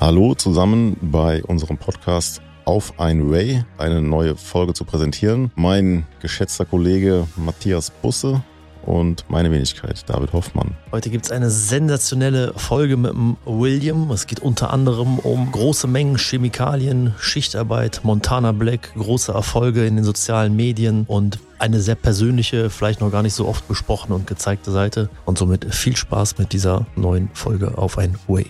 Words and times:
Hallo 0.00 0.34
zusammen 0.34 0.96
bei 1.02 1.44
unserem 1.44 1.76
Podcast 1.76 2.40
Auf 2.64 2.98
ein 2.98 3.30
Way, 3.30 3.66
eine 3.76 4.00
neue 4.00 4.34
Folge 4.34 4.72
zu 4.72 4.86
präsentieren. 4.86 5.52
Mein 5.56 6.06
geschätzter 6.20 6.64
Kollege 6.64 7.26
Matthias 7.36 7.90
Busse 7.90 8.42
und 8.86 9.26
meine 9.28 9.50
Wenigkeit, 9.50 10.02
David 10.08 10.32
Hoffmann. 10.32 10.74
Heute 10.90 11.10
gibt 11.10 11.26
es 11.26 11.30
eine 11.30 11.50
sensationelle 11.50 12.54
Folge 12.56 12.96
mit 12.96 13.12
dem 13.12 13.36
William. 13.44 14.10
Es 14.10 14.26
geht 14.26 14.40
unter 14.40 14.72
anderem 14.72 15.18
um 15.18 15.52
große 15.52 15.86
Mengen 15.86 16.16
Chemikalien, 16.16 17.12
Schichtarbeit, 17.18 18.00
Montana 18.02 18.52
Black, 18.52 18.94
große 18.94 19.32
Erfolge 19.32 19.84
in 19.84 19.96
den 19.96 20.04
sozialen 20.06 20.56
Medien 20.56 21.04
und 21.08 21.40
eine 21.58 21.78
sehr 21.78 21.94
persönliche, 21.94 22.70
vielleicht 22.70 23.02
noch 23.02 23.12
gar 23.12 23.22
nicht 23.22 23.34
so 23.34 23.46
oft 23.46 23.68
besprochene 23.68 24.14
und 24.14 24.26
gezeigte 24.26 24.70
Seite. 24.70 25.10
Und 25.26 25.36
somit 25.36 25.74
viel 25.74 25.94
Spaß 25.94 26.38
mit 26.38 26.54
dieser 26.54 26.86
neuen 26.96 27.28
Folge 27.34 27.76
auf 27.76 27.98
ein 27.98 28.16
Way. 28.28 28.46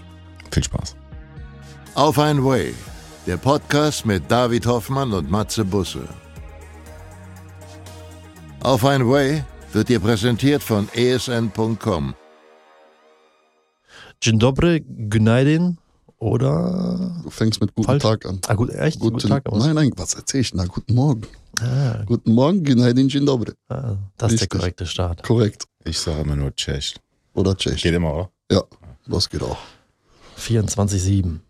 Viel 0.53 0.63
Spaß. 0.63 0.95
Auf 1.95 2.19
ein 2.19 2.45
Way, 2.45 2.75
der 3.27 3.37
Podcast 3.37 4.07
mit 4.07 4.31
David 4.31 4.67
Hoffmann 4.67 5.13
und 5.13 5.31
Matze 5.31 5.65
Busse. 5.65 6.09
Auf 8.63 8.85
ein 8.85 9.09
Way 9.09 9.45
wird 9.73 9.89
dir 9.89 10.01
präsentiert 10.01 10.63
von 10.63 10.89
esn.com. 10.95 12.15
Dzień 14.21 14.39
dobry, 14.39 14.85
günaydin 14.87 15.79
oder? 16.19 17.23
Du 17.25 17.31
fängst 17.31 17.61
mit 17.63 17.75
guten 17.75 17.87
Falsch? 17.87 18.03
Tag 18.03 18.27
an. 18.27 18.39
Ah, 18.49 18.55
gut, 18.55 18.69
echt? 18.71 18.99
Guten, 19.01 19.15
Guten 19.15 19.29
Tag. 19.29 19.47
aber- 19.47 19.59
nein, 19.59 19.75
nein, 19.75 19.91
was 19.97 20.13
erzähl 20.15 20.43
ich? 20.43 20.53
Na, 20.55 20.65
guten 20.67 20.95
Morgen. 20.95 21.23
Ah, 21.61 22.03
Guten 22.05 22.33
Morgen, 22.35 22.63
Günaydin, 22.63 23.09
Dzień 23.09 23.25
dobry. 23.25 23.53
ah, 23.71 23.97
das 24.19 24.33
ist 24.33 24.41
der 24.41 24.49
korrekte 24.49 24.85
Start. 24.87 25.23
Korrekt. 25.23 25.65
Ich 25.85 25.99
sage 25.99 26.21
immer 26.21 26.37
nur 26.37 26.55
Tschech. 26.55 26.97
Oder 27.35 27.57
Tschech. 27.57 27.83
Geht 27.83 27.95
immer, 27.95 28.13
oder? 28.15 28.31
Ja, 28.53 28.63
das 29.07 29.29
geht 29.31 29.43
auch. 29.43 29.57
24-7. 30.37 31.41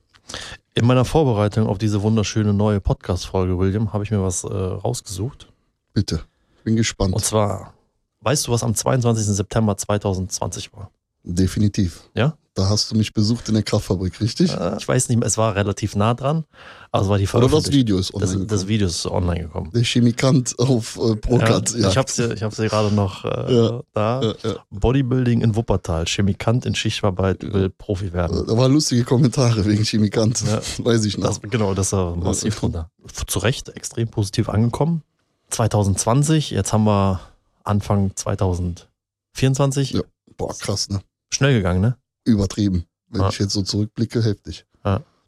In 0.74 0.86
meiner 0.86 1.04
Vorbereitung 1.04 1.66
auf 1.66 1.78
diese 1.78 2.02
wunderschöne 2.02 2.54
neue 2.54 2.80
Podcast-Folge, 2.80 3.58
William, 3.58 3.92
habe 3.92 4.04
ich 4.04 4.10
mir 4.10 4.22
was 4.22 4.44
äh, 4.44 4.48
rausgesucht. 4.48 5.52
Bitte. 5.92 6.20
Bin 6.64 6.76
gespannt. 6.76 7.14
Und 7.14 7.24
zwar, 7.24 7.74
weißt 8.20 8.46
du, 8.46 8.52
was 8.52 8.62
am 8.62 8.74
22. 8.74 9.26
September 9.26 9.76
2020 9.76 10.72
war? 10.72 10.90
Definitiv. 11.22 12.02
Ja? 12.14 12.34
Da 12.54 12.68
hast 12.68 12.90
du 12.90 12.96
mich 12.96 13.12
besucht 13.12 13.48
in 13.48 13.54
der 13.54 13.62
Kraftfabrik, 13.62 14.20
richtig? 14.20 14.52
Äh, 14.52 14.76
ich 14.78 14.86
weiß 14.88 15.08
nicht 15.08 15.18
mehr, 15.18 15.26
es 15.26 15.38
war 15.38 15.54
relativ 15.54 15.94
nah 15.94 16.14
dran, 16.14 16.44
es 16.92 17.08
war 17.08 17.16
die 17.16 17.28
Oder 17.28 17.48
das. 17.48 17.70
Video 17.70 17.96
ist 17.96 18.12
online 18.12 18.20
Das, 18.26 18.32
gekommen. 18.32 18.48
das 18.48 18.66
Video 18.66 18.86
ist 18.88 19.06
online 19.06 19.40
gekommen. 19.44 19.70
Der 19.72 19.82
Chemikant 19.84 20.58
auf 20.58 20.96
äh, 20.96 21.14
Prokat. 21.14 21.70
Ja, 21.76 21.88
Ich 21.90 21.96
habe 21.96 22.10
sie, 22.10 22.32
ich 22.34 22.42
hab 22.42 22.52
sie 22.52 22.66
gerade 22.66 22.92
noch 22.92 23.24
äh, 23.24 23.54
Ja. 23.54 23.80
da. 23.94 24.34
Bodybuilding 24.70 25.42
in 25.42 25.54
Wuppertal. 25.54 26.06
Chemikant 26.06 26.66
in 26.66 26.74
Schichtarbeit 26.74 27.40
will 27.52 27.70
Profi 27.70 28.12
werden. 28.12 28.44
Da 28.46 28.56
waren 28.56 28.72
lustige 28.72 29.04
Kommentare 29.04 29.64
wegen 29.64 29.84
Chemikant. 29.84 30.42
Weiß 30.84 31.04
ich 31.04 31.18
noch. 31.18 31.28
Das, 31.28 31.40
genau, 31.40 31.74
das 31.74 31.92
war 31.92 32.16
massiv 32.16 32.58
drunter. 32.58 32.90
Zu 33.28 33.38
Recht 33.38 33.68
extrem 33.68 34.08
positiv 34.08 34.48
angekommen. 34.48 35.02
2020, 35.50 36.50
jetzt 36.50 36.72
haben 36.72 36.84
wir 36.84 37.20
Anfang 37.62 38.10
2024. 38.16 39.92
Ja. 39.92 40.00
Boah, 40.36 40.54
krass, 40.58 40.88
ne? 40.88 41.00
Schnell 41.32 41.54
gegangen, 41.54 41.80
ne? 41.80 41.96
Übertrieben. 42.24 42.84
Wenn 43.08 43.22
Ja. 43.22 43.28
ich 43.28 43.38
jetzt 43.38 43.52
so 43.52 43.62
zurückblicke, 43.62 44.22
heftig. 44.24 44.66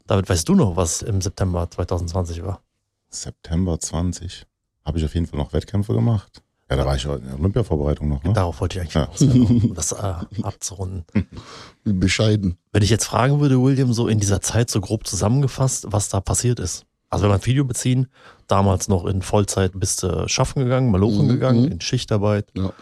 David, 0.05 0.27
weißt 0.29 0.47
du 0.49 0.55
noch, 0.55 0.75
was 0.75 1.01
im 1.01 1.21
September 1.21 1.69
2020 1.69 2.43
war? 2.43 2.61
September 3.09 3.79
20 3.79 4.45
habe 4.85 4.97
ich 4.99 5.05
auf 5.05 5.13
jeden 5.13 5.27
Fall 5.27 5.39
noch 5.39 5.53
Wettkämpfe 5.53 5.93
gemacht. 5.93 6.41
Ja, 6.69 6.75
da 6.77 6.85
war 6.85 6.95
ich 6.95 7.05
in 7.05 7.25
der 7.25 7.39
Olympiavorbereitung 7.39 8.09
noch, 8.09 8.23
ne? 8.23 8.33
Darauf 8.33 8.59
wollte 8.59 8.77
ich 8.77 8.81
eigentlich 8.81 8.93
Ja. 8.95 9.03
raus, 9.03 9.21
um 9.21 9.73
das 9.75 9.91
äh, 9.93 10.13
abzurunden. 10.43 11.05
Bescheiden. 11.83 12.57
Wenn 12.71 12.83
ich 12.83 12.89
jetzt 12.89 13.05
fragen 13.05 13.39
würde, 13.39 13.61
William, 13.61 13.93
so 13.93 14.07
in 14.07 14.19
dieser 14.19 14.41
Zeit 14.41 14.69
so 14.69 14.81
grob 14.81 15.05
zusammengefasst, 15.07 15.85
was 15.89 16.09
da 16.09 16.19
passiert 16.19 16.59
ist. 16.59 16.85
Also 17.09 17.23
wenn 17.23 17.31
wir 17.31 17.35
ein 17.35 17.45
Video 17.45 17.63
beziehen, 17.63 18.07
damals 18.47 18.87
noch 18.87 19.05
in 19.05 19.21
Vollzeit 19.21 19.71
bist 19.79 20.03
du 20.03 20.27
schaffen 20.27 20.63
gegangen, 20.63 20.89
malochen 20.91 21.25
Mhm, 21.27 21.29
gegangen, 21.29 21.61
mhm. 21.65 21.71
in 21.73 21.81
Schichtarbeit. 21.81 22.49
Ja. 22.55 22.73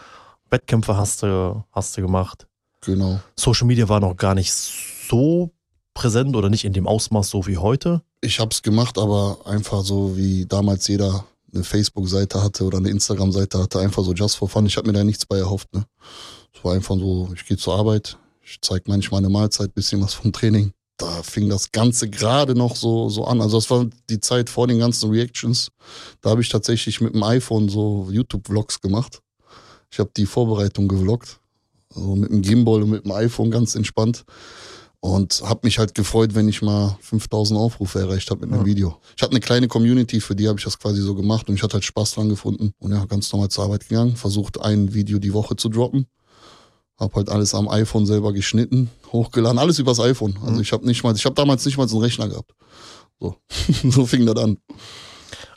Wettkämpfe 0.50 0.96
hast 0.96 1.22
du, 1.22 1.62
hast 1.70 1.96
du 1.96 2.02
gemacht. 2.02 2.46
Genau. 2.82 3.20
Social 3.36 3.66
Media 3.66 3.88
war 3.88 4.00
noch 4.00 4.16
gar 4.16 4.34
nicht 4.34 4.52
so 4.52 5.50
präsent 5.94 6.36
oder 6.36 6.50
nicht 6.50 6.64
in 6.64 6.72
dem 6.72 6.86
Ausmaß 6.86 7.30
so 7.30 7.46
wie 7.46 7.58
heute. 7.58 8.02
Ich 8.20 8.40
habe 8.40 8.50
es 8.50 8.62
gemacht, 8.62 8.98
aber 8.98 9.38
einfach 9.44 9.82
so 9.84 10.16
wie 10.16 10.46
damals 10.46 10.88
jeder 10.88 11.24
eine 11.54 11.64
Facebook-Seite 11.64 12.42
hatte 12.42 12.64
oder 12.64 12.78
eine 12.78 12.88
Instagram-Seite 12.88 13.58
hatte, 13.58 13.80
einfach 13.80 14.02
so 14.04 14.12
just 14.12 14.36
for 14.36 14.48
fun. 14.48 14.66
Ich 14.66 14.76
habe 14.76 14.86
mir 14.86 14.94
da 14.94 15.04
nichts 15.04 15.26
bei 15.26 15.38
erhofft. 15.38 15.72
Ne? 15.74 15.84
Es 16.54 16.64
war 16.64 16.74
einfach 16.74 16.96
so, 16.96 17.30
ich 17.34 17.44
gehe 17.44 17.56
zur 17.56 17.74
Arbeit, 17.74 18.16
ich 18.42 18.58
zeige 18.62 18.84
manchmal 18.86 19.18
eine 19.18 19.28
Mahlzeit, 19.28 19.74
bisschen 19.74 20.00
was 20.00 20.14
vom 20.14 20.32
Training. 20.32 20.72
Da 20.96 21.22
fing 21.22 21.48
das 21.48 21.72
Ganze 21.72 22.08
gerade 22.08 22.54
noch 22.54 22.76
so, 22.76 23.08
so 23.08 23.24
an. 23.24 23.40
Also 23.40 23.58
das 23.58 23.70
war 23.70 23.86
die 24.08 24.20
Zeit 24.20 24.48
vor 24.48 24.66
den 24.66 24.78
ganzen 24.78 25.10
Reactions. 25.10 25.68
Da 26.20 26.30
habe 26.30 26.42
ich 26.42 26.48
tatsächlich 26.48 27.00
mit 27.00 27.14
dem 27.14 27.22
iPhone 27.22 27.68
so 27.68 28.08
YouTube-Vlogs 28.10 28.80
gemacht. 28.80 29.20
Ich 29.90 29.98
habe 29.98 30.10
die 30.16 30.26
Vorbereitung 30.26 30.88
gevloggt. 30.88 31.40
Also 31.94 32.16
mit 32.16 32.30
dem 32.30 32.42
Gimbal 32.42 32.82
und 32.82 32.90
mit 32.90 33.04
dem 33.04 33.12
iPhone 33.12 33.50
ganz 33.50 33.74
entspannt. 33.74 34.24
Und 35.00 35.42
habe 35.44 35.60
mich 35.64 35.80
halt 35.80 35.96
gefreut, 35.96 36.34
wenn 36.36 36.48
ich 36.48 36.62
mal 36.62 36.96
5000 37.00 37.58
Aufrufe 37.58 37.98
erreicht 37.98 38.30
habe 38.30 38.42
mit 38.42 38.50
einem 38.52 38.60
Ja. 38.60 38.66
Video. 38.66 38.96
Ich 39.16 39.22
hatte 39.22 39.32
eine 39.32 39.40
kleine 39.40 39.66
Community, 39.66 40.20
für 40.20 40.36
die 40.36 40.46
habe 40.48 40.58
ich 40.60 40.64
das 40.64 40.78
quasi 40.78 41.02
so 41.02 41.16
gemacht 41.16 41.48
und 41.48 41.56
ich 41.56 41.62
hatte 41.64 41.74
halt 41.74 41.84
Spaß 41.84 42.12
dran 42.12 42.28
gefunden. 42.28 42.72
Und 42.78 42.92
ja, 42.92 43.04
ganz 43.06 43.32
normal 43.32 43.48
zur 43.48 43.64
Arbeit 43.64 43.88
gegangen, 43.88 44.14
versucht 44.14 44.60
ein 44.60 44.94
Video 44.94 45.18
die 45.18 45.32
Woche 45.32 45.56
zu 45.56 45.68
droppen. 45.68 46.06
Hab 46.98 47.16
halt 47.16 47.30
alles 47.30 47.52
am 47.52 47.68
iPhone 47.68 48.06
selber 48.06 48.32
geschnitten, 48.32 48.90
hochgeladen, 49.12 49.58
alles 49.58 49.80
übers 49.80 49.98
iPhone. 49.98 50.36
Also 50.40 50.54
Mhm. 50.54 50.60
ich 50.60 50.72
habe 50.72 50.86
nicht 50.86 51.02
mal, 51.02 51.16
ich 51.16 51.24
habe 51.24 51.34
damals 51.34 51.64
nicht 51.66 51.76
mal 51.78 51.88
so 51.88 51.96
einen 51.96 52.04
Rechner 52.04 52.28
gehabt. 52.28 52.52
So, 53.18 53.34
so 53.90 54.06
fing 54.06 54.24
das 54.24 54.36
an. 54.36 54.58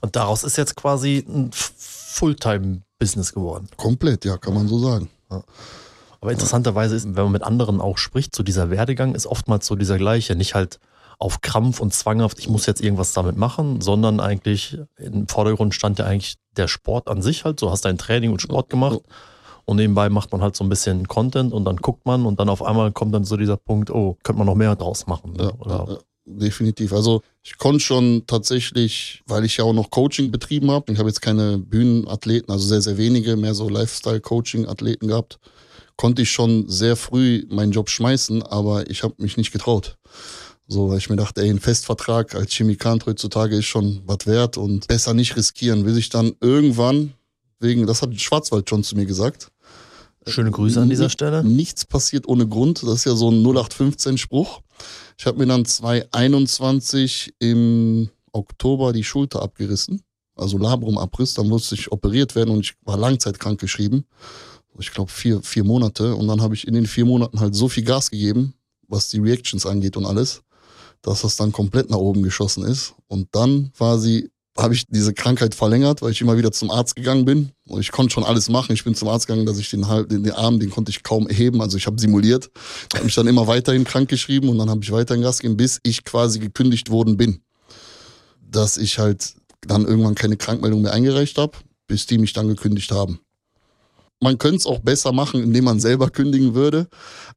Und 0.01 0.15
daraus 0.15 0.43
ist 0.43 0.57
jetzt 0.57 0.75
quasi 0.75 1.23
ein 1.27 1.51
Fulltime-Business 1.53 3.31
geworden. 3.33 3.67
Komplett, 3.77 4.25
ja, 4.25 4.37
kann 4.37 4.55
man 4.55 4.67
so 4.67 4.79
sagen. 4.79 5.09
Aber 6.25 6.31
interessanterweise 6.31 6.95
ist, 6.95 7.05
wenn 7.05 7.25
man 7.25 7.33
mit 7.33 7.43
anderen 7.43 7.79
auch 7.79 7.99
spricht, 7.99 8.35
so 8.35 8.41
dieser 8.41 8.71
Werdegang 8.71 9.13
ist 9.13 9.27
oftmals 9.27 9.67
so 9.67 9.75
dieser 9.75 9.99
gleiche. 9.99 10.35
Nicht 10.35 10.55
halt 10.55 10.79
auf 11.19 11.41
Krampf 11.41 11.79
und 11.79 11.93
zwanghaft, 11.93 12.39
ich 12.39 12.49
muss 12.49 12.65
jetzt 12.65 12.81
irgendwas 12.81 13.13
damit 13.13 13.37
machen, 13.37 13.79
sondern 13.79 14.19
eigentlich 14.19 14.79
im 14.97 15.27
Vordergrund 15.27 15.75
stand 15.75 15.99
ja 15.99 16.05
eigentlich 16.05 16.37
der 16.57 16.67
Sport 16.67 17.09
an 17.09 17.21
sich 17.21 17.45
halt. 17.45 17.59
So 17.59 17.69
hast 17.69 17.85
dein 17.85 17.99
Training 17.99 18.31
und 18.31 18.41
Sport 18.41 18.71
gemacht 18.71 19.01
und 19.65 19.77
nebenbei 19.77 20.09
macht 20.09 20.31
man 20.31 20.41
halt 20.41 20.55
so 20.55 20.63
ein 20.63 20.69
bisschen 20.69 21.07
Content 21.07 21.53
und 21.53 21.63
dann 21.63 21.75
guckt 21.75 22.07
man 22.07 22.25
und 22.25 22.39
dann 22.39 22.49
auf 22.49 22.63
einmal 22.63 22.91
kommt 22.91 23.13
dann 23.13 23.23
so 23.23 23.37
dieser 23.37 23.57
Punkt, 23.57 23.91
oh, 23.91 24.17
könnte 24.23 24.39
man 24.39 24.47
noch 24.47 24.55
mehr 24.55 24.75
draus 24.75 25.05
machen. 25.05 25.33
Ne? 25.33 25.43
Ja, 25.43 25.53
Oder, 25.59 25.91
ja, 25.91 25.97
definitiv. 26.25 26.91
Also 26.91 27.21
ich 27.43 27.59
konnte 27.59 27.81
schon 27.81 28.23
tatsächlich, 28.25 29.21
weil 29.27 29.45
ich 29.45 29.57
ja 29.57 29.63
auch 29.63 29.73
noch 29.73 29.91
Coaching 29.91 30.31
betrieben 30.31 30.71
habe, 30.71 30.91
ich 30.91 30.97
habe 30.97 31.07
jetzt 31.07 31.21
keine 31.21 31.59
Bühnenathleten, 31.59 32.51
also 32.51 32.65
sehr, 32.65 32.81
sehr 32.81 32.97
wenige, 32.97 33.37
mehr 33.37 33.53
so 33.53 33.69
Lifestyle-Coaching-Athleten 33.69 35.07
gehabt, 35.07 35.37
konnte 35.97 36.21
ich 36.21 36.31
schon 36.31 36.69
sehr 36.69 36.95
früh 36.95 37.45
meinen 37.49 37.71
Job 37.71 37.89
schmeißen, 37.89 38.43
aber 38.43 38.89
ich 38.89 39.03
habe 39.03 39.15
mich 39.17 39.37
nicht 39.37 39.51
getraut. 39.51 39.97
So, 40.67 40.89
weil 40.89 40.97
ich 40.97 41.09
mir 41.09 41.15
dachte, 41.15 41.41
ey, 41.41 41.49
ein 41.49 41.59
Festvertrag 41.59 42.33
als 42.33 42.51
Chemikant 42.51 43.05
heutzutage 43.05 43.57
ist 43.57 43.65
schon 43.65 44.01
was 44.05 44.25
wert 44.25 44.57
und 44.57 44.87
besser 44.87 45.13
nicht 45.13 45.35
riskieren, 45.35 45.83
bis 45.83 45.97
ich 45.97 46.09
dann 46.09 46.33
irgendwann, 46.41 47.13
wegen, 47.59 47.85
das 47.85 48.01
hat 48.01 48.19
Schwarzwald 48.19 48.69
schon 48.69 48.83
zu 48.83 48.95
mir 48.95 49.05
gesagt, 49.05 49.51
Schöne 50.27 50.51
Grüße 50.51 50.81
an 50.81 50.89
dieser 50.89 51.09
Stelle. 51.09 51.43
Nichts 51.43 51.85
passiert 51.85 52.27
ohne 52.27 52.47
Grund. 52.47 52.81
Das 52.81 52.93
ist 52.93 53.05
ja 53.05 53.15
so 53.15 53.29
ein 53.29 53.45
0815-Spruch. 53.45 54.61
Ich 55.17 55.25
habe 55.27 55.37
mir 55.37 55.45
dann 55.45 55.65
2021 55.65 57.35
im 57.39 58.09
Oktober 58.31 58.91
die 58.91 59.03
Schulter 59.03 59.41
abgerissen. 59.43 60.01
Also 60.35 60.57
Labrumabriss. 60.57 61.35
Dann 61.35 61.47
musste 61.47 61.75
ich 61.75 61.91
operiert 61.91 62.35
werden 62.35 62.49
und 62.49 62.61
ich 62.61 62.73
war 62.83 62.97
langzeitkrank 62.97 63.59
geschrieben. 63.59 64.05
Ich 64.79 64.91
glaube 64.91 65.11
vier, 65.11 65.41
vier 65.41 65.63
Monate. 65.63 66.15
Und 66.15 66.27
dann 66.27 66.41
habe 66.41 66.55
ich 66.55 66.67
in 66.67 66.73
den 66.73 66.85
vier 66.85 67.05
Monaten 67.05 67.39
halt 67.39 67.55
so 67.55 67.67
viel 67.67 67.83
Gas 67.83 68.11
gegeben, 68.11 68.53
was 68.87 69.09
die 69.09 69.19
Reactions 69.19 69.65
angeht 69.65 69.97
und 69.97 70.05
alles, 70.05 70.41
dass 71.01 71.21
das 71.21 71.35
dann 71.35 71.51
komplett 71.51 71.89
nach 71.89 71.97
oben 71.97 72.23
geschossen 72.23 72.63
ist. 72.65 72.93
Und 73.07 73.27
dann 73.33 73.71
quasi 73.77 74.29
habe 74.57 74.73
ich 74.73 74.85
diese 74.87 75.13
Krankheit 75.13 75.53
verlängert, 75.53 76.01
weil 76.01 76.11
ich 76.11 76.21
immer 76.21 76.37
wieder 76.37 76.51
zum 76.51 76.71
Arzt 76.71 76.95
gegangen 76.95 77.25
bin. 77.25 77.51
Und 77.67 77.81
ich 77.81 77.91
konnte 77.91 78.13
schon 78.13 78.23
alles 78.23 78.49
machen. 78.49 78.71
Ich 78.71 78.83
bin 78.85 78.95
zum 78.95 79.09
Arzt 79.09 79.27
gegangen, 79.27 79.45
dass 79.45 79.57
ich 79.57 79.69
den, 79.69 79.85
den, 80.09 80.23
den 80.23 80.31
Arm, 80.31 80.59
den 80.59 80.69
konnte 80.69 80.91
ich 80.91 81.03
kaum 81.03 81.27
heben. 81.27 81.61
Also 81.61 81.77
ich 81.77 81.87
habe 81.87 81.99
simuliert. 81.99 82.49
Habe 82.93 83.03
mich 83.03 83.15
dann 83.15 83.27
immer 83.27 83.47
weiterhin 83.47 83.83
krank 83.83 84.09
geschrieben 84.09 84.47
und 84.47 84.57
dann 84.57 84.69
habe 84.69 84.81
ich 84.81 84.91
weiterhin 84.91 85.23
Gas 85.23 85.39
gegeben, 85.39 85.57
bis 85.57 85.79
ich 85.83 86.05
quasi 86.05 86.39
gekündigt 86.39 86.89
worden 86.89 87.17
bin. 87.17 87.41
Dass 88.49 88.77
ich 88.77 88.97
halt 88.97 89.35
dann 89.67 89.85
irgendwann 89.85 90.15
keine 90.15 90.37
Krankmeldung 90.37 90.83
mehr 90.83 90.93
eingereicht 90.93 91.37
habe, 91.37 91.57
bis 91.87 92.05
die 92.05 92.17
mich 92.17 92.31
dann 92.31 92.47
gekündigt 92.47 92.91
haben. 92.91 93.19
Man 94.25 94.39
könnte 94.39 94.57
es 94.57 94.65
auch 94.65 94.79
besser 94.79 95.11
machen, 95.11 95.43
indem 95.43 95.65
man 95.65 95.79
selber 95.79 96.09
kündigen 96.09 96.55
würde. 96.55 96.87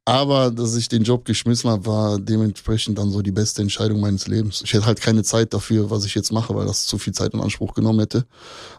Aber 0.05 0.49
dass 0.49 0.75
ich 0.75 0.89
den 0.89 1.03
Job 1.03 1.23
geschmissen 1.23 1.69
habe, 1.69 1.85
war 1.85 2.19
dementsprechend 2.19 2.97
dann 2.97 3.11
so 3.11 3.21
die 3.21 3.31
beste 3.31 3.61
Entscheidung 3.61 3.99
meines 3.99 4.25
Lebens. 4.25 4.63
Ich 4.63 4.73
hätte 4.73 4.87
halt 4.87 4.99
keine 4.99 5.21
Zeit 5.21 5.53
dafür, 5.53 5.91
was 5.91 6.03
ich 6.03 6.15
jetzt 6.15 6.31
mache, 6.31 6.55
weil 6.55 6.65
das 6.65 6.87
zu 6.87 6.97
viel 6.97 7.13
Zeit 7.13 7.35
in 7.35 7.41
Anspruch 7.41 7.75
genommen 7.75 7.99
hätte. 7.99 8.25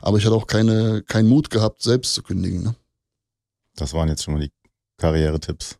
Aber 0.03 0.19
ich 0.19 0.27
hatte 0.27 0.35
auch 0.35 0.49
keine, 0.49 1.05
keinen 1.07 1.29
Mut 1.29 1.51
gehabt, 1.51 1.83
selbst 1.83 2.15
zu 2.15 2.25
kündigen. 2.25 2.65
Ne? 2.65 2.75
Das 3.77 3.95
waren 3.95 4.09
jetzt 4.09 4.25
schon 4.25 4.35
mal 4.35 4.41
die 4.41 4.51
Karrieretipps 4.99 5.77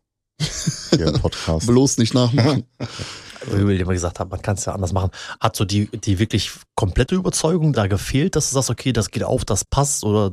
hier 0.91 1.07
im 1.07 1.13
Podcast. 1.21 1.67
Bloß 1.67 1.97
nicht 1.97 2.13
nachmachen. 2.13 2.63
Wie 3.51 3.67
wir 3.67 3.77
immer 3.77 3.91
gesagt 3.91 4.21
haben, 4.21 4.29
man 4.29 4.41
kann 4.41 4.55
es 4.55 4.63
ja 4.63 4.73
anders 4.73 4.93
machen. 4.93 5.11
Hat 5.41 5.57
so 5.57 5.65
die, 5.65 5.87
die 5.87 6.17
wirklich 6.17 6.51
komplette 6.75 7.15
Überzeugung 7.15 7.73
da 7.73 7.87
gefehlt, 7.87 8.37
dass 8.37 8.51
du 8.51 8.53
sagst, 8.53 8.69
okay, 8.69 8.93
das 8.93 9.11
geht 9.11 9.25
auf, 9.25 9.43
das 9.43 9.65
passt 9.65 10.05
oder 10.05 10.31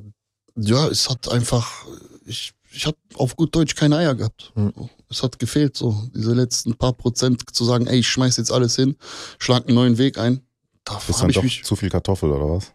Ja, 0.58 0.88
es 0.88 1.08
hat 1.08 1.30
einfach, 1.30 1.86
ich, 2.26 2.52
ich 2.72 2.86
habe 2.86 2.96
auf 3.14 3.36
gut 3.36 3.54
Deutsch 3.54 3.74
keine 3.74 3.96
Eier 3.96 4.14
gehabt. 4.14 4.52
Hm. 4.54 4.72
Es 5.08 5.22
hat 5.22 5.38
gefehlt, 5.38 5.76
so 5.76 6.02
diese 6.14 6.34
letzten 6.34 6.74
paar 6.74 6.92
Prozent 6.92 7.42
zu 7.54 7.64
sagen, 7.64 7.86
ey, 7.86 8.00
ich 8.00 8.08
schmeiß 8.08 8.36
jetzt 8.36 8.52
alles 8.52 8.76
hin, 8.76 8.96
schlag 9.38 9.66
einen 9.66 9.74
neuen 9.74 9.98
Weg 9.98 10.18
ein. 10.18 10.42
Da 10.84 10.96
Ist 10.96 11.08
habe 11.08 11.18
dann 11.20 11.30
ich 11.30 11.36
doch 11.36 11.42
mich, 11.42 11.64
zu 11.64 11.76
viel 11.76 11.90
Kartoffel 11.90 12.30
oder 12.30 12.50
was? 12.50 12.72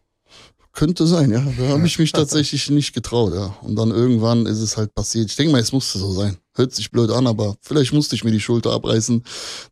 könnte 0.73 1.05
sein, 1.05 1.31
ja. 1.31 1.45
Da 1.57 1.69
habe 1.69 1.85
ich 1.85 1.99
mich 1.99 2.11
tatsächlich 2.11 2.69
nicht 2.69 2.93
getraut, 2.93 3.33
ja. 3.33 3.55
Und 3.61 3.75
dann 3.75 3.91
irgendwann 3.91 4.47
ist 4.47 4.59
es 4.59 4.75
halt 4.75 4.93
passiert. 4.95 5.29
Ich 5.29 5.35
denke 5.35 5.51
mal, 5.51 5.61
es 5.61 5.71
musste 5.71 5.99
so 5.99 6.11
sein. 6.11 6.37
Hört 6.55 6.73
sich 6.73 6.91
blöd 6.91 7.11
an, 7.11 7.27
aber 7.27 7.55
vielleicht 7.61 7.93
musste 7.93 8.15
ich 8.15 8.23
mir 8.23 8.31
die 8.31 8.39
Schulter 8.39 8.71
abreißen, 8.71 9.23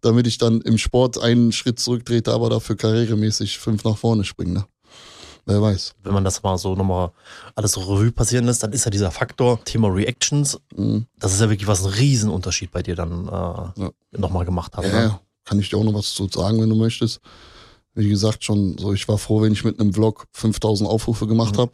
damit 0.01 0.27
ich 0.27 0.37
dann 0.37 0.61
im 0.61 0.77
Sport 0.77 1.19
einen 1.19 1.51
Schritt 1.51 1.79
zurücktrete, 1.79 2.31
aber 2.31 2.49
dafür 2.49 2.77
karrieremäßig 2.77 3.57
fünf 3.57 3.83
nach 3.83 3.97
vorne 3.97 4.23
springe. 4.23 4.53
Ne? 4.53 4.65
Wer 5.45 5.61
weiß. 5.61 5.95
wenn 6.03 6.13
man 6.13 6.23
das 6.23 6.43
mal 6.43 6.57
so 6.57 6.75
nochmal 6.75 7.11
alles 7.55 7.71
so 7.73 7.81
Revue 7.81 8.11
passieren 8.11 8.45
lässt, 8.45 8.61
dann 8.63 8.71
ist 8.73 8.85
ja 8.85 8.91
dieser 8.91 9.11
Faktor 9.11 9.63
Thema 9.63 9.88
Reactions, 9.89 10.59
Mhm. 10.75 11.07
das 11.19 11.33
ist 11.33 11.41
ja 11.41 11.49
wirklich 11.49 11.67
was 11.67 11.83
ein 11.85 11.91
Riesenunterschied 11.91 12.71
bei 12.71 12.83
dir 12.83 12.95
dann 12.95 13.27
äh, 13.27 13.89
nochmal 14.17 14.45
gemacht 14.45 14.77
hat. 14.77 14.85
Ja, 14.85 14.91
ne? 14.91 15.01
ja, 15.03 15.19
kann 15.45 15.59
ich 15.59 15.69
dir 15.69 15.77
auch 15.77 15.83
noch 15.83 15.93
was 15.95 16.13
zu 16.13 16.27
sagen, 16.27 16.61
wenn 16.61 16.69
du 16.69 16.75
möchtest. 16.75 17.19
Wie 17.93 18.07
gesagt, 18.07 18.43
schon 18.45 18.77
so, 18.77 18.93
ich 18.93 19.07
war 19.07 19.17
froh, 19.17 19.41
wenn 19.41 19.51
ich 19.51 19.63
mit 19.65 19.79
einem 19.79 19.93
Vlog 19.93 20.25
5000 20.31 20.89
Aufrufe 20.89 21.27
gemacht 21.27 21.55
Mhm. 21.55 21.61
habe. 21.61 21.71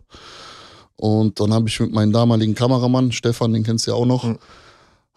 Und 0.95 1.39
dann 1.39 1.53
habe 1.53 1.67
ich 1.69 1.79
mit 1.79 1.91
meinem 1.91 2.11
damaligen 2.11 2.55
Kameramann, 2.55 3.11
Stefan, 3.11 3.53
den 3.53 3.63
kennst 3.63 3.85
du 3.85 3.91
ja 3.91 3.97
auch 3.97 4.05
noch, 4.05 4.23
Mhm. 4.23 4.39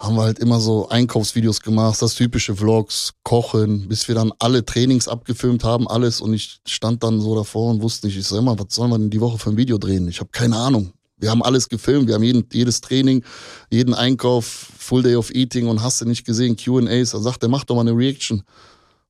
Haben 0.00 0.16
wir 0.16 0.22
halt 0.22 0.38
immer 0.38 0.60
so 0.60 0.88
Einkaufsvideos 0.88 1.60
gemacht, 1.60 2.00
das 2.00 2.14
typische 2.14 2.56
Vlogs, 2.56 3.12
Kochen, 3.22 3.86
bis 3.86 4.08
wir 4.08 4.14
dann 4.14 4.32
alle 4.38 4.64
Trainings 4.64 5.06
abgefilmt 5.06 5.62
haben, 5.62 5.86
alles. 5.86 6.22
Und 6.22 6.32
ich 6.32 6.60
stand 6.66 7.02
dann 7.02 7.20
so 7.20 7.34
davor 7.34 7.70
und 7.70 7.82
wusste 7.82 8.06
nicht, 8.06 8.16
ich 8.16 8.26
sag 8.26 8.42
mal, 8.42 8.58
was 8.58 8.74
sollen 8.74 8.90
wir 8.90 8.98
denn 8.98 9.10
die 9.10 9.20
Woche 9.20 9.38
für 9.38 9.50
ein 9.50 9.58
Video 9.58 9.76
drehen? 9.76 10.08
Ich 10.08 10.20
habe 10.20 10.30
keine 10.32 10.56
Ahnung. 10.56 10.92
Wir 11.18 11.30
haben 11.30 11.42
alles 11.42 11.68
gefilmt, 11.68 12.08
wir 12.08 12.14
haben 12.14 12.22
jeden, 12.22 12.46
jedes 12.50 12.80
Training, 12.80 13.22
jeden 13.70 13.92
Einkauf, 13.92 14.46
Full 14.78 15.02
Day 15.02 15.16
of 15.16 15.34
Eating 15.34 15.68
und 15.68 15.82
hast 15.82 16.00
du 16.00 16.06
nicht 16.06 16.24
gesehen, 16.24 16.56
Q&As. 16.56 17.10
Da 17.10 17.18
sagt 17.18 17.42
er, 17.42 17.50
mach 17.50 17.64
doch 17.64 17.74
mal 17.74 17.82
eine 17.82 17.94
Reaction. 17.94 18.42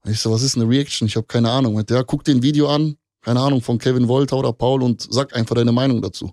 Und 0.03 0.11
ich 0.11 0.19
so, 0.19 0.33
was 0.33 0.43
ist 0.43 0.57
eine 0.57 0.69
Reaction? 0.69 1.07
Ich 1.07 1.15
habe 1.15 1.29
keine 1.29 1.53
Ahnung. 1.53 1.75
Meinte, 1.75 1.95
ja, 1.95 2.03
guck 2.03 2.25
dir 2.25 2.35
ein 2.35 2.43
Video 2.43 2.69
an, 2.69 2.97
keine 3.23 3.39
Ahnung, 3.39 3.63
von 3.63 3.79
Kevin 3.79 4.09
Wolter 4.09 4.39
oder 4.39 4.53
Paul 4.53 4.83
und 4.83 5.07
sag 5.09 5.37
einfach 5.37 5.55
deine 5.55 5.71
Meinung 5.71 6.03
dazu. 6.03 6.33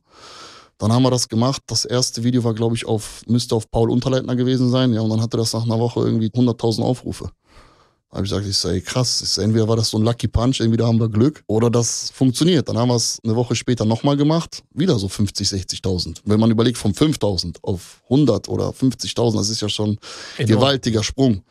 Dann 0.77 0.91
haben 0.91 1.03
wir 1.03 1.12
das 1.12 1.27
gemacht. 1.27 1.62
Das 1.68 1.85
erste 1.85 2.24
Video 2.24 2.44
war, 2.44 2.53
glaube 2.53 2.75
ich, 2.75 2.85
auf, 2.85 3.21
müsste 3.27 3.56
auf 3.56 3.69
Paul 3.71 3.89
Unterleitner 3.89 4.35
gewesen 4.35 4.69
sein. 4.69 4.94
Ja, 4.94 5.01
und 5.01 5.09
dann 5.09 5.21
hatte 5.21 5.38
das 5.38 5.53
nach 5.53 5.63
einer 5.63 5.79
Woche 5.79 6.01
irgendwie 6.01 6.27
100.000 6.27 6.83
Aufrufe. 6.83 7.31
Da 8.09 8.18
habe 8.18 8.25
ich 8.25 8.31
gesagt, 8.31 8.47
ich 8.47 8.71
ey, 8.71 8.81
krass, 8.81 9.19
so, 9.19 9.41
entweder 9.41 9.68
war 9.68 9.75
das 9.75 9.89
so 9.89 9.97
ein 9.97 10.03
Lucky 10.03 10.29
Punch, 10.29 10.62
entweder 10.62 10.88
haben 10.88 10.97
wir 10.97 11.09
Glück 11.09 11.44
oder 11.47 11.69
das 11.69 12.09
funktioniert. 12.12 12.69
Dann 12.69 12.77
haben 12.77 12.88
wir 12.88 12.95
es 12.95 13.19
eine 13.21 13.35
Woche 13.35 13.53
später 13.53 13.83
nochmal 13.83 14.15
gemacht, 14.15 14.63
wieder 14.74 14.97
so 14.97 15.09
50, 15.09 15.45
60.000. 15.45 16.21
Wenn 16.24 16.39
man 16.39 16.50
überlegt, 16.50 16.77
von 16.77 16.94
5.000 16.94 17.57
auf 17.63 18.01
100 18.06 18.47
oder 18.47 18.69
50.000, 18.69 19.35
das 19.35 19.50
ist 19.50 19.62
ja 19.62 19.68
schon 19.68 19.97
Enorm. 20.38 20.56
gewaltiger 20.56 21.03
Sprung. 21.03 21.44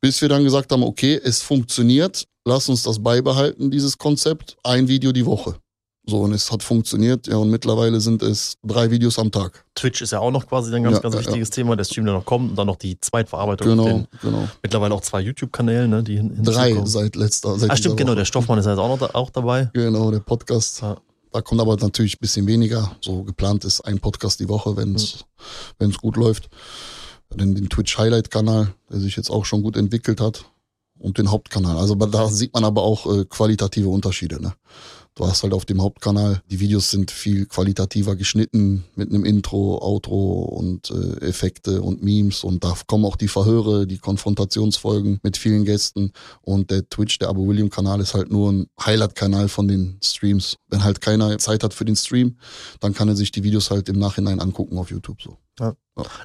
Bis 0.00 0.20
wir 0.20 0.28
dann 0.28 0.42
gesagt 0.42 0.72
haben, 0.72 0.82
okay, 0.82 1.20
es 1.22 1.40
funktioniert, 1.40 2.24
lass 2.44 2.68
uns 2.68 2.82
das 2.82 3.00
beibehalten, 3.00 3.70
dieses 3.70 3.96
Konzept, 3.96 4.56
ein 4.64 4.88
Video 4.88 5.12
die 5.12 5.24
Woche. 5.24 5.54
So, 6.04 6.22
und 6.22 6.32
es 6.32 6.50
hat 6.50 6.64
funktioniert, 6.64 7.28
ja, 7.28 7.36
und 7.36 7.48
mittlerweile 7.50 8.00
sind 8.00 8.22
es 8.22 8.56
drei 8.64 8.90
Videos 8.90 9.20
am 9.20 9.30
Tag. 9.30 9.64
Twitch 9.76 10.02
ist 10.02 10.10
ja 10.10 10.18
auch 10.18 10.32
noch 10.32 10.48
quasi 10.48 10.74
ein 10.74 10.82
ganz, 10.82 10.96
Ja, 10.96 11.00
ganz 11.02 11.14
ja, 11.14 11.20
wichtiges 11.20 11.50
Thema, 11.50 11.76
der 11.76 11.84
Stream, 11.84 12.06
der 12.06 12.14
noch 12.14 12.24
kommt 12.24 12.50
und 12.50 12.56
dann 12.56 12.66
noch 12.66 12.74
die 12.76 12.98
Zweitverarbeitung. 13.00 13.68
Genau, 13.68 14.04
genau. 14.20 14.48
mittlerweile 14.62 14.94
auch 14.94 15.00
zwei 15.00 15.20
YouTube-Kanälen, 15.20 15.88
ne, 15.88 16.02
die 16.02 16.16
hin- 16.16 16.42
Drei 16.42 16.74
seit 16.86 17.14
letzter, 17.14 17.56
seit 17.56 17.70
Ah, 17.70 17.76
stimmt, 17.76 17.98
genau, 17.98 18.10
Woche. 18.10 18.16
der 18.16 18.24
Stoffmann 18.24 18.58
ist 18.58 18.64
ja 18.64 18.72
jetzt 18.72 18.80
auch 18.80 18.88
noch 18.88 18.98
da, 18.98 19.14
auch 19.16 19.30
dabei. 19.30 19.70
Genau, 19.74 20.10
der 20.10 20.18
Podcast. 20.18 20.82
Ja. 20.82 20.96
Da 21.30 21.40
kommt 21.40 21.60
aber 21.60 21.76
natürlich 21.76 22.14
ein 22.16 22.20
bisschen 22.20 22.46
weniger. 22.48 22.96
So 23.00 23.22
geplant 23.22 23.64
ist 23.64 23.80
ein 23.82 24.00
Podcast 24.00 24.40
die 24.40 24.48
Woche, 24.48 24.76
wenn 24.76 24.96
es 24.96 25.24
wenn's 25.78 25.98
gut 25.98 26.16
läuft. 26.16 26.48
Dann 27.30 27.54
den 27.54 27.68
Twitch 27.68 27.96
Highlight 27.96 28.30
Kanal, 28.30 28.74
der 28.90 28.98
sich 28.98 29.16
jetzt 29.16 29.30
auch 29.30 29.44
schon 29.44 29.62
gut 29.62 29.76
entwickelt 29.76 30.20
hat. 30.20 30.44
Und 30.98 31.18
den 31.18 31.30
Hauptkanal. 31.32 31.78
Also 31.78 31.96
da 31.96 32.28
sieht 32.28 32.54
man 32.54 32.64
aber 32.64 32.82
auch 32.82 33.12
äh, 33.12 33.24
qualitative 33.24 33.88
Unterschiede. 33.88 34.40
Ne? 34.40 34.52
Du 35.14 35.26
hast 35.26 35.42
halt 35.42 35.52
auf 35.52 35.66
dem 35.66 35.82
Hauptkanal, 35.82 36.40
die 36.50 36.58
Videos 36.58 36.90
sind 36.90 37.10
viel 37.10 37.44
qualitativer 37.44 38.16
geschnitten 38.16 38.84
mit 38.94 39.10
einem 39.10 39.26
Intro, 39.26 39.78
Outro 39.82 40.42
und 40.42 40.90
äh, 40.90 41.26
Effekte 41.26 41.82
und 41.82 42.02
Memes 42.02 42.44
und 42.44 42.64
da 42.64 42.74
kommen 42.86 43.04
auch 43.04 43.16
die 43.16 43.28
Verhöre, 43.28 43.86
die 43.86 43.98
Konfrontationsfolgen 43.98 45.20
mit 45.22 45.36
vielen 45.36 45.66
Gästen 45.66 46.12
und 46.40 46.70
der 46.70 46.88
Twitch, 46.88 47.18
der 47.18 47.28
Abu 47.28 47.46
William 47.46 47.68
Kanal 47.68 48.00
ist 48.00 48.14
halt 48.14 48.30
nur 48.30 48.50
ein 48.50 48.66
Highlight-Kanal 48.82 49.48
von 49.48 49.68
den 49.68 49.98
Streams. 50.02 50.56
Wenn 50.68 50.82
halt 50.82 51.02
keiner 51.02 51.36
Zeit 51.36 51.62
hat 51.62 51.74
für 51.74 51.84
den 51.84 51.96
Stream, 51.96 52.38
dann 52.80 52.94
kann 52.94 53.08
er 53.08 53.16
sich 53.16 53.32
die 53.32 53.42
Videos 53.42 53.70
halt 53.70 53.90
im 53.90 53.98
Nachhinein 53.98 54.40
angucken 54.40 54.78
auf 54.78 54.90
YouTube 54.90 55.20
so. 55.20 55.36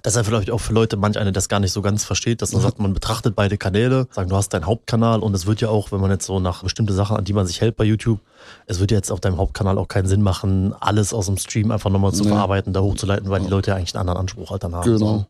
Das 0.01 0.13
ist 0.13 0.15
ja 0.15 0.23
vielleicht 0.23 0.49
auch 0.51 0.59
für 0.59 0.71
Leute, 0.73 0.95
manch 0.95 1.17
einer 1.17 1.33
das 1.33 1.49
gar 1.49 1.59
nicht 1.59 1.73
so 1.73 1.81
ganz 1.81 2.05
versteht, 2.05 2.41
dass 2.41 2.53
man 2.53 2.61
Ja. 2.61 2.67
sagt, 2.69 2.79
man 2.79 2.93
betrachtet 2.93 3.35
beide 3.35 3.57
Kanäle, 3.57 4.07
sagen, 4.11 4.29
du 4.29 4.35
hast 4.37 4.53
deinen 4.53 4.65
Hauptkanal 4.65 5.19
und 5.19 5.33
es 5.33 5.45
wird 5.45 5.59
ja 5.59 5.67
auch, 5.69 5.91
wenn 5.91 5.99
man 5.99 6.09
jetzt 6.09 6.25
so 6.25 6.39
nach 6.39 6.63
bestimmte 6.63 6.93
Sachen, 6.93 7.17
an 7.17 7.25
die 7.25 7.33
man 7.33 7.45
sich 7.45 7.59
hält 7.59 7.75
bei 7.75 7.83
YouTube, 7.83 8.21
es 8.65 8.79
wird 8.79 8.91
ja 8.91 8.97
jetzt 8.97 9.11
auf 9.11 9.19
deinem 9.19 9.37
Hauptkanal 9.37 9.77
auch 9.77 9.89
keinen 9.89 10.07
Sinn 10.07 10.21
machen, 10.21 10.73
alles 10.79 11.13
aus 11.13 11.25
dem 11.25 11.37
Stream 11.37 11.71
einfach 11.71 11.89
nochmal 11.89 12.13
zu 12.13 12.23
Nee. 12.23 12.29
verarbeiten, 12.29 12.71
da 12.71 12.79
hochzuleiten, 12.81 13.29
weil 13.29 13.39
die 13.41 13.45
Ja. 13.47 13.51
Leute 13.51 13.71
ja 13.71 13.75
eigentlich 13.77 13.93
einen 13.93 14.01
anderen 14.01 14.19
Anspruch 14.21 14.51
halt 14.51 14.63
dann 14.63 14.73
haben. 14.73 14.89
Genau. 14.97 15.25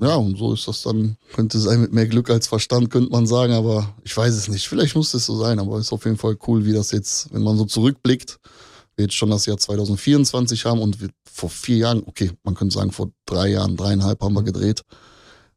Ja, 0.00 0.16
und 0.16 0.36
so 0.36 0.52
ist 0.52 0.66
das 0.68 0.82
dann, 0.82 1.16
könnte 1.32 1.58
sein 1.58 1.80
mit 1.80 1.92
mehr 1.92 2.06
Glück 2.06 2.28
als 2.28 2.48
Verstand, 2.48 2.90
könnte 2.90 3.10
man 3.12 3.26
sagen, 3.26 3.54
aber 3.54 3.94
ich 4.02 4.14
weiß 4.14 4.34
es 4.34 4.48
nicht. 4.48 4.68
Vielleicht 4.68 4.94
muss 4.96 5.14
es 5.14 5.24
so 5.24 5.36
sein, 5.38 5.58
aber 5.60 5.78
ist 5.78 5.92
auf 5.92 6.04
jeden 6.04 6.18
Fall 6.18 6.36
cool, 6.48 6.66
wie 6.66 6.72
das 6.74 6.90
jetzt, 6.90 7.32
wenn 7.32 7.42
man 7.42 7.56
so 7.56 7.64
zurückblickt, 7.64 8.38
wir 8.96 9.04
jetzt 9.04 9.14
schon 9.14 9.30
das 9.30 9.46
Jahr 9.46 9.58
2024 9.58 10.64
haben 10.64 10.80
und 10.80 11.00
wir 11.00 11.10
vor 11.30 11.50
vier 11.50 11.76
Jahren, 11.76 12.02
okay, 12.06 12.32
man 12.42 12.54
könnte 12.54 12.74
sagen, 12.74 12.92
vor 12.92 13.10
drei 13.26 13.48
Jahren, 13.48 13.76
dreieinhalb 13.76 14.22
haben 14.22 14.34
wir 14.34 14.42
gedreht. 14.42 14.82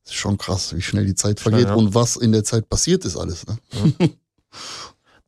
Das 0.03 0.13
ist 0.13 0.19
schon 0.19 0.37
krass, 0.37 0.75
wie 0.75 0.81
schnell 0.81 1.05
die 1.05 1.15
Zeit 1.15 1.39
vergeht 1.39 1.67
ja. 1.67 1.73
und 1.73 1.95
was 1.95 2.15
in 2.15 2.31
der 2.31 2.43
Zeit 2.43 2.69
passiert 2.69 3.05
ist 3.05 3.17
alles. 3.17 3.45
Ne? 3.47 3.57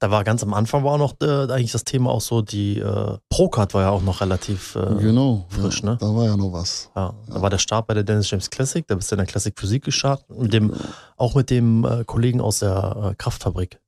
Da 0.02 0.10
war 0.10 0.24
ganz 0.24 0.42
am 0.42 0.56
Anfang 0.56 0.84
war 0.84 0.94
auch 0.94 0.98
noch 0.98 1.14
äh, 1.22 1.52
eigentlich 1.54 1.74
das 1.74 1.84
Thema 1.84 2.10
auch 2.10 2.22
so, 2.22 2.42
die 2.42 2.80
äh, 2.80 3.18
Procard 3.30 3.76
war 3.76 3.84
ja 3.84 3.90
auch 3.92 4.02
noch 4.02 4.20
relativ 4.22 4.76
äh, 4.76 4.96
genau. 4.96 5.46
frisch, 5.50 5.84
ja, 5.84 5.92
ne? 5.92 5.98
Da 6.02 6.16
war 6.16 6.26
ja 6.26 6.36
noch 6.36 6.52
was. 6.54 6.90
Ja, 6.96 7.14
da 7.28 7.40
war 7.40 7.52
der 7.52 7.60
Start 7.60 7.86
bei 7.86 7.94
der 7.94 8.02
Dennis 8.02 8.32
James 8.32 8.50
Classic, 8.50 8.84
da 8.88 8.96
bist 8.96 9.12
du 9.12 9.16
in 9.16 9.20
der 9.20 9.28
Classic 9.28 9.54
Physik 9.56 9.84
gestartet, 9.84 10.28
mit 10.36 10.54
dem, 10.54 10.74
auch 11.18 11.36
mit 11.36 11.52
dem 11.52 11.86
äh, 11.86 12.04
Kollegen 12.04 12.42
aus 12.42 12.58
der 12.60 13.12
äh, 13.12 13.16
Kraftfabrik. 13.16 13.80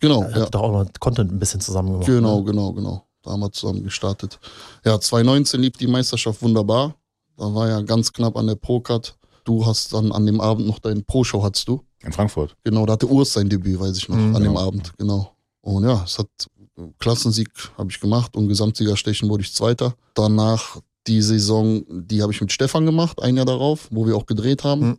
Genau, 0.00 0.24
Er 0.24 0.38
ja. 0.38 0.46
doch 0.46 0.60
auch 0.60 0.72
noch 0.72 0.90
Content 0.98 1.30
ein 1.30 1.38
bisschen 1.38 1.60
zusammen 1.60 1.92
gemacht. 1.92 2.06
Genau, 2.06 2.38
Ne? 2.38 2.44
genau, 2.46 2.72
genau. 2.72 3.06
Da 3.24 3.32
haben 3.32 3.40
wir 3.40 3.50
zusammen 3.52 3.82
gestartet. 3.82 4.38
Ja, 4.84 5.00
2019 5.00 5.60
lief 5.60 5.72
die 5.72 5.86
Meisterschaft 5.86 6.42
wunderbar. 6.42 6.94
Da 7.36 7.52
war 7.54 7.68
ja 7.68 7.80
ganz 7.80 8.12
knapp 8.12 8.36
an 8.36 8.46
der 8.46 8.54
Pro-Cut. 8.54 9.16
Du 9.44 9.66
hast 9.66 9.92
dann 9.92 10.12
an 10.12 10.24
dem 10.26 10.40
Abend 10.40 10.66
noch 10.66 10.78
dein 10.78 11.04
Pro-Show 11.04 11.42
hattest 11.42 11.68
du. 11.68 11.82
In 12.02 12.12
Frankfurt. 12.12 12.54
Genau, 12.64 12.86
da 12.86 12.94
hatte 12.94 13.08
Urs 13.08 13.32
sein 13.32 13.48
Debüt, 13.48 13.80
weiß 13.80 13.96
ich 13.96 14.08
noch, 14.08 14.16
Mhm, 14.16 14.36
an 14.36 14.42
dem 14.42 14.52
genau. 14.52 14.66
Abend, 14.66 14.92
genau. 14.98 15.30
Und 15.62 15.84
ja, 15.84 16.02
es 16.04 16.18
hat 16.18 16.28
Klassensieg 16.98 17.48
habe 17.78 17.90
ich 17.90 18.00
gemacht 18.00 18.36
und 18.36 18.48
Gesamtsiegerstechen 18.48 19.28
wurde 19.28 19.42
ich 19.42 19.54
Zweiter. 19.54 19.94
Danach 20.14 20.80
die 21.06 21.22
Saison, 21.22 21.84
die 21.88 22.22
habe 22.22 22.32
ich 22.32 22.40
mit 22.40 22.52
Stefan 22.52 22.86
gemacht, 22.86 23.22
ein 23.22 23.36
Jahr 23.36 23.46
darauf, 23.46 23.88
wo 23.90 24.06
wir 24.06 24.16
auch 24.16 24.26
gedreht 24.26 24.64
haben. 24.64 24.86
Mhm. 24.86 24.98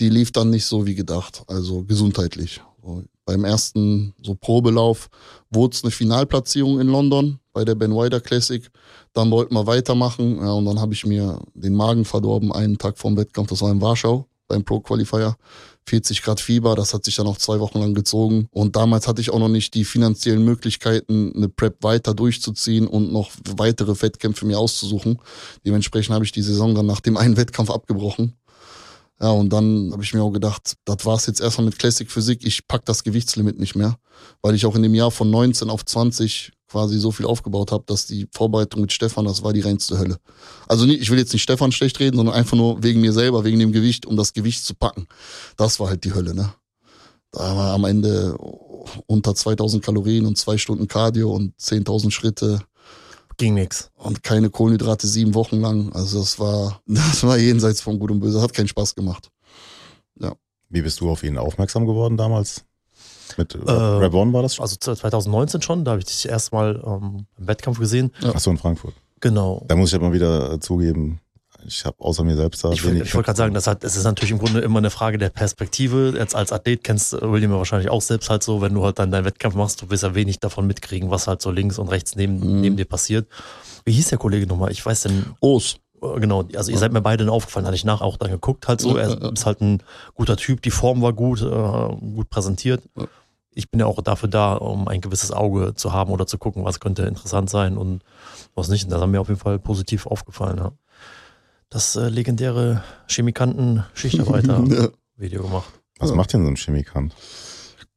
Die 0.00 0.08
lief 0.08 0.32
dann 0.32 0.50
nicht 0.50 0.64
so 0.64 0.86
wie 0.86 0.94
gedacht, 0.94 1.42
also 1.46 1.84
gesundheitlich. 1.84 2.62
So, 2.82 3.04
beim 3.26 3.44
ersten 3.44 4.14
so 4.22 4.34
Probelauf 4.34 5.08
wurde 5.50 5.74
es 5.74 5.84
eine 5.84 5.90
Finalplatzierung 5.90 6.80
in 6.80 6.88
London 6.88 7.38
bei 7.52 7.64
der 7.64 7.74
Ben 7.74 7.92
Wider 7.92 8.20
Classic. 8.20 8.68
Dann 9.12 9.30
wollten 9.30 9.54
wir 9.54 9.66
weitermachen 9.66 10.36
ja, 10.36 10.52
und 10.52 10.64
dann 10.64 10.80
habe 10.80 10.94
ich 10.94 11.04
mir 11.04 11.40
den 11.54 11.74
Magen 11.74 12.04
verdorben 12.04 12.52
einen 12.52 12.78
Tag 12.78 12.98
vorm 12.98 13.16
Wettkampf. 13.16 13.50
Das 13.50 13.62
war 13.62 13.70
in 13.70 13.80
Warschau 13.80 14.26
beim 14.48 14.64
Pro 14.64 14.80
Qualifier. 14.80 15.36
40 15.88 16.22
Grad 16.22 16.40
Fieber, 16.40 16.76
das 16.76 16.94
hat 16.94 17.04
sich 17.04 17.16
dann 17.16 17.26
auch 17.26 17.38
zwei 17.38 17.58
Wochen 17.58 17.80
lang 17.80 17.94
gezogen. 17.94 18.48
Und 18.52 18.76
damals 18.76 19.08
hatte 19.08 19.20
ich 19.20 19.30
auch 19.30 19.38
noch 19.38 19.48
nicht 19.48 19.74
die 19.74 19.84
finanziellen 19.84 20.44
Möglichkeiten, 20.44 21.32
eine 21.34 21.48
Prep 21.48 21.82
weiter 21.82 22.14
durchzuziehen 22.14 22.86
und 22.86 23.12
noch 23.12 23.30
weitere 23.56 24.00
Wettkämpfe 24.00 24.46
mir 24.46 24.58
auszusuchen. 24.58 25.18
Dementsprechend 25.64 26.14
habe 26.14 26.24
ich 26.24 26.32
die 26.32 26.42
Saison 26.42 26.74
dann 26.74 26.86
nach 26.86 27.00
dem 27.00 27.16
einen 27.16 27.36
Wettkampf 27.36 27.70
abgebrochen. 27.70 28.36
Ja, 29.22 29.30
und 29.30 29.52
dann 29.52 29.90
habe 29.92 30.02
ich 30.02 30.14
mir 30.14 30.22
auch 30.22 30.30
gedacht, 30.30 30.76
das 30.86 31.04
war's 31.04 31.26
jetzt 31.26 31.40
erstmal 31.40 31.66
mit 31.66 31.78
Classic 31.78 32.10
Physik. 32.10 32.40
Ich 32.42 32.66
pack 32.66 32.86
das 32.86 33.04
Gewichtslimit 33.04 33.58
nicht 33.58 33.74
mehr, 33.76 33.96
weil 34.40 34.54
ich 34.54 34.64
auch 34.64 34.74
in 34.74 34.82
dem 34.82 34.94
Jahr 34.94 35.10
von 35.10 35.30
19 35.30 35.68
auf 35.68 35.84
20 35.84 36.52
quasi 36.68 36.98
so 36.98 37.10
viel 37.10 37.26
aufgebaut 37.26 37.72
habe, 37.72 37.84
dass 37.86 38.06
die 38.06 38.28
Vorbereitung 38.32 38.80
mit 38.80 38.92
Stefan, 38.92 39.24
das 39.26 39.42
war 39.42 39.52
die 39.52 39.60
reinste 39.60 39.98
Hölle. 39.98 40.18
Also 40.68 40.86
ich 40.86 41.10
will 41.10 41.18
jetzt 41.18 41.32
nicht 41.32 41.42
Stefan 41.42 41.72
schlecht 41.72 42.00
reden, 42.00 42.16
sondern 42.16 42.34
einfach 42.34 42.56
nur 42.56 42.82
wegen 42.82 43.00
mir 43.00 43.12
selber, 43.12 43.44
wegen 43.44 43.58
dem 43.58 43.72
Gewicht, 43.72 44.06
um 44.06 44.16
das 44.16 44.32
Gewicht 44.32 44.64
zu 44.64 44.74
packen. 44.74 45.06
Das 45.56 45.80
war 45.80 45.88
halt 45.88 46.04
die 46.04 46.14
Hölle, 46.14 46.34
ne? 46.34 46.54
Da 47.32 47.56
war 47.56 47.74
am 47.74 47.84
Ende 47.84 48.36
unter 49.06 49.34
2000 49.34 49.84
Kalorien 49.84 50.26
und 50.26 50.38
zwei 50.38 50.58
Stunden 50.58 50.88
Cardio 50.88 51.32
und 51.32 51.54
10.000 51.60 52.10
Schritte 52.10 52.60
Ging 53.40 53.54
nix. 53.54 53.90
und 53.96 54.22
keine 54.22 54.50
Kohlenhydrate 54.50 55.06
sieben 55.06 55.34
Wochen 55.34 55.60
lang. 55.60 55.92
Also 55.94 56.20
das 56.20 56.38
war, 56.38 56.80
das 56.86 57.22
war 57.24 57.38
jenseits 57.38 57.80
von 57.80 57.98
Gut 57.98 58.10
und 58.10 58.20
Böse. 58.20 58.40
Hat 58.42 58.52
keinen 58.52 58.68
Spaß 58.68 58.94
gemacht. 58.94 59.30
Wie 60.72 60.82
bist 60.82 61.00
du 61.00 61.10
auf 61.10 61.24
ihn 61.24 61.36
aufmerksam 61.36 61.84
geworden 61.84 62.16
damals? 62.16 62.64
Mit 63.36 63.56
äh, 63.56 63.58
Äh, 63.58 64.10
One 64.14 64.32
war 64.32 64.42
das 64.42 64.54
schon? 64.54 64.62
Also 64.62 64.76
2019 64.76 65.62
schon, 65.62 65.84
da 65.84 65.90
habe 65.92 65.98
ich 66.00 66.06
dich 66.06 66.28
erstmal 66.28 66.80
ähm, 66.86 67.26
im 67.38 67.46
Wettkampf 67.48 67.80
gesehen. 67.80 68.12
Achso, 68.22 68.52
in 68.52 68.56
Frankfurt. 68.58 68.94
Genau. 69.20 69.64
Da 69.66 69.74
muss 69.74 69.88
ich 69.88 69.94
halt 69.94 70.02
mal 70.02 70.12
wieder 70.12 70.52
äh, 70.52 70.60
zugeben, 70.60 71.20
ich 71.66 71.84
habe 71.84 71.96
außer 72.00 72.24
mir 72.24 72.36
selbst 72.36 72.62
da 72.64 72.70
Ich, 72.70 72.82
wollte- 72.84 72.96
wenig- 72.96 73.08
ich 73.08 73.14
wollte 73.14 73.26
gerade 73.26 73.36
sagen, 73.38 73.54
das, 73.54 73.66
hat, 73.66 73.84
das 73.84 73.96
ist 73.96 74.04
natürlich 74.04 74.30
im 74.30 74.38
Grunde 74.38 74.60
immer 74.60 74.78
eine 74.78 74.90
Frage 74.90 75.18
der 75.18 75.30
Perspektive. 75.30 76.14
Jetzt 76.16 76.34
als 76.34 76.52
Athlet 76.52 76.82
kennst 76.84 77.12
du 77.12 77.32
William 77.32 77.50
ja 77.52 77.58
wahrscheinlich 77.58 77.90
auch 77.90 78.02
selbst 78.02 78.30
halt 78.30 78.42
so, 78.42 78.60
wenn 78.60 78.74
du 78.74 78.84
halt 78.84 78.98
dann 78.98 79.10
deinen 79.10 79.24
Wettkampf 79.24 79.54
machst, 79.54 79.82
du 79.82 79.90
wirst 79.90 80.02
ja 80.02 80.14
wenig 80.14 80.38
davon 80.40 80.66
mitkriegen, 80.66 81.10
was 81.10 81.26
halt 81.26 81.42
so 81.42 81.50
links 81.50 81.78
und 81.78 81.88
rechts 81.88 82.16
neben, 82.16 82.38
Mhm. 82.40 82.60
neben 82.60 82.76
dir 82.76 82.84
passiert. 82.86 83.26
Wie 83.84 83.92
hieß 83.92 84.08
der 84.08 84.18
Kollege 84.18 84.46
nochmal? 84.46 84.70
Ich 84.72 84.84
weiß 84.84 85.02
denn, 85.02 85.26
Os. 85.40 85.76
äh, 86.02 86.20
genau, 86.20 86.44
also 86.56 86.70
ihr 86.72 86.78
seid 86.78 86.92
mir 86.92 87.00
beide 87.02 87.24
dann 87.24 87.32
aufgefallen, 87.32 87.66
hatte 87.66 87.76
ich 87.76 87.84
nach 87.84 88.00
auch 88.00 88.16
dann 88.16 88.30
geguckt 88.30 88.68
halt 88.68 88.80
so. 88.80 88.96
Er 88.96 89.32
ist 89.32 89.46
halt 89.46 89.60
ein 89.60 89.82
guter 90.14 90.36
Typ, 90.36 90.62
die 90.62 90.70
Form 90.70 91.02
war 91.02 91.12
gut, 91.12 91.40
äh, 91.42 91.44
gut 92.14 92.28
präsentiert. 92.30 92.82
Ich 93.52 93.68
bin 93.68 93.80
ja 93.80 93.86
auch 93.86 94.00
dafür 94.00 94.28
da, 94.28 94.54
um 94.54 94.86
ein 94.86 95.00
gewisses 95.00 95.32
Auge 95.32 95.74
zu 95.74 95.92
haben 95.92 96.12
oder 96.12 96.24
zu 96.26 96.38
gucken, 96.38 96.64
was 96.64 96.78
könnte 96.78 97.02
interessant 97.02 97.50
sein 97.50 97.76
und 97.76 98.02
was 98.54 98.68
nicht. 98.68 98.84
Und 98.84 98.90
das 98.90 99.00
hat 99.00 99.08
mir 99.08 99.20
auf 99.20 99.28
jeden 99.28 99.40
Fall 99.40 99.58
positiv 99.58 100.06
aufgefallen. 100.06 100.58
Ja. 100.58 100.72
Das 101.70 101.96
äh, 101.96 102.08
legendäre 102.08 102.82
Chemikanten-Schichtarbeiter-Video 103.08 105.42
gemacht. 105.46 105.72
Was 105.98 106.10
Ja. 106.10 106.16
macht 106.16 106.32
denn 106.32 106.42
so 106.42 106.48
ein 106.48 106.56
Chemikant? 106.56 107.14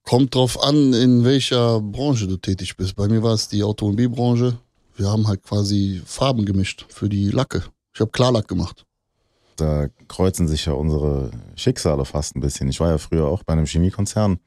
Kommt 0.03 0.35
drauf 0.35 0.61
an, 0.61 0.93
in 0.93 1.23
welcher 1.23 1.79
Branche 1.81 2.27
du 2.27 2.37
tätig 2.37 2.75
bist. 2.77 2.95
Bei 2.95 3.07
mir 3.07 3.23
war 3.23 3.33
es 3.33 3.47
die 3.47 3.63
Automobilbranche. 3.63 4.57
Wir 4.95 5.09
haben 5.09 5.27
halt 5.27 5.41
quasi 5.43 6.01
Farben 6.05 6.45
gemischt 6.45 6.85
für 6.89 7.09
die 7.09 7.29
Lacke. 7.31 7.63
Ich 7.93 7.99
habe 8.01 8.11
Klarlack 8.11 8.47
gemacht. 8.47 8.85
Da 9.55 9.87
kreuzen 10.07 10.47
sich 10.47 10.65
ja 10.65 10.73
unsere 10.73 11.31
Schicksale 11.55 12.05
fast 12.05 12.35
ein 12.35 12.41
bisschen. 12.41 12.67
Ich 12.69 12.79
war 12.79 12.89
ja 12.89 12.97
früher 12.97 13.27
auch 13.27 13.43
bei 13.43 13.53
einem 13.53 13.65
Chemiekonzern 13.65 14.39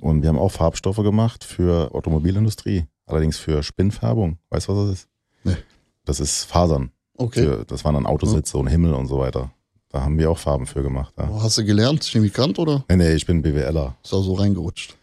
und 0.00 0.22
wir 0.22 0.28
haben 0.28 0.38
auch 0.38 0.50
Farbstoffe 0.52 0.96
gemacht 0.96 1.44
für 1.44 1.94
Automobilindustrie. 1.94 2.86
Allerdings 3.06 3.38
für 3.38 3.62
Spinnfärbung. 3.62 4.38
Weißt 4.50 4.68
du, 4.68 4.76
was 4.76 4.88
das 4.90 4.98
ist? 5.00 5.08
Nee. 5.44 5.56
Das 6.04 6.20
ist 6.20 6.44
Fasern. 6.44 6.90
Okay. 7.16 7.44
Für, 7.44 7.64
das 7.64 7.84
waren 7.84 7.94
dann 7.94 8.06
Autositze 8.06 8.58
und 8.58 8.66
Himmel 8.66 8.94
und 8.94 9.06
so 9.06 9.18
weiter. 9.18 9.50
Da 9.90 10.02
haben 10.02 10.18
wir 10.18 10.30
auch 10.30 10.38
Farben 10.38 10.66
für 10.66 10.82
gemacht. 10.82 11.14
Ja. 11.16 11.28
Hast 11.42 11.58
du 11.58 11.64
gelernt, 11.64 12.04
Chemikant 12.04 12.58
oder 12.58 12.84
Nee, 12.88 12.96
nee, 12.96 13.12
ich 13.14 13.24
bin 13.26 13.42
BWLer. 13.42 13.96
ist 14.02 14.12
da 14.12 14.20
so 14.20 14.34
reingerutscht? 14.34 14.94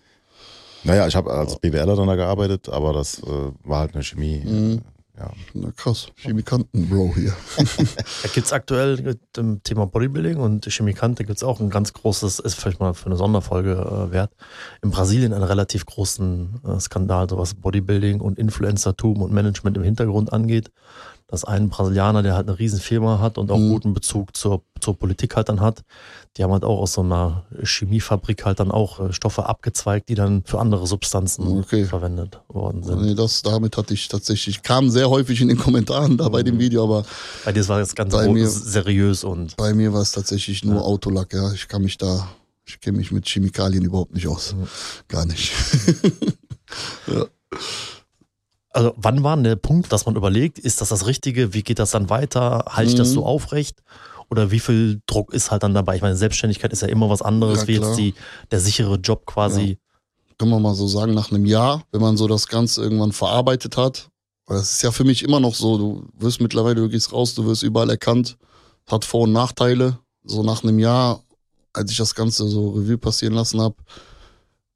Naja, 0.83 1.07
ich 1.07 1.15
habe 1.15 1.31
als 1.31 1.57
BWLer 1.57 1.95
dann 1.95 2.07
da 2.07 2.15
gearbeitet, 2.15 2.69
aber 2.69 2.91
das 2.93 3.19
äh, 3.23 3.51
war 3.63 3.79
halt 3.79 3.93
eine 3.95 4.03
Chemie. 4.03 4.43
Mhm. 4.45 4.81
Ja. 5.17 5.31
Na 5.53 5.71
krass, 5.71 6.07
Chemikanten-Bro 6.15 7.13
hier. 7.15 7.33
Da 8.23 8.29
gibt's 8.33 8.51
aktuell 8.51 8.99
mit 9.01 9.19
dem 9.37 9.61
Thema 9.61 9.85
Bodybuilding 9.85 10.37
und 10.37 10.65
Chemikante 10.65 11.23
gibt's 11.23 11.43
auch 11.43 11.59
ein 11.59 11.69
ganz 11.69 11.93
großes, 11.93 12.39
ist 12.39 12.55
vielleicht 12.55 12.79
mal 12.79 12.93
für 12.95 13.05
eine 13.05 13.15
Sonderfolge 13.15 13.73
äh, 13.73 14.11
wert. 14.11 14.31
In 14.81 14.89
Brasilien 14.89 15.31
einen 15.33 15.43
relativ 15.43 15.85
großen 15.85 16.61
äh, 16.67 16.79
Skandal, 16.79 17.29
so 17.29 17.37
was 17.37 17.53
Bodybuilding 17.53 18.21
und 18.21 18.39
Influencertum 18.39 19.21
und 19.21 19.31
Management 19.31 19.77
im 19.77 19.83
Hintergrund 19.83 20.33
angeht. 20.33 20.71
Dass 21.33 21.45
ein 21.45 21.69
Brasilianer, 21.69 22.21
der 22.21 22.35
halt 22.35 22.47
eine 22.47 22.59
riesen 22.59 22.79
Firma 22.79 23.17
hat 23.19 23.39
und 23.39 23.49
auch 23.49 23.57
Mhm. 23.57 23.69
guten 23.71 23.93
Bezug 23.95 24.37
zur, 24.37 24.61
zur 24.79 24.95
Politik 24.95 25.35
halt 25.35 25.49
dann 25.49 25.61
hat, 25.61 25.81
die 26.37 26.43
haben 26.43 26.51
halt 26.51 26.63
auch 26.63 26.77
aus 26.79 26.93
so 26.93 27.01
einer 27.01 27.43
Chemiefabrik 27.63 28.45
halt 28.45 28.59
dann 28.59 28.69
auch 28.69 28.99
äh, 28.99 29.11
Stoffe 29.13 29.47
abgezweigt, 29.47 30.09
die 30.09 30.13
dann 30.13 30.43
für 30.45 30.59
andere 30.59 30.85
Substanzen 30.85 31.47
Okay. 31.57 31.85
verwendet 31.85 32.39
worden 32.49 32.83
sind. 32.83 33.01
Nee, 33.01 33.15
das, 33.15 33.41
damit 33.41 33.77
hatte 33.77 33.95
ich 33.95 34.09
tatsächlich, 34.09 34.61
kam 34.61 34.91
sehr 34.91 35.09
häufig 35.09 35.41
in 35.41 35.47
den 35.47 35.57
Kommentaren 35.57 36.17
da 36.17 36.29
bei 36.29 36.43
dem 36.43 36.59
Video, 36.59 36.83
aber 36.83 37.03
Bei 37.43 37.51
dir 37.51 37.67
war 37.67 37.79
das 37.79 37.95
ganz 37.95 38.13
mir- 38.13 38.47
seriös 38.47 39.23
und 39.23 39.57
bei 39.57 39.73
mir 39.73 39.91
war 39.91 40.01
es 40.01 40.11
tatsächlich 40.11 40.63
nur 40.63 40.75
Ja. 40.75 40.81
Autolack, 40.81 41.33
ja. 41.33 41.51
Ich 41.51 41.67
kann 41.67 41.81
mich 41.81 41.97
da, 41.97 42.27
ich 42.63 42.79
kenne 42.79 42.99
mich 42.99 43.11
mit 43.11 43.27
Chemikalien 43.27 43.83
überhaupt 43.83 44.13
nicht 44.13 44.27
aus. 44.27 44.53
Mhm. 44.53 44.67
Gar 45.07 45.25
nicht. 45.25 45.51
Also 48.73 48.93
wann 48.97 49.23
war 49.23 49.37
der 49.37 49.55
Punkt, 49.55 49.91
dass 49.91 50.05
man 50.05 50.15
überlegt, 50.15 50.57
ist 50.59 50.81
das 50.81 50.89
das 50.89 51.05
Richtige? 51.05 51.53
Wie 51.53 51.61
geht 51.63 51.79
das 51.79 51.91
dann 51.91 52.09
weiter? 52.09 52.65
Halte 52.69 52.91
ich 52.91 52.97
das 52.97 53.09
Mhm. 53.09 53.13
so 53.13 53.25
aufrecht? 53.25 53.83
Oder 54.29 54.49
wie 54.51 54.59
viel 54.59 55.01
Druck 55.05 55.31
ist 55.33 55.51
halt 55.51 55.61
dann 55.63 55.75
dabei? 55.75 55.95
Ich 55.95 56.01
meine, 56.01 56.15
Selbstständigkeit 56.15 56.73
ist 56.73 56.81
ja 56.81 56.87
immer 56.87 57.09
was 57.09 57.21
anderes, 57.21 57.61
Ja, 57.61 57.67
wie 57.67 57.73
jetzt 57.73 57.97
die, 57.97 58.15
der 58.51 58.59
sichere 58.59 58.95
Job 58.95 59.25
quasi. 59.27 59.77
Kann 60.39 60.49
man 60.49 60.61
mal 60.61 60.73
so 60.73 60.87
sagen, 60.87 61.13
nach 61.13 61.29
einem 61.31 61.45
Jahr, 61.45 61.83
wenn 61.91 62.01
man 62.01 62.17
so 62.17 62.27
das 62.27 62.47
Ganze 62.47 62.81
irgendwann 62.81 63.11
verarbeitet 63.11 63.77
hat. 63.77 64.09
Weil 64.47 64.57
es 64.57 64.71
ist 64.71 64.81
ja 64.81 64.91
für 64.91 65.03
mich 65.03 65.23
immer 65.23 65.39
noch 65.39 65.53
so, 65.55 65.77
du 65.77 66.05
wirst 66.17 66.41
mittlerweile, 66.41 66.75
du 66.75 66.89
gehst 66.89 67.13
raus, 67.13 67.35
du 67.35 67.45
wirst 67.45 67.61
überall 67.63 67.89
erkannt, 67.91 68.37
hat 68.87 69.05
Vor- 69.05 69.21
und 69.21 69.31
Nachteile. 69.33 69.99
So 70.25 70.41
nach 70.41 70.63
einem 70.63 70.79
Jahr, 70.79 71.21
als 71.73 71.91
ich 71.91 71.97
das 71.97 72.15
Ganze 72.15 72.47
so 72.47 72.71
Revue 72.71 72.97
passieren 72.97 73.35
lassen 73.35 73.61
habe, 73.61 73.75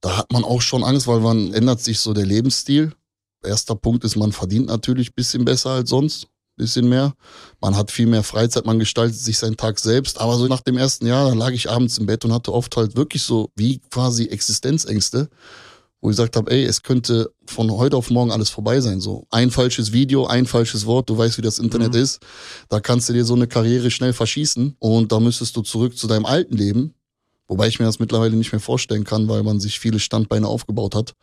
da 0.02 0.18
hat 0.18 0.32
man 0.32 0.44
auch 0.44 0.62
schon 0.62 0.84
Angst, 0.84 1.08
weil 1.08 1.20
man 1.20 1.54
ändert 1.54 1.82
sich 1.82 2.00
so 2.00 2.14
der 2.14 2.26
Lebensstil. 2.26 2.94
Erster 3.44 3.76
Punkt 3.76 4.04
ist, 4.04 4.16
man 4.16 4.32
verdient 4.32 4.68
natürlich 4.68 5.10
ein 5.10 5.16
bisschen 5.16 5.46
besser 5.46 5.72
als 5.72 5.90
sonst, 5.90 6.28
bisschen 6.56 6.90
mehr. 6.90 7.14
Man 7.62 7.76
hat 7.76 7.92
viel 7.92 8.08
mehr 8.08 8.24
Freizeit, 8.24 8.66
man 8.66 8.80
gestaltet 8.80 9.20
sich 9.20 9.38
seinen 9.38 9.58
Tag 9.58 9.80
selbst. 9.80 10.20
Aber 10.20 10.38
so 10.38 10.48
nach 10.48 10.62
dem 10.62 10.78
ersten 10.78 11.06
Jahr, 11.06 11.30
dann 11.30 11.38
lag 11.38 11.52
ich 11.52 11.70
abends 11.70 11.98
im 11.98 12.08
Bett 12.08 12.26
und 12.26 12.34
hatte 12.34 12.52
oft 12.52 12.76
halt 12.76 12.96
wirklich 12.96 13.22
so 13.22 13.52
wie 13.56 13.80
quasi 13.92 14.26
Existenzängste, 14.26 15.30
wo 16.02 16.10
ich 16.10 16.14
gesagt 16.14 16.36
habe, 16.36 16.50
ey, 16.52 16.66
es 16.66 16.82
könnte 16.82 17.32
von 17.46 17.72
heute 17.72 17.96
auf 17.96 18.10
morgen 18.10 18.32
alles 18.32 18.50
vorbei 18.50 18.82
sein. 18.82 19.00
So 19.02 19.28
ein 19.30 19.52
falsches 19.52 19.92
Video, 19.94 20.26
ein 20.26 20.48
falsches 20.48 20.86
Wort, 20.88 21.10
du 21.10 21.18
weißt, 21.18 21.38
wie 21.38 21.44
das 21.44 21.60
Internet 21.60 21.94
Mhm. 21.94 22.00
ist. 22.02 22.20
Da 22.70 22.80
kannst 22.80 23.08
du 23.08 23.14
dir 23.14 23.24
so 23.24 23.36
eine 23.36 23.48
Karriere 23.48 23.92
schnell 23.92 24.14
verschießen 24.14 24.76
und 24.80 25.12
da 25.12 25.20
müsstest 25.20 25.56
du 25.56 25.62
zurück 25.62 25.96
zu 25.96 26.08
deinem 26.08 26.26
alten 26.26 26.56
Leben. 26.58 26.94
Wobei 27.48 27.68
ich 27.68 27.80
mir 27.80 27.86
das 27.86 28.00
mittlerweile 28.00 28.36
nicht 28.36 28.52
mehr 28.52 28.60
vorstellen 28.60 29.06
kann, 29.06 29.30
weil 29.30 29.42
man 29.42 29.60
sich 29.62 29.80
viele 29.80 30.00
Standbeine 30.00 30.48
aufgebaut 30.48 30.96
hat, 30.96 31.14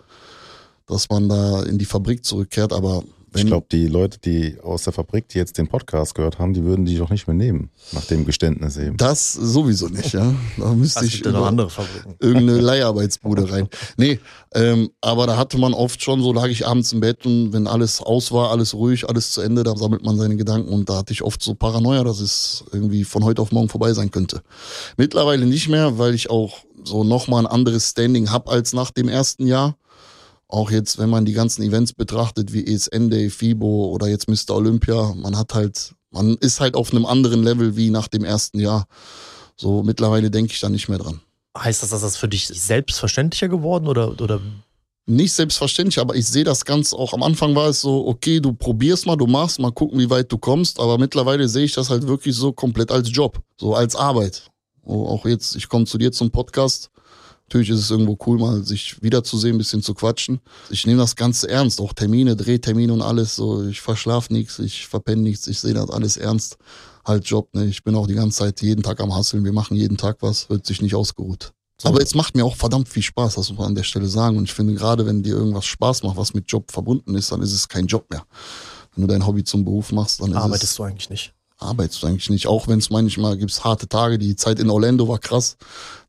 dass 0.86 1.08
man 1.08 1.28
da 1.28 1.62
in 1.62 1.78
die 1.78 1.84
Fabrik 1.86 2.24
zurückkehrt. 2.24 2.72
Aber 2.72 3.02
Ich 3.36 3.44
glaube, 3.46 3.66
die 3.72 3.88
Leute, 3.88 4.18
die 4.24 4.58
aus 4.62 4.84
der 4.84 4.92
Fabrik, 4.92 5.28
die 5.28 5.38
jetzt 5.38 5.58
den 5.58 5.66
Podcast 5.66 6.14
gehört 6.14 6.38
haben, 6.38 6.52
die 6.54 6.62
würden 6.62 6.84
die 6.84 6.96
doch 6.98 7.10
nicht 7.10 7.26
mehr 7.26 7.34
nehmen, 7.34 7.70
nach 7.90 8.04
dem 8.04 8.24
Geständnis 8.24 8.76
eben. 8.76 8.96
das 8.96 9.32
sowieso 9.32 9.88
nicht, 9.88 10.12
ja. 10.12 10.32
Da 10.56 10.72
müsste 10.72 11.00
Es 11.00 11.06
ich 11.06 11.12
gibt 11.14 11.26
ja 11.26 11.32
noch 11.32 11.38
über- 11.40 11.48
andere 11.48 11.68
Fabriken. 11.70 12.14
irgendeine 12.20 12.60
Leiharbeitsbude 12.60 13.50
rein. 13.50 13.68
Nee, 13.96 14.20
ähm, 14.54 14.90
aber 15.00 15.26
da 15.26 15.36
hatte 15.36 15.58
man 15.58 15.74
oft 15.74 16.00
schon, 16.00 16.22
so 16.22 16.32
lag 16.32 16.46
ich 16.46 16.64
abends 16.66 16.92
im 16.92 17.00
Bett 17.00 17.26
und 17.26 17.52
wenn 17.52 17.66
alles 17.66 18.00
aus 18.00 18.30
war, 18.30 18.50
alles 18.52 18.72
ruhig, 18.74 19.08
alles 19.08 19.32
zu 19.32 19.40
Ende, 19.40 19.64
da 19.64 19.76
sammelt 19.76 20.04
man 20.04 20.16
seine 20.16 20.36
Gedanken 20.36 20.68
und 20.72 20.88
da 20.88 20.98
hatte 20.98 21.12
ich 21.12 21.22
oft 21.22 21.42
so 21.42 21.54
Paranoia, 21.56 22.04
dass 22.04 22.20
es 22.20 22.62
irgendwie 22.72 23.02
von 23.02 23.24
heute 23.24 23.42
auf 23.42 23.50
morgen 23.50 23.68
vorbei 23.68 23.92
sein 23.94 24.12
könnte. 24.12 24.42
Mittlerweile 24.96 25.44
nicht 25.46 25.68
mehr, 25.68 25.98
weil 25.98 26.14
ich 26.14 26.30
auch 26.30 26.58
so 26.84 27.02
nochmal 27.02 27.46
ein 27.46 27.50
anderes 27.50 27.90
Standing 27.90 28.30
hab 28.30 28.48
als 28.48 28.74
nach 28.74 28.90
dem 28.92 29.08
ersten 29.08 29.46
Jahr. 29.48 29.76
Auch 30.48 30.70
jetzt, 30.70 30.98
wenn 30.98 31.10
man 31.10 31.24
die 31.24 31.32
ganzen 31.32 31.62
Events 31.62 31.92
betrachtet, 31.92 32.52
wie 32.52 32.66
ESN 32.66 33.10
Day, 33.10 33.30
FIBO 33.30 33.86
oder 33.86 34.08
jetzt 34.08 34.28
Mr. 34.28 34.54
Olympia, 34.54 35.14
man 35.16 35.36
hat 35.36 35.54
halt, 35.54 35.94
man 36.10 36.36
ist 36.36 36.60
halt 36.60 36.76
auf 36.76 36.92
einem 36.92 37.06
anderen 37.06 37.42
Level 37.42 37.76
wie 37.76 37.90
nach 37.90 38.08
dem 38.08 38.24
ersten 38.24 38.60
Jahr. 38.60 38.86
So 39.56 39.82
mittlerweile 39.82 40.30
denke 40.30 40.52
ich 40.52 40.60
da 40.60 40.68
nicht 40.68 40.88
mehr 40.88 40.98
dran. 40.98 41.20
Heißt 41.56 41.82
das, 41.82 41.90
dass 41.90 42.02
das 42.02 42.16
für 42.16 42.28
dich 42.28 42.48
selbstverständlicher 42.48 43.48
geworden 43.48 43.86
oder, 43.86 44.20
oder 44.20 44.40
nicht 45.06 45.32
selbstverständlich, 45.32 45.98
aber 45.98 46.16
ich 46.16 46.26
sehe 46.26 46.44
das 46.44 46.64
Ganze 46.64 46.96
auch. 46.96 47.12
Am 47.12 47.22
Anfang 47.22 47.54
war 47.54 47.68
es 47.68 47.80
so, 47.80 48.06
okay, 48.06 48.40
du 48.40 48.52
probierst 48.54 49.06
mal, 49.06 49.16
du 49.16 49.26
machst, 49.26 49.58
mal 49.58 49.70
gucken, 49.70 49.98
wie 49.98 50.08
weit 50.08 50.32
du 50.32 50.38
kommst. 50.38 50.80
Aber 50.80 50.98
mittlerweile 50.98 51.46
sehe 51.48 51.64
ich 51.64 51.72
das 51.72 51.90
halt 51.90 52.06
wirklich 52.06 52.34
so 52.34 52.52
komplett 52.52 52.90
als 52.90 53.10
Job, 53.12 53.40
so 53.58 53.74
als 53.74 53.96
Arbeit. 53.96 54.50
Auch 54.84 55.26
jetzt, 55.26 55.56
ich 55.56 55.68
komme 55.68 55.84
zu 55.84 55.98
dir 55.98 56.12
zum 56.12 56.30
Podcast. 56.30 56.90
Natürlich 57.48 57.70
ist 57.70 57.80
es 57.80 57.90
irgendwo 57.90 58.16
cool, 58.26 58.38
mal 58.38 58.64
sich 58.64 59.02
wiederzusehen, 59.02 59.54
ein 59.54 59.58
bisschen 59.58 59.82
zu 59.82 59.94
quatschen. 59.94 60.40
Ich 60.70 60.86
nehme 60.86 60.98
das 60.98 61.14
Ganze 61.14 61.48
ernst, 61.48 61.80
auch 61.80 61.92
Termine, 61.92 62.36
Drehtermine 62.36 62.92
und 62.92 63.02
alles. 63.02 63.36
So, 63.36 63.66
ich 63.66 63.80
verschlaf 63.80 64.30
nichts, 64.30 64.58
ich 64.58 64.86
verpenne 64.86 65.22
nichts, 65.22 65.46
ich 65.46 65.60
sehe 65.60 65.74
das 65.74 65.90
alles 65.90 66.16
ernst. 66.16 66.56
Halt 67.04 67.26
Job, 67.26 67.54
ne? 67.54 67.66
Ich 67.66 67.84
bin 67.84 67.94
auch 67.94 68.06
die 68.06 68.14
ganze 68.14 68.38
Zeit 68.38 68.62
jeden 68.62 68.82
Tag 68.82 69.00
am 69.00 69.14
Hasseln. 69.14 69.44
Wir 69.44 69.52
machen 69.52 69.76
jeden 69.76 69.98
Tag 69.98 70.16
was, 70.20 70.48
wird 70.48 70.66
sich 70.66 70.80
nicht 70.80 70.94
ausgeruht. 70.94 71.52
Aber 71.82 72.00
es 72.00 72.14
macht 72.14 72.34
mir 72.34 72.46
auch 72.46 72.56
verdammt 72.56 72.88
viel 72.88 73.02
Spaß, 73.02 73.34
das 73.34 73.50
muss 73.50 73.58
man 73.58 73.68
an 73.68 73.74
der 73.74 73.82
Stelle 73.82 74.06
sagen. 74.06 74.38
Und 74.38 74.44
ich 74.44 74.54
finde, 74.54 74.74
gerade 74.74 75.04
wenn 75.04 75.22
dir 75.22 75.34
irgendwas 75.34 75.66
Spaß 75.66 76.02
macht, 76.02 76.16
was 76.16 76.32
mit 76.32 76.50
Job 76.50 76.70
verbunden 76.70 77.14
ist, 77.14 77.30
dann 77.30 77.42
ist 77.42 77.52
es 77.52 77.68
kein 77.68 77.86
Job 77.86 78.06
mehr. 78.10 78.24
Wenn 78.94 79.02
du 79.02 79.12
dein 79.12 79.26
Hobby 79.26 79.44
zum 79.44 79.64
Beruf 79.64 79.92
machst, 79.92 80.22
dann 80.22 80.30
ist 80.30 80.36
arbeitest 80.36 80.72
es, 80.72 80.76
du 80.76 80.84
eigentlich 80.84 81.10
nicht? 81.10 81.33
Arbeitest 81.58 82.02
du 82.02 82.06
eigentlich 82.06 82.30
nicht. 82.30 82.46
Auch 82.46 82.68
wenn 82.68 82.78
es 82.78 82.90
manchmal 82.90 83.36
gibt's 83.36 83.64
harte 83.64 83.88
Tage. 83.88 84.18
Die 84.18 84.36
Zeit 84.36 84.58
in 84.58 84.70
Orlando 84.70 85.08
war 85.08 85.18
krass. 85.18 85.56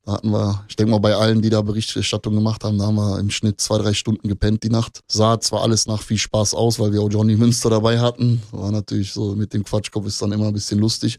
Da 0.05 0.13
hatten 0.13 0.29
wir, 0.29 0.63
ich 0.67 0.75
denke 0.75 0.91
mal, 0.91 0.99
bei 0.99 1.15
allen, 1.15 1.41
die 1.41 1.49
da 1.49 1.61
Berichterstattung 1.61 2.35
gemacht 2.35 2.63
haben, 2.63 2.77
da 2.77 2.85
haben 2.85 2.95
wir 2.95 3.17
im 3.17 3.31
Schnitt 3.31 3.59
zwei, 3.59 3.79
drei 3.79 3.93
Stunden 3.93 4.27
gepennt 4.27 4.61
die 4.61 4.69
Nacht. 4.69 5.01
Sah 5.07 5.39
zwar 5.39 5.63
alles 5.63 5.87
nach 5.87 6.03
viel 6.03 6.19
Spaß 6.19 6.53
aus, 6.53 6.77
weil 6.79 6.93
wir 6.93 7.01
auch 7.01 7.09
Johnny 7.09 7.35
Münster 7.35 7.71
dabei 7.71 7.99
hatten. 7.99 8.43
War 8.51 8.71
natürlich 8.71 9.13
so 9.13 9.35
mit 9.35 9.53
dem 9.53 9.63
Quatschkopf 9.63 10.05
ist 10.05 10.21
dann 10.21 10.31
immer 10.31 10.47
ein 10.47 10.53
bisschen 10.53 10.79
lustig. 10.79 11.17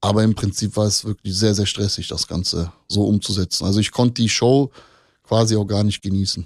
Aber 0.00 0.24
im 0.24 0.34
Prinzip 0.34 0.76
war 0.76 0.86
es 0.86 1.04
wirklich 1.04 1.36
sehr, 1.36 1.54
sehr 1.54 1.66
stressig, 1.66 2.08
das 2.08 2.26
Ganze 2.26 2.72
so 2.88 3.04
umzusetzen. 3.04 3.66
Also 3.66 3.78
ich 3.78 3.92
konnte 3.92 4.14
die 4.14 4.28
Show 4.28 4.70
quasi 5.22 5.56
auch 5.56 5.66
gar 5.66 5.84
nicht 5.84 6.02
genießen. 6.02 6.44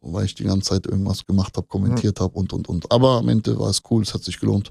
Weil 0.00 0.24
ich 0.24 0.34
die 0.34 0.44
ganze 0.44 0.70
Zeit 0.70 0.86
irgendwas 0.86 1.26
gemacht 1.26 1.56
habe, 1.56 1.66
kommentiert 1.66 2.20
habe 2.20 2.38
und, 2.38 2.52
und, 2.52 2.68
und. 2.68 2.90
Aber 2.92 3.18
am 3.18 3.28
Ende 3.28 3.58
war 3.58 3.70
es 3.70 3.82
cool, 3.90 4.02
es 4.02 4.14
hat 4.14 4.22
sich 4.22 4.38
gelohnt. 4.38 4.70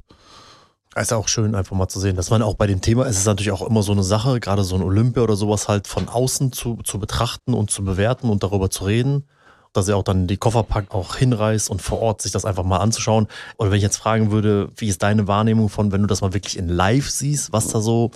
Ist 0.98 1.12
ja 1.12 1.18
auch 1.18 1.28
schön, 1.28 1.56
einfach 1.56 1.76
mal 1.76 1.90
zu 1.90 2.00
sehen, 2.00 2.16
dass 2.16 2.30
man 2.30 2.42
auch 2.42 2.54
bei 2.56 2.68
dem 2.68 2.80
Thema, 2.80 3.06
es 3.06 3.18
ist 3.18 3.26
natürlich 3.26 3.52
auch 3.52 3.62
immer 3.68 3.84
so 3.84 3.92
eine 3.92 4.04
Sache, 4.04 4.40
gerade 4.40 4.64
so 4.64 4.76
ein 4.76 4.82
Olympia 4.82 5.24
oder 5.24 5.36
sowas 5.36 5.68
halt 5.68 5.88
von 5.88 6.08
außen 6.08 6.54
zu, 6.54 6.78
zu 6.84 7.00
betrachten 7.00 7.54
und 7.54 7.70
zu 7.70 7.84
bewerten 7.84 8.30
und 8.30 8.44
darüber 8.44 8.70
zu 8.70 8.86
reden. 8.86 9.26
dass 9.74 9.90
er 9.90 9.98
auch 9.98 10.04
dann 10.04 10.26
die 10.26 10.38
Koffer 10.38 10.64
packt, 10.64 10.94
auch 10.94 11.18
hinreist 11.18 11.70
und 11.70 11.82
vor 11.82 12.00
Ort 12.02 12.22
sich 12.22 12.32
das 12.32 12.46
einfach 12.46 12.64
mal 12.64 12.78
anzuschauen. 12.78 13.28
Oder 13.58 13.72
wenn 13.72 13.78
ich 13.78 13.84
jetzt 13.84 13.98
fragen 13.98 14.32
würde, 14.32 14.70
wie 14.78 14.88
ist 14.88 15.04
deine 15.04 15.28
Wahrnehmung 15.28 15.68
von, 15.68 15.92
wenn 15.92 16.00
du 16.00 16.08
das 16.08 16.22
mal 16.22 16.34
wirklich 16.34 16.58
in 16.58 16.70
live 16.70 17.10
siehst, 17.10 17.52
was 17.52 17.68
da 17.68 17.82
so, 17.82 18.12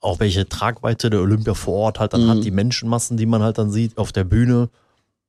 auch 0.00 0.20
welche 0.20 0.48
Tragweite 0.48 1.10
der 1.10 1.20
Olympia 1.20 1.52
vor 1.52 1.74
Ort 1.80 2.00
halt 2.00 2.14
dann 2.14 2.24
Mhm. 2.24 2.30
hat, 2.30 2.44
die 2.44 2.50
Menschenmassen, 2.50 3.18
die 3.18 3.26
man 3.26 3.42
halt 3.42 3.58
dann 3.58 3.70
sieht 3.70 3.98
auf 3.98 4.10
der 4.10 4.24
Bühne. 4.24 4.70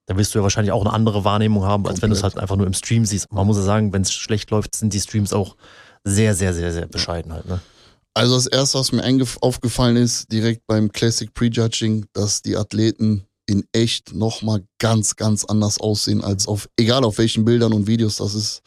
Da 0.05 0.15
wirst 0.15 0.33
du 0.33 0.39
ja 0.39 0.43
wahrscheinlich 0.43 0.72
auch 0.72 0.86
eine 0.86 0.93
andere 0.93 1.25
Wahrnehmung 1.25 1.65
haben, 1.65 1.86
als 1.86 2.01
wenn 2.01 2.12
du 2.12 2.15
es 2.15 2.22
Komplett. 2.22 2.36
halt 2.38 2.43
einfach 2.43 2.55
nur 2.55 2.65
im 2.67 2.74
Stream 2.74 3.03
siehst. 3.03 3.29
Man 3.33 3.45
muss 3.45 3.57
ja 3.57 3.63
sagen, 3.63 3.91
wenn 3.91 4.03
es 4.03 4.13
schlecht 4.13 4.51
läuft, 4.51 4.75
sind 4.77 4.93
die 4.93 5.01
Streams 5.01 5.33
auch 5.33 5.57
sehr, 6.03 6.36
sehr, 6.36 6.53
sehr, 6.53 6.72
sehr 6.72 6.88
bescheiden 6.88 7.33
halt. 7.33 7.48
Ne? 7.48 7.60
Also 8.13 8.36
das 8.36 8.48
erste, 8.48 8.77
was 8.79 8.91
mir 8.91 9.03
aufgefallen 9.41 9.95
ist, 9.95 10.31
direkt 10.31 10.67
beim 10.67 10.91
Classic 10.91 11.33
Prejudging, 11.33 12.05
dass 12.13 12.41
die 12.41 12.55
Athleten 12.55 13.25
in 13.45 13.65
echt 13.74 14.13
nochmal 14.13 14.63
ganz, 14.79 15.15
ganz 15.15 15.43
anders 15.45 15.79
aussehen 15.79 16.24
als 16.24 16.48
auf, 16.48 16.69
egal 16.77 17.03
auf 17.03 17.17
welchen 17.17 17.43
Bildern 17.43 17.74
und 17.74 17.88
Videos, 17.88 18.17
das 18.17 18.36
ist 18.36 18.62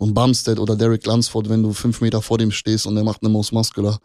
ein 0.00 0.14
Bumstead 0.14 0.58
oder 0.58 0.76
Derek 0.76 1.04
Lunsford, 1.06 1.48
wenn 1.48 1.62
du 1.62 1.72
fünf 1.72 2.00
Meter 2.00 2.22
vor 2.22 2.38
dem 2.38 2.50
stehst 2.50 2.86
und 2.86 2.94
der 2.94 3.04
macht 3.04 3.22
eine 3.22 3.30
Most 3.30 3.52
Muscular. 3.52 3.98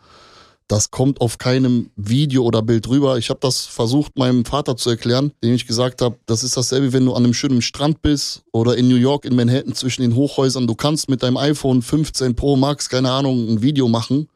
Das 0.67 0.89
kommt 0.89 1.21
auf 1.21 1.37
keinem 1.37 1.91
Video 1.95 2.43
oder 2.43 2.61
Bild 2.63 2.87
rüber. 2.87 3.17
Ich 3.17 3.29
habe 3.29 3.39
das 3.39 3.65
versucht, 3.65 4.17
meinem 4.17 4.45
Vater 4.45 4.75
zu 4.77 4.89
erklären, 4.89 5.31
dem 5.43 5.53
ich 5.53 5.67
gesagt 5.67 6.01
habe, 6.01 6.17
das 6.25 6.43
ist 6.43 6.57
dasselbe, 6.57 6.91
wenn 6.91 7.05
du 7.05 7.13
an 7.13 7.23
einem 7.23 7.35
schönen 7.35 7.61
Strand 7.61 8.01
bist 8.01 8.43
oder 8.51 8.75
in 8.75 8.87
New 8.87 8.95
York, 8.95 9.25
in 9.25 9.35
Manhattan 9.35 9.75
zwischen 9.75 10.01
den 10.01 10.15
Hochhäusern. 10.15 10.65
Du 10.65 10.73
kannst 10.73 11.07
mit 11.07 11.21
deinem 11.21 11.37
iPhone 11.37 11.83
15 11.83 12.35
Pro 12.35 12.55
Max, 12.55 12.89
keine 12.89 13.11
Ahnung, 13.11 13.47
ein 13.47 13.61
Video 13.61 13.87
machen 13.87 14.27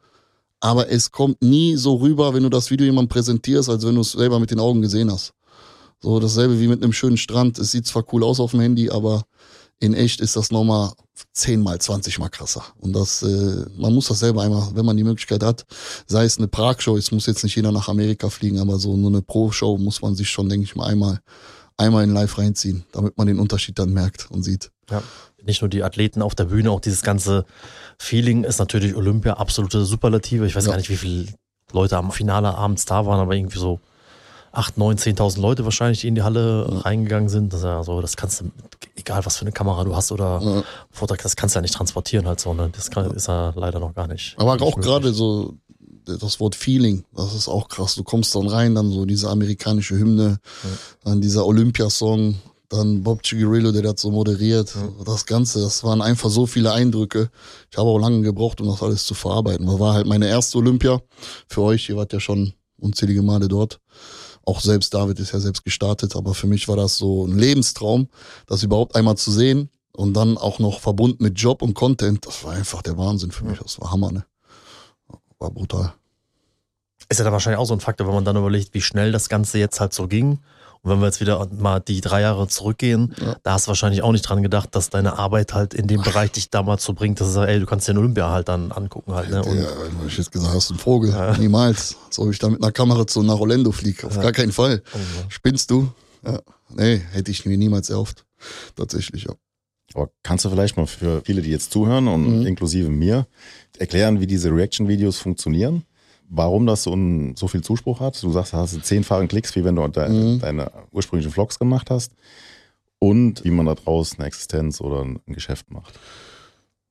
aber 0.59 0.89
es 0.89 1.11
kommt 1.11 1.41
nie 1.41 1.75
so 1.75 1.95
rüber, 1.95 2.33
wenn 2.33 2.43
du 2.43 2.49
das 2.49 2.69
Video 2.69 2.85
jemandem 2.85 3.09
präsentierst, 3.09 3.69
als 3.69 3.85
wenn 3.85 3.95
du 3.95 4.01
es 4.01 4.11
selber 4.11 4.39
mit 4.39 4.51
den 4.51 4.59
Augen 4.59 4.81
gesehen 4.81 5.11
hast. 5.11 5.33
So 6.01 6.19
dasselbe 6.19 6.59
wie 6.59 6.67
mit 6.67 6.83
einem 6.83 6.93
schönen 6.93 7.17
Strand. 7.17 7.59
Es 7.59 7.71
sieht 7.71 7.85
zwar 7.85 8.05
cool 8.11 8.23
aus 8.23 8.39
auf 8.39 8.51
dem 8.51 8.61
Handy, 8.61 8.89
aber 8.89 9.23
in 9.79 9.93
echt 9.93 10.19
ist 10.19 10.35
das 10.35 10.51
nochmal 10.51 10.91
zehnmal, 11.33 11.79
zwanzigmal 11.79 12.29
krasser. 12.29 12.63
Und 12.79 12.93
das, 12.93 13.23
äh, 13.23 13.65
man 13.77 13.93
muss 13.93 14.07
das 14.07 14.19
selber 14.19 14.43
einmal, 14.43 14.69
wenn 14.73 14.85
man 14.85 14.97
die 14.97 15.03
Möglichkeit 15.03 15.43
hat, 15.43 15.65
sei 16.05 16.25
es 16.25 16.37
eine 16.37 16.47
Prag-Show, 16.47 16.97
es 16.97 17.11
muss 17.11 17.25
jetzt 17.27 17.43
nicht 17.43 17.55
jeder 17.55 17.71
nach 17.71 17.87
Amerika 17.87 18.29
fliegen, 18.29 18.59
aber 18.59 18.77
so 18.77 18.95
nur 18.97 19.09
eine 19.09 19.21
Pro-Show 19.21 19.77
muss 19.77 20.01
man 20.01 20.15
sich 20.15 20.29
schon, 20.29 20.49
denke 20.49 20.65
ich 20.65 20.75
mal, 20.75 20.87
einmal, 20.87 21.19
einmal 21.77 22.03
in 22.03 22.13
live 22.13 22.37
reinziehen, 22.37 22.83
damit 22.91 23.17
man 23.17 23.27
den 23.27 23.39
Unterschied 23.39 23.79
dann 23.79 23.91
merkt 23.93 24.29
und 24.31 24.43
sieht. 24.43 24.71
Ja. 24.89 25.01
Nicht 25.43 25.61
nur 25.61 25.69
die 25.69 25.83
Athleten 25.83 26.21
auf 26.21 26.35
der 26.35 26.45
Bühne, 26.45 26.71
auch 26.71 26.81
dieses 26.81 27.01
ganze 27.01 27.45
Feeling 27.97 28.43
ist 28.43 28.59
natürlich 28.59 28.95
Olympia 28.95 29.33
absolute 29.33 29.85
Superlative. 29.85 30.45
Ich 30.45 30.55
weiß 30.55 30.65
Ja. 30.65 30.71
gar 30.71 30.77
nicht, 30.77 30.89
wie 30.89 30.97
viele 30.97 31.27
Leute 31.71 31.97
am 31.97 32.11
Finale 32.11 32.53
abends 32.55 32.85
da 32.85 33.05
waren, 33.05 33.19
aber 33.19 33.35
irgendwie 33.35 33.59
so 33.59 33.79
8, 34.51 34.77
9, 34.77 34.97
10.000 34.97 35.39
Leute 35.39 35.63
wahrscheinlich, 35.63 36.01
die 36.01 36.07
in 36.07 36.15
die 36.15 36.23
Halle 36.23 36.83
reingegangen 36.85 37.29
sind. 37.29 37.53
Das, 37.53 37.59
ist 37.59 37.65
ja 37.65 37.83
so, 37.83 38.01
das 38.01 38.17
kannst 38.17 38.41
du, 38.41 38.51
egal 38.95 39.25
was 39.25 39.37
für 39.37 39.41
eine 39.41 39.51
Kamera 39.51 39.83
du 39.83 39.95
hast 39.95 40.11
oder 40.11 40.41
Ja. 40.43 40.63
Vortrag, 40.91 41.21
das 41.21 41.35
kannst 41.35 41.55
du 41.55 41.59
ja 41.59 41.61
nicht 41.61 41.73
transportieren 41.73 42.27
halt 42.27 42.39
so. 42.39 42.53
Ne? 42.53 42.69
Das 42.75 42.89
kann, 42.89 43.11
ist 43.11 43.27
ja 43.27 43.53
leider 43.55 43.79
noch 43.79 43.93
gar 43.93 44.07
nicht. 44.07 44.35
Aber 44.37 44.53
nicht 44.53 44.63
auch 44.63 44.77
möglich. 44.77 44.85
gerade 44.85 45.13
so 45.13 45.55
das 46.05 46.39
Wort 46.39 46.55
Feeling, 46.55 47.03
das 47.15 47.35
ist 47.35 47.47
auch 47.47 47.67
krass. 47.67 47.95
Du 47.95 48.03
kommst 48.03 48.33
dann 48.35 48.47
rein, 48.47 48.73
dann 48.73 48.91
so 48.91 49.05
diese 49.05 49.29
amerikanische 49.29 49.95
Hymne, 49.95 50.39
dann 51.03 51.21
dieser 51.21 51.45
Olympiasong, 51.45 52.35
dann 52.69 53.03
Bob 53.03 53.23
Chigarillo, 53.23 53.71
der 53.71 53.81
das 53.81 54.01
so 54.01 54.11
moderiert. 54.11 54.73
Das 55.05 55.25
Ganze, 55.25 55.59
das 55.59 55.83
waren 55.83 56.01
einfach 56.01 56.29
so 56.29 56.45
viele 56.45 56.71
Eindrücke. 56.71 57.29
Ich 57.71 57.77
habe 57.77 57.89
auch 57.89 57.99
lange 57.99 58.21
gebraucht, 58.21 58.61
um 58.61 58.67
das 58.67 58.81
alles 58.81 59.05
zu 59.05 59.13
verarbeiten. 59.13 59.65
Das 59.65 59.79
war 59.79 59.93
halt 59.93 60.07
meine 60.07 60.27
erste 60.27 60.57
Olympia. 60.57 61.01
Für 61.47 61.61
euch, 61.61 61.89
ihr 61.89 61.97
wart 61.97 62.13
ja 62.13 62.19
schon 62.19 62.53
unzählige 62.79 63.21
Male 63.21 63.47
dort. 63.47 63.79
Auch 64.45 64.61
selbst 64.61 64.93
David 64.93 65.19
ist 65.19 65.31
ja 65.31 65.39
selbst 65.39 65.63
gestartet, 65.63 66.15
aber 66.15 66.33
für 66.33 66.47
mich 66.47 66.67
war 66.67 66.75
das 66.75 66.97
so 66.97 67.25
ein 67.25 67.37
Lebenstraum, 67.37 68.07
das 68.47 68.63
überhaupt 68.63 68.95
einmal 68.95 69.17
zu 69.17 69.31
sehen 69.31 69.69
und 69.91 70.13
dann 70.13 70.37
auch 70.37 70.59
noch 70.59 70.79
verbunden 70.79 71.23
mit 71.23 71.39
Job 71.39 71.61
und 71.61 71.73
Content. 71.73 72.25
Das 72.25 72.43
war 72.43 72.53
einfach 72.53 72.81
der 72.81 72.97
Wahnsinn 72.97 73.31
für 73.31 73.45
mich. 73.45 73.59
Das 73.59 73.79
war 73.79 73.91
Hammer, 73.91 74.11
ne? 74.11 74.25
War 75.39 75.51
brutal. 75.51 75.93
Ist 77.09 77.17
ja 77.17 77.23
dann 77.23 77.33
wahrscheinlich 77.33 77.59
auch 77.59 77.65
so 77.65 77.73
ein 77.73 77.79
Faktor, 77.79 78.07
wenn 78.07 78.13
man 78.13 78.25
dann 78.25 78.35
überlegt, 78.35 78.73
wie 78.73 78.81
schnell 78.81 79.11
das 79.11 79.29
Ganze 79.29 79.57
jetzt 79.57 79.79
halt 79.79 79.93
so 79.93 80.07
ging. 80.07 80.39
Und 80.81 80.91
wenn 80.91 80.99
wir 80.99 81.07
jetzt 81.07 81.19
wieder 81.19 81.45
mal 81.59 81.79
die 81.79 81.99
drei 82.01 82.21
Jahre 82.21 82.47
zurückgehen, 82.47 83.13
Ja. 83.19 83.35
da 83.43 83.53
hast 83.53 83.65
du 83.65 83.69
wahrscheinlich 83.69 84.01
auch 84.01 84.11
nicht 84.13 84.21
dran 84.21 84.41
gedacht, 84.43 84.73
dass 84.75 84.89
deine 84.89 85.17
Arbeit 85.19 85.53
halt 85.53 85.73
in 85.73 85.87
dem 85.87 86.01
Bereich 86.01 86.31
dich 86.31 86.49
damals 86.49 86.83
so 86.85 86.93
bringt, 86.93 87.19
dass 87.19 87.27
du 87.27 87.33
sagst, 87.33 87.49
ey, 87.49 87.59
du 87.59 87.65
kannst 87.65 87.87
dir 87.87 87.93
den 87.93 87.97
Olympia 87.99 88.29
halt 88.29 88.47
dann 88.47 88.71
angucken 88.71 89.13
halt. 89.13 89.29
Ne? 89.29 89.43
Und 89.43 89.57
ja, 89.57 89.67
wenn 89.99 90.07
ich 90.07 90.17
jetzt 90.17 90.31
gesagt 90.31 90.53
hast, 90.53 90.69
ein 90.71 90.77
Vogel. 90.77 91.13
Niemals. 91.37 91.97
So, 92.09 92.29
ich 92.31 92.39
da 92.39 92.49
mit 92.49 92.63
einer 92.63 92.71
Kamera 92.71 93.05
zu 93.05 93.21
nach 93.23 93.39
Orlando 93.39 93.71
fliege. 93.71 94.07
Auf 94.07 94.19
gar 94.19 94.31
keinen 94.31 94.51
Fall. 94.53 94.81
Spinnst 95.27 95.69
du? 95.71 95.89
Ja. 96.25 96.39
Nee, 96.69 97.01
hätte 97.11 97.31
ich 97.31 97.45
mir 97.45 97.57
niemals 97.57 97.89
erhofft. 97.89 98.25
Tatsächlich, 98.75 99.23
ja. 99.25 99.33
Aber 99.95 100.09
kannst 100.23 100.45
du 100.45 100.49
vielleicht 100.49 100.77
mal 100.77 100.85
für 100.85 101.21
viele, 101.25 101.41
die 101.41 101.49
jetzt 101.49 101.71
zuhören 101.71 102.07
und 102.07 102.39
Mhm. 102.41 102.45
inklusive 102.47 102.89
mir, 102.89 103.25
erklären, 103.79 104.19
wie 104.19 104.27
diese 104.27 104.49
Reaction-Videos 104.51 105.17
funktionieren? 105.17 105.83
Warum 106.29 106.67
das 106.67 106.83
so, 106.83 106.93
ein, 106.93 107.35
so 107.35 107.47
viel 107.47 107.61
Zuspruch 107.61 107.99
hat? 107.99 108.21
Du 108.21 108.31
sagst, 108.31 108.53
du 108.53 108.57
hast 108.57 108.85
zehnfachen 108.85 109.27
Klicks, 109.27 109.55
wie 109.55 109.63
wenn 109.63 109.75
du 109.75 109.87
de 109.87 110.07
Mhm. 110.09 110.39
deine 110.39 110.71
ursprünglichen 110.91 111.31
Vlogs 111.31 111.57
gemacht 111.57 111.89
hast. 111.89 112.13
Und 112.99 113.43
wie 113.45 113.49
man 113.51 113.65
da 113.65 113.75
draußen 113.75 114.17
eine 114.19 114.27
Existenz 114.27 114.81
oder 114.81 115.01
ein 115.03 115.19
Geschäft 115.27 115.71
macht. 115.71 115.97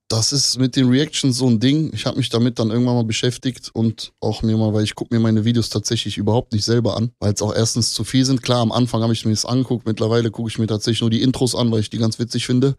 Das 0.08 0.32
ist 0.32 0.58
mit 0.58 0.74
den 0.74 0.88
Reactions 0.88 1.36
so 1.36 1.46
ein 1.46 1.60
Ding. 1.60 1.90
Ich 1.92 2.06
habe 2.06 2.16
mich 2.16 2.30
damit 2.30 2.58
dann 2.58 2.70
irgendwann 2.70 2.94
mal 2.94 3.04
beschäftigt 3.04 3.70
und 3.74 4.12
auch 4.20 4.40
mir 4.42 4.56
mal, 4.56 4.72
weil 4.72 4.82
ich 4.84 4.94
gucke 4.94 5.14
mir 5.14 5.20
meine 5.20 5.44
Videos 5.44 5.68
tatsächlich 5.68 6.16
überhaupt 6.16 6.54
nicht 6.54 6.64
selber 6.64 6.96
an, 6.96 7.10
weil 7.20 7.34
es 7.34 7.42
auch 7.42 7.54
erstens 7.54 7.92
zu 7.92 8.04
viel 8.04 8.24
sind. 8.24 8.42
Klar, 8.42 8.60
am 8.62 8.72
Anfang 8.72 9.02
habe 9.02 9.12
ich 9.12 9.26
mir 9.26 9.32
das 9.32 9.44
angeguckt, 9.44 9.86
mittlerweile 9.86 10.30
gucke 10.30 10.48
ich 10.48 10.58
mir 10.58 10.66
tatsächlich 10.66 11.02
nur 11.02 11.10
die 11.10 11.20
Intros 11.20 11.54
an, 11.54 11.70
weil 11.70 11.80
ich 11.80 11.90
die 11.90 11.98
ganz 11.98 12.18
witzig 12.18 12.46
finde. 12.46 12.76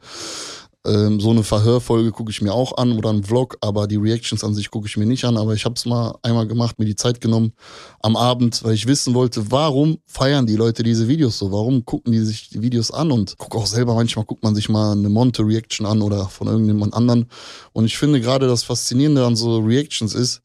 Ähm, 0.85 1.19
so 1.19 1.31
eine 1.31 1.43
Verhörfolge 1.43 2.11
gucke 2.11 2.31
ich 2.31 2.41
mir 2.41 2.53
auch 2.53 2.77
an 2.77 2.97
oder 2.97 3.09
einen 3.09 3.23
Vlog, 3.23 3.57
aber 3.59 3.85
die 3.85 3.97
Reactions 3.97 4.45
an 4.45 4.53
sich 4.53 4.71
gucke 4.71 4.87
ich 4.87 4.95
mir 4.95 5.05
nicht 5.05 5.25
an. 5.25 5.35
Aber 5.35 5.53
ich 5.53 5.65
habe 5.65 5.75
es 5.75 5.85
mal 5.85 6.17
einmal 6.21 6.47
gemacht, 6.47 6.79
mir 6.79 6.85
die 6.85 6.95
Zeit 6.95 7.19
genommen 7.19 7.51
am 8.01 8.15
Abend, 8.15 8.63
weil 8.63 8.73
ich 8.73 8.87
wissen 8.87 9.13
wollte, 9.13 9.51
warum 9.51 9.97
feiern 10.05 10.45
die 10.45 10.55
Leute 10.55 10.83
diese 10.83 11.07
Videos 11.07 11.37
so? 11.37 11.51
Warum 11.51 11.83
gucken 11.83 12.13
die 12.13 12.19
sich 12.19 12.49
die 12.49 12.61
Videos 12.61 12.91
an? 12.91 13.11
Und 13.11 13.35
guck 13.37 13.55
auch 13.55 13.65
selber, 13.65 13.93
manchmal 13.93 14.25
guckt 14.25 14.43
man 14.43 14.55
sich 14.55 14.69
mal 14.69 14.93
eine 14.93 15.09
Monte-Reaction 15.09 15.85
an 15.85 16.01
oder 16.01 16.29
von 16.29 16.47
irgendjemand 16.47 16.93
anderen. 16.93 17.27
Und 17.73 17.85
ich 17.85 17.97
finde 17.97 18.21
gerade 18.21 18.47
das 18.47 18.63
Faszinierende 18.63 19.25
an 19.25 19.35
so 19.35 19.59
Reactions 19.59 20.15
ist, 20.15 20.41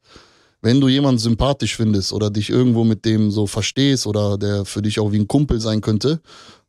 wenn 0.62 0.80
du 0.80 0.88
jemanden 0.88 1.18
sympathisch 1.18 1.76
findest 1.76 2.12
oder 2.12 2.30
dich 2.30 2.48
irgendwo 2.50 2.84
mit 2.84 3.04
dem 3.04 3.30
so 3.30 3.46
verstehst 3.46 4.06
oder 4.06 4.38
der 4.38 4.64
für 4.64 4.80
dich 4.80 4.98
auch 4.98 5.12
wie 5.12 5.18
ein 5.18 5.28
Kumpel 5.28 5.60
sein 5.60 5.82
könnte, 5.82 6.20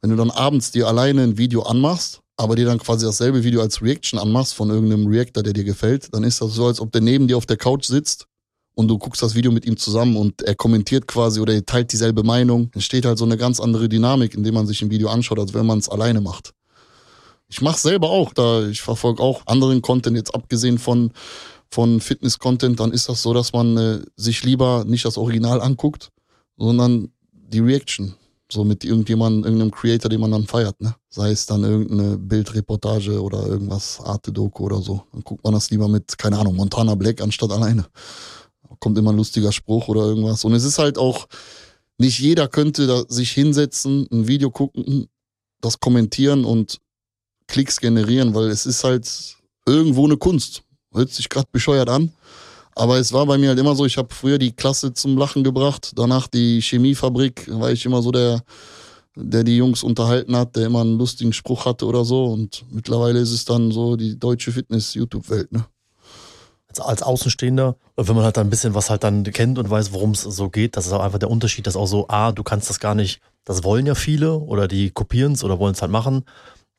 wenn 0.01 0.09
du 0.09 0.17
dann 0.17 0.31
abends 0.31 0.71
dir 0.71 0.87
alleine 0.87 1.23
ein 1.23 1.37
Video 1.37 1.63
anmachst, 1.63 2.21
aber 2.37 2.55
dir 2.55 2.65
dann 2.65 2.79
quasi 2.79 3.05
dasselbe 3.05 3.43
Video 3.43 3.61
als 3.61 3.81
Reaction 3.81 4.19
anmachst 4.19 4.53
von 4.53 4.69
irgendeinem 4.69 5.07
Reactor, 5.07 5.43
der 5.43 5.53
dir 5.53 5.63
gefällt, 5.63 6.13
dann 6.13 6.23
ist 6.23 6.41
das 6.41 6.53
so, 6.53 6.65
als 6.67 6.79
ob 6.79 6.91
der 6.91 7.01
neben 7.01 7.27
dir 7.27 7.37
auf 7.37 7.45
der 7.45 7.57
Couch 7.57 7.85
sitzt 7.85 8.27
und 8.75 8.89
du 8.89 8.97
guckst 8.97 9.21
das 9.21 9.35
Video 9.35 9.51
mit 9.51 9.65
ihm 9.65 9.77
zusammen 9.77 10.17
und 10.17 10.41
er 10.41 10.55
kommentiert 10.55 11.07
quasi 11.07 11.39
oder 11.39 11.53
er 11.53 11.65
teilt 11.65 11.91
dieselbe 11.93 12.23
Meinung. 12.23 12.69
Entsteht 12.73 13.05
halt 13.05 13.17
so 13.17 13.25
eine 13.25 13.37
ganz 13.37 13.59
andere 13.59 13.87
Dynamik, 13.87 14.35
indem 14.35 14.53
man 14.53 14.67
sich 14.67 14.81
ein 14.81 14.91
Video 14.91 15.09
anschaut, 15.09 15.39
als 15.39 15.53
wenn 15.53 15.65
man 15.65 15.79
es 15.79 15.89
alleine 15.89 16.21
macht. 16.21 16.53
Ich 17.47 17.61
mache 17.61 17.79
selber 17.79 18.09
auch, 18.09 18.33
da 18.33 18.67
ich 18.67 18.81
verfolge 18.81 19.23
auch 19.23 19.45
anderen 19.45 19.81
Content, 19.81 20.17
jetzt 20.17 20.35
abgesehen 20.35 20.77
von, 20.77 21.11
von 21.69 22.01
Fitness-Content, 22.01 22.79
dann 22.79 22.91
ist 22.91 23.07
das 23.07 23.21
so, 23.21 23.33
dass 23.33 23.53
man 23.53 23.77
äh, 23.77 24.01
sich 24.17 24.43
lieber 24.43 24.83
nicht 24.85 25.05
das 25.05 25.17
Original 25.17 25.61
anguckt, 25.61 26.09
sondern 26.57 27.11
die 27.31 27.59
Reaction. 27.59 28.15
So 28.51 28.63
mit 28.63 28.83
irgendjemandem, 28.83 29.43
irgendeinem 29.43 29.71
Creator, 29.71 30.09
den 30.09 30.21
man 30.21 30.31
dann 30.31 30.45
feiert, 30.45 30.79
ne? 30.79 30.95
Sei 31.09 31.31
es 31.31 31.47
dann 31.47 31.63
irgendeine 31.63 32.17
Bildreportage 32.17 33.21
oder 33.21 33.45
irgendwas, 33.45 33.99
Arte-Doku 34.03 34.65
oder 34.65 34.81
so. 34.81 35.03
Dann 35.11 35.23
guckt 35.23 35.43
man 35.43 35.53
das 35.53 35.71
lieber 35.71 35.87
mit, 35.87 36.17
keine 36.17 36.37
Ahnung, 36.37 36.55
Montana 36.55 36.93
Black 36.95 37.21
anstatt 37.21 37.51
alleine. 37.51 37.85
Kommt 38.79 38.97
immer 38.97 39.11
ein 39.11 39.17
lustiger 39.17 39.51
Spruch 39.51 39.87
oder 39.87 40.01
irgendwas. 40.01 40.45
Und 40.45 40.53
es 40.53 40.63
ist 40.63 40.77
halt 40.77 40.97
auch, 40.97 41.27
nicht 41.97 42.19
jeder 42.19 42.47
könnte 42.47 42.87
da 42.87 43.03
sich 43.07 43.31
hinsetzen, 43.31 44.07
ein 44.11 44.27
Video 44.27 44.51
gucken, 44.51 45.07
das 45.61 45.79
kommentieren 45.79 46.45
und 46.45 46.79
Klicks 47.47 47.79
generieren, 47.79 48.35
weil 48.35 48.49
es 48.49 48.65
ist 48.65 48.83
halt 48.83 49.37
irgendwo 49.65 50.05
eine 50.05 50.17
Kunst. 50.17 50.63
Hört 50.93 51.11
sich 51.11 51.29
gerade 51.29 51.47
bescheuert 51.51 51.89
an. 51.89 52.11
Aber 52.75 52.97
es 52.97 53.13
war 53.13 53.25
bei 53.25 53.37
mir 53.37 53.49
halt 53.49 53.59
immer 53.59 53.75
so, 53.75 53.85
ich 53.85 53.97
habe 53.97 54.13
früher 54.13 54.37
die 54.37 54.51
Klasse 54.51 54.93
zum 54.93 55.17
Lachen 55.17 55.43
gebracht, 55.43 55.93
danach 55.95 56.27
die 56.27 56.61
Chemiefabrik, 56.61 57.47
war 57.49 57.71
ich 57.71 57.85
immer 57.85 58.01
so 58.01 58.11
der, 58.11 58.43
der 59.15 59.45
die 59.45 59.55
Jungs 59.55 59.81
unterhalten 59.81 60.35
hat, 60.35 60.57
der 60.57 60.65
immer 60.65 60.81
einen 60.81 60.97
lustigen 60.97 61.31
Spruch 61.31 61.65
hatte 61.65 61.85
oder 61.85 62.03
so. 62.03 62.25
Und 62.25 62.65
mittlerweile 62.69 63.19
ist 63.19 63.31
es 63.31 63.45
dann 63.45 63.71
so 63.71 63.95
die 63.95 64.19
deutsche 64.19 64.51
Fitness-YouTube-Welt, 64.51 65.53
ne? 65.53 65.65
als, 66.79 67.03
Außenstehender, 67.03 67.77
wenn 67.95 68.15
man 68.15 68.25
halt 68.25 68.37
ein 68.37 68.49
bisschen 68.49 68.73
was 68.73 68.89
halt 68.89 69.03
dann 69.03 69.23
kennt 69.23 69.57
und 69.57 69.69
weiß, 69.69 69.93
worum 69.93 70.11
es 70.11 70.23
so 70.23 70.49
geht, 70.49 70.75
das 70.75 70.85
ist 70.85 70.91
auch 70.91 71.01
einfach 71.01 71.19
der 71.19 71.29
Unterschied, 71.29 71.67
dass 71.67 71.75
auch 71.75 71.85
so, 71.85 72.07
ah, 72.09 72.31
du 72.31 72.43
kannst 72.43 72.69
das 72.69 72.79
gar 72.79 72.95
nicht, 72.95 73.21
das 73.45 73.63
wollen 73.63 73.85
ja 73.85 73.95
viele 73.95 74.37
oder 74.37 74.67
die 74.67 74.91
kopieren 74.91 75.33
es 75.33 75.43
oder 75.43 75.59
wollen 75.59 75.73
es 75.73 75.81
halt 75.81 75.91
machen. 75.91 76.25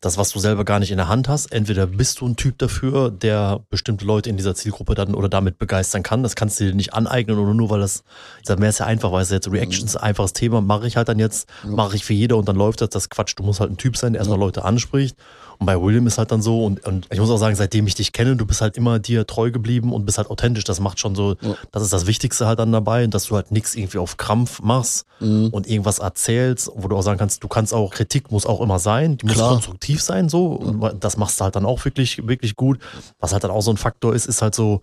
Das, 0.00 0.18
was 0.18 0.30
du 0.30 0.38
selber 0.38 0.64
gar 0.64 0.78
nicht 0.78 0.90
in 0.90 0.98
der 0.98 1.08
Hand 1.08 1.28
hast. 1.28 1.50
Entweder 1.52 1.86
bist 1.86 2.20
du 2.20 2.26
ein 2.26 2.36
Typ 2.36 2.58
dafür, 2.58 3.10
der 3.10 3.60
bestimmte 3.70 4.04
Leute 4.04 4.28
in 4.28 4.36
dieser 4.36 4.54
Zielgruppe 4.54 4.94
dann 4.94 5.14
oder 5.14 5.28
damit 5.28 5.58
begeistern 5.58 6.02
kann. 6.02 6.22
Das 6.22 6.36
kannst 6.36 6.60
du 6.60 6.64
dir 6.64 6.74
nicht 6.74 6.92
aneignen 6.92 7.38
oder 7.38 7.54
nur 7.54 7.70
weil 7.70 7.80
das, 7.80 8.04
ich 8.40 8.46
sag, 8.46 8.58
mehr 8.58 8.68
ist 8.68 8.78
ja 8.78 8.86
einfach, 8.86 9.10
weil 9.10 9.22
es 9.22 9.30
jetzt 9.30 9.50
Reactions 9.50 9.94
mhm. 9.94 10.00
einfaches 10.00 10.34
Thema, 10.34 10.60
mache 10.60 10.86
ich 10.86 10.96
halt 10.96 11.08
dann 11.08 11.18
jetzt, 11.18 11.48
ja. 11.64 11.70
mache 11.70 11.96
ich 11.96 12.04
für 12.04 12.12
jeder 12.12 12.36
und 12.36 12.46
dann 12.46 12.56
läuft 12.56 12.82
das, 12.82 12.90
das 12.90 13.08
Quatsch. 13.08 13.34
Du 13.36 13.42
musst 13.42 13.60
halt 13.60 13.70
ein 13.70 13.78
Typ 13.78 13.96
sein, 13.96 14.12
der 14.12 14.20
erstmal 14.20 14.38
ja. 14.38 14.44
Leute 14.44 14.64
anspricht 14.64 15.16
und 15.58 15.66
bei 15.66 15.80
William 15.80 16.06
ist 16.06 16.18
halt 16.18 16.32
dann 16.32 16.42
so, 16.42 16.64
und, 16.64 16.84
und 16.84 17.06
ich 17.10 17.18
muss 17.18 17.30
auch 17.30 17.38
sagen, 17.38 17.56
seitdem 17.56 17.86
ich 17.86 17.94
dich 17.94 18.12
kenne, 18.12 18.36
du 18.36 18.46
bist 18.46 18.60
halt 18.60 18.76
immer 18.76 18.98
dir 18.98 19.26
treu 19.26 19.50
geblieben 19.50 19.92
und 19.92 20.04
bist 20.04 20.18
halt 20.18 20.30
authentisch. 20.30 20.64
Das 20.64 20.80
macht 20.80 21.00
schon 21.00 21.14
so, 21.14 21.36
ja. 21.40 21.54
das 21.72 21.82
ist 21.82 21.92
das 21.92 22.06
Wichtigste 22.06 22.46
halt 22.46 22.58
dann 22.58 22.72
dabei, 22.72 23.06
dass 23.06 23.26
du 23.26 23.36
halt 23.36 23.50
nichts 23.50 23.74
irgendwie 23.74 23.98
auf 23.98 24.16
Krampf 24.16 24.60
machst 24.60 25.06
mhm. 25.20 25.48
und 25.52 25.66
irgendwas 25.66 25.98
erzählst, 25.98 26.70
wo 26.74 26.88
du 26.88 26.96
auch 26.96 27.02
sagen 27.02 27.18
kannst, 27.18 27.42
du 27.42 27.48
kannst 27.48 27.72
auch, 27.72 27.92
Kritik 27.92 28.30
muss 28.30 28.46
auch 28.46 28.60
immer 28.60 28.78
sein, 28.78 29.16
die 29.16 29.26
muss 29.26 29.36
Klar. 29.36 29.52
konstruktiv 29.52 30.02
sein, 30.02 30.28
so. 30.28 30.46
Und 30.48 31.02
das 31.02 31.16
machst 31.16 31.40
du 31.40 31.44
halt 31.44 31.56
dann 31.56 31.64
auch 31.64 31.84
wirklich, 31.84 32.26
wirklich 32.26 32.56
gut. 32.56 32.78
Was 33.18 33.32
halt 33.32 33.44
dann 33.44 33.50
auch 33.50 33.62
so 33.62 33.70
ein 33.70 33.76
Faktor 33.76 34.14
ist, 34.14 34.26
ist 34.26 34.42
halt 34.42 34.54
so, 34.54 34.82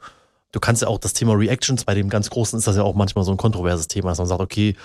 du 0.52 0.60
kannst 0.60 0.82
ja 0.82 0.88
auch 0.88 1.00
das 1.00 1.14
Thema 1.14 1.34
Reactions, 1.34 1.84
bei 1.84 1.94
dem 1.94 2.10
ganz 2.10 2.30
Großen 2.30 2.58
ist 2.58 2.68
das 2.68 2.78
ja 2.78 2.84
auch 2.84 2.96
manchmal 2.96 3.26
so 3.26 3.32
ein 3.32 3.38
kontroverses 3.38 3.88
Thema, 3.88 4.10
dass 4.10 4.20
man 4.20 4.28
sagt, 4.28 4.42
okay, 4.42 4.76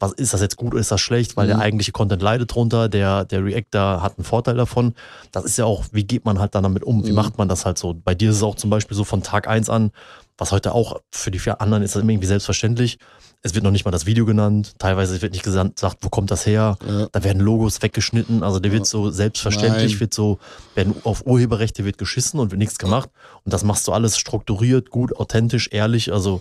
was 0.00 0.12
ist 0.12 0.32
das 0.32 0.40
jetzt 0.40 0.56
gut 0.56 0.72
oder 0.72 0.80
ist 0.80 0.90
das 0.90 1.00
schlecht, 1.00 1.36
weil 1.36 1.46
mhm. 1.46 1.50
der 1.50 1.58
eigentliche 1.58 1.92
Content 1.92 2.22
leidet 2.22 2.54
drunter, 2.54 2.88
der, 2.88 3.24
der 3.24 3.44
Reactor 3.44 4.02
hat 4.02 4.16
einen 4.16 4.24
Vorteil 4.24 4.56
davon. 4.56 4.94
Das 5.32 5.44
ist 5.44 5.58
ja 5.58 5.64
auch, 5.64 5.84
wie 5.92 6.04
geht 6.04 6.24
man 6.24 6.38
halt 6.38 6.54
dann 6.54 6.62
damit 6.62 6.84
um? 6.84 7.04
Wie 7.04 7.10
mhm. 7.10 7.16
macht 7.16 7.38
man 7.38 7.48
das 7.48 7.64
halt 7.64 7.78
so? 7.78 7.94
Bei 7.94 8.14
dir 8.14 8.30
ist 8.30 8.36
es 8.36 8.42
auch 8.42 8.54
zum 8.54 8.70
Beispiel 8.70 8.96
so 8.96 9.04
von 9.04 9.22
Tag 9.22 9.48
eins 9.48 9.68
an, 9.68 9.90
was 10.36 10.52
heute 10.52 10.72
auch 10.72 11.00
für 11.10 11.30
die 11.30 11.40
vier 11.40 11.60
anderen 11.60 11.82
ist 11.82 11.96
das 11.96 12.02
irgendwie 12.02 12.26
selbstverständlich. 12.26 12.98
Es 13.42 13.54
wird 13.54 13.64
noch 13.64 13.70
nicht 13.70 13.84
mal 13.84 13.90
das 13.92 14.06
Video 14.06 14.24
genannt. 14.24 14.74
Teilweise 14.78 15.20
wird 15.22 15.32
nicht 15.32 15.44
gesagt, 15.44 15.80
wo 16.00 16.08
kommt 16.08 16.30
das 16.30 16.44
her? 16.44 16.76
Ja. 16.86 17.06
Da 17.10 17.22
werden 17.22 17.40
Logos 17.40 17.82
weggeschnitten. 17.82 18.42
Also 18.42 18.58
der 18.58 18.72
ja. 18.72 18.78
wird 18.78 18.86
so 18.86 19.10
selbstverständlich, 19.10 19.92
Nein. 19.92 20.00
wird 20.00 20.14
so, 20.14 20.38
werden 20.74 20.94
auf 21.04 21.24
Urheberrechte 21.26 21.84
wird 21.84 21.98
geschissen 21.98 22.40
und 22.40 22.50
wird 22.50 22.58
nichts 22.58 22.78
gemacht. 22.78 23.10
Und 23.44 23.52
das 23.52 23.62
machst 23.62 23.86
du 23.86 23.92
alles 23.92 24.18
strukturiert, 24.18 24.90
gut, 24.90 25.16
authentisch, 25.16 25.68
ehrlich. 25.72 26.12
Also 26.12 26.40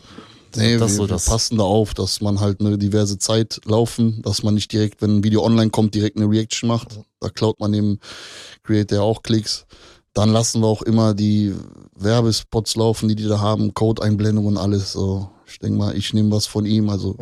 Nee, 0.57 0.77
das 0.77 0.97
wir, 0.97 1.07
das 1.07 1.27
wir 1.27 1.31
passen 1.31 1.57
da 1.57 1.63
auf, 1.63 1.93
dass 1.93 2.21
man 2.21 2.39
halt 2.39 2.59
eine 2.59 2.77
diverse 2.77 3.17
Zeit 3.17 3.61
laufen, 3.65 4.21
dass 4.23 4.43
man 4.43 4.55
nicht 4.55 4.71
direkt, 4.71 5.01
wenn 5.01 5.17
ein 5.17 5.23
Video 5.23 5.43
online 5.43 5.69
kommt, 5.69 5.95
direkt 5.95 6.17
eine 6.17 6.29
Reaction 6.29 6.67
macht. 6.67 6.99
Da 7.19 7.29
klaut 7.29 7.59
man 7.59 7.71
dem 7.71 7.99
Creator 8.63 9.01
auch 9.01 9.23
Klicks. 9.23 9.65
Dann 10.13 10.29
lassen 10.29 10.61
wir 10.61 10.67
auch 10.67 10.81
immer 10.81 11.13
die 11.13 11.53
Werbespots 11.95 12.75
laufen, 12.75 13.07
die 13.07 13.15
die 13.15 13.27
da 13.27 13.39
haben, 13.39 13.73
Code-Einblendungen 13.73 14.55
und 14.55 14.57
alles. 14.57 14.93
So, 14.93 15.29
ich 15.45 15.59
denke 15.59 15.77
mal, 15.77 15.95
ich 15.95 16.13
nehme 16.13 16.31
was 16.31 16.47
von 16.47 16.65
ihm. 16.65 16.89
Also, 16.89 17.15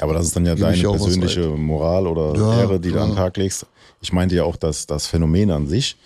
aber 0.00 0.14
das 0.14 0.26
ist 0.26 0.36
dann 0.36 0.46
ja 0.46 0.54
deine 0.54 0.80
persönliche 0.80 1.48
Moral 1.48 2.06
oder 2.06 2.34
ja, 2.36 2.60
Ehre, 2.60 2.80
die 2.80 2.90
klar. 2.90 3.00
du 3.00 3.04
an 3.04 3.10
den 3.10 3.16
Tag 3.16 3.36
legst. 3.36 3.66
Ich 4.00 4.12
meinte 4.12 4.36
ja 4.36 4.44
auch, 4.44 4.56
dass 4.56 4.86
das 4.86 5.06
Phänomen 5.06 5.50
an 5.50 5.66
sich, 5.66 5.96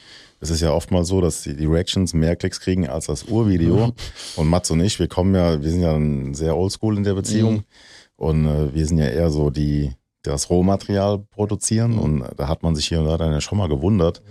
es 0.40 0.50
ist 0.50 0.60
ja 0.60 0.72
oftmals 0.72 1.08
so, 1.08 1.20
dass 1.20 1.42
die, 1.42 1.56
die 1.56 1.66
Reactions 1.66 2.14
mehr 2.14 2.36
Klicks 2.36 2.60
kriegen 2.60 2.88
als 2.88 3.06
das 3.06 3.24
Urvideo. 3.24 3.88
Mhm. 3.88 3.92
Und 4.36 4.48
Mats 4.48 4.70
und 4.70 4.80
ich, 4.80 4.98
wir 4.98 5.08
kommen 5.08 5.34
ja, 5.34 5.60
wir 5.60 5.70
sind 5.70 5.80
ja 5.80 6.34
sehr 6.34 6.56
oldschool 6.56 6.96
in 6.96 7.04
der 7.04 7.14
Beziehung. 7.14 7.54
Mhm. 7.54 7.64
Und 8.16 8.46
äh, 8.46 8.74
wir 8.74 8.86
sind 8.86 8.98
ja 8.98 9.06
eher 9.06 9.30
so 9.30 9.50
die, 9.50 9.92
das 10.22 10.50
Rohmaterial 10.50 11.18
produzieren. 11.18 11.92
Mhm. 11.92 11.98
Und 11.98 12.24
da 12.36 12.48
hat 12.48 12.62
man 12.62 12.74
sich 12.76 12.86
hier 12.88 13.00
und 13.00 13.06
da 13.06 13.16
dann 13.16 13.32
ja 13.32 13.40
schon 13.40 13.58
mal 13.58 13.68
gewundert, 13.68 14.22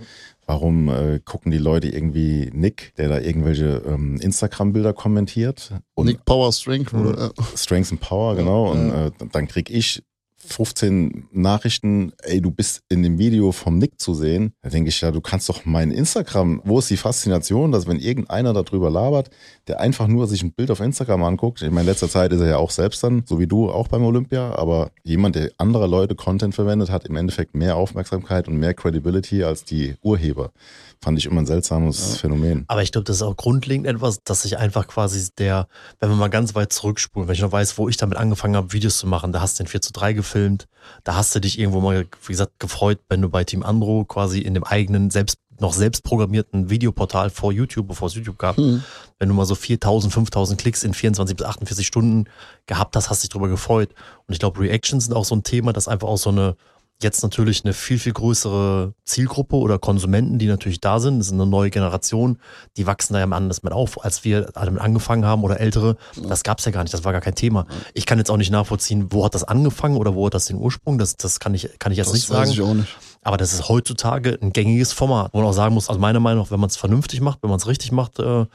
warum 0.46 0.88
äh, 0.88 1.20
gucken 1.24 1.52
die 1.52 1.58
Leute 1.58 1.88
irgendwie 1.88 2.50
Nick, 2.54 2.94
der 2.96 3.08
da 3.08 3.18
irgendwelche 3.18 3.82
ähm, 3.86 4.18
Instagram-Bilder 4.20 4.94
kommentiert. 4.94 5.72
Und 5.94 6.06
Nick 6.06 6.24
Power 6.24 6.52
Strength, 6.52 6.94
oder? 6.94 7.32
Strength 7.54 7.92
and 7.92 8.00
Power, 8.00 8.34
genau. 8.34 8.70
Und 8.70 8.90
äh, 8.90 9.10
dann 9.32 9.46
krieg 9.46 9.68
ich 9.68 10.02
15 10.48 11.28
Nachrichten, 11.32 12.12
ey, 12.22 12.40
du 12.40 12.50
bist 12.50 12.82
in 12.88 13.02
dem 13.02 13.18
Video 13.18 13.52
vom 13.52 13.78
Nick 13.78 14.00
zu 14.00 14.14
sehen. 14.14 14.52
Da 14.62 14.70
denke 14.70 14.88
ich 14.88 15.00
ja, 15.00 15.10
du 15.10 15.20
kannst 15.20 15.48
doch 15.48 15.64
mein 15.64 15.90
Instagram, 15.90 16.60
wo 16.64 16.78
ist 16.78 16.90
die 16.90 16.96
Faszination, 16.96 17.72
dass 17.72 17.86
wenn 17.86 17.98
irgendeiner 17.98 18.52
darüber 18.52 18.90
labert, 18.90 19.30
der 19.66 19.80
einfach 19.80 20.08
nur 20.08 20.26
sich 20.26 20.42
ein 20.42 20.52
Bild 20.52 20.70
auf 20.70 20.80
Instagram 20.80 21.22
anguckt, 21.22 21.62
in 21.62 21.72
meiner 21.72 21.86
letzter 21.86 22.08
Zeit 22.08 22.32
ist 22.32 22.40
er 22.40 22.48
ja 22.48 22.56
auch 22.56 22.70
selbst 22.70 23.02
dann, 23.02 23.22
so 23.26 23.38
wie 23.38 23.46
du, 23.46 23.70
auch 23.70 23.88
beim 23.88 24.04
Olympia, 24.04 24.54
aber 24.54 24.90
jemand, 25.02 25.36
der 25.36 25.50
andere 25.58 25.86
Leute 25.86 26.14
Content 26.14 26.54
verwendet, 26.54 26.90
hat 26.90 27.06
im 27.06 27.16
Endeffekt 27.16 27.54
mehr 27.54 27.76
Aufmerksamkeit 27.76 28.48
und 28.48 28.56
mehr 28.56 28.74
Credibility 28.74 29.44
als 29.44 29.64
die 29.64 29.96
Urheber 30.02 30.52
fand 31.00 31.18
ich 31.18 31.26
immer 31.26 31.40
ein 31.40 31.46
seltsames 31.46 32.12
ja. 32.12 32.16
Phänomen. 32.18 32.64
Aber 32.68 32.82
ich 32.82 32.92
glaube, 32.92 33.04
das 33.04 33.16
ist 33.16 33.22
auch 33.22 33.36
grundlegend 33.36 33.86
etwas, 33.86 34.22
dass 34.24 34.42
sich 34.42 34.58
einfach 34.58 34.86
quasi 34.86 35.28
der, 35.38 35.68
wenn 36.00 36.10
wir 36.10 36.16
mal 36.16 36.28
ganz 36.28 36.54
weit 36.54 36.72
zurückspulen, 36.72 37.28
wenn 37.28 37.34
ich 37.34 37.40
noch 37.40 37.52
weiß, 37.52 37.78
wo 37.78 37.88
ich 37.88 37.96
damit 37.96 38.18
angefangen 38.18 38.56
habe, 38.56 38.72
Videos 38.72 38.98
zu 38.98 39.06
machen, 39.06 39.32
da 39.32 39.40
hast 39.40 39.58
du 39.58 39.64
den 39.64 39.68
4 39.68 39.80
zu 39.80 39.92
3 39.92 40.12
gefilmt, 40.12 40.66
da 41.04 41.14
hast 41.14 41.34
du 41.34 41.40
dich 41.40 41.58
irgendwo 41.58 41.80
mal, 41.80 42.06
wie 42.26 42.32
gesagt, 42.32 42.58
gefreut, 42.58 42.98
wenn 43.08 43.22
du 43.22 43.28
bei 43.28 43.44
Team 43.44 43.62
Andro 43.62 44.04
quasi 44.04 44.40
in 44.40 44.54
dem 44.54 44.64
eigenen, 44.64 45.10
selbst 45.10 45.38
noch 45.60 45.72
selbst 45.72 46.04
programmierten 46.04 46.70
Videoportal 46.70 47.30
vor 47.30 47.52
YouTube, 47.52 47.88
bevor 47.88 48.08
es 48.08 48.14
YouTube 48.14 48.38
gab, 48.38 48.58
mhm. 48.58 48.82
wenn 49.18 49.28
du 49.28 49.34
mal 49.34 49.44
so 49.44 49.54
4000, 49.54 50.12
5000 50.12 50.60
Klicks 50.60 50.84
in 50.84 50.94
24 50.94 51.36
bis 51.36 51.46
48 51.46 51.86
Stunden 51.86 52.26
gehabt 52.66 52.94
hast, 52.96 53.10
hast 53.10 53.22
dich 53.22 53.30
darüber 53.30 53.48
gefreut. 53.48 53.90
Und 54.26 54.32
ich 54.32 54.38
glaube, 54.38 54.60
Reactions 54.60 55.06
sind 55.06 55.14
auch 55.14 55.24
so 55.24 55.34
ein 55.34 55.42
Thema, 55.42 55.72
das 55.72 55.88
einfach 55.88 56.08
auch 56.08 56.18
so 56.18 56.30
eine, 56.30 56.56
jetzt 57.00 57.22
natürlich 57.22 57.64
eine 57.64 57.74
viel, 57.74 57.98
viel 57.98 58.12
größere 58.12 58.92
Zielgruppe 59.04 59.56
oder 59.56 59.78
Konsumenten, 59.78 60.38
die 60.38 60.46
natürlich 60.46 60.80
da 60.80 60.98
sind. 60.98 61.18
Das 61.18 61.28
ist 61.28 61.32
eine 61.32 61.46
neue 61.46 61.70
Generation, 61.70 62.38
die 62.76 62.86
wachsen 62.86 63.12
da 63.12 63.20
ja 63.20 63.26
anders 63.26 63.62
mit 63.62 63.72
auf, 63.72 64.04
als 64.04 64.24
wir 64.24 64.50
damit 64.54 64.80
angefangen 64.80 65.24
haben 65.24 65.44
oder 65.44 65.60
ältere. 65.60 65.96
Das 66.28 66.42
gab 66.42 66.58
es 66.58 66.64
ja 66.64 66.72
gar 66.72 66.82
nicht, 66.82 66.92
das 66.92 67.04
war 67.04 67.12
gar 67.12 67.20
kein 67.20 67.36
Thema. 67.36 67.66
Ich 67.94 68.04
kann 68.04 68.18
jetzt 68.18 68.30
auch 68.30 68.36
nicht 68.36 68.50
nachvollziehen, 68.50 69.08
wo 69.10 69.24
hat 69.24 69.34
das 69.34 69.44
angefangen 69.44 69.96
oder 69.96 70.14
wo 70.14 70.26
hat 70.26 70.34
das 70.34 70.46
den 70.46 70.56
Ursprung, 70.56 70.98
das, 70.98 71.16
das 71.16 71.38
kann, 71.38 71.54
ich, 71.54 71.68
kann 71.78 71.92
ich 71.92 71.98
jetzt 71.98 72.08
das 72.08 72.14
nicht 72.14 72.26
sagen. 72.26 72.50
Ich 72.50 72.60
auch 72.60 72.74
nicht. 72.74 72.96
Aber 73.22 73.36
das 73.36 73.52
ist 73.52 73.68
heutzutage 73.68 74.38
ein 74.40 74.52
gängiges 74.52 74.92
Format, 74.92 75.32
wo 75.32 75.38
man 75.38 75.46
auch 75.46 75.52
sagen 75.52 75.74
muss, 75.74 75.88
also 75.88 76.00
meiner 76.00 76.20
Meinung 76.20 76.44
nach, 76.44 76.50
wenn 76.50 76.60
man 76.60 76.70
es 76.70 76.76
vernünftig 76.76 77.20
macht, 77.20 77.42
wenn 77.42 77.50
man 77.50 77.58
es 77.58 77.66
richtig 77.66 77.92
macht, 77.92 78.18
äh, 78.18 78.46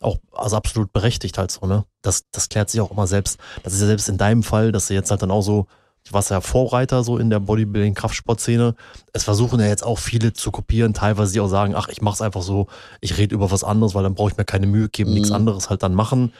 auch 0.00 0.18
also 0.32 0.56
absolut 0.56 0.92
berechtigt 0.92 1.38
halt 1.38 1.50
so, 1.50 1.66
ne? 1.66 1.84
Das, 2.02 2.24
das 2.30 2.48
klärt 2.48 2.70
sich 2.70 2.80
auch 2.80 2.92
immer 2.92 3.08
selbst. 3.08 3.38
Das 3.64 3.72
ist 3.72 3.80
ja 3.80 3.86
selbst 3.86 4.08
in 4.08 4.18
deinem 4.18 4.44
Fall, 4.44 4.70
dass 4.70 4.86
du 4.86 4.94
jetzt 4.94 5.10
halt 5.10 5.22
dann 5.22 5.32
auch 5.32 5.42
so 5.42 5.66
du 6.08 6.14
warst 6.14 6.30
ja 6.30 6.40
Vorreiter 6.40 7.04
so 7.04 7.18
in 7.18 7.30
der 7.30 7.38
Bodybuilding-Kraftsportszene. 7.40 8.74
Es 9.12 9.24
versuchen 9.24 9.60
ja 9.60 9.66
jetzt 9.66 9.84
auch 9.84 9.98
viele 9.98 10.32
zu 10.32 10.50
kopieren, 10.50 10.94
teilweise 10.94 11.32
die 11.32 11.40
auch 11.40 11.48
sagen, 11.48 11.74
ach, 11.74 11.88
ich 11.88 12.00
mach's 12.00 12.22
einfach 12.22 12.42
so, 12.42 12.66
ich 13.00 13.18
rede 13.18 13.34
über 13.34 13.50
was 13.50 13.64
anderes, 13.64 13.94
weil 13.94 14.02
dann 14.02 14.14
brauche 14.14 14.30
ich 14.30 14.36
mir 14.36 14.44
keine 14.44 14.66
Mühe 14.66 14.88
geben, 14.88 15.10
mhm. 15.10 15.14
nichts 15.14 15.30
anderes 15.30 15.70
halt 15.70 15.82
dann 15.82 15.94
machen. 15.94 16.32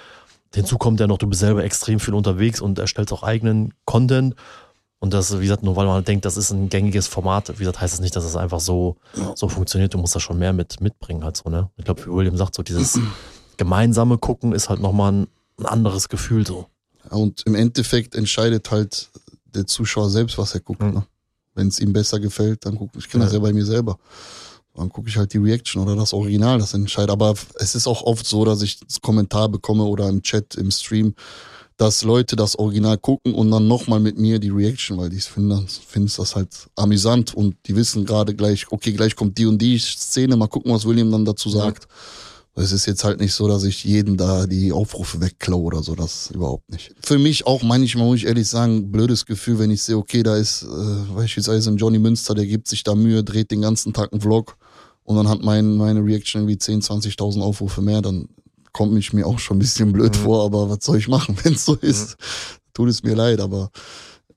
Hinzu 0.55 0.79
kommt 0.79 1.01
ja 1.01 1.07
noch, 1.07 1.19
du 1.19 1.27
bist 1.27 1.41
selber 1.41 1.63
extrem 1.63 2.01
viel 2.01 2.15
unterwegs 2.15 2.61
und 2.61 2.79
erstellst 2.79 3.13
auch 3.13 3.23
eigenen 3.23 3.75
Content. 3.85 4.35
Und 5.01 5.13
das, 5.13 5.39
wie 5.39 5.43
gesagt, 5.43 5.63
nur 5.63 5.77
weil 5.77 5.87
man 5.87 6.03
denkt, 6.03 6.25
das 6.25 6.37
ist 6.37 6.51
ein 6.51 6.71
gängiges 6.71 7.07
Format, 7.07 7.51
wie 7.51 7.59
gesagt, 7.59 7.81
heißt 7.81 7.93
es 7.93 7.99
das 7.99 8.03
nicht, 8.03 8.17
dass 8.17 8.25
es 8.25 8.35
einfach 8.35 8.59
so, 8.59 8.97
so 9.35 9.49
funktioniert. 9.49 9.95
Du 9.95 9.99
musst 9.99 10.17
da 10.17 10.21
schon 10.21 10.39
mehr 10.39 10.53
mit 10.53 10.81
mitbringen 10.81 11.23
halt 11.23 11.37
so, 11.37 11.51
ne? 11.51 11.71
Ich 11.77 11.85
glaube, 11.85 12.05
wie 12.05 12.11
William 12.11 12.37
sagt, 12.37 12.55
so 12.55 12.63
dieses 12.63 12.99
gemeinsame 13.59 14.19
Gucken 14.19 14.53
ist 14.53 14.71
halt 14.71 14.81
nochmal 14.81 15.13
ein, 15.13 15.27
ein 15.59 15.67
anderes 15.67 16.09
Gefühl 16.09 16.47
so. 16.47 16.67
Und 17.11 17.43
im 17.47 17.55
Endeffekt 17.55 18.15
entscheidet 18.15 18.71
halt 18.71 19.11
der 19.59 19.67
Zuschauer 19.67 20.11
selbst, 20.11 20.39
was 20.39 20.55
er 20.55 20.61
guckt. 20.61 20.83
Mhm. 20.83 20.95
Ne? 20.95 21.07
Wenn 21.55 21.69
es 21.69 21.81
ihm 21.81 21.93
besser 21.93 22.21
gefällt, 22.21 22.65
dann 22.65 22.77
gucke 22.77 22.99
ich, 22.99 23.09
kenne 23.09 23.25
das 23.25 23.33
ja 23.33 23.41
bei 23.41 23.53
mir 23.53 23.65
selber. 23.65 23.99
Dann 24.75 24.89
gucke 24.91 25.09
ich 25.09 25.17
halt 25.17 25.33
die 25.33 25.39
Reaction 25.39 25.83
oder 25.83 25.97
das 25.97 26.13
Original, 26.13 26.59
das 26.59 26.73
entscheidet. 26.73 27.11
Aber 27.11 27.35
es 27.57 27.75
ist 27.75 27.89
auch 27.89 28.03
oft 28.03 28.25
so, 28.25 28.45
dass 28.45 28.63
ich 28.63 28.79
das 28.79 29.01
Kommentar 29.01 29.49
bekomme 29.49 29.85
oder 29.85 30.09
im 30.09 30.23
Chat, 30.23 30.55
im 30.55 30.71
Stream, 30.71 31.15
dass 31.77 32.03
Leute 32.03 32.37
das 32.37 32.57
Original 32.57 32.97
gucken 32.99 33.35
und 33.35 33.51
dann 33.51 33.67
nochmal 33.67 34.01
mit 34.01 34.19
mir 34.19 34.39
die 34.39 34.51
Reaction, 34.51 34.99
weil 34.99 35.11
die 35.11 35.21
finden, 35.21 35.67
finden 35.67 36.13
das 36.17 36.37
halt 36.37 36.69
amüsant 36.77 37.35
und 37.35 37.57
die 37.67 37.75
wissen 37.75 38.05
gerade 38.05 38.35
gleich, 38.35 38.71
okay, 38.71 38.93
gleich 38.93 39.17
kommt 39.17 39.39
die 39.39 39.47
und 39.47 39.59
die 39.59 39.79
Szene, 39.79 40.37
mal 40.37 40.49
gucken, 40.49 40.73
was 40.73 40.85
William 40.85 41.11
dann 41.11 41.25
dazu 41.25 41.51
sagt. 41.51 41.85
Ja. 41.85 41.91
Es 42.59 42.73
ist 42.73 42.87
jetzt 42.87 43.05
halt 43.05 43.21
nicht 43.21 43.35
so, 43.35 43.47
dass 43.47 43.65
ich 43.65 43.85
jeden 43.85 44.17
da 44.17 44.47
die 44.47 44.73
Aufrufe 44.73 45.21
wegklaue 45.21 45.63
oder 45.63 45.83
so, 45.83 45.95
das 45.95 46.31
überhaupt 46.31 46.69
nicht. 46.71 46.95
Für 47.03 47.19
mich 47.19 47.47
auch 47.47 47.63
manchmal, 47.63 48.07
muss 48.07 48.19
ich 48.19 48.27
ehrlich 48.27 48.49
sagen, 48.49 48.91
blödes 48.91 49.27
Gefühl, 49.27 49.59
wenn 49.59 49.71
ich 49.71 49.83
sehe, 49.83 49.97
okay, 49.97 50.23
da 50.23 50.37
ist 50.37 50.63
äh, 50.63 51.15
beispielsweise 51.15 51.71
ein 51.71 51.77
Johnny 51.77 51.99
Münster, 51.99 52.35
der 52.35 52.47
gibt 52.47 52.67
sich 52.67 52.83
da 52.83 52.95
Mühe, 52.95 53.23
dreht 53.23 53.51
den 53.51 53.63
ganzen 53.63 53.93
Tag 53.93 54.13
einen 54.13 54.21
Vlog 54.21 54.57
und 55.05 55.17
dann 55.17 55.29
hat 55.29 55.43
mein, 55.43 55.77
meine 55.77 56.05
Reaction 56.05 56.43
irgendwie 56.43 56.59
10, 56.59 56.83
20.000 56.83 57.41
Aufrufe 57.41 57.81
mehr, 57.81 58.03
dann 58.03 58.29
kommt 58.73 58.93
mich 58.93 59.13
mir 59.13 59.27
auch 59.27 59.39
schon 59.39 59.57
ein 59.57 59.61
bisschen 59.61 59.93
blöd 59.93 60.15
mhm. 60.17 60.21
vor, 60.21 60.45
aber 60.45 60.69
was 60.69 60.85
soll 60.85 60.99
ich 60.99 61.09
machen, 61.09 61.37
wenn 61.43 61.55
es 61.55 61.65
so 61.65 61.75
ist? 61.75 62.11
Mhm. 62.11 62.25
Tut 62.75 62.89
es 62.89 63.03
mir 63.03 63.15
leid, 63.15 63.41
aber 63.41 63.71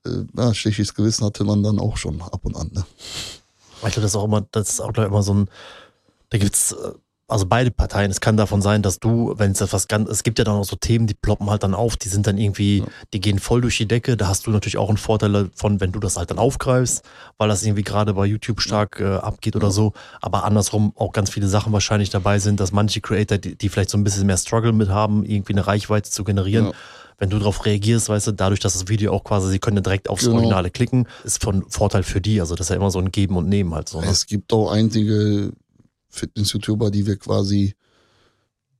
äh, 0.06 0.24
ja, 0.36 0.54
schlechtes 0.54 0.94
Gewissen 0.94 1.24
hatte 1.24 1.44
man 1.44 1.62
dann 1.62 1.78
auch 1.78 1.96
schon 1.96 2.20
ab 2.22 2.40
und 2.44 2.56
an. 2.56 2.70
Ne? 2.72 2.84
Ich 3.86 3.92
glaube, 3.92 4.00
das 4.02 4.12
ist 4.12 4.16
auch 4.16 4.24
immer, 4.24 4.46
das 4.52 4.70
ist 4.70 4.80
auch 4.80 4.92
immer 4.94 5.22
so 5.22 5.34
ein, 5.34 5.50
da 6.30 6.38
gibt's 6.38 6.72
äh, 6.72 6.92
also 7.32 7.46
beide 7.46 7.70
Parteien. 7.70 8.10
Es 8.10 8.20
kann 8.20 8.36
davon 8.36 8.62
sein, 8.62 8.82
dass 8.82 9.00
du, 9.00 9.34
wenn 9.36 9.52
es 9.52 9.60
etwas 9.60 9.88
ganz, 9.88 10.08
es 10.10 10.22
gibt 10.22 10.38
ja 10.38 10.44
dann 10.44 10.56
auch 10.56 10.64
so 10.64 10.76
Themen, 10.76 11.06
die 11.06 11.14
ploppen 11.14 11.50
halt 11.50 11.62
dann 11.62 11.74
auf, 11.74 11.96
die 11.96 12.08
sind 12.08 12.26
dann 12.26 12.38
irgendwie, 12.38 12.80
ja. 12.80 12.86
die 13.12 13.20
gehen 13.20 13.38
voll 13.38 13.62
durch 13.62 13.78
die 13.78 13.88
Decke. 13.88 14.16
Da 14.16 14.28
hast 14.28 14.46
du 14.46 14.50
natürlich 14.50 14.76
auch 14.76 14.88
einen 14.88 14.98
Vorteil 14.98 15.32
davon, 15.32 15.80
wenn 15.80 15.92
du 15.92 15.98
das 15.98 16.16
halt 16.16 16.30
dann 16.30 16.38
aufgreifst, 16.38 17.04
weil 17.38 17.48
das 17.48 17.62
irgendwie 17.62 17.82
gerade 17.82 18.14
bei 18.14 18.26
YouTube 18.26 18.60
stark 18.60 19.00
äh, 19.00 19.16
abgeht 19.16 19.56
oder 19.56 19.70
so. 19.70 19.92
Aber 20.20 20.44
andersrum 20.44 20.92
auch 20.96 21.12
ganz 21.12 21.30
viele 21.30 21.48
Sachen 21.48 21.72
wahrscheinlich 21.72 22.10
dabei 22.10 22.38
sind, 22.38 22.60
dass 22.60 22.70
manche 22.70 23.00
Creator, 23.00 23.38
die, 23.38 23.56
die 23.56 23.68
vielleicht 23.68 23.90
so 23.90 23.98
ein 23.98 24.04
bisschen 24.04 24.26
mehr 24.26 24.36
Struggle 24.36 24.72
mit 24.72 24.90
haben, 24.90 25.24
irgendwie 25.24 25.54
eine 25.54 25.66
Reichweite 25.66 26.10
zu 26.10 26.24
generieren. 26.24 26.66
Ja 26.66 26.72
wenn 27.18 27.30
du 27.30 27.38
darauf 27.38 27.64
reagierst, 27.66 28.08
weißt 28.08 28.26
du, 28.26 28.32
dadurch, 28.32 28.58
dass 28.58 28.72
das 28.72 28.88
Video 28.88 29.12
auch 29.12 29.22
quasi, 29.22 29.48
sie 29.48 29.60
können 29.60 29.76
ja 29.76 29.82
direkt 29.82 30.10
aufs 30.10 30.24
Genau. 30.24 30.38
Originale 30.38 30.70
klicken, 30.70 31.06
ist 31.22 31.40
von 31.40 31.62
Vorteil 31.68 32.02
für 32.02 32.20
die. 32.20 32.40
Also 32.40 32.56
das 32.56 32.66
ist 32.66 32.70
ja 32.70 32.76
immer 32.76 32.90
so 32.90 32.98
ein 32.98 33.12
Geben 33.12 33.36
und 33.36 33.48
Nehmen 33.48 33.72
halt 33.76 33.88
so. 33.88 34.00
Ne? 34.00 34.08
Es 34.08 34.26
gibt 34.26 34.52
auch 34.52 34.72
einige 34.72 35.52
Fitness-YouTuber, 36.12 36.90
die 36.90 37.06
wir 37.06 37.16
quasi, 37.16 37.74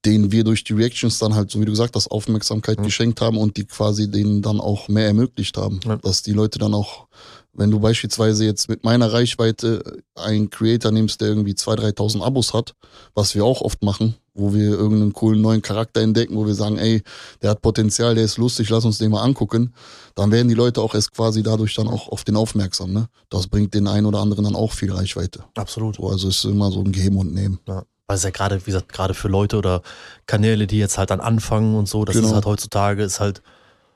denen 0.05 0.33
wir 0.33 0.45
durch 0.45 0.64
die 0.64 0.73
Reactions 0.73 1.18
dann 1.18 1.35
halt, 1.35 1.51
so 1.51 1.61
wie 1.61 1.64
du 1.64 1.73
gesagt 1.73 1.97
hast, 1.97 2.09
Aufmerksamkeit 2.11 2.79
Mhm. 2.79 2.85
geschenkt 2.85 3.21
haben 3.21 3.37
und 3.38 3.57
die 3.57 3.64
quasi 3.64 4.11
denen 4.11 4.42
dann 4.42 4.61
auch 4.61 4.88
mehr 4.88 5.07
ermöglicht 5.07 5.57
haben. 5.57 5.81
Ja. 5.85 5.97
Dass 5.97 6.23
die 6.23 6.33
Leute 6.33 6.59
dann 6.59 6.75
auch, 6.75 7.07
wenn 7.55 7.71
du 7.71 7.79
beispielsweise 7.81 8.45
jetzt 8.45 8.69
mit 8.69 8.83
meiner 8.85 9.12
Reichweite 9.12 10.03
einen 10.15 10.49
Creator 10.51 10.91
nimmst, 10.91 11.21
der 11.21 11.29
irgendwie 11.29 11.53
2.000, 11.53 11.95
3.000 11.97 12.23
Abos 12.23 12.55
hat, 12.55 12.75
was 13.15 13.35
wir 13.35 13.45
auch 13.45 13.61
oft 13.61 13.83
machen, 13.83 14.15
wo 14.35 14.55
wir 14.55 14.71
irgendeinen 14.71 15.12
coolen 15.12 15.41
neuen 15.43 15.61
Charakter 15.61 16.01
entdecken, 16.01 16.37
wo 16.37 16.47
wir 16.47 16.55
sagen, 16.55 16.79
ey, 16.79 17.03
der 17.43 17.51
hat 17.51 17.61
Potenzial, 17.61 18.15
der 18.15 18.25
ist 18.25 18.38
lustig, 18.38 18.71
lass 18.71 18.85
uns 18.87 18.99
den 18.99 19.11
mal 19.11 19.23
angucken, 19.23 19.75
dann 20.15 20.31
werden 20.31 20.49
die 20.49 20.55
Leute 20.55 20.81
auch 20.81 20.95
erst 20.95 21.12
quasi 21.12 21.43
dadurch 21.43 21.75
dann 21.75 21.88
auch 21.88 22.09
auf 22.09 22.25
den 22.25 22.37
aufmerksam. 22.37 22.93
Ne? 22.93 23.09
Das 23.29 23.47
bringt 23.49 23.75
den 23.75 23.87
einen 23.87 24.07
oder 24.07 24.21
anderen 24.21 24.45
dann 24.45 24.57
auch 24.57 24.73
viel 24.73 24.91
Reichweite. 24.93 25.45
Absolut. 25.55 25.97
So, 25.97 26.09
also 26.09 26.29
es 26.29 26.38
ist 26.38 26.45
immer 26.45 26.71
so 26.71 26.81
ein 26.81 26.93
Geben 26.93 27.19
und 27.19 27.35
Nehmen. 27.35 27.59
Ja. 27.69 27.83
Weil 28.07 28.17
es 28.17 28.25
ja 28.25 28.31
gerade, 28.31 28.61
wie 28.61 28.65
gesagt, 28.65 28.93
gerade 28.93 29.15
für 29.15 29.29
Leute 29.29 29.57
oder 29.59 29.83
Kanäle, 30.27 30.67
die 30.67 30.79
jetzt 30.79 30.97
halt 30.99 31.11
dann 31.11 31.21
anfangen 31.21 31.75
und 31.75 31.88
so, 31.88 32.05
das 32.05 32.17
Genau. 32.17 32.29
ist 32.29 32.35
halt 32.35 32.47
heutzutage, 32.47 33.03
ist 33.05 33.21
halt, 33.21 33.43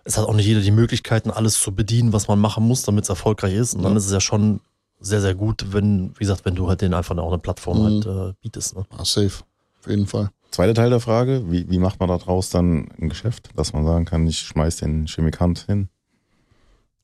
es 0.07 0.17
hat 0.17 0.27
auch 0.27 0.35
nicht 0.35 0.47
jeder 0.47 0.61
die 0.61 0.71
Möglichkeiten, 0.71 1.31
alles 1.31 1.61
zu 1.61 1.75
bedienen, 1.75 2.13
was 2.13 2.29
man 2.29 2.39
machen 2.39 2.65
muss, 2.67 2.83
damit 2.83 3.05
es 3.05 3.09
erfolgreich 3.11 3.55
ist. 3.55 3.75
Und 3.75 3.83
dann 3.83 3.93
Ja. 3.93 3.99
ist 3.99 4.07
es 4.07 4.13
ja 4.13 4.21
schon 4.21 4.61
sehr, 5.01 5.21
sehr 5.21 5.35
gut, 5.35 5.73
wenn, 5.73 6.11
wie 6.15 6.21
gesagt, 6.21 6.45
wenn 6.45 6.55
du 6.55 6.69
halt 6.69 6.81
denen 6.81 6.95
einfach 6.95 7.17
auch 7.19 7.29
eine 7.33 7.39
Plattform 7.39 7.79
Mhm. 7.81 7.85
halt 7.85 8.07
äh, 8.07 8.33
bietest. 8.41 8.77
Ne? 8.77 8.87
Ja, 8.97 9.05
safe. 9.05 9.43
Auf 9.81 9.91
jeden 9.91 10.07
Fall. 10.07 10.31
Zweiter 10.53 10.75
Teil 10.75 10.91
der 10.91 11.01
Frage, 11.01 11.45
wie, 11.51 11.69
wie 11.69 11.79
macht 11.79 11.99
man 12.01 12.09
daraus 12.09 12.51
dann 12.51 12.89
ein 13.01 13.09
Geschäft, 13.09 13.51
dass 13.57 13.73
man 13.73 13.85
sagen 13.85 14.05
kann, 14.05 14.27
ich 14.27 14.39
schmeiß 14.39 14.77
den 14.77 15.07
Chemikant 15.07 15.67
hin? 15.67 15.89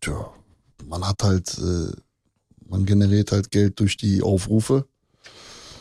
Tja, 0.01 0.31
man 0.87 1.07
hat 1.07 1.23
halt, 1.23 1.59
äh, 1.59 1.93
man 2.69 2.87
generiert 2.87 3.33
halt 3.33 3.51
Geld 3.51 3.79
durch 3.81 3.97
die 3.97 4.23
Aufrufe, 4.23 4.87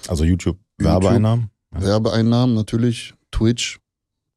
Also 0.08 0.24
YouTube, 0.24 0.58
Werbeeinnahmen? 0.80 1.50
Ja. 1.76 1.82
Werbeeinnahmen 1.82 2.56
natürlich, 2.56 3.14
Twitch, 3.32 3.80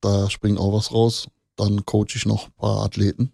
da 0.01 0.29
springt 0.31 0.59
auch 0.59 0.73
was 0.73 0.92
raus. 0.92 1.27
Dann 1.57 1.85
coache 1.85 2.17
ich 2.17 2.27
noch 2.27 2.47
ein 2.47 2.53
paar 2.57 2.85
Athleten. 2.85 3.33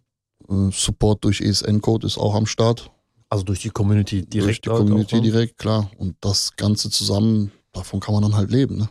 Äh, 0.48 0.70
Support 0.72 1.24
durch 1.24 1.40
ESN-Code 1.40 2.06
ist 2.06 2.18
auch 2.18 2.34
am 2.34 2.46
Start. 2.46 2.90
Also 3.28 3.44
durch 3.44 3.60
die 3.60 3.70
Community 3.70 4.26
direkt. 4.26 4.46
durch 4.46 4.60
die 4.60 4.68
Community 4.68 5.16
auch, 5.16 5.20
ne? 5.20 5.30
direkt, 5.30 5.58
klar. 5.58 5.90
Und 5.98 6.16
das 6.20 6.56
Ganze 6.56 6.90
zusammen, 6.90 7.52
davon 7.72 8.00
kann 8.00 8.12
man 8.14 8.22
dann 8.22 8.34
halt 8.34 8.50
leben. 8.50 8.76
Ne? 8.76 8.88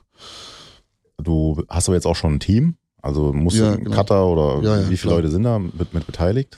Du 1.22 1.62
hast 1.68 1.90
aber 1.90 1.96
jetzt 1.96 2.08
auch 2.08 2.16
schon 2.16 2.36
ein 2.36 2.40
Team? 2.40 2.76
Also 3.02 3.34
musst 3.34 3.58
Ja, 3.58 3.68
du 3.68 3.74
einen 3.76 3.84
genau. 3.86 3.96
Cutter 3.96 4.26
oder 4.28 4.62
Ja, 4.64 4.78
ja, 4.82 4.90
wie 4.90 4.98
viele 4.98 5.12
klar. 5.12 5.16
Leute 5.18 5.30
sind 5.32 5.44
da 5.44 5.60
mit, 5.60 5.94
mit 5.94 6.06
beteiligt? 6.06 6.58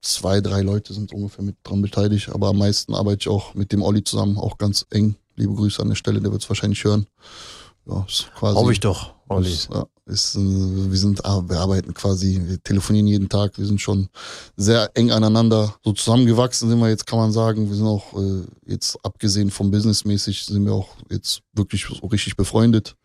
Zwei, 0.00 0.40
drei 0.40 0.62
Leute 0.62 0.94
sind 0.94 1.12
ungefähr 1.12 1.44
mit 1.44 1.56
dran 1.64 1.82
beteiligt, 1.82 2.30
aber 2.30 2.48
am 2.48 2.58
meisten 2.58 2.94
arbeite 2.94 3.20
ich 3.22 3.28
auch 3.28 3.54
mit 3.54 3.72
dem 3.72 3.82
Olli 3.82 4.04
zusammen, 4.04 4.38
auch 4.38 4.56
ganz 4.56 4.86
eng. 4.90 5.16
Liebe 5.36 5.54
Grüße 5.54 5.82
an 5.82 5.88
der 5.88 5.96
Stelle, 5.96 6.20
der 6.20 6.30
wird 6.32 6.42
es 6.42 6.48
wahrscheinlich 6.48 6.82
hören. 6.84 7.06
Ja, 7.86 8.04
ist 8.08 8.30
quasi. 8.34 8.56
Hoffe 8.56 8.72
ich 8.72 8.80
doch, 8.80 9.14
Olli. 9.28 9.50
Ist, 9.52 9.70
ja, 9.72 9.86
ist, 10.08 10.34
äh, 10.36 10.40
wir 10.40 10.98
sind, 10.98 11.24
ah, 11.24 11.42
wir 11.46 11.58
arbeiten 11.60 11.94
quasi, 11.94 12.40
wir 12.44 12.62
telefonieren 12.62 13.06
jeden 13.06 13.28
Tag, 13.28 13.58
wir 13.58 13.66
sind 13.66 13.80
schon 13.80 14.08
sehr 14.56 14.90
eng 14.94 15.10
aneinander. 15.10 15.74
So 15.84 15.92
zusammengewachsen 15.92 16.68
sind 16.68 16.78
wir 16.80 16.88
jetzt, 16.88 17.06
kann 17.06 17.18
man 17.18 17.32
sagen. 17.32 17.68
Wir 17.68 17.76
sind 17.76 17.86
auch 17.86 18.14
äh, 18.14 18.42
jetzt 18.66 18.98
abgesehen 19.04 19.50
vom 19.50 19.70
Businessmäßig 19.70 20.44
sind 20.44 20.64
wir 20.64 20.72
auch 20.72 20.88
jetzt 21.10 21.42
wirklich 21.52 21.86
so 21.86 22.06
richtig 22.06 22.36
befreundet, 22.36 22.96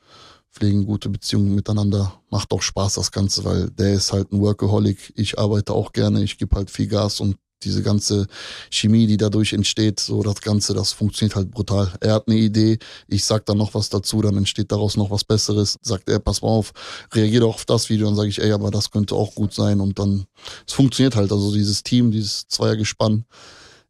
pflegen 0.51 0.85
gute 0.85 1.09
Beziehungen 1.09 1.53
miteinander. 1.53 2.13
Macht 2.29 2.51
auch 2.51 2.61
Spaß 2.61 2.95
das 2.95 3.11
Ganze, 3.11 3.43
weil 3.43 3.69
der 3.69 3.93
ist 3.93 4.13
halt 4.13 4.31
ein 4.31 4.39
Workaholic. 4.39 5.13
Ich 5.15 5.37
arbeite 5.37 5.73
auch 5.73 5.91
gerne, 5.91 6.23
ich 6.23 6.37
gebe 6.37 6.55
halt 6.55 6.71
viel 6.71 6.87
Gas 6.87 7.19
und 7.19 7.37
diese 7.63 7.81
ganze 7.81 8.27
Chemie, 8.69 9.07
die 9.07 9.17
dadurch 9.17 9.53
entsteht, 9.53 9.99
so 9.99 10.21
das 10.23 10.41
Ganze, 10.41 10.73
das 10.73 10.91
funktioniert 10.91 11.35
halt 11.35 11.51
brutal. 11.51 11.91
Er 12.01 12.13
hat 12.15 12.27
eine 12.27 12.37
Idee, 12.37 12.77
ich 13.07 13.23
sag 13.25 13.45
dann 13.45 13.57
noch 13.57 13.73
was 13.73 13.89
dazu, 13.89 14.21
dann 14.21 14.37
entsteht 14.37 14.71
daraus 14.71 14.97
noch 14.97 15.09
was 15.11 15.23
Besseres. 15.23 15.77
Sagt 15.81 16.09
er, 16.09 16.19
pass 16.19 16.41
mal 16.41 16.49
auf, 16.49 16.71
reagiere 17.13 17.41
doch 17.41 17.55
auf 17.55 17.65
das 17.65 17.89
Video, 17.89 18.07
dann 18.07 18.15
sage 18.15 18.29
ich, 18.29 18.41
ey, 18.41 18.51
aber 18.51 18.71
das 18.71 18.91
könnte 18.91 19.15
auch 19.15 19.33
gut 19.35 19.53
sein 19.53 19.79
und 19.81 19.97
dann, 19.99 20.25
es 20.67 20.73
funktioniert 20.73 21.15
halt. 21.15 21.31
Also 21.31 21.53
dieses 21.53 21.83
Team, 21.83 22.11
dieses 22.11 22.47
Zweiergespann 22.47 23.25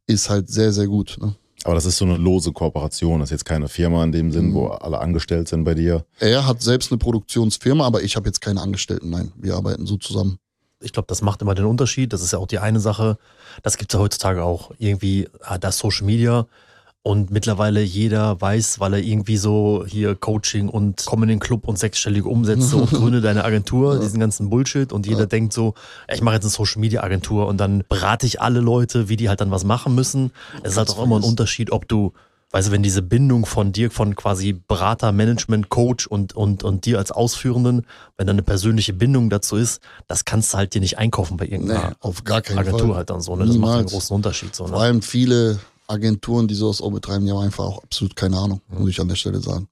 ist 0.07 0.29
halt 0.29 0.49
sehr, 0.49 0.71
sehr 0.73 0.87
gut. 0.87 1.17
Ne? 1.21 1.35
Aber 1.65 1.75
das 1.75 1.85
ist 1.85 1.97
so 1.97 2.03
eine 2.03 2.17
lose 2.17 2.51
Kooperation. 2.51 3.21
Das 3.21 3.27
ist 3.27 3.31
jetzt 3.31 3.45
keine 3.45 3.69
Firma 3.69 4.03
in 4.03 4.11
dem 4.11 4.31
Sinn, 4.33 4.47
Mhm. 4.49 4.53
wo 4.53 4.67
alle 4.67 4.99
angestellt 4.99 5.47
sind 5.47 5.63
bei 5.63 5.73
dir. 5.73 6.05
Er 6.19 6.45
hat 6.45 6.61
selbst 6.61 6.91
eine 6.91 6.97
Produktionsfirma, 6.97 7.85
aber 7.85 8.03
ich 8.03 8.17
habe 8.17 8.27
jetzt 8.27 8.41
keine 8.41 8.61
Angestellten, 8.61 9.09
nein. 9.09 9.31
Wir 9.37 9.55
arbeiten 9.55 9.85
so 9.85 9.95
zusammen. 9.95 10.39
Ich 10.83 10.93
glaube, 10.93 11.07
das 11.07 11.21
macht 11.21 11.41
immer 11.41 11.55
den 11.55 11.65
Unterschied. 11.65 12.13
Das 12.13 12.21
ist 12.21 12.33
ja 12.33 12.39
auch 12.39 12.47
die 12.47 12.59
eine 12.59 12.79
Sache. 12.79 13.17
Das 13.63 13.77
gibt 13.77 13.91
es 13.93 13.97
ja 13.97 14.01
heutzutage 14.01 14.43
auch. 14.43 14.71
Irgendwie, 14.77 15.27
ah, 15.41 15.57
das 15.57 15.77
Social 15.77 16.05
Media. 16.05 16.45
Und 17.05 17.31
mittlerweile 17.31 17.81
jeder 17.81 18.39
weiß, 18.39 18.79
weil 18.79 18.93
er 18.93 18.99
irgendwie 19.01 19.35
so 19.35 19.83
hier 19.85 20.15
Coaching 20.15 20.69
und 20.69 21.03
komm 21.05 21.23
in 21.23 21.29
den 21.29 21.39
Club 21.39 21.67
und 21.67 21.77
sechsstellige 21.77 22.29
Umsätze 22.29 22.77
und 22.77 22.89
gründe 22.91 23.19
deine 23.19 23.43
Agentur, 23.43 23.99
diesen 23.99 24.21
ganzen 24.21 24.49
Bullshit. 24.49 24.93
Und 24.93 25.05
jeder 25.05 25.21
Ja. 25.21 25.25
denkt 25.25 25.51
so, 25.51 25.73
ich 26.09 26.21
mache 26.21 26.35
jetzt 26.35 26.45
eine 26.45 26.51
Social 26.51 26.79
Media 26.79 27.03
Agentur 27.03 27.47
und 27.47 27.57
dann 27.57 27.83
berate 27.89 28.25
ich 28.25 28.39
alle 28.41 28.61
Leute, 28.61 29.09
wie 29.09 29.17
die 29.17 29.27
halt 29.27 29.41
dann 29.41 29.51
was 29.51 29.65
machen 29.65 29.95
müssen. 29.95 30.31
Es 30.63 30.71
ist 30.73 30.77
halt 30.77 30.89
auch 30.91 31.03
immer 31.03 31.17
ein. 31.17 31.23
Unterschied, 31.23 31.71
ob 31.73 31.89
du 31.89 32.13
Weißt 32.55 32.67
du, 32.67 32.71
wenn 32.71 32.83
diese 32.83 33.01
Bindung 33.01 33.47
von 33.47 33.73
dir, 33.73 33.89
von 33.89 34.15
quasi 34.15 34.53
Berater, 34.53 35.11
Management, 35.11 35.69
Coach 35.69 36.05
und, 36.05 36.35
und, 36.35 36.63
und 36.63 36.85
dir 36.85 36.99
als 36.99 37.11
Ausführenden, 37.11 37.87
wenn 38.15 38.27
da 38.27 38.31
eine 38.31 38.43
persönliche 38.43 38.93
Bindung 38.93 39.31
dazu 39.31 39.55
ist, 39.55 39.81
das 40.07 40.23
kannst 40.23 40.53
du 40.53 40.57
halt 40.59 40.75
dir 40.75 40.79
nicht 40.79 40.99
einkaufen 40.99 41.35
bei 41.35 41.45
Nee, 41.45 41.53
irgendeiner 41.53 41.95
auf 41.99 42.23
gar 42.23 42.43
keinen 42.43 42.59
Agentur 42.59 42.89
Fall. 42.89 42.95
halt 42.97 43.09
dann 43.09 43.21
so. 43.21 43.35
Ne? 43.35 43.47
Das 43.47 43.55
macht 43.57 43.69
einen 43.69 43.75
Niemals. 43.77 43.91
großen 43.91 44.15
Unterschied. 44.15 44.55
So, 44.55 44.67
Vor 44.67 44.77
ne? 44.77 44.83
allem 44.83 45.01
viele 45.01 45.59
Agenturen, 45.87 46.47
die 46.47 46.53
sowas 46.53 46.79
auch 46.79 46.91
betreiben, 46.91 47.25
die 47.25 47.31
haben 47.31 47.39
einfach 47.39 47.63
auch 47.65 47.83
absolut 47.83 48.15
keine 48.15 48.37
Ahnung, 48.37 48.61
muss 48.69 48.89
ich 48.89 49.01
an 49.01 49.07
der 49.07 49.15
Stelle 49.15 49.39
sagen. 49.41 49.67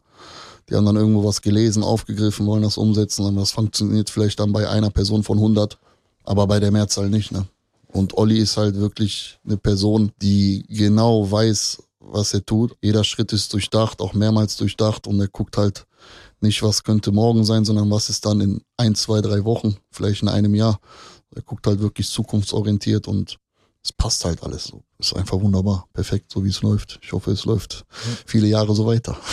Die 0.67 0.75
haben 0.75 0.85
dann 0.85 0.95
irgendwo 0.95 1.23
was 1.23 1.41
gelesen, 1.43 1.83
aufgegriffen, 1.83 2.47
wollen 2.47 2.63
das 2.63 2.77
umsetzen, 2.77 3.25
aber 3.27 3.41
das 3.41 3.51
funktioniert 3.51 4.09
vielleicht 4.09 4.39
dann 4.39 4.51
bei 4.53 4.67
einer 4.67 4.89
Person 4.89 5.21
von 5.23 5.37
100, 5.37 5.77
aber 6.23 6.47
bei 6.47 6.59
der 6.59 6.71
Mehrzahl 6.71 7.09
nicht. 7.11 7.31
Ne? 7.31 7.45
Und 7.89 8.17
Olli 8.17 8.39
ist 8.39 8.57
halt 8.57 8.75
wirklich 8.75 9.39
eine 9.45 9.57
Person, 9.57 10.11
die 10.21 10.65
genau 10.67 11.29
weiß, 11.29 11.83
was 12.01 12.33
er 12.33 12.45
tut. 12.45 12.75
Jeder 12.81 13.03
Schritt 13.03 13.31
ist 13.33 13.53
durchdacht, 13.53 14.01
auch 14.01 14.13
mehrmals 14.13 14.57
durchdacht 14.57 15.07
und 15.07 15.19
er 15.19 15.27
guckt 15.27 15.57
halt 15.57 15.85
nicht, 16.41 16.63
was 16.63 16.83
könnte 16.83 17.11
morgen 17.11 17.43
sein, 17.43 17.65
sondern 17.65 17.89
was 17.91 18.09
ist 18.09 18.25
dann 18.25 18.41
in 18.41 18.61
ein, 18.77 18.95
zwei, 18.95 19.21
drei 19.21 19.43
Wochen, 19.45 19.77
vielleicht 19.91 20.23
in 20.23 20.29
einem 20.29 20.55
Jahr. 20.55 20.79
Er 21.35 21.43
guckt 21.43 21.67
halt 21.67 21.79
wirklich 21.79 22.09
zukunftsorientiert 22.09 23.07
und 23.07 23.37
es 23.83 23.93
passt 23.93 24.25
halt 24.25 24.43
alles 24.43 24.65
so. 24.65 24.83
Ist 24.99 25.15
einfach 25.15 25.39
wunderbar, 25.39 25.87
perfekt, 25.93 26.31
so 26.31 26.43
wie 26.43 26.49
es 26.49 26.61
läuft. 26.61 26.99
Ich 27.01 27.13
hoffe, 27.13 27.31
es 27.31 27.45
läuft 27.45 27.85
viele 28.25 28.47
Jahre 28.47 28.75
so 28.75 28.85
weiter. 28.85 29.17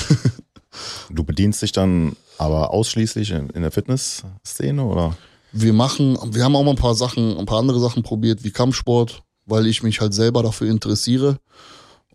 Du 1.10 1.24
bedienst 1.24 1.62
dich 1.62 1.72
dann 1.72 2.14
aber 2.36 2.72
ausschließlich 2.72 3.30
in, 3.30 3.50
in 3.50 3.62
der 3.62 3.70
Fitnessszene 3.70 4.84
oder? 4.84 5.16
Wir 5.52 5.72
machen, 5.72 6.18
wir 6.26 6.44
haben 6.44 6.54
auch 6.56 6.62
mal 6.62 6.70
ein 6.72 6.76
paar 6.76 6.94
Sachen, 6.94 7.36
ein 7.36 7.46
paar 7.46 7.58
andere 7.58 7.80
Sachen 7.80 8.02
probiert, 8.02 8.44
wie 8.44 8.50
Kampfsport, 8.50 9.22
weil 9.46 9.66
ich 9.66 9.82
mich 9.82 10.00
halt 10.00 10.14
selber 10.14 10.42
dafür 10.42 10.68
interessiere. 10.68 11.38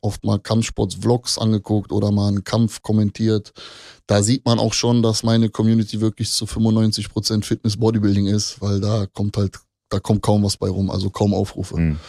Oft 0.03 0.23
mal 0.25 0.37
Kampfsports-Vlogs 0.37 1.37
angeguckt 1.37 1.91
oder 1.91 2.11
mal 2.11 2.27
einen 2.27 2.43
Kampf 2.43 2.81
kommentiert. 2.81 3.53
Da 4.05 4.21
sieht 4.21 4.45
man 4.45 4.59
auch 4.59 4.73
schon, 4.73 5.01
dass 5.01 5.23
meine 5.23 5.49
Community 5.49 6.01
wirklich 6.01 6.29
zu 6.31 6.45
95% 6.45 7.43
Fitness-Bodybuilding 7.43 8.27
ist, 8.27 8.61
weil 8.61 8.81
da 8.81 9.05
kommt 9.05 9.37
halt, 9.37 9.57
da 9.89 9.99
kommt 9.99 10.21
kaum 10.21 10.43
was 10.43 10.57
bei 10.57 10.69
rum, 10.69 10.91
also 10.91 11.09
kaum 11.09 11.33
Aufrufe. 11.33 11.77
Hm. 11.77 11.99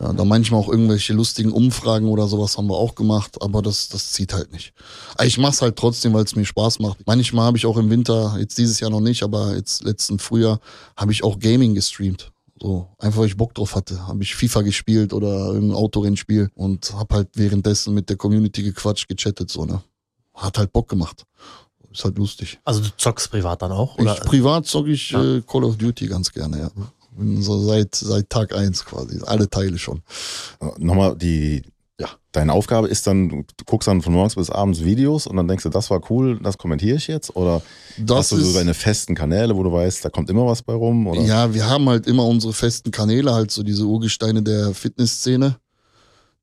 Ja, 0.00 0.12
da 0.12 0.24
manchmal 0.24 0.58
auch 0.58 0.68
irgendwelche 0.68 1.12
lustigen 1.12 1.52
Umfragen 1.52 2.08
oder 2.08 2.26
sowas 2.26 2.58
haben 2.58 2.66
wir 2.66 2.76
auch 2.76 2.96
gemacht, 2.96 3.36
aber 3.40 3.62
das, 3.62 3.88
das 3.88 4.10
zieht 4.10 4.32
halt 4.32 4.50
nicht. 4.50 4.72
Ich 5.22 5.38
mach's 5.38 5.62
halt 5.62 5.76
trotzdem, 5.76 6.12
weil 6.14 6.24
es 6.24 6.34
mir 6.34 6.44
Spaß 6.44 6.80
macht. 6.80 7.06
Manchmal 7.06 7.46
habe 7.46 7.56
ich 7.56 7.66
auch 7.66 7.76
im 7.76 7.90
Winter, 7.90 8.36
jetzt 8.40 8.58
dieses 8.58 8.80
Jahr 8.80 8.90
noch 8.90 9.00
nicht, 9.00 9.22
aber 9.22 9.54
jetzt 9.54 9.84
letzten 9.84 10.18
Frühjahr, 10.18 10.58
habe 10.96 11.12
ich 11.12 11.22
auch 11.22 11.38
Gaming 11.38 11.74
gestreamt. 11.74 12.32
So, 12.64 12.88
einfach 12.98 13.18
weil 13.18 13.26
ich 13.26 13.36
Bock 13.36 13.52
drauf 13.52 13.74
hatte. 13.74 14.06
Habe 14.06 14.22
ich 14.22 14.34
FIFA 14.34 14.62
gespielt 14.62 15.12
oder 15.12 15.48
irgendein 15.48 15.76
Autorennspiel 15.76 16.48
und 16.54 16.94
habe 16.94 17.16
halt 17.16 17.28
währenddessen 17.34 17.92
mit 17.92 18.08
der 18.08 18.16
Community 18.16 18.62
gequatscht, 18.62 19.06
gechattet, 19.06 19.50
so, 19.50 19.66
ne. 19.66 19.82
Hat 20.32 20.56
halt 20.56 20.72
Bock 20.72 20.88
gemacht. 20.88 21.24
Ist 21.92 22.04
halt 22.06 22.16
lustig. 22.16 22.58
Also 22.64 22.80
du 22.80 22.88
zockst 22.96 23.30
privat 23.30 23.60
dann 23.60 23.70
auch? 23.70 23.98
Oder? 23.98 24.14
Ich, 24.14 24.20
privat 24.22 24.64
zocke 24.64 24.92
ich 24.92 25.10
Ja. 25.10 25.22
äh, 25.22 25.42
Call 25.42 25.64
of 25.64 25.76
Duty 25.76 26.06
ganz 26.06 26.32
gerne, 26.32 26.58
ja. 26.58 26.70
Bin 27.10 27.42
so 27.42 27.60
seit, 27.66 27.94
seit 27.94 28.30
Tag 28.30 28.54
eins 28.56 28.82
quasi. 28.82 29.20
Alle 29.26 29.46
Teile 29.50 29.78
schon. 29.78 30.00
Nochmal, 30.78 31.16
die, 31.18 31.62
Ja. 32.00 32.08
deine 32.32 32.52
Aufgabe 32.52 32.88
ist 32.88 33.06
dann, 33.06 33.28
du 33.28 33.44
guckst 33.66 33.86
dann 33.86 34.02
von 34.02 34.12
morgens 34.12 34.34
bis 34.34 34.50
abends 34.50 34.82
Videos 34.82 35.28
und 35.28 35.36
dann 35.36 35.46
denkst 35.46 35.62
du, 35.62 35.68
das 35.68 35.90
war 35.90 36.00
cool, 36.10 36.40
das 36.42 36.58
kommentiere 36.58 36.96
ich 36.96 37.06
jetzt? 37.06 37.36
Oder 37.36 37.62
Das 37.96 38.18
hast 38.18 38.32
du 38.32 38.36
so 38.40 38.52
deine 38.52 38.74
festen 38.74 39.14
Kanäle, 39.14 39.54
wo 39.56 39.62
du 39.62 39.72
weißt, 39.72 40.04
da 40.04 40.10
kommt 40.10 40.28
immer 40.28 40.44
was 40.44 40.62
bei 40.62 40.72
rum? 40.74 41.06
Oder? 41.06 41.20
ja, 41.20 41.54
wir 41.54 41.68
haben 41.68 41.88
halt 41.88 42.08
immer 42.08 42.26
unsere 42.26 42.52
festen 42.52 42.90
Kanäle, 42.90 43.32
halt 43.32 43.52
so 43.52 43.62
diese 43.62 43.84
Urgesteine 43.84 44.42
der 44.42 44.74
Fitnessszene. 44.74 45.56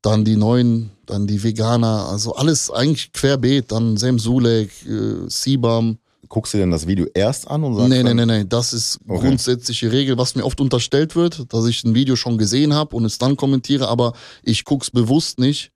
Dann 0.01 0.25
die 0.25 0.37
neuen, 0.37 0.89
dann 1.05 1.27
die 1.27 1.43
Veganer, 1.43 2.07
also 2.09 2.33
alles 2.33 2.71
eigentlich 2.71 3.11
querbeet. 3.11 3.71
Dann 3.71 3.97
Sam 3.97 4.17
Sulek, 4.17 4.71
äh, 4.87 5.27
Sibam, 5.29 5.99
guckst 6.31 6.53
du 6.53 6.57
denn 6.57 6.71
das 6.71 6.87
Video 6.87 7.05
erst 7.13 7.47
an 7.49 7.63
und 7.63 7.75
sagst 7.75 7.89
Nee, 7.89 8.03
nee, 8.03 8.13
nee, 8.13 8.25
nee. 8.25 8.45
Das 8.47 8.71
ist 8.73 8.99
Okay. 9.07 9.27
grundsätzliche 9.27 9.91
Regel, 9.91 10.17
was 10.17 10.33
mir 10.35 10.45
oft 10.45 10.59
unterstellt 10.61 11.15
wird, 11.15 11.53
dass 11.53 11.65
ich 11.67 11.83
ein 11.83 11.93
Video 11.93 12.15
schon 12.15 12.37
gesehen 12.37 12.73
habe 12.73 12.95
und 12.95 13.03
es 13.05 13.17
dann 13.17 13.35
kommentiere, 13.35 13.87
aber 13.89 14.13
ich 14.41 14.63
guck's 14.63 14.89
bewusst 14.89 15.39
nicht, 15.39 15.71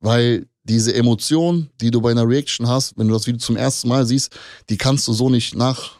weil 0.00 0.46
diese 0.64 0.94
Emotion, 0.94 1.68
die 1.80 1.90
du 1.90 2.00
bei 2.00 2.12
einer 2.12 2.28
Reaction 2.28 2.68
hast, 2.68 2.96
wenn 2.96 3.08
du 3.08 3.14
das 3.14 3.26
Video 3.26 3.38
zum 3.40 3.56
ersten 3.56 3.88
Mal 3.88 4.06
siehst, 4.06 4.32
die 4.68 4.76
kannst 4.76 5.08
du 5.08 5.12
so 5.12 5.28
nicht 5.28 5.56
nach, 5.56 5.98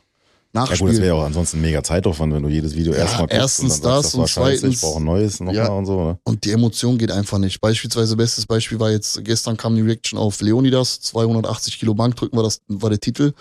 Ja 0.54 0.64
gut, 0.64 0.88
das 0.90 0.96
wäre 0.96 1.06
ja 1.08 1.14
auch 1.14 1.24
ansonsten 1.24 1.60
mega 1.60 1.82
Zeitaufwand, 1.82 2.32
wenn 2.34 2.42
du 2.42 2.48
jedes 2.48 2.74
Video 2.74 2.92
Ja, 2.92 3.00
erstmal 3.00 3.22
guckst 3.22 3.36
erstens 3.36 3.74
und 3.76 3.84
dann 3.84 4.02
sagst, 4.02 4.04
das 4.04 4.12
das 4.12 4.14
war 4.14 4.22
und 4.22 4.28
scheiße, 4.28 4.52
ich 4.54 4.60
zweitens- 4.60 4.80
brauche 4.80 5.00
ein 5.00 5.04
neues 5.04 5.40
nochmal 5.40 5.54
Ja. 5.56 5.68
und 5.68 5.86
so. 5.86 6.04
Ne? 6.04 6.18
Und 6.24 6.44
die 6.44 6.50
Emotion 6.52 6.98
geht 6.98 7.10
einfach 7.10 7.38
nicht. 7.38 7.60
Beispielsweise, 7.60 8.16
bestes 8.16 8.46
Beispiel 8.46 8.78
war 8.80 8.90
jetzt, 8.90 9.24
gestern 9.24 9.56
kam 9.56 9.74
die 9.76 9.82
Reaction 9.82 10.18
auf 10.18 10.40
Leonidas, 10.40 11.00
280 11.02 11.78
Kilo 11.78 11.94
Bankdrücken 11.94 12.36
war 12.36 12.44
das, 12.44 12.60
war 12.68 12.90
der 12.90 13.00
Titel. 13.00 13.32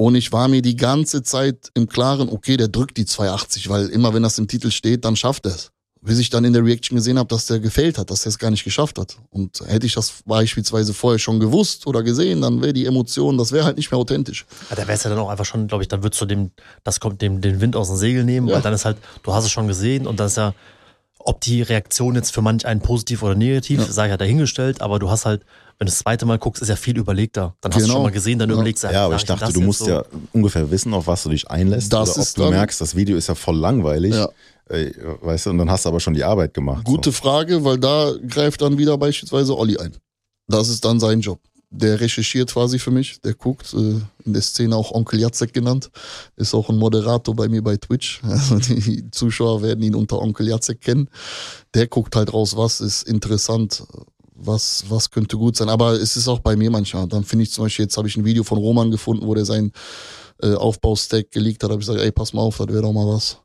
Und 0.00 0.14
ich 0.14 0.30
war 0.32 0.46
mir 0.46 0.62
die 0.62 0.76
ganze 0.76 1.24
Zeit 1.24 1.70
im 1.74 1.88
Klaren, 1.88 2.28
okay, 2.28 2.56
der 2.56 2.68
drückt 2.68 2.96
die 2.96 3.04
280, 3.04 3.68
weil 3.68 3.88
immer 3.88 4.14
wenn 4.14 4.22
das 4.22 4.38
im 4.38 4.46
Titel 4.46 4.70
steht, 4.70 5.04
dann 5.04 5.16
schafft 5.16 5.44
er 5.44 5.52
es. 5.56 5.72
Bis 6.00 6.20
ich 6.20 6.30
dann 6.30 6.44
in 6.44 6.52
der 6.52 6.64
Reaction 6.64 6.94
gesehen 6.96 7.18
habe, 7.18 7.26
dass 7.28 7.46
der 7.46 7.58
gefällt 7.58 7.98
hat, 7.98 8.08
dass 8.10 8.24
er 8.24 8.28
es 8.28 8.38
gar 8.38 8.52
nicht 8.52 8.62
geschafft 8.62 9.00
hat. 9.00 9.16
Und 9.30 9.60
hätte 9.66 9.86
ich 9.86 9.94
das 9.94 10.22
beispielsweise 10.24 10.94
vorher 10.94 11.18
schon 11.18 11.40
gewusst 11.40 11.88
oder 11.88 12.04
gesehen, 12.04 12.40
dann 12.40 12.62
wäre 12.62 12.72
die 12.72 12.86
Emotion, 12.86 13.36
das 13.36 13.50
wäre 13.50 13.64
halt 13.64 13.76
nicht 13.76 13.90
mehr 13.90 13.98
authentisch. 13.98 14.46
Ja, 14.70 14.76
da 14.76 14.82
wäre 14.82 14.92
es 14.92 15.02
ja 15.02 15.10
dann 15.10 15.18
auch 15.18 15.28
einfach 15.28 15.44
schon, 15.44 15.66
glaube 15.66 15.82
ich, 15.82 15.88
dann 15.88 16.04
würdest 16.04 16.20
du 16.22 16.26
dem, 16.26 16.52
das 16.84 17.00
kommt 17.00 17.20
dem 17.20 17.40
den 17.40 17.60
Wind 17.60 17.74
aus 17.74 17.88
dem 17.88 17.96
Segel 17.96 18.22
nehmen, 18.22 18.46
Ja. 18.46 18.54
weil 18.54 18.62
dann 18.62 18.74
ist 18.74 18.84
halt, 18.84 18.98
du 19.24 19.32
hast 19.34 19.44
es 19.46 19.50
schon 19.50 19.66
gesehen 19.66 20.06
und 20.06 20.20
dann 20.20 20.28
ist 20.28 20.36
ja, 20.36 20.54
ob 21.18 21.40
die 21.40 21.62
Reaktion 21.62 22.14
jetzt 22.14 22.32
für 22.32 22.42
manch 22.42 22.64
einen 22.64 22.80
positiv 22.80 23.24
oder 23.24 23.34
negativ, 23.34 23.80
Ja. 23.80 23.92
sei 23.92 24.08
ja 24.08 24.16
dahingestellt, 24.16 24.80
aber 24.80 25.00
du 25.00 25.10
hast 25.10 25.26
halt, 25.26 25.42
wenn 25.78 25.86
du 25.86 25.90
das 25.92 25.98
zweite 25.98 26.26
Mal 26.26 26.38
guckst, 26.38 26.60
ist 26.62 26.68
ja 26.68 26.76
viel 26.76 26.98
überlegter. 26.98 27.54
Dann 27.60 27.72
hast 27.72 27.80
du 27.80 27.84
Genau. 27.84 27.94
schon 27.94 28.02
mal 28.02 28.10
gesehen, 28.10 28.38
dann 28.38 28.48
Ja. 28.50 28.54
überlegst 28.56 28.84
du, 28.84 28.88
Ja, 28.88 29.06
aber 29.06 29.16
ich 29.16 29.24
dachte, 29.24 29.52
du 29.52 29.60
musst 29.60 29.80
so? 29.80 29.88
ja 29.88 30.04
ungefähr 30.32 30.70
wissen, 30.70 30.92
auf 30.94 31.06
was 31.06 31.22
du 31.22 31.30
dich 31.30 31.48
einlässt. 31.50 31.92
Das 31.92 32.10
oder 32.10 32.16
ob 32.18 32.22
ist 32.22 32.38
du 32.38 32.50
merkst, 32.50 32.80
das 32.80 32.94
Video 32.96 33.16
ist 33.16 33.28
ja 33.28 33.34
voll 33.34 33.56
langweilig. 33.56 34.14
Ja. 34.14 34.28
Äh, 34.68 34.92
weißt 35.22 35.46
du, 35.46 35.50
und 35.50 35.58
dann 35.58 35.70
hast 35.70 35.84
du 35.84 35.88
aber 35.90 36.00
schon 36.00 36.14
die 36.14 36.24
Arbeit 36.24 36.52
gemacht. 36.52 36.84
Gute 36.84 37.10
So. 37.10 37.16
Frage, 37.16 37.64
weil 37.64 37.78
da 37.78 38.12
greift 38.28 38.60
dann 38.60 38.76
wieder 38.76 38.98
beispielsweise 38.98 39.56
Olli 39.56 39.76
ein. 39.78 39.96
Das 40.48 40.68
ist 40.68 40.84
dann 40.84 40.98
sein 41.00 41.20
Job. 41.20 41.40
Der 41.70 42.00
recherchiert 42.00 42.50
quasi 42.52 42.78
für 42.78 42.90
mich, 42.90 43.20
der 43.20 43.34
guckt, 43.34 43.74
äh, 43.74 43.76
in 44.24 44.32
der 44.32 44.40
Szene 44.42 44.74
auch 44.74 44.90
Onkel 44.90 45.20
Jacek 45.20 45.52
genannt, 45.52 45.90
ist 46.36 46.54
auch 46.54 46.70
ein 46.70 46.76
Moderator 46.76 47.36
bei 47.36 47.46
mir 47.48 47.62
bei 47.62 47.76
Twitch. 47.76 48.20
Also 48.24 48.58
die 48.58 49.10
Zuschauer 49.10 49.62
werden 49.62 49.82
ihn 49.84 49.94
unter 49.94 50.18
Onkel 50.20 50.48
Jacek 50.48 50.80
kennen. 50.80 51.08
Der 51.74 51.86
guckt 51.86 52.16
halt 52.16 52.32
raus, 52.32 52.56
was 52.56 52.80
ist 52.80 53.02
interessant, 53.06 53.84
was, 54.40 54.84
was 54.88 55.10
könnte 55.10 55.36
gut 55.36 55.56
sein. 55.56 55.68
Aber 55.68 55.92
es 55.92 56.16
ist 56.16 56.28
auch 56.28 56.38
bei 56.38 56.56
mir 56.56 56.70
manchmal. 56.70 57.06
Dann 57.08 57.24
finde 57.24 57.42
ich 57.44 57.50
zum 57.52 57.64
Beispiel, 57.64 57.84
jetzt 57.84 57.96
habe 57.96 58.08
ich 58.08 58.16
ein 58.16 58.24
Video 58.24 58.44
von 58.44 58.58
Roman 58.58 58.90
gefunden, 58.90 59.26
wo 59.26 59.34
der 59.34 59.44
sein 59.44 59.72
äh, 60.42 60.54
Aufbaustack 60.54 61.30
geleakt 61.30 61.62
hat. 61.64 61.70
habe 61.70 61.80
ich 61.80 61.86
gesagt, 61.86 62.04
ey, 62.04 62.12
pass 62.12 62.32
mal 62.32 62.42
auf, 62.42 62.56
das 62.58 62.68
wäre 62.68 62.82
doch 62.82 62.92
mal 62.92 63.06
was. 63.06 63.38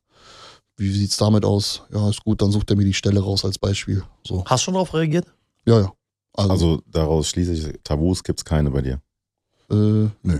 Wie 0.77 0.91
sieht's 0.91 1.17
damit 1.17 1.45
aus? 1.45 1.83
Ja, 1.93 2.09
ist 2.09 2.23
gut, 2.23 2.41
dann 2.41 2.51
sucht 2.51 2.69
er 2.71 2.75
mir 2.77 2.85
die 2.85 2.93
Stelle 2.93 3.19
raus 3.19 3.43
als 3.45 3.59
Beispiel. 3.59 4.03
So. 4.25 4.43
Hast 4.45 4.61
du 4.61 4.65
schon 4.65 4.73
darauf 4.75 4.93
reagiert? 4.93 5.25
Ja, 5.65 5.79
ja. 5.81 5.91
Also, 6.35 6.51
Also 6.51 6.81
daraus 6.87 7.27
schließe 7.27 7.53
ich, 7.53 7.79
Tabus 7.83 8.23
gibt's 8.23 8.43
keine 8.43 8.71
bei 8.71 8.81
dir. 8.81 8.99
äh, 9.69 10.09
nö. 10.23 10.39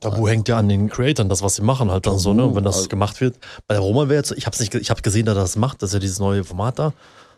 Tabu 0.00 0.28
hängt 0.28 0.48
ja 0.48 0.58
an 0.58 0.68
den 0.68 0.90
Creatoren, 0.90 1.30
das, 1.30 1.40
was 1.42 1.54
sie 1.56 1.62
machen, 1.62 1.90
halt 1.90 2.06
dann 2.06 2.18
so, 2.18 2.34
ne? 2.34 2.44
Und 2.44 2.54
wenn 2.56 2.64
das 2.64 2.76
also- 2.76 2.88
gemacht 2.88 3.20
wird. 3.22 3.38
Bei 3.66 3.74
der 3.74 3.80
Roman 3.80 4.10
wäre 4.10 4.18
jetzt, 4.18 4.32
ich 4.32 4.44
habe 4.46 4.56
nicht, 4.58 4.74
ich 4.74 4.90
habe 4.90 5.00
gesehen, 5.00 5.24
dass 5.24 5.34
er 5.36 5.40
das 5.42 5.56
macht, 5.56 5.80
das 5.82 5.90
ist 5.90 5.94
ja 5.94 6.00
dieses 6.00 6.18
neue 6.18 6.44
Format 6.44 6.78
da. 6.78 6.92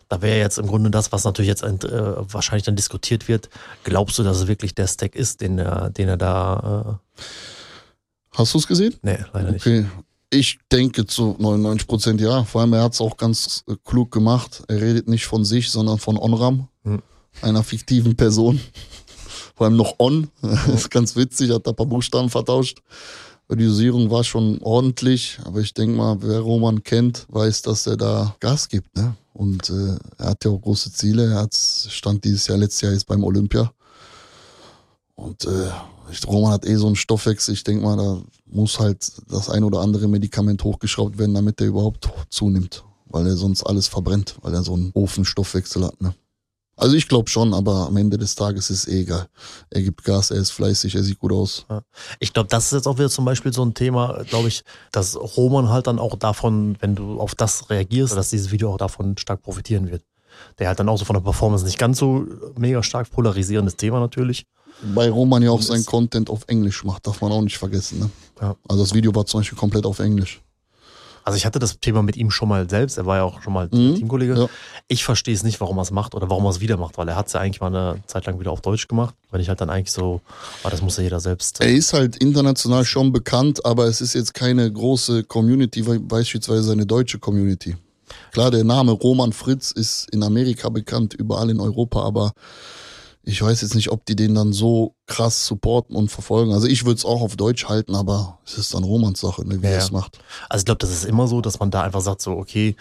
Da 0.08 0.22
wäre 0.22 0.38
jetzt 0.38 0.58
im 0.58 0.66
Grunde 0.68 0.90
das, 0.90 1.10
was 1.12 1.24
natürlich 1.24 1.48
jetzt 1.48 1.62
äh, 1.64 1.72
wahrscheinlich 2.32 2.64
dann 2.64 2.76
diskutiert 2.76 3.26
wird. 3.28 3.48
Glaubst 3.84 4.18
du, 4.18 4.22
dass 4.22 4.38
es 4.38 4.46
wirklich 4.46 4.74
der 4.74 4.86
Stack 4.86 5.16
ist, 5.16 5.40
den 5.40 5.58
er, 5.58 5.90
den 5.90 6.08
er 6.08 6.16
da, 6.16 7.00
Hast 8.32 8.54
du 8.54 8.58
es 8.58 8.66
gesehen? 8.66 8.92
äh, 8.92 8.96
nee, 9.02 9.18
leider 9.32 9.50
nicht. 9.52 9.66
Okay. 9.66 9.86
Ich 10.30 10.58
denke 10.70 11.06
zu 11.06 11.36
99 11.38 11.86
Prozent 11.88 12.20
ja. 12.20 12.44
Vor 12.44 12.60
allem, 12.60 12.72
er 12.72 12.82
hat 12.82 12.94
es 12.94 13.00
auch 13.00 13.16
ganz 13.16 13.64
äh, 13.68 13.74
klug 13.84 14.10
gemacht. 14.12 14.62
Er 14.68 14.80
redet 14.80 15.08
nicht 15.08 15.26
von 15.26 15.44
sich, 15.44 15.70
sondern 15.70 15.98
von 15.98 16.18
Onram, 16.18 16.68
Hm. 16.84 17.02
einer 17.42 17.62
fiktiven 17.62 18.14
Person. 18.16 18.60
Vor 19.54 19.66
allem 19.66 19.76
noch 19.76 19.94
On. 19.98 20.28
Das 20.42 20.66
ist 20.74 20.90
ganz 20.90 21.16
witzig, 21.16 21.50
hat 21.50 21.66
da 21.66 21.70
ein 21.70 21.76
paar 21.76 21.86
Buchstaben 21.86 22.28
vertauscht. 22.28 22.78
Die 23.50 23.64
Dosierung 23.64 24.10
war 24.10 24.24
schon 24.24 24.60
ordentlich, 24.60 25.38
aber 25.44 25.60
ich 25.60 25.72
denke 25.72 25.96
mal, 25.96 26.16
wer 26.20 26.40
Roman 26.40 26.82
kennt, 26.82 27.26
weiß, 27.28 27.62
dass 27.62 27.86
er 27.86 27.96
da 27.96 28.34
Gas 28.40 28.68
gibt. 28.68 28.94
Ne? 28.96 29.14
Und 29.36 29.68
äh, 29.68 29.98
er 30.16 30.30
hat 30.30 30.44
ja 30.46 30.50
auch 30.50 30.60
große 30.62 30.92
Ziele. 30.92 31.32
Er 31.32 31.42
hat, 31.42 31.54
stand 31.54 32.24
dieses 32.24 32.46
Jahr, 32.46 32.56
letztes 32.56 32.80
Jahr 32.80 32.92
jetzt 32.92 33.06
beim 33.06 33.22
Olympia. 33.22 33.70
Und 35.14 35.44
äh, 35.44 35.70
Roman 36.26 36.52
hat 36.52 36.64
eh 36.64 36.76
so 36.76 36.86
einen 36.86 36.96
Stoffwechsel. 36.96 37.52
Ich 37.52 37.62
denke 37.62 37.84
mal, 37.84 37.96
da 37.98 38.22
muss 38.46 38.80
halt 38.80 39.12
das 39.28 39.50
ein 39.50 39.62
oder 39.62 39.80
andere 39.80 40.08
Medikament 40.08 40.64
hochgeschraubt 40.64 41.18
werden, 41.18 41.34
damit 41.34 41.60
er 41.60 41.66
überhaupt 41.66 42.08
zunimmt. 42.30 42.82
Weil 43.08 43.26
er 43.26 43.36
sonst 43.36 43.62
alles 43.62 43.88
verbrennt, 43.88 44.36
weil 44.40 44.54
er 44.54 44.62
so 44.62 44.72
einen 44.72 44.90
Ofenstoffwechsel 44.94 45.84
hat. 45.84 46.00
Ne? 46.00 46.14
Also 46.78 46.94
ich 46.94 47.08
glaube 47.08 47.30
schon, 47.30 47.54
aber 47.54 47.86
am 47.86 47.96
Ende 47.96 48.18
des 48.18 48.34
Tages 48.34 48.68
ist 48.68 48.86
es 48.86 48.88
eh 48.88 49.00
egal. 49.00 49.28
Er 49.70 49.80
gibt 49.80 50.04
Gas, 50.04 50.30
er 50.30 50.36
ist 50.36 50.50
fleißig, 50.50 50.94
er 50.94 51.02
sieht 51.02 51.18
gut 51.18 51.32
aus. 51.32 51.64
Ich 52.20 52.34
glaube, 52.34 52.48
das 52.50 52.66
ist 52.66 52.72
jetzt 52.72 52.86
auch 52.86 52.98
wieder 52.98 53.08
zum 53.08 53.24
Beispiel 53.24 53.52
so 53.52 53.64
ein 53.64 53.72
Thema, 53.72 54.22
glaube 54.28 54.48
ich, 54.48 54.62
dass 54.92 55.16
Roman 55.16 55.70
halt 55.70 55.86
dann 55.86 55.98
auch 55.98 56.16
davon, 56.16 56.76
wenn 56.80 56.94
du 56.94 57.18
auf 57.18 57.34
das 57.34 57.70
reagierst, 57.70 58.14
dass 58.14 58.28
dieses 58.28 58.50
Video 58.50 58.74
auch 58.74 58.76
davon 58.76 59.16
stark 59.16 59.42
profitieren 59.42 59.90
wird. 59.90 60.02
Der 60.58 60.68
halt 60.68 60.78
dann 60.78 60.90
auch 60.90 60.98
so 60.98 61.06
von 61.06 61.14
der 61.14 61.22
Performance 61.22 61.64
nicht 61.64 61.78
ganz 61.78 61.98
so 61.98 62.26
mega 62.58 62.82
stark 62.82 63.10
polarisierendes 63.10 63.76
Thema 63.76 64.00
natürlich. 64.00 64.44
Bei 64.94 65.08
Roman 65.08 65.42
ja 65.42 65.50
auch 65.50 65.62
sein 65.62 65.86
Content 65.86 66.28
auf 66.28 66.44
Englisch 66.46 66.84
macht, 66.84 67.06
darf 67.06 67.22
man 67.22 67.32
auch 67.32 67.40
nicht 67.40 67.56
vergessen. 67.56 68.00
Ne? 68.00 68.10
Ja. 68.42 68.56
Also 68.68 68.82
das 68.82 68.92
Video 68.92 69.14
war 69.14 69.24
zum 69.24 69.40
Beispiel 69.40 69.56
komplett 69.56 69.86
auf 69.86 69.98
Englisch. 69.98 70.42
Also 71.26 71.36
ich 71.38 71.44
hatte 71.44 71.58
das 71.58 71.80
Thema 71.80 72.02
mit 72.04 72.16
ihm 72.16 72.30
schon 72.30 72.48
mal 72.48 72.70
selbst, 72.70 72.98
er 72.98 73.04
war 73.04 73.16
ja 73.16 73.24
auch 73.24 73.42
schon 73.42 73.52
mal 73.52 73.68
Mhm, 73.72 73.96
Teamkollege. 73.96 74.38
ja. 74.38 74.46
Ich 74.86 75.04
verstehe 75.04 75.34
es 75.34 75.42
nicht, 75.42 75.60
warum 75.60 75.76
er 75.78 75.82
es 75.82 75.90
macht 75.90 76.14
oder 76.14 76.30
warum 76.30 76.44
er 76.44 76.50
es 76.50 76.60
wieder 76.60 76.76
macht, 76.76 76.96
weil 76.98 77.08
er 77.08 77.16
hat 77.16 77.26
es 77.26 77.32
ja 77.32 77.40
eigentlich 77.40 77.60
mal 77.60 77.66
eine 77.74 78.00
Zeit 78.06 78.26
lang 78.26 78.38
wieder 78.38 78.52
auf 78.52 78.60
Deutsch 78.60 78.86
gemacht. 78.86 79.12
Wenn 79.32 79.40
ich 79.40 79.48
halt 79.48 79.60
dann 79.60 79.68
eigentlich 79.68 79.90
so, 79.90 80.20
aber 80.62 80.70
das 80.70 80.82
muss 80.82 80.96
ja 80.98 81.02
jeder 81.02 81.18
selbst. 81.18 81.60
Er 81.60 81.72
ist 81.72 81.92
halt 81.92 82.14
international 82.18 82.84
schon 82.84 83.10
bekannt, 83.12 83.64
aber 83.66 83.86
es 83.86 84.00
ist 84.00 84.14
jetzt 84.14 84.34
keine 84.34 84.70
große 84.72 85.24
Community, 85.24 85.82
beispielsweise 85.82 86.70
eine 86.70 86.86
deutsche 86.86 87.18
Community. 87.18 87.74
Klar, 88.30 88.52
der 88.52 88.62
Name 88.62 88.92
Roman 88.92 89.32
Fritz 89.32 89.72
ist 89.72 90.08
in 90.12 90.22
Amerika 90.22 90.68
bekannt, 90.68 91.12
überall 91.14 91.50
in 91.50 91.58
Europa, 91.58 92.02
aber 92.04 92.34
ich 93.28 93.42
weiß 93.42 93.60
jetzt 93.62 93.74
nicht, 93.74 93.90
ob 93.90 94.06
die 94.06 94.14
den 94.16 94.34
dann 94.36 94.52
so 94.52 94.94
krass 95.06 95.44
supporten 95.46 95.96
und 95.96 96.10
verfolgen. 96.10 96.52
Also 96.52 96.68
ich 96.68 96.84
würde 96.84 96.96
es 96.96 97.04
auch 97.04 97.20
auf 97.22 97.34
Deutsch 97.36 97.66
halten, 97.68 97.94
aber 97.96 98.38
es 98.46 98.56
ist 98.56 98.72
dann 98.72 98.84
Romans 98.84 99.20
Sache, 99.20 99.46
ne, 99.46 99.60
wie 99.60 99.66
Ja, 99.66 99.72
er 99.72 99.78
es 99.78 99.90
macht. 99.90 100.18
Also 100.48 100.62
ich 100.62 100.66
glaube, 100.66 100.78
das 100.78 100.90
ist 100.92 101.04
immer 101.04 101.26
so, 101.26 101.40
dass 101.40 101.58
man 101.58 101.70
da 101.72 101.82
einfach 101.82 102.00
sagt, 102.00 102.22
so, 102.22 102.32
okay, 102.32 102.76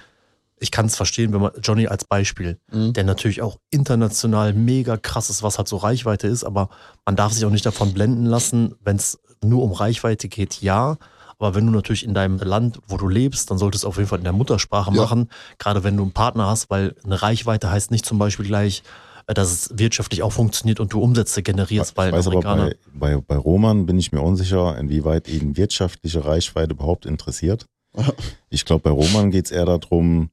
ich 0.57 0.69
kann 0.71 0.85
es 0.85 0.95
verstehen, 0.95 1.33
wenn 1.33 1.41
man 1.41 1.51
Johnny 1.61 1.87
als 1.87 2.05
Beispiel, 2.05 2.59
Mhm. 2.71 2.93
der 2.93 3.03
natürlich 3.03 3.41
auch 3.41 3.57
international 3.71 4.53
mega 4.53 4.97
krass 4.97 5.29
ist, 5.31 5.41
was 5.43 5.57
halt 5.57 5.67
so 5.67 5.77
Reichweite 5.77 6.27
ist, 6.27 6.43
aber 6.43 6.69
man 7.05 7.15
darf 7.15 7.33
sich 7.33 7.43
auch 7.43 7.49
nicht 7.49 7.65
davon 7.65 7.93
blenden 7.93 8.25
lassen, 8.25 8.75
wenn 8.83 8.95
es 8.97 9.19
nur 9.43 9.63
um 9.63 9.73
Reichweite 9.73 10.27
geht, 10.29 10.61
ja. 10.61 10.97
Aber 11.39 11.55
wenn 11.55 11.65
du 11.65 11.71
natürlich 11.73 12.05
in 12.05 12.13
deinem 12.13 12.37
Land, 12.37 12.79
wo 12.87 12.95
du 12.97 13.07
lebst, 13.09 13.51
dann 13.51 13.57
solltest 13.57 13.83
du 13.83 13.89
auf 13.89 13.97
jeden 13.97 14.07
Fall 14.07 14.19
in 14.19 14.23
der 14.23 14.31
Muttersprache 14.31 14.91
Ja. 14.93 15.01
machen. 15.01 15.29
Gerade 15.57 15.83
wenn 15.83 15.97
du 15.97 16.03
einen 16.03 16.13
Partner 16.13 16.47
hast, 16.47 16.69
weil 16.69 16.95
eine 17.03 17.21
Reichweite 17.21 17.69
heißt 17.69 17.91
nicht 17.91 18.05
zum 18.05 18.17
Beispiel 18.19 18.45
gleich, 18.45 18.83
dass 19.27 19.51
es 19.51 19.69
wirtschaftlich 19.77 20.21
auch 20.23 20.31
funktioniert 20.31 20.79
und 20.79 20.93
du 20.93 21.01
Umsätze 21.01 21.41
generierst, 21.41 21.97
weil 21.97 22.11
weiß 22.11 22.27
aber, 22.27 22.41
bei, 22.41 22.75
bei, 22.93 23.17
bei 23.17 23.37
Roman 23.37 23.85
bin 23.85 23.97
ich 23.97 24.11
mir 24.11 24.21
unsicher, 24.21 24.77
inwieweit 24.77 25.27
ihn 25.27 25.57
wirtschaftliche 25.57 26.25
Reichweite 26.25 26.73
überhaupt 26.73 27.05
interessiert. 27.05 27.65
Ich 28.49 28.63
glaube, 28.63 28.83
bei 28.83 28.89
Roman 28.91 29.31
geht 29.31 29.45
es 29.45 29.51
eher 29.51 29.65
darum, 29.65 30.29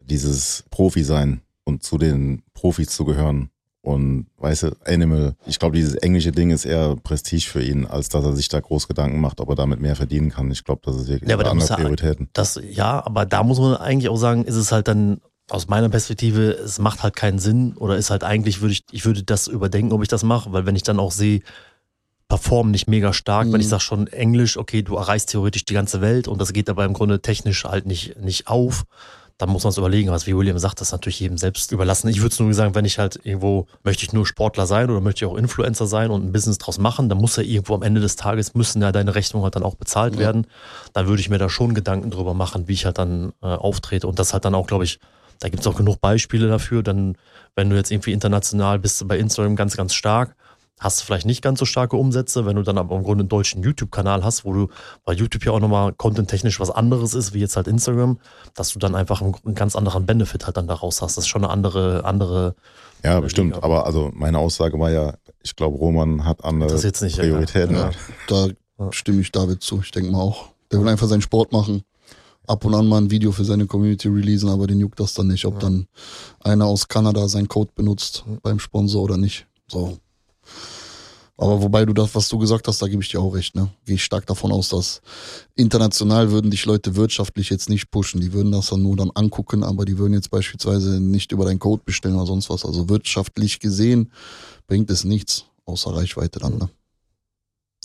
dieses 0.00 0.64
Profi 0.70 1.04
sein 1.04 1.40
und 1.64 1.82
zu 1.82 1.96
den 1.96 2.42
Profis 2.52 2.88
zu 2.90 3.04
gehören. 3.06 3.48
Und 3.82 4.26
weißt 4.36 4.64
du, 4.64 4.76
Animal, 4.84 5.36
ich 5.46 5.58
glaube, 5.58 5.74
dieses 5.76 5.94
englische 5.94 6.32
Ding 6.32 6.50
ist 6.50 6.66
eher 6.66 6.96
Prestige 6.96 7.48
für 7.48 7.62
ihn, 7.62 7.86
als 7.86 8.10
dass 8.10 8.24
er 8.24 8.36
sich 8.36 8.48
da 8.48 8.60
groß 8.60 8.88
Gedanken 8.88 9.20
macht, 9.22 9.40
ob 9.40 9.48
er 9.48 9.54
damit 9.54 9.80
mehr 9.80 9.96
verdienen 9.96 10.28
kann. 10.30 10.50
Ich 10.50 10.64
glaube, 10.64 10.82
das 10.84 10.96
ist 10.96 11.08
wirklich 11.08 11.30
Ja, 11.30 11.38
aber 11.38 11.50
andere 11.50 11.66
er- 11.70 11.76
Prioritäten. 11.76 12.28
Das, 12.34 12.60
ja, 12.70 13.02
aber 13.06 13.24
da 13.24 13.42
muss 13.42 13.58
man 13.58 13.76
eigentlich 13.76 14.10
auch 14.10 14.18
sagen, 14.18 14.44
ist 14.44 14.56
es 14.56 14.70
halt 14.70 14.86
dann 14.86 15.22
aus 15.50 15.68
meiner 15.68 15.88
Perspektive, 15.88 16.50
es 16.52 16.78
macht 16.78 17.02
halt 17.02 17.16
keinen 17.16 17.38
Sinn 17.38 17.74
oder 17.76 17.96
ist 17.96 18.10
halt 18.10 18.24
eigentlich, 18.24 18.60
würde 18.60 18.72
ich, 18.72 18.84
ich 18.90 19.04
würde 19.04 19.22
das 19.22 19.46
überdenken, 19.48 19.92
ob 19.92 20.02
ich 20.02 20.08
das 20.08 20.22
mache, 20.22 20.52
weil 20.52 20.66
wenn 20.66 20.76
ich 20.76 20.82
dann 20.82 20.98
auch 21.00 21.12
sehe, 21.12 21.42
performen 22.28 22.70
nicht 22.70 22.86
mega 22.88 23.12
stark, 23.12 23.48
Mhm. 23.48 23.52
wenn 23.54 23.60
ich 23.60 23.68
sage 23.68 23.82
schon 23.82 24.06
Englisch, 24.06 24.56
okay, 24.56 24.82
du 24.82 24.96
erreichst 24.96 25.30
theoretisch 25.30 25.64
die 25.64 25.74
ganze 25.74 26.00
Welt 26.00 26.28
und 26.28 26.40
das 26.40 26.52
geht 26.52 26.70
aber 26.70 26.84
im 26.84 26.92
Grunde 26.92 27.20
technisch 27.20 27.64
halt 27.64 27.86
nicht, 27.86 28.16
nicht 28.20 28.46
auf, 28.46 28.84
dann 29.38 29.48
muss 29.48 29.64
man 29.64 29.70
es 29.70 29.78
überlegen, 29.78 30.10
was 30.10 30.26
wie 30.26 30.36
William 30.36 30.58
sagt, 30.58 30.80
das 30.80 30.88
ist 30.88 30.92
natürlich 30.92 31.18
jedem 31.18 31.38
selbst 31.38 31.72
überlassen. 31.72 32.08
Ich 32.08 32.18
würde 32.20 32.28
es 32.34 32.38
nur 32.38 32.52
sagen, 32.52 32.74
wenn 32.74 32.84
ich 32.84 32.98
halt 32.98 33.18
irgendwo, 33.24 33.66
möchte 33.82 34.04
ich 34.04 34.12
nur 34.12 34.26
Sportler 34.26 34.66
sein 34.66 34.90
oder 34.90 35.00
möchte 35.00 35.24
ich 35.24 35.30
auch 35.30 35.36
Influencer 35.36 35.86
sein 35.86 36.10
und 36.10 36.24
ein 36.26 36.30
Business 36.30 36.58
draus 36.58 36.78
machen, 36.78 37.08
dann 37.08 37.16
muss 37.18 37.36
ja 37.36 37.42
irgendwo 37.42 37.74
am 37.74 37.82
Ende 37.82 38.02
des 38.02 38.16
Tages, 38.16 38.54
müssen 38.54 38.82
ja 38.82 38.92
deine 38.92 39.14
Rechnungen 39.14 39.44
halt 39.44 39.56
dann 39.56 39.62
auch 39.62 39.76
bezahlt 39.76 40.12
Ja. 40.14 40.20
werden. 40.20 40.46
Dann 40.92 41.08
würde 41.08 41.20
ich 41.22 41.30
mir 41.30 41.38
da 41.38 41.48
schon 41.48 41.72
Gedanken 41.74 42.10
drüber 42.10 42.34
machen, 42.34 42.68
wie 42.68 42.74
ich 42.74 42.84
halt 42.84 42.98
dann 42.98 43.32
äh, 43.42 43.46
auftrete 43.46 44.06
und 44.06 44.18
das 44.18 44.34
halt 44.34 44.44
dann 44.44 44.54
auch, 44.54 44.66
glaube 44.66 44.84
ich, 44.84 45.00
da 45.40 45.48
gibt 45.48 45.60
es 45.62 45.66
auch 45.66 45.76
genug 45.76 46.00
Beispiele 46.00 46.48
dafür, 46.48 46.82
dann, 46.82 47.16
wenn 47.56 47.70
du 47.70 47.76
jetzt 47.76 47.90
irgendwie 47.90 48.12
international 48.12 48.78
bist 48.78 49.06
bei 49.08 49.18
Instagram 49.18 49.56
ganz, 49.56 49.76
ganz 49.76 49.94
stark, 49.94 50.36
hast 50.78 51.00
du 51.00 51.04
vielleicht 51.04 51.26
nicht 51.26 51.42
ganz 51.42 51.58
so 51.58 51.64
starke 51.64 51.96
Umsätze, 51.96 52.46
wenn 52.46 52.56
du 52.56 52.62
dann 52.62 52.78
aber 52.78 52.96
im 52.96 53.02
Grunde 53.02 53.22
einen 53.22 53.28
deutschen 53.28 53.62
YouTube-Kanal 53.62 54.24
hast, 54.24 54.44
wo 54.44 54.52
du 54.52 54.68
bei 55.04 55.12
YouTube 55.12 55.44
ja 55.44 55.52
auch 55.52 55.60
nochmal 55.60 55.92
content-technisch 55.92 56.60
was 56.60 56.70
anderes 56.70 57.14
ist, 57.14 57.34
wie 57.34 57.40
jetzt 57.40 57.56
halt 57.56 57.68
Instagram, 57.68 58.18
dass 58.54 58.72
du 58.72 58.78
dann 58.78 58.94
einfach 58.94 59.20
einen, 59.20 59.54
ganz 59.54 59.76
anderen 59.76 60.06
Benefit 60.06 60.46
halt 60.46 60.56
dann 60.56 60.66
daraus 60.66 61.02
hast. 61.02 61.16
Das 61.16 61.24
ist 61.24 61.28
schon 61.28 61.44
eine 61.44 61.52
andere, 61.52 62.04
andere. 62.04 62.54
Ja, 63.04 63.20
bestimmt. 63.20 63.54
Liga. 63.54 63.64
Aber 63.64 63.86
also 63.86 64.10
meine 64.14 64.38
Aussage 64.38 64.78
war 64.78 64.90
ja, 64.90 65.14
ich 65.42 65.56
glaube, 65.56 65.76
Roman 65.76 66.24
hat 66.24 66.44
andere 66.44 66.74
nicht, 66.74 67.18
Prioritäten. 67.18 67.76
Ja, 67.76 67.90
da 68.28 68.48
stimme 68.90 69.20
ich 69.20 69.32
David 69.32 69.62
zu. 69.62 69.80
Ich 69.82 69.90
denke 69.90 70.10
mal 70.10 70.20
auch. 70.20 70.48
Der 70.72 70.80
will 70.80 70.88
einfach 70.88 71.08
seinen 71.08 71.22
Sport 71.22 71.52
machen 71.52 71.82
ab 72.50 72.64
und 72.64 72.74
an 72.74 72.86
mal 72.86 72.98
ein 72.98 73.10
Video 73.10 73.30
für 73.32 73.44
seine 73.44 73.66
Community 73.66 74.08
releasen, 74.08 74.48
aber 74.48 74.66
den 74.66 74.80
juckt 74.80 74.98
das 74.98 75.14
dann 75.14 75.28
nicht, 75.28 75.44
ob 75.44 75.54
ja. 75.54 75.60
dann 75.60 75.86
einer 76.40 76.66
aus 76.66 76.88
Kanada 76.88 77.28
seinen 77.28 77.48
Code 77.48 77.70
benutzt 77.74 78.24
beim 78.42 78.58
Sponsor 78.58 79.02
oder 79.02 79.16
nicht. 79.16 79.46
So. 79.68 79.98
Aber 81.36 81.62
wobei 81.62 81.86
du 81.86 81.94
das, 81.94 82.14
was 82.14 82.28
du 82.28 82.38
gesagt 82.38 82.68
hast, 82.68 82.82
da 82.82 82.88
gebe 82.88 83.02
ich 83.02 83.08
dir 83.08 83.20
auch 83.20 83.34
recht, 83.34 83.54
ne? 83.54 83.70
Gehe 83.86 83.94
ich 83.94 84.04
stark 84.04 84.26
davon 84.26 84.52
aus, 84.52 84.68
dass 84.68 85.00
international 85.54 86.32
würden 86.32 86.50
dich 86.50 86.66
Leute 86.66 86.96
wirtschaftlich 86.96 87.48
jetzt 87.48 87.70
nicht 87.70 87.90
pushen. 87.90 88.20
Die 88.20 88.34
würden 88.34 88.52
das 88.52 88.66
dann 88.66 88.82
nur 88.82 88.94
dann 88.96 89.10
angucken, 89.14 89.64
aber 89.64 89.86
die 89.86 89.96
würden 89.96 90.12
jetzt 90.12 90.30
beispielsweise 90.30 91.00
nicht 91.00 91.32
über 91.32 91.46
deinen 91.46 91.58
Code 91.58 91.82
bestellen 91.82 92.16
oder 92.16 92.26
sonst 92.26 92.50
was. 92.50 92.66
Also 92.66 92.90
wirtschaftlich 92.90 93.58
gesehen 93.58 94.12
bringt 94.66 94.90
es 94.90 95.04
nichts, 95.04 95.46
außer 95.64 95.96
Reichweite 95.96 96.40
dann, 96.40 96.58
ne? 96.58 96.68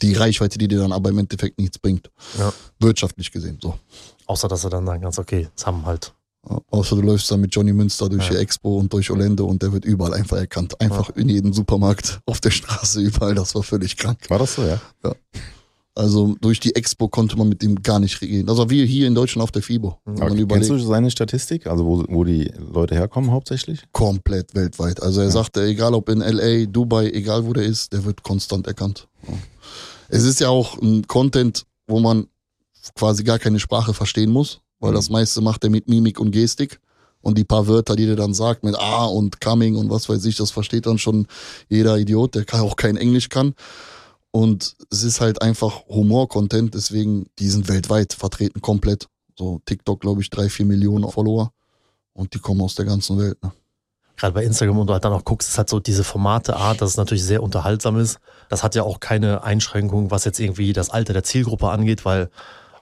Die 0.02 0.14
Reichweite, 0.14 0.58
die 0.58 0.68
dir 0.68 0.80
dann 0.80 0.92
aber 0.92 1.10
im 1.10 1.20
Endeffekt 1.20 1.58
nichts 1.58 1.80
bringt. 1.80 2.12
Ja. 2.38 2.52
Wirtschaftlich 2.80 3.32
gesehen, 3.32 3.60
so. 3.62 3.80
Außer, 4.28 4.48
dass 4.48 4.64
er 4.64 4.70
dann 4.70 4.86
sagen 4.86 5.02
kannst, 5.02 5.20
okay, 5.20 5.50
haben 5.64 5.86
halt 5.86 6.14
Außer 6.70 6.96
du 6.96 7.02
läufst 7.02 7.32
dann 7.32 7.42
mit 7.42 7.56
Johnny 7.56 7.74
Münster 7.74 8.08
durch 8.08 8.26
ja. 8.26 8.36
die 8.36 8.38
Expo 8.38 8.78
und 8.78 8.92
durch 8.94 9.10
Orlando 9.10 9.46
und 9.46 9.62
der 9.62 9.74
wird 9.74 9.86
überall 9.86 10.14
einfach 10.14 10.38
erkannt. 10.38 10.80
Einfach 10.80 11.10
ja. 11.10 11.22
in 11.22 11.30
jedem 11.30 11.54
Supermarkt, 11.54 12.20
auf 12.26 12.40
der 12.40 12.52
Straße, 12.52 13.02
überall. 13.02 13.36
Das 13.36 13.56
war 13.56 13.64
völlig 13.64 13.98
krank. 13.98 14.20
War 14.30 14.40
das 14.40 14.56
so, 14.56 14.64
ja? 14.64 14.80
Ja. 15.04 15.16
Also 15.98 16.36
durch 16.42 16.60
die 16.60 16.76
Expo 16.76 17.08
konnte 17.08 17.38
man 17.38 17.48
mit 17.48 17.64
ihm 17.64 17.82
gar 17.82 18.00
nicht 18.00 18.22
reden. 18.22 18.50
Also 18.50 18.70
wie 18.70 18.86
hier 18.86 19.08
in 19.08 19.16
Deutschland 19.16 19.44
auf 19.44 19.52
der 19.52 19.62
FIBO. 19.62 19.98
Aber 20.06 20.36
kennst 20.36 20.70
du 20.70 20.78
seine 20.78 21.10
Statistik? 21.10 21.68
Also 21.68 21.86
wo, 21.86 22.04
wo 22.10 22.26
die 22.26 22.52
Leute 22.74 22.96
herkommen 22.96 23.32
hauptsächlich? 23.32 23.82
Komplett 23.94 24.54
weltweit. 24.56 25.02
Also 25.02 25.22
er 25.22 25.28
ja. 25.28 25.32
sagte, 25.32 25.64
egal 25.64 25.94
ob 25.94 26.10
in 26.10 26.20
LA, 26.20 26.66
Dubai, 26.66 27.10
egal 27.12 27.46
wo 27.46 27.54
der 27.54 27.64
ist, 27.64 27.94
der 27.94 28.04
wird 28.04 28.24
konstant 28.24 28.68
erkannt. 28.68 29.08
Es 30.10 30.26
ist 30.26 30.42
ja 30.42 30.50
auch 30.50 30.78
ein 30.82 31.08
Content, 31.08 31.66
wo 31.88 32.02
man 32.02 32.28
quasi 32.94 33.24
gar 33.24 33.40
keine 33.40 33.60
Sprache 33.60 33.94
verstehen 33.94 34.32
muss 34.32 34.62
weil 34.80 34.94
das 34.94 35.10
meiste 35.10 35.42
macht 35.42 35.64
er 35.64 35.70
mit 35.70 35.88
Mimik 35.88 36.20
und 36.20 36.32
Gestik. 36.32 36.80
Und 37.22 37.40
die 37.40 37.44
paar 37.44 37.68
Wörter, 37.68 37.96
die 37.96 38.06
der 38.06 38.16
dann 38.16 38.36
sagt 38.36 38.64
mit 38.64 38.76
ah 38.78 39.06
und 39.06 39.42
coming 39.42 39.76
und 39.76 39.90
was 39.90 40.08
weiß 40.08 40.24
ich, 40.26 40.36
das 40.36 40.52
versteht 40.52 40.86
dann 40.86 41.00
schon 41.00 41.26
jeder 41.70 41.98
Idiot, 41.98 42.36
der 42.36 42.46
auch 42.62 42.76
kein 42.76 42.98
Englisch 42.98 43.30
kann. 43.30 43.56
Und 44.30 44.76
es 44.92 45.02
ist 45.02 45.22
halt 45.22 45.42
einfach 45.42 45.88
Humor-Content, 45.88 46.76
deswegen, 46.76 47.26
die 47.40 47.50
sind 47.50 47.68
weltweit 47.68 48.14
vertreten, 48.14 48.62
komplett. 48.62 49.08
So 49.36 49.60
TikTok, 49.66 50.02
glaube 50.02 50.22
ich, 50.22 50.30
drei, 50.30 50.50
vier 50.50 50.68
Millionen 50.68 51.10
Follower. 51.10 51.52
Und 52.14 52.34
die 52.36 52.40
kommen 52.40 52.62
aus 52.62 52.76
der 52.76 52.86
ganzen 52.86 53.18
Welt. 53.18 53.42
Ne? 53.44 53.52
Gerade 54.18 54.34
bei 54.34 54.44
Instagram 54.44 54.78
und 54.78 54.88
du 54.88 54.94
halt 54.94 55.04
dann 55.04 55.14
auch 55.14 55.26
guckst, 55.26 55.50
ist 55.50 55.58
halt 55.58 55.70
so 55.70 55.80
diese 55.80 56.04
Formate-Art, 56.04 56.80
dass 56.80 56.92
es 56.92 56.98
natürlich 56.98 57.24
sehr 57.24 57.42
unterhaltsam 57.42 57.98
ist. 57.98 58.20
Das 58.50 58.62
hat 58.62 58.76
ja 58.76 58.84
auch 58.84 59.00
keine 59.00 59.44
Einschränkung, 59.44 60.12
was 60.12 60.26
jetzt 60.26 60.40
irgendwie 60.40 60.74
das 60.74 60.92
Alter 60.92 61.14
der 61.14 61.24
Zielgruppe 61.24 61.70
angeht, 61.70 62.06
weil 62.06 62.30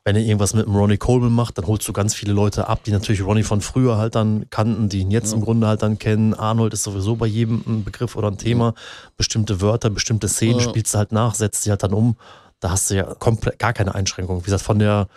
wenn 0.06 0.18
er 0.18 0.22
irgendwas 0.22 0.54
mit 0.54 0.66
dem 0.66 0.76
Ronnie 0.76 0.97
Coleman 0.97 1.32
macht, 1.32 1.58
dann 1.58 1.66
holst 1.66 1.88
du 1.88 1.93
ganz 1.93 2.14
viele 2.14 2.34
Leute 2.34 2.68
ab, 2.68 2.84
die 2.84 2.91
natürlich 2.91 3.24
Ronnie 3.24 3.43
von 3.43 3.62
früher 3.62 3.97
halt 3.97 4.16
dann 4.16 4.49
kannten, 4.49 4.89
die 4.89 4.99
ihn 4.99 5.12
jetzt 5.12 5.32
ja. 5.32 5.38
im 5.38 5.43
Grunde 5.43 5.68
halt 5.68 5.82
dann 5.82 5.97
kennen. 5.97 6.34
Arnold 6.34 6.74
ist 6.74 6.84
sowieso 6.84 7.16
bei 7.16 7.26
jedem 7.26 7.64
ein 7.66 7.84
Begriff 7.86 8.18
oder 8.18 8.28
ein 8.28 8.38
Thema. 8.38 8.66
Ja. 8.66 8.74
Bestimmte 9.16 9.62
Wörter, 9.62 9.89
bestimmte 9.89 10.28
Szenen 10.28 10.60
ja. 10.60 10.70
spielst 10.70 10.93
du 10.93 10.97
halt 10.97 11.14
nach, 11.14 11.36
setzt 11.36 11.64
sie 11.64 11.70
halt 11.70 11.84
dann 11.84 11.93
um. 11.93 12.18
Da 12.60 12.72
hast 12.72 12.89
du 12.89 12.95
ja 12.95 13.04
komplett 13.16 13.60
gar 13.60 13.72
keine 13.72 13.95
Einschränkung. 13.95 14.41
Wie 14.41 14.45
gesagt, 14.45 14.64
von 14.64 14.80
der 14.80 15.08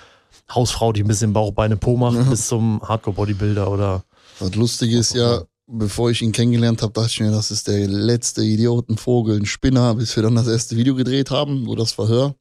Hausfrau, 0.54 0.92
die 0.92 1.02
ein 1.02 1.08
bisschen 1.08 1.32
Bauch, 1.32 1.52
Beine, 1.52 1.76
Po 1.76 1.96
macht, 1.96 2.30
bis 2.30 2.46
zum 2.46 2.80
Hardcore-Bodybuilder 2.82 3.68
oder. 3.68 4.04
Das 4.38 4.54
Lustige 4.54 4.98
ist 4.98 5.14
ja, 5.14 5.42
bevor 5.66 6.10
ich 6.10 6.22
ihn 6.22 6.30
kennengelernt 6.30 6.82
habe, 6.82 6.92
dachte 6.92 7.08
ich 7.08 7.20
mir, 7.20 7.32
das 7.32 7.50
ist 7.50 7.66
der 7.66 7.88
letzte 7.88 8.42
Idiotenvogel, 8.42 9.40
ein 9.40 9.46
Spinner, 9.46 9.96
bis 9.96 10.14
wir 10.14 10.22
dann 10.22 10.36
das 10.36 10.46
erste 10.46 10.76
Video 10.76 10.94
gedreht 10.94 11.32
haben, 11.32 11.66
wo 11.66 11.74
das 11.74 11.92
Verhör 11.92 12.36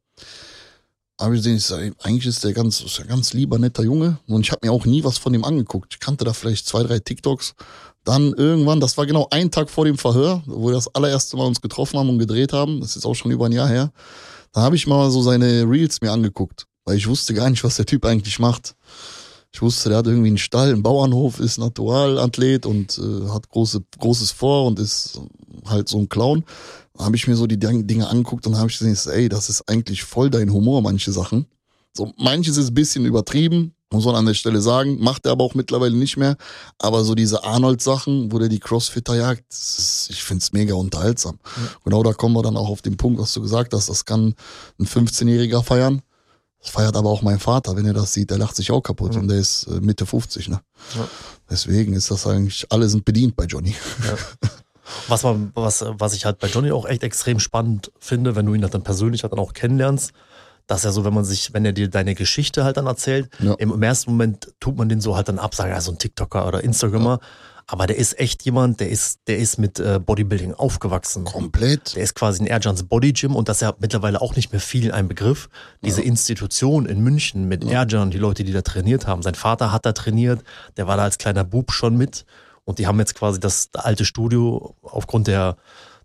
habe 1.20 1.36
ich 1.36 1.44
gesehen, 1.44 1.96
eigentlich 2.04 2.26
ist 2.26 2.44
der 2.44 2.54
ganz, 2.54 2.82
ist 2.82 2.98
der 2.98 3.06
ganz 3.06 3.34
lieber, 3.34 3.58
netter 3.58 3.84
Junge. 3.84 4.18
Und 4.28 4.42
ich 4.42 4.52
habe 4.52 4.66
mir 4.66 4.72
auch 4.72 4.86
nie 4.86 5.04
was 5.04 5.18
von 5.18 5.34
ihm 5.34 5.44
angeguckt. 5.44 5.94
Ich 5.94 6.00
kannte 6.00 6.26
da 6.26 6.34
vielleicht 6.34 6.68
zwei, 6.68 6.84
drei 6.84 7.00
TikToks. 7.00 7.56
Dann 8.04 8.34
irgendwann, 8.34 8.80
das 8.80 8.98
war 8.98 9.06
genau 9.06 9.28
ein 9.32 9.50
Tag 9.50 9.70
vor 9.70 9.86
dem 9.86 9.98
Verhör, 9.98 10.44
wo 10.46 10.68
wir 10.68 10.74
das 10.74 10.94
allererste 10.94 11.38
Mal 11.38 11.48
uns 11.48 11.62
getroffen 11.62 11.98
haben 11.98 12.10
und 12.10 12.20
gedreht 12.20 12.54
haben. 12.54 12.82
Das 12.82 12.90
ist 12.90 12.96
jetzt 12.96 13.06
auch 13.06 13.16
schon 13.16 13.32
über 13.32 13.46
ein 13.46 13.52
Jahr 13.52 13.68
her. 13.68 13.92
Da 14.52 14.62
habe 14.62 14.76
ich 14.76 14.88
mal 14.88 15.10
so 15.10 15.22
seine 15.22 15.64
Reels 15.64 16.02
mir 16.02 16.12
angeguckt, 16.12 16.68
weil 16.84 16.98
ich 16.98 17.08
wusste 17.08 17.34
gar 17.34 17.50
nicht, 17.50 17.64
was 17.64 17.78
der 17.78 17.86
Typ 17.86 18.06
eigentlich 18.06 18.40
macht. 18.40 18.76
Ich 19.52 19.62
wusste, 19.62 19.90
der 19.90 20.00
hat 20.00 20.08
irgendwie 20.08 20.28
einen 20.28 20.38
Stall, 20.38 20.70
einen 20.70 20.84
Bauernhof, 20.84 21.40
ist 21.40 21.58
Naturalathlet 21.58 22.66
und 22.66 22.98
äh, 22.98 23.30
hat 23.30 23.50
große, 23.50 23.82
großes 23.98 24.32
Vor 24.32 24.68
und 24.68 24.80
ist 24.80 25.20
halt 25.66 25.88
so 25.88 25.98
ein 25.98 26.10
Clown 26.10 26.44
habe 26.98 27.16
ich 27.16 27.28
mir 27.28 27.36
so 27.36 27.48
die 27.48 27.60
Dinge 27.60 28.08
angeguckt 28.08 28.48
und 28.48 28.58
habe 28.58 28.70
ich 28.70 28.80
gesehen, 28.80 29.14
ey, 29.14 29.30
das 29.30 29.50
ist 29.50 29.70
eigentlich 29.70 30.04
voll 30.04 30.30
dein 30.30 30.52
Humor, 30.52 30.82
manche 30.82 31.12
Sachen. 31.12 31.46
So, 31.94 32.14
manches 32.18 32.58
ist 32.58 32.70
ein 32.70 32.74
bisschen 32.74 33.06
übertrieben, 33.06 33.74
muss 33.92 34.06
man 34.06 34.16
an 34.16 34.26
der 34.26 34.34
Stelle 34.34 34.62
sagen, 34.62 35.00
macht 35.00 35.26
er 35.26 35.32
aber 35.32 35.44
auch 35.44 35.56
mittlerweile 35.56 35.96
nicht 35.96 36.18
mehr. 36.18 36.36
Aber 36.80 37.04
so 37.04 37.16
diese 37.16 37.44
Arnold-Sachen, 37.44 38.32
wo 38.32 38.40
der 38.40 38.50
die 38.50 38.60
Crossfitter 38.60 39.16
jagt, 39.16 39.46
ist, 39.50 40.08
ich 40.10 40.24
find's 40.24 40.52
mega 40.52 40.74
unterhaltsam. 40.76 41.40
Ja. 41.44 41.62
Genau 41.86 42.04
da 42.04 42.14
kommen 42.14 42.36
wir 42.36 42.44
dann 42.44 42.58
auch 42.58 42.70
auf 42.70 42.82
den 42.82 42.98
Punkt, 42.98 43.20
was 43.20 43.34
du 43.34 43.42
gesagt 43.42 43.74
hast. 43.74 43.90
Das 43.90 44.04
kann 44.04 44.36
ein 44.80 44.86
15-Jähriger 44.86 45.64
feiern. 45.64 46.02
Das 46.60 46.72
feiert 46.72 46.98
aber 46.98 47.10
auch 47.10 47.22
mein 47.22 47.40
Vater, 47.40 47.76
wenn 47.76 47.86
er 47.86 47.94
das 47.94 48.12
sieht, 48.12 48.32
der 48.32 48.40
lacht 48.40 48.56
sich 48.56 48.72
auch 48.72 48.82
kaputt 48.82 49.14
ja. 49.14 49.22
und 49.22 49.28
der 49.28 49.38
ist 49.38 49.68
äh, 49.68 49.80
Mitte 49.82 50.06
50, 50.06 50.50
ne? 50.50 50.62
Ja. 50.96 51.08
Deswegen 51.50 51.94
ist 51.94 52.10
das 52.10 52.26
eigentlich, 52.26 52.66
alle 52.72 52.90
sind 52.90 53.06
bedient 53.06 53.36
bei 53.36 53.46
Johnny. 53.46 53.76
Was, 55.08 55.24
man, 55.24 55.52
was, 55.56 55.84
was 55.88 56.14
ich 56.14 56.26
halt 56.26 56.40
bei 56.40 56.48
Johnny 56.48 56.72
auch 56.72 56.86
echt 56.86 57.04
extrem 57.04 57.40
spannend 57.40 57.92
finde, 58.00 58.36
wenn 58.36 58.46
du 58.46 58.54
ihn 58.54 58.64
halt 58.64 58.74
dann 58.74 58.84
persönlich 58.84 59.24
halt 59.24 59.34
dann 59.34 59.40
auch 59.40 59.54
kennenlernst, 59.54 60.14
dass 60.68 60.86
er 60.86 60.92
so, 60.92 61.06
wenn 61.06 61.14
man 61.14 61.26
sich, 61.26 61.54
wenn 61.54 61.66
er 61.66 61.74
dir 61.74 61.90
deine 61.90 62.16
Geschichte 62.16 62.64
halt 62.64 62.78
dann 62.78 62.88
erzählt, 62.88 63.30
ja. 63.40 63.54
im, 63.56 63.82
ersten 63.82 64.12
Moment 64.12 64.54
tut 64.60 64.78
man 64.78 64.90
den 64.90 65.02
so 65.02 65.16
halt 65.16 65.28
dann 65.28 65.40
ab, 65.40 65.54
sagen, 65.56 65.72
ja, 65.72 65.82
so 65.82 65.92
ein 65.92 65.98
TikToker 65.98 66.48
oder 66.48 66.64
Instagrammer. 66.64 67.20
Ja. 67.22 67.28
Aber 67.68 67.88
der 67.88 67.98
ist 67.98 68.20
echt 68.20 68.44
jemand, 68.44 68.80
der 68.80 68.90
ist, 68.90 69.22
der 69.26 69.40
ist 69.40 69.58
mit 69.58 69.80
äh, 69.80 70.00
Bodybuilding 70.00 70.54
aufgewachsen. 70.54 71.24
Komplett. 71.26 71.96
Der 71.96 72.04
ist 72.04 72.14
quasi 72.14 72.44
ein 72.44 72.48
Erjans 72.48 72.84
Body 72.84 73.12
Gym 73.12 73.36
und 73.36 73.50
das 73.50 73.58
ist 73.58 73.62
ja 73.62 73.74
mittlerweile 73.80 74.22
auch 74.22 74.36
nicht 74.36 74.52
mehr 74.52 74.62
viel 74.62 74.92
ein 74.92 75.08
Begriff. 75.08 75.50
Diese 75.84 76.02
ja. 76.02 76.08
Institution 76.08 76.86
in 76.86 77.02
München 77.02 77.48
mit 77.48 77.64
ja. 77.64 77.82
Erjan, 77.82 78.12
die 78.12 78.20
Leute, 78.20 78.44
die 78.44 78.54
da 78.54 78.62
trainiert 78.62 79.08
haben. 79.08 79.24
Sein 79.24 79.34
Vater 79.34 79.72
hat 79.72 79.86
da 79.86 79.94
trainiert, 79.94 80.44
der 80.78 80.86
war 80.86 80.96
da 80.96 81.04
als 81.04 81.18
kleiner 81.18 81.44
Bub 81.44 81.72
schon 81.72 81.98
mit. 81.98 82.26
Und 82.66 82.80
die 82.80 82.88
haben 82.88 83.00
jetzt 83.00 83.16
quasi 83.16 83.40
das 83.40 83.70
alte 83.74 84.06
Studio 84.06 84.76
aufgrund 84.82 85.28
der, 85.28 85.56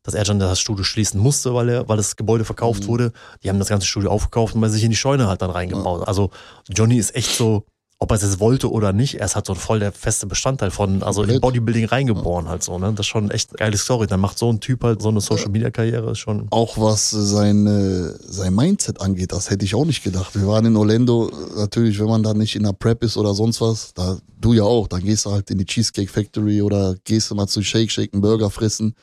dass 0.02 0.14
Erjan 0.14 0.38
das 0.38 0.60
Studio 0.60 0.84
schließen 0.84 1.20
musste, 1.20 1.54
weil 1.54 1.68
er, 1.68 1.88
weil 1.88 1.96
das 1.96 2.16
Gebäude 2.16 2.44
verkauft 2.44 2.84
mhm. 2.84 2.88
wurde. 2.88 3.12
Die 3.42 3.48
haben 3.48 3.58
das 3.58 3.68
ganze 3.68 3.86
Studio 3.86 4.10
aufgekauft 4.10 4.54
und 4.54 4.60
bei 4.60 4.68
sich 4.68 4.84
in 4.84 4.90
die 4.90 4.96
Scheune 4.96 5.26
halt 5.26 5.42
dann 5.42 5.50
reingebaut. 5.50 6.02
Ja. 6.02 6.06
Also 6.06 6.30
Johnny 6.68 6.98
ist 6.98 7.14
echt 7.14 7.34
so, 7.34 7.64
ob 8.02 8.10
er 8.12 8.16
es 8.16 8.40
wollte 8.40 8.70
oder 8.70 8.94
nicht, 8.94 9.16
er 9.20 9.26
ist 9.26 9.36
halt 9.36 9.44
so 9.44 9.54
voll 9.54 9.78
der 9.78 9.92
feste 9.92 10.26
Bestandteil 10.26 10.70
von, 10.70 11.02
also 11.02 11.22
in 11.22 11.38
Bodybuilding 11.38 11.84
reingeboren 11.84 12.48
halt 12.48 12.62
so, 12.62 12.78
ne? 12.78 12.94
Das 12.94 13.00
ist 13.00 13.08
schon 13.08 13.30
echt 13.30 13.50
eine 13.50 13.58
geile 13.58 13.76
Story. 13.76 14.06
Dann 14.06 14.20
macht 14.20 14.38
so 14.38 14.50
ein 14.50 14.58
Typ 14.58 14.82
halt 14.82 15.02
so 15.02 15.10
eine 15.10 15.20
Social 15.20 15.50
Media 15.50 15.70
Karriere 15.70 16.16
schon. 16.16 16.46
Auch 16.48 16.78
was 16.78 17.10
sein, 17.10 17.66
äh, 17.66 18.14
sein 18.20 18.54
Mindset 18.54 19.02
angeht, 19.02 19.32
das 19.32 19.50
hätte 19.50 19.66
ich 19.66 19.74
auch 19.74 19.84
nicht 19.84 20.02
gedacht. 20.02 20.34
Wir 20.34 20.46
waren 20.46 20.64
in 20.64 20.76
Orlando, 20.76 21.30
natürlich, 21.54 22.00
wenn 22.00 22.08
man 22.08 22.22
da 22.22 22.32
nicht 22.32 22.56
in 22.56 22.62
der 22.62 22.72
Prep 22.72 23.04
ist 23.04 23.18
oder 23.18 23.34
sonst 23.34 23.60
was, 23.60 23.92
da, 23.92 24.16
du 24.40 24.54
ja 24.54 24.62
auch, 24.62 24.88
dann 24.88 25.02
gehst 25.02 25.26
du 25.26 25.32
halt 25.32 25.50
in 25.50 25.58
die 25.58 25.66
Cheesecake 25.66 26.10
Factory 26.10 26.62
oder 26.62 26.96
gehst 27.04 27.30
du 27.30 27.34
mal 27.34 27.48
zu 27.48 27.62
Shake 27.62 27.90
Shake 27.90 28.14
einen 28.14 28.22
Burger 28.22 28.48
fressen. 28.48 28.94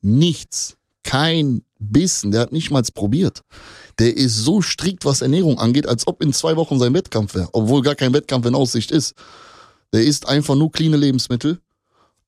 Nichts. 0.00 0.76
Kein 1.02 1.62
Bissen. 1.92 2.30
Der 2.30 2.42
hat 2.42 2.52
nicht 2.52 2.70
mal 2.70 2.82
probiert 2.94 3.42
der 3.98 4.16
ist 4.16 4.36
so 4.36 4.60
strikt, 4.60 5.04
was 5.04 5.22
Ernährung 5.22 5.58
angeht, 5.58 5.86
als 5.86 6.06
ob 6.06 6.22
in 6.22 6.32
zwei 6.32 6.56
Wochen 6.56 6.78
sein 6.78 6.94
Wettkampf 6.94 7.34
wäre, 7.34 7.48
obwohl 7.52 7.82
gar 7.82 7.94
kein 7.94 8.12
Wettkampf 8.12 8.46
in 8.46 8.54
Aussicht 8.54 8.90
ist. 8.90 9.14
Der 9.92 10.02
isst 10.02 10.28
einfach 10.28 10.56
nur 10.56 10.72
cleane 10.72 10.96
Lebensmittel, 10.96 11.60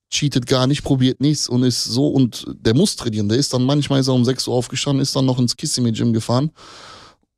cheatet 0.09 0.47
gar 0.47 0.67
nicht, 0.67 0.85
probiert 0.85 1.21
nichts 1.21 1.49
und 1.49 1.65
ist 1.65 1.85
so 1.85 2.09
und 2.09 2.47
der 2.61 2.75
muss 2.75 2.95
trainieren. 2.95 3.29
Der 3.29 3.39
ist 3.39 3.53
dann 3.53 3.65
manchmal 3.65 4.01
ist 4.01 4.09
er 4.09 4.15
um 4.15 4.25
6 4.25 4.47
Uhr 4.47 4.55
aufgestanden, 4.55 5.03
ist 5.03 5.17
dann 5.17 5.27
noch 5.27 5.41
ins 5.41 5.57
Kissimmee 5.57 5.91
Gym 5.91 6.13
gefahren, 6.13 6.53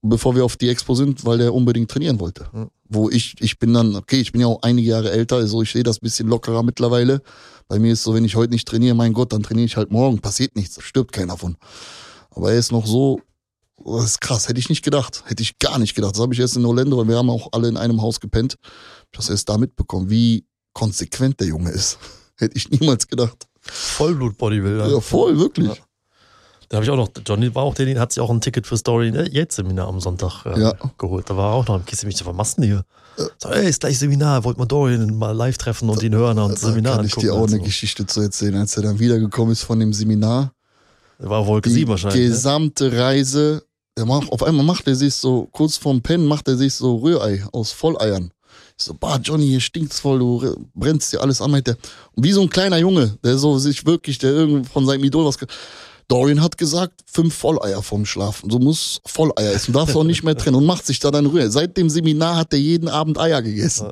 bevor 0.02 0.36
wir 0.36 0.44
auf 0.44 0.56
die 0.56 0.68
Expo 0.68 0.94
sind, 0.94 1.24
weil 1.24 1.38
der 1.38 1.54
unbedingt 1.54 1.90
trainieren 1.90 2.20
wollte. 2.20 2.46
Mhm. 2.52 2.68
Wo 2.90 3.08
ich, 3.08 3.36
ich 3.40 3.58
bin 3.58 3.72
dann, 3.72 3.96
okay, 3.96 4.20
ich 4.20 4.32
bin 4.32 4.42
ja 4.42 4.46
auch 4.48 4.62
einige 4.62 4.90
Jahre 4.90 5.10
älter, 5.10 5.36
also 5.36 5.62
ich 5.62 5.72
sehe 5.72 5.82
das 5.82 5.98
bisschen 5.98 6.28
lockerer 6.28 6.62
mittlerweile. 6.62 7.22
Bei 7.68 7.78
mir 7.78 7.92
ist 7.92 8.02
so, 8.02 8.14
wenn 8.14 8.24
ich 8.24 8.36
heute 8.36 8.52
nicht 8.52 8.68
trainiere, 8.68 8.94
mein 8.94 9.12
Gott, 9.14 9.32
dann 9.32 9.42
trainiere 9.42 9.66
ich 9.66 9.76
halt 9.76 9.90
morgen, 9.90 10.20
passiert 10.20 10.56
nichts, 10.56 10.82
stirbt 10.82 11.12
keiner 11.12 11.38
von. 11.38 11.56
Aber 12.38 12.52
er 12.52 12.58
ist 12.58 12.70
noch 12.72 12.86
so 12.86 13.20
das 13.84 14.04
ist 14.04 14.20
krass, 14.20 14.48
hätte 14.48 14.58
ich 14.58 14.68
nicht 14.68 14.84
gedacht. 14.84 15.22
Hätte 15.26 15.42
ich 15.42 15.58
gar 15.58 15.78
nicht 15.78 15.94
gedacht. 15.94 16.14
Das 16.14 16.20
habe 16.22 16.34
ich 16.34 16.40
erst 16.40 16.56
in 16.56 16.64
Orlando, 16.64 16.98
weil 16.98 17.08
wir 17.08 17.16
haben 17.16 17.30
auch 17.30 17.48
alle 17.52 17.68
in 17.68 17.76
einem 17.76 18.02
Haus 18.02 18.20
gepennt. 18.20 18.56
Ich 19.12 19.18
habe 19.18 19.32
erst 19.32 19.48
da 19.48 19.56
mitbekommen, 19.56 20.10
wie 20.10 20.44
konsequent 20.72 21.40
der 21.40 21.48
Junge 21.48 21.70
ist. 21.70 21.98
hätte 22.36 22.56
ich 22.56 22.70
niemals 22.70 23.06
gedacht. 23.06 23.46
Vollblut-Bodybuilder. 23.60 24.88
Ja, 24.88 25.00
voll, 25.00 25.38
wirklich. 25.38 25.68
Ja. 25.68 25.74
Da 26.68 26.76
habe 26.76 26.84
ich 26.84 26.90
auch 26.90 26.96
noch, 26.96 27.08
Johnny 27.26 27.54
war 27.54 27.62
auch 27.62 27.74
der, 27.74 27.98
hat 27.98 28.12
sich 28.12 28.20
auch 28.20 28.28
ein 28.28 28.42
Ticket 28.42 28.66
für 28.66 28.76
Story 28.76 29.08
jetzt 29.30 29.56
Seminar 29.56 29.88
am 29.88 30.00
Sonntag 30.00 30.44
äh, 30.44 30.60
Ja. 30.60 30.74
geholt. 30.98 31.30
Da 31.30 31.36
war 31.36 31.52
er 31.52 31.54
auch 31.54 31.66
noch 31.66 31.76
im 31.76 31.84
Kiste, 31.86 32.06
mich 32.06 32.16
zu 32.16 32.24
vermassen 32.24 32.62
hier. 32.62 32.84
So, 33.38 33.48
ey, 33.48 33.68
ist 33.68 33.80
gleich 33.80 33.98
Seminar, 33.98 34.44
wollt 34.44 34.58
mal 34.58 34.66
Dorian 34.66 35.16
mal 35.16 35.34
live 35.34 35.56
treffen 35.56 35.88
und 35.88 36.02
ihn 36.02 36.14
hören 36.14 36.38
und 36.38 36.52
Da 36.52 36.56
Seminar 36.56 36.96
kann 36.96 37.06
ich 37.06 37.14
dir 37.14 37.32
auch 37.34 37.40
und 37.40 37.54
eine. 37.54 37.62
Geschichte 37.62 38.06
zu 38.06 38.20
erzählen, 38.20 38.56
als 38.56 38.76
er 38.76 38.82
dann 38.82 38.98
wiedergekommen 38.98 39.52
ist 39.52 39.62
von 39.62 39.80
dem 39.80 39.92
Seminar. 39.94 40.52
War 41.18 41.46
Wolke 41.46 41.68
Die 41.68 41.74
7 41.74 41.90
wahrscheinlich. 41.90 42.22
Ne? 42.22 42.28
gesamte 42.28 42.96
Reise, 42.96 43.64
der 43.96 44.06
macht, 44.06 44.30
auf 44.30 44.42
einmal 44.42 44.64
macht 44.64 44.86
er 44.86 44.94
sich 44.94 45.14
so, 45.14 45.48
kurz 45.50 45.76
vorm 45.76 46.00
Pennen 46.00 46.26
macht 46.26 46.48
er 46.48 46.56
sich 46.56 46.74
so 46.74 46.96
Rührei 46.96 47.44
aus 47.52 47.72
Volleiern. 47.72 48.30
Ich 48.78 48.84
so, 48.84 48.94
bah, 48.94 49.18
Johnny, 49.22 49.46
hier 49.46 49.60
stinkt's 49.60 49.98
voll, 49.98 50.20
du 50.20 50.68
brennst 50.74 51.12
dir 51.12 51.20
alles 51.20 51.42
an, 51.42 51.50
meint 51.50 51.66
der. 51.66 51.76
Und 52.12 52.22
wie 52.24 52.32
so 52.32 52.42
ein 52.42 52.48
kleiner 52.50 52.78
Junge, 52.78 53.18
der 53.24 53.36
so 53.36 53.58
sich 53.58 53.84
wirklich, 53.84 54.18
der 54.18 54.30
irgend 54.30 54.68
von 54.68 54.86
seinem 54.86 55.02
Idol 55.02 55.24
was. 55.24 55.36
Dorian 56.08 56.40
hat 56.40 56.56
gesagt, 56.56 57.02
fünf 57.04 57.34
Volleier 57.34 57.82
vom 57.82 58.06
Schlafen. 58.06 58.48
So 58.48 58.58
muss 58.58 59.02
Volleier 59.04 59.52
essen, 59.52 59.74
darfst 59.74 59.94
auch 59.94 60.04
nicht 60.04 60.22
mehr 60.22 60.34
trennen 60.34 60.56
und 60.56 60.64
macht 60.64 60.86
sich 60.86 60.98
da 61.00 61.10
dann 61.10 61.26
Rührei. 61.26 61.50
Seit 61.50 61.76
dem 61.76 61.90
Seminar 61.90 62.36
hat 62.36 62.54
er 62.54 62.58
jeden 62.58 62.88
Abend 62.88 63.18
Eier 63.18 63.42
gegessen. 63.42 63.90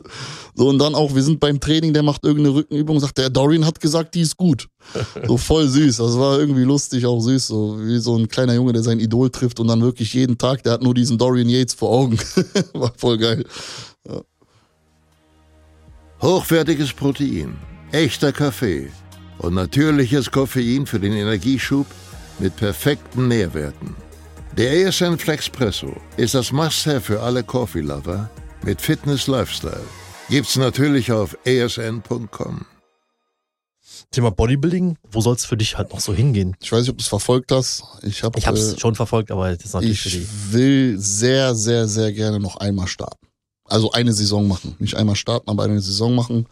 So, 0.55 0.71
und 0.71 0.79
dann 0.79 0.95
auch, 0.95 1.15
wir 1.15 1.23
sind 1.23 1.41
beim 1.41 1.61
Training, 1.61 1.93
der 1.93 2.03
macht 2.03 2.25
irgendeine 2.25 2.57
Rückenübung, 2.57 2.99
sagt 3.01 3.19
der, 3.19 3.29
Dorian 3.29 3.67
hat 3.67 3.81
gesagt, 3.81 4.15
die 4.15 4.23
ist 4.23 4.39
gut. 4.39 4.67
So 5.29 5.37
voll 5.37 5.69
süß. 5.69 5.99
Das 5.99 6.19
war 6.19 6.39
irgendwie 6.39 6.63
lustig, 6.63 7.05
auch 7.05 7.21
süß. 7.21 7.49
So 7.49 7.79
wie 7.81 7.99
so 7.99 8.17
ein 8.17 8.29
kleiner 8.29 8.55
Junge, 8.55 8.73
der 8.73 8.83
sein 8.83 8.99
Idol 8.99 9.29
trifft 9.29 9.61
und 9.61 9.69
dann 9.69 9.83
wirklich 9.83 10.15
jeden 10.15 10.39
Tag, 10.39 10.63
der 10.63 10.73
hat 10.73 10.83
nur 10.83 10.95
diesen 10.95 11.19
Dorian 11.19 11.51
Yates 11.51 11.75
vor 11.75 11.91
Augen. 11.91 12.19
war 12.73 12.95
voll 12.97 13.19
geil. 13.19 13.45
Hochwertiges 16.23 16.95
Protein, 16.95 17.59
echter 17.93 18.33
Kaffee 18.33 18.91
und 19.37 19.53
natürliches 19.53 20.31
Koffein 20.31 20.87
für 20.87 20.99
den 20.99 21.13
Energieschub 21.13 21.87
mit 22.39 22.57
perfekten 22.57 23.29
Nährwerten. 23.29 23.95
Der 24.57 24.73
ESN 24.73 25.19
Flexpresso 25.19 25.95
ist 26.17 26.35
das 26.35 26.53
Must-Have 26.53 27.01
für 27.01 27.23
alle 27.23 27.43
Coffee-Lover 27.45 28.31
mit 28.65 28.81
Fitness-Lifestyle. 28.81 29.85
Gibt's 30.29 30.57
natürlich 30.57 31.13
auf 31.13 31.37
esn.com. 31.45 32.65
Thema 34.11 34.31
Bodybuilding, 34.31 34.97
wo 35.11 35.21
soll 35.21 35.35
es 35.35 35.45
für 35.45 35.57
dich 35.57 35.77
halt 35.77 35.93
noch 35.93 36.01
so 36.01 36.15
hingehen? 36.15 36.57
Ich 36.61 36.73
weiß 36.73 36.81
nicht, 36.81 36.91
ob 36.91 36.99
du 36.99 37.03
es 37.03 37.09
verfolgt 37.09 37.53
hast. 37.53 37.85
Ich 38.03 38.23
habe 38.23 38.39
Ich 38.39 38.47
es 38.47 38.75
äh, 38.75 38.79
schon 38.79 38.95
verfolgt, 38.95 39.31
aber 39.31 39.55
das 39.55 39.65
ist 39.65 39.75
natürlich 39.75 40.01
für 40.01 40.09
ich 40.09 40.27
will 40.53 40.97
sehr, 40.99 41.55
sehr, 41.55 41.87
sehr 41.87 42.13
gerne 42.13 42.41
noch 42.41 42.57
einmal 42.57 42.87
starten. 42.87 43.27
Also 43.65 43.93
eine 43.93 44.13
Saison 44.13 44.47
machen. 44.49 44.77
Nicht 44.79 44.97
einmal 44.97 45.17
starten, 45.17 45.51
aber 45.51 45.65
eine 45.65 45.81
Saison 45.81 46.15
machen. 46.15 46.47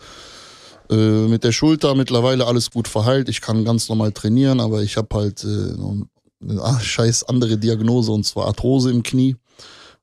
Äh, 0.91 1.29
mit 1.29 1.45
der 1.45 1.53
Schulter 1.53 1.95
mittlerweile 1.95 2.47
alles 2.47 2.71
gut 2.71 2.89
verheilt. 2.89 3.29
Ich 3.29 3.41
kann 3.41 3.65
ganz 3.65 3.89
normal 3.89 4.13
trainieren, 4.13 4.61
aber 4.61 4.83
ich 4.83 4.97
habe 4.97 5.17
halt 5.17 5.45
äh, 5.45 5.47
eine 5.47 6.63
ah, 6.63 6.79
scheiß 6.79 7.25
andere 7.25 7.59
Diagnose 7.59 8.13
und 8.13 8.25
zwar 8.25 8.47
Arthrose 8.47 8.91
im 8.91 9.03
Knie. 9.03 9.37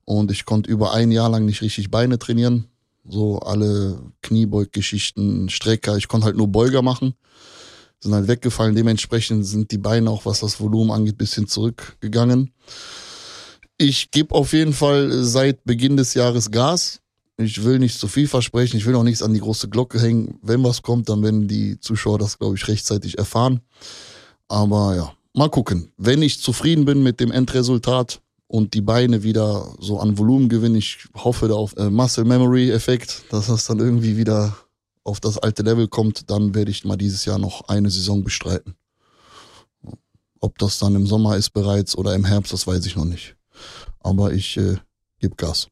Und 0.04 0.30
ich 0.30 0.44
konnte 0.44 0.70
über 0.70 0.92
ein 0.92 1.12
Jahr 1.12 1.30
lang 1.30 1.44
nicht 1.44 1.62
richtig 1.62 1.90
Beine 1.90 2.18
trainieren. 2.18 2.66
So 3.08 3.38
alle 3.38 4.00
Kniebeuggeschichten, 4.22 5.48
Strecker. 5.48 5.96
Ich 5.96 6.08
konnte 6.08 6.26
halt 6.26 6.36
nur 6.36 6.48
Beuger 6.48 6.82
machen. 6.82 7.14
Sind 8.00 8.14
halt 8.14 8.26
weggefallen. 8.26 8.74
Dementsprechend 8.74 9.46
sind 9.46 9.70
die 9.70 9.78
Beine 9.78 10.10
auch, 10.10 10.26
was 10.26 10.40
das 10.40 10.60
Volumen 10.60 10.90
angeht, 10.90 11.18
bisschen 11.18 11.46
zurückgegangen. 11.46 12.52
Ich 13.78 14.10
gebe 14.10 14.34
auf 14.34 14.52
jeden 14.52 14.72
Fall 14.72 15.24
seit 15.24 15.64
Beginn 15.64 15.96
des 15.96 16.14
Jahres 16.14 16.50
Gas. 16.50 17.01
Ich 17.38 17.64
will 17.64 17.78
nicht 17.78 17.98
zu 17.98 18.08
viel 18.08 18.28
versprechen. 18.28 18.76
Ich 18.76 18.86
will 18.86 18.94
auch 18.94 19.02
nichts 19.02 19.22
an 19.22 19.32
die 19.32 19.40
große 19.40 19.68
Glocke 19.68 20.00
hängen. 20.00 20.38
Wenn 20.42 20.62
was 20.62 20.82
kommt, 20.82 21.08
dann 21.08 21.22
werden 21.22 21.48
die 21.48 21.80
Zuschauer 21.80 22.18
das, 22.18 22.38
glaube 22.38 22.56
ich, 22.56 22.68
rechtzeitig 22.68 23.18
erfahren. 23.18 23.60
Aber 24.48 24.94
ja, 24.94 25.12
mal 25.34 25.48
gucken. 25.48 25.92
Wenn 25.96 26.22
ich 26.22 26.40
zufrieden 26.40 26.84
bin 26.84 27.02
mit 27.02 27.20
dem 27.20 27.30
Endresultat 27.30 28.20
und 28.48 28.74
die 28.74 28.82
Beine 28.82 29.22
wieder 29.22 29.74
so 29.80 29.98
an 29.98 30.18
Volumen 30.18 30.48
gewinnen, 30.48 30.76
ich 30.76 31.06
hoffe 31.14 31.48
da 31.48 31.54
auf 31.54 31.74
äh, 31.76 31.88
Muscle 31.88 32.24
Memory 32.24 32.70
Effekt, 32.70 33.22
dass 33.30 33.46
das 33.46 33.64
dann 33.66 33.78
irgendwie 33.78 34.16
wieder 34.16 34.54
auf 35.04 35.20
das 35.20 35.38
alte 35.38 35.62
Level 35.62 35.88
kommt, 35.88 36.30
dann 36.30 36.54
werde 36.54 36.70
ich 36.70 36.84
mal 36.84 36.96
dieses 36.96 37.24
Jahr 37.24 37.38
noch 37.38 37.68
eine 37.68 37.90
Saison 37.90 38.22
bestreiten. 38.22 38.74
Ob 40.40 40.58
das 40.58 40.78
dann 40.78 40.94
im 40.94 41.06
Sommer 41.06 41.36
ist 41.36 41.50
bereits 41.50 41.96
oder 41.96 42.14
im 42.14 42.24
Herbst, 42.24 42.52
das 42.52 42.66
weiß 42.66 42.84
ich 42.86 42.96
noch 42.96 43.04
nicht. 43.04 43.36
Aber 44.00 44.32
ich 44.32 44.56
äh, 44.56 44.76
gebe 45.18 45.36
Gas. 45.36 45.68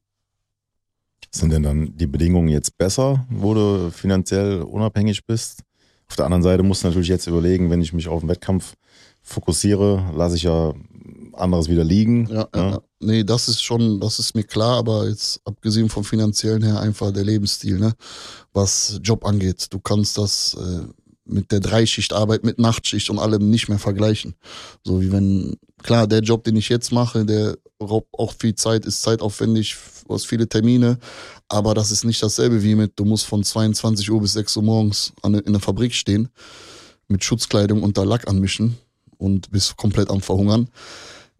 Sind 1.30 1.52
denn 1.52 1.62
dann 1.62 1.96
die 1.96 2.06
Bedingungen 2.06 2.48
jetzt 2.48 2.76
besser, 2.76 3.26
wo 3.30 3.54
du 3.54 3.90
finanziell 3.90 4.62
unabhängig 4.62 5.24
bist? 5.26 5.62
Auf 6.08 6.16
der 6.16 6.24
anderen 6.24 6.42
Seite 6.42 6.62
musst 6.64 6.82
du 6.82 6.88
natürlich 6.88 7.08
jetzt 7.08 7.28
überlegen, 7.28 7.70
wenn 7.70 7.82
ich 7.82 7.92
mich 7.92 8.08
auf 8.08 8.20
den 8.20 8.28
Wettkampf 8.28 8.74
fokussiere, 9.22 10.10
lasse 10.16 10.36
ich 10.36 10.42
ja 10.42 10.74
anderes 11.34 11.68
wieder 11.68 11.84
liegen. 11.84 12.28
Ja, 12.28 12.48
ja. 12.54 12.70
ja. 12.70 12.80
Nee, 12.98 13.24
das 13.24 13.48
ist 13.48 13.62
schon, 13.62 14.00
das 14.00 14.18
ist 14.18 14.34
mir 14.34 14.42
klar, 14.42 14.78
aber 14.78 15.08
jetzt 15.08 15.40
abgesehen 15.44 15.88
vom 15.88 16.04
finanziellen 16.04 16.62
her 16.62 16.80
einfach 16.80 17.12
der 17.12 17.24
Lebensstil, 17.24 17.78
ne? 17.78 17.94
Was 18.52 19.00
Job 19.02 19.24
angeht. 19.24 19.68
Du 19.70 19.78
kannst 19.78 20.18
das 20.18 20.56
äh, 20.60 20.86
mit 21.24 21.52
der 21.52 21.60
Dreischichtarbeit, 21.60 22.44
mit 22.44 22.58
Nachtschicht 22.58 23.08
und 23.08 23.18
allem 23.18 23.48
nicht 23.48 23.68
mehr 23.68 23.78
vergleichen. 23.78 24.34
So 24.84 25.00
wie 25.00 25.12
wenn, 25.12 25.56
klar, 25.82 26.06
der 26.06 26.20
Job, 26.20 26.44
den 26.44 26.56
ich 26.56 26.68
jetzt 26.68 26.92
mache, 26.92 27.24
der 27.24 27.56
raubt 27.80 28.12
auch 28.18 28.34
viel 28.34 28.54
Zeit, 28.54 28.84
ist 28.84 29.02
zeitaufwendig, 29.02 29.76
du 30.10 30.14
hast 30.14 30.26
viele 30.26 30.48
Termine, 30.48 30.98
aber 31.48 31.74
das 31.74 31.90
ist 31.90 32.04
nicht 32.04 32.22
dasselbe 32.22 32.62
wie 32.62 32.74
mit, 32.74 32.92
du 32.96 33.04
musst 33.04 33.26
von 33.26 33.42
22 33.42 34.10
Uhr 34.10 34.20
bis 34.20 34.32
6 34.34 34.56
Uhr 34.58 34.62
morgens 34.62 35.12
an, 35.22 35.34
in 35.34 35.52
der 35.52 35.62
Fabrik 35.62 35.94
stehen, 35.94 36.28
mit 37.08 37.24
Schutzkleidung 37.24 37.82
und 37.82 37.96
da 37.96 38.02
Lack 38.02 38.28
anmischen 38.28 38.76
und 39.18 39.50
bist 39.50 39.76
komplett 39.76 40.10
am 40.10 40.20
Verhungern 40.20 40.68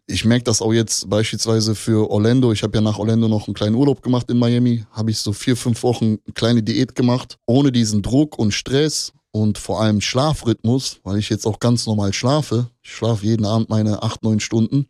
ich 0.07 0.25
merke 0.25 0.43
das 0.43 0.61
auch 0.61 0.73
jetzt 0.73 1.09
beispielsweise 1.09 1.73
für 1.75 2.09
Orlando. 2.09 2.51
Ich 2.51 2.63
habe 2.63 2.77
ja 2.77 2.81
nach 2.81 2.99
Orlando 2.99 3.27
noch 3.27 3.47
einen 3.47 3.53
kleinen 3.53 3.75
Urlaub 3.75 4.01
gemacht 4.01 4.29
in 4.29 4.37
Miami. 4.37 4.83
Habe 4.91 5.11
ich 5.11 5.19
so 5.19 5.31
vier, 5.31 5.55
fünf 5.55 5.83
Wochen 5.83 6.17
eine 6.25 6.33
kleine 6.33 6.63
Diät 6.63 6.95
gemacht, 6.95 7.37
ohne 7.45 7.71
diesen 7.71 8.01
Druck 8.01 8.37
und 8.37 8.51
Stress 8.51 9.13
und 9.31 9.57
vor 9.57 9.81
allem 9.81 10.01
Schlafrhythmus, 10.01 10.99
weil 11.03 11.17
ich 11.17 11.29
jetzt 11.29 11.47
auch 11.47 11.59
ganz 11.59 11.85
normal 11.85 12.13
schlafe. 12.13 12.69
Ich 12.81 12.91
schlafe 12.93 13.25
jeden 13.25 13.45
Abend 13.45 13.69
meine 13.69 14.03
acht, 14.03 14.23
neun 14.23 14.39
Stunden. 14.39 14.87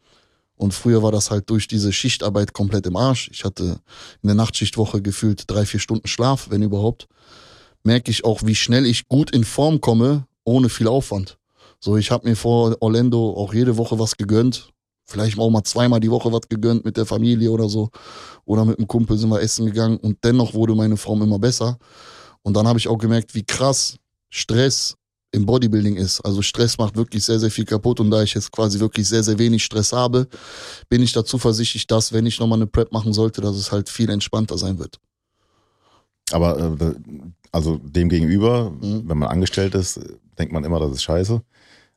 Und 0.61 0.75
früher 0.75 1.01
war 1.01 1.11
das 1.11 1.31
halt 1.31 1.49
durch 1.49 1.67
diese 1.67 1.91
Schichtarbeit 1.91 2.53
komplett 2.53 2.85
im 2.85 2.95
Arsch. 2.95 3.29
Ich 3.33 3.43
hatte 3.43 3.79
in 4.21 4.27
der 4.27 4.35
Nachtschichtwoche 4.35 5.01
gefühlt 5.01 5.49
drei, 5.49 5.65
vier 5.65 5.79
Stunden 5.79 6.07
Schlaf, 6.07 6.51
wenn 6.51 6.61
überhaupt. 6.61 7.07
Merke 7.83 8.11
ich 8.11 8.23
auch, 8.25 8.41
wie 8.45 8.53
schnell 8.53 8.85
ich 8.85 9.07
gut 9.07 9.31
in 9.31 9.43
Form 9.43 9.81
komme, 9.81 10.27
ohne 10.43 10.69
viel 10.69 10.87
Aufwand. 10.87 11.39
So, 11.79 11.97
ich 11.97 12.11
habe 12.11 12.29
mir 12.29 12.35
vor 12.35 12.77
Orlando 12.79 13.33
auch 13.35 13.55
jede 13.55 13.75
Woche 13.77 13.97
was 13.97 14.17
gegönnt 14.17 14.71
vielleicht 15.11 15.37
auch 15.37 15.49
mal 15.49 15.63
zweimal 15.63 15.99
die 15.99 16.09
Woche 16.09 16.31
was 16.31 16.47
gegönnt 16.47 16.85
mit 16.85 16.95
der 16.95 17.05
Familie 17.05 17.51
oder 17.51 17.67
so. 17.67 17.89
Oder 18.45 18.63
mit 18.63 18.77
einem 18.77 18.87
Kumpel 18.87 19.17
sind 19.17 19.29
wir 19.29 19.41
essen 19.41 19.65
gegangen 19.65 19.97
und 19.97 20.23
dennoch 20.23 20.53
wurde 20.53 20.73
meine 20.73 20.95
Form 20.95 21.21
immer 21.21 21.37
besser. 21.37 21.77
Und 22.43 22.55
dann 22.55 22.67
habe 22.67 22.79
ich 22.79 22.87
auch 22.87 22.97
gemerkt, 22.97 23.35
wie 23.35 23.43
krass 23.43 23.97
Stress 24.29 24.95
im 25.31 25.45
Bodybuilding 25.45 25.95
ist. 25.95 26.21
Also 26.21 26.41
Stress 26.41 26.77
macht 26.77 26.95
wirklich 26.95 27.23
sehr, 27.23 27.39
sehr 27.39 27.51
viel 27.51 27.65
kaputt. 27.65 27.99
Und 27.99 28.11
da 28.11 28.21
ich 28.21 28.33
jetzt 28.33 28.51
quasi 28.51 28.79
wirklich 28.79 29.07
sehr, 29.07 29.23
sehr 29.23 29.39
wenig 29.39 29.63
Stress 29.63 29.93
habe, 29.93 30.27
bin 30.89 31.01
ich 31.01 31.13
dazu 31.13 31.37
versichert, 31.37 31.89
dass, 31.89 32.11
wenn 32.11 32.25
ich 32.25 32.39
nochmal 32.39 32.57
eine 32.59 32.67
Prep 32.67 32.91
machen 32.91 33.13
sollte, 33.13 33.41
dass 33.41 33.55
es 33.55 33.71
halt 33.71 33.89
viel 33.89 34.09
entspannter 34.09 34.57
sein 34.57 34.77
wird. 34.77 34.99
Aber 36.31 36.57
äh, 36.79 36.93
also 37.51 37.77
dem 37.77 38.09
gegenüber, 38.09 38.71
Mhm. 38.71 39.03
wenn 39.07 39.17
man 39.17 39.29
angestellt 39.29 39.75
ist, 39.75 39.99
denkt 40.37 40.53
man 40.53 40.63
immer, 40.63 40.79
das 40.79 40.91
ist 40.91 41.03
scheiße. 41.03 41.41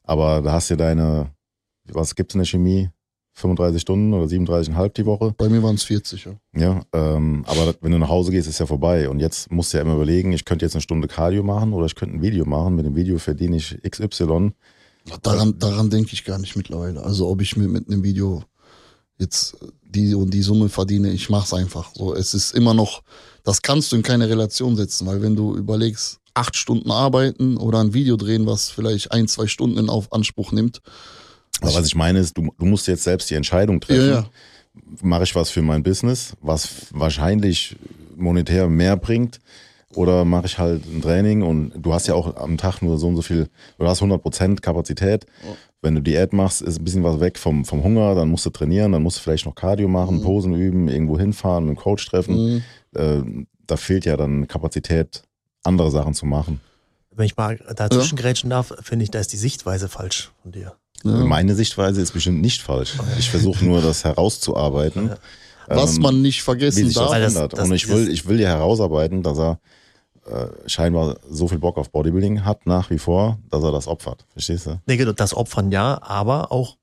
Aber 0.03 0.43
da 0.43 0.53
hast 0.53 0.71
du 0.71 0.77
deine, 0.77 1.31
was 1.87 2.15
gibt's 2.15 2.35
in 2.35 2.41
der 2.41 2.47
Chemie? 2.47 2.91
35 3.35 3.81
Stunden 3.81 4.15
oder 4.15 4.27
37,5 4.27 4.89
die 4.95 5.07
Woche. 5.07 5.35
Bei 5.37 5.49
mir 5.49 5.63
waren 5.63 5.75
es 5.75 5.83
40, 5.83 6.25
ja. 6.25 6.33
Ja, 6.57 6.83
ähm, 6.93 7.45
aber 7.47 7.75
wenn 7.81 7.93
du 7.93 7.99
nach 7.99 8.09
Hause 8.09 8.31
gehst, 8.31 8.49
ist 8.49 8.61
ja 8.61 8.67
vorbei. 8.67 9.09
Und 9.09 9.21
jetzt 9.21 9.51
musst 9.51 9.73
du 9.73 9.79
ja 9.79 9.83
immer 9.83 9.95
überlegen, 9.95 10.33
ich 10.33 10.45
könnte 10.45 10.65
jetzt 10.65 10.75
eine 10.75 10.83
Stunde 10.83 11.09
Cardio 11.09 11.43
machen 11.43 11.73
oder 11.73 11.87
ich 11.87 11.97
könnte 11.97 12.17
ein 12.17 12.23
Video 12.23 12.45
machen. 12.45 12.77
Mit 12.77 12.87
dem 12.87 12.95
Video 12.95 13.19
verdiene 13.19 13.57
ich 13.57 13.77
XY. 13.83 14.53
Daran, 15.23 15.59
daran 15.59 15.91
denke 15.91 16.13
ich 16.13 16.25
gar 16.25 16.39
nicht 16.39 16.57
mittlerweile. 16.57 17.03
Also 17.03 17.29
ob 17.29 17.43
ich 17.43 17.57
mir 17.57 17.69
mit 17.69 17.89
einem 17.89 18.05
Video 18.05 18.45
jetzt 19.19 19.57
die 19.83 20.15
und 20.15 20.33
die 20.33 20.43
Summe 20.43 20.69
verdiene, 20.69 21.11
ich 21.11 21.29
mach's 21.29 21.53
einfach. 21.53 21.91
So, 21.95 22.15
es 22.15 22.35
ist 22.35 22.55
immer 22.55 22.73
noch, 22.73 23.03
das 23.43 23.63
kannst 23.63 23.93
du 23.93 23.97
in 23.97 24.03
keine 24.03 24.29
Relation 24.29 24.77
setzen, 24.77 25.07
weil 25.07 25.23
wenn 25.23 25.37
du 25.37 25.57
überlegst, 25.57 26.21
acht 26.35 26.57
Stunden 26.57 26.91
arbeiten 26.91 27.57
oder 27.57 27.81
ein 27.81 27.95
Video 27.95 28.17
drehen, 28.17 28.47
was 28.47 28.71
vielleicht 28.71 29.13
ein, 29.13 29.29
zwei 29.29 29.47
Stunden 29.47 29.79
in 29.79 29.89
auf 29.89 30.13
Anspruch 30.13 30.53
nimmt. 30.53 30.81
Aber 31.61 31.75
was 31.75 31.87
ich 31.87 31.95
meine 31.95 32.19
ist, 32.19 32.37
du, 32.37 32.53
du 32.59 32.65
musst 32.65 32.87
jetzt 32.89 33.05
selbst 33.05 33.31
die 33.31 33.35
Entscheidung 33.35 33.81
treffen. 33.81 34.09
Ja, 34.09 34.15
ja. 34.15 34.31
Mache 35.03 35.25
ich 35.25 35.35
was 35.35 35.51
für 35.51 35.63
mein 35.63 35.83
Business, 35.83 36.35
was 36.41 36.87
wahrscheinlich 36.91 37.77
monetär 38.17 38.69
mehr 38.69 38.97
bringt, 38.97 39.41
oder 39.97 40.25
mache 40.25 40.47
ich 40.47 40.59
halt 40.59 40.85
ein 40.87 41.03
Training 41.03 41.43
und 41.43 41.73
du 41.77 41.93
hast 41.93 42.07
ja 42.07 42.15
auch 42.15 42.37
am 42.37 42.57
Tag 42.57 42.83
nur 42.83 42.99
so 42.99 43.09
und 43.09 43.17
so 43.17 43.23
viel, 43.23 43.49
du 43.79 43.87
hast 43.87 44.03
100% 44.03 44.61
Kapazität. 44.61 45.27
Wenn 45.83 45.95
du 45.95 46.03
Diät 46.03 46.33
machst, 46.33 46.63
ist 46.63 46.79
ein 46.79 46.85
bisschen 46.85 47.05
was 47.05 47.21
weg 47.21 47.39
vom, 47.39 47.65
vom 47.65 47.85
Hunger, 47.85 48.15
dann 48.15 48.31
musst 48.31 48.47
du 48.47 48.51
trainieren, 48.51 48.93
dann 48.93 49.03
musst 49.03 49.19
du 49.19 49.23
vielleicht 49.23 49.47
noch 49.47 49.55
Cardio 49.55 49.87
machen, 49.87 50.23
Posen 50.23 50.55
üben, 50.55 50.89
irgendwo 50.89 51.19
hinfahren, 51.19 51.67
mit 51.67 51.77
dem 51.77 51.81
Coach 51.81 52.07
treffen. 52.07 52.35
Mhm. 52.37 52.63
Äh, 52.95 53.45
da 53.67 53.77
fehlt 53.77 54.05
ja 54.05 54.17
dann 54.17 54.49
Kapazität, 54.49 55.23
andere 55.63 55.91
Sachen 55.91 56.15
zu 56.15 56.27
machen. 56.27 56.61
Wenn 57.11 57.27
ich 57.27 57.37
mal 57.37 57.59
dazwischen 57.77 58.17
grätschen 58.17 58.51
darf, 58.51 58.75
finde 58.83 59.05
ich, 59.05 59.11
da 59.11 59.21
ist 59.21 59.33
die 59.33 59.37
Sichtweise 59.37 59.89
falsch 59.89 60.33
von 60.43 60.53
dir. 60.53 60.75
Ja. 61.05 61.13
Meine 61.13 61.55
Sichtweise 61.55 62.01
ist 62.01 62.13
bestimmt 62.13 62.41
nicht 62.41 62.63
falsch. 62.63 62.95
Ich 63.19 63.31
versuche 63.31 63.65
nur, 63.65 63.81
das 63.83 64.05
herauszuarbeiten. 64.05 65.11
Was 65.67 65.97
ähm, 65.97 66.03
man 66.03 66.23
nicht 66.23 66.43
vergessen 66.43 66.93
darf. 66.93 67.11
Das- 67.13 67.35
das- 67.35 67.61
und 67.61 67.73
ich 67.75 67.89
will, 67.89 68.11
ich 68.11 68.27
will 68.27 68.41
ja 68.41 68.49
herausarbeiten, 68.49 69.23
dass 69.23 69.39
er 69.39 69.59
äh, 70.27 70.47
scheinbar 70.67 71.17
so 71.29 71.49
viel 71.49 71.59
Bock 71.59 71.77
auf 71.77 71.91
Bodybuilding 71.91 72.45
hat 72.45 72.67
nach 72.67 72.89
wie 72.91 72.99
vor, 72.99 73.39
dass 73.51 73.63
er 73.63 73.73
das 73.73 73.87
opfert. 73.87 74.25
Verstehst 74.33 74.67
du? 74.67 74.81
Nee, 74.87 74.97
genau, 74.97 75.13
das 75.13 75.35
Opfern 75.35 75.71
ja, 75.71 76.01
aber 76.03 76.51
auch, 76.51 76.77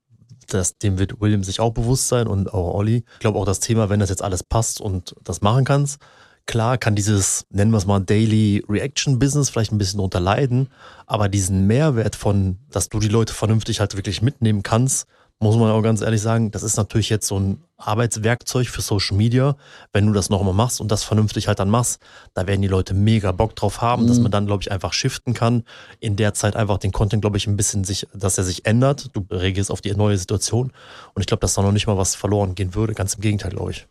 das, 0.48 0.78
dem 0.78 1.00
wird 1.00 1.20
William 1.22 1.44
sich 1.44 1.60
auch 1.60 1.72
bewusst 1.72 2.08
sein 2.08 2.28
und 2.28 2.54
auch 2.54 2.76
Olli. 2.76 3.04
Ich 3.14 3.20
glaube 3.20 3.40
auch 3.40 3.46
das 3.46 3.60
Thema, 3.60 3.90
wenn 3.90 4.00
das 4.00 4.10
jetzt 4.10 4.24
alles 4.24 4.44
passt 4.44 4.80
und 4.82 5.16
das 5.24 5.42
machen 5.42 5.64
kannst, 5.66 5.98
klar 6.46 6.78
kann 6.78 6.96
dieses, 6.96 7.46
nennen 7.50 7.72
wir 7.72 7.78
es 7.78 7.86
mal, 7.86 8.00
Daily 8.00 8.64
Reaction 8.68 9.20
Business 9.20 9.50
vielleicht 9.50 9.72
ein 9.72 9.78
bisschen 9.78 9.98
darunter 9.98 10.20
leiden, 10.20 10.70
aber 11.06 11.30
diesen 11.30 11.68
Mehrwert 11.68 12.16
von, 12.16 12.58
dass 12.70 12.90
du 12.90 13.00
die 13.00 13.08
Leute 13.08 13.34
vernünftig 13.34 13.80
halt 13.80 13.96
wirklich 13.96 14.22
mitnehmen 14.22 14.64
kannst, 14.64 15.08
muss 15.40 15.56
man 15.56 15.72
auch 15.72 15.82
ganz 15.82 16.02
ehrlich 16.02 16.22
sagen, 16.22 16.52
das 16.52 16.62
ist 16.62 16.78
natürlich 16.78 17.10
jetzt 17.10 17.26
so 17.26 17.40
ein 17.40 17.64
Arbeitswerkzeug 17.78 18.68
für 18.68 18.82
Social 18.82 19.18
Media. 19.18 19.56
Wenn 19.92 20.06
du 20.06 20.14
das 20.14 20.30
nochmal 20.30 20.54
machst 20.54 20.80
und 20.80 20.92
das 20.92 21.04
vernünftig 21.04 21.48
halt 21.48 21.58
dann 21.58 21.70
machst, 21.72 22.00
da 22.36 22.46
werden 22.46 22.62
die 22.62 22.68
Leute 22.68 22.94
mega 22.94 23.32
Bock 23.32 23.56
drauf 23.56 23.82
haben, 23.82 24.06
dass 24.06 24.18
Mhm. 24.18 24.24
man 24.24 24.32
dann, 24.32 24.46
glaube 24.46 24.62
ich, 24.62 24.72
einfach 24.72 24.94
shiften 24.94 25.34
kann. 25.34 25.64
In 26.00 26.16
der 26.16 26.36
Zeit 26.36 26.56
einfach 26.56 26.78
den 26.78 26.92
Content, 26.92 27.22
glaube 27.22 27.38
ich, 27.38 27.48
ein 27.48 27.58
bisschen 27.58 27.84
sich, 27.84 28.08
dass 28.14 28.38
er 28.38 28.44
sich 28.44 28.68
ändert. 28.68 29.10
Du 29.14 29.26
reagierst 29.32 29.72
auf 29.72 29.82
die 29.82 29.92
neue 29.96 30.16
Situation. 30.20 30.74
Und 31.16 31.22
ich 31.22 31.26
glaube, 31.26 31.42
dass 31.42 31.56
da 31.56 31.64
noch 31.64 31.72
nicht 31.72 31.88
mal 31.88 31.98
was 31.98 32.14
verloren 32.14 32.54
gehen 32.54 32.76
würde. 32.76 32.94
Ganz 32.94 33.16
im 33.16 33.22
Gegenteil, 33.22 33.50
glaube 33.50 33.72
ich. 33.72 33.88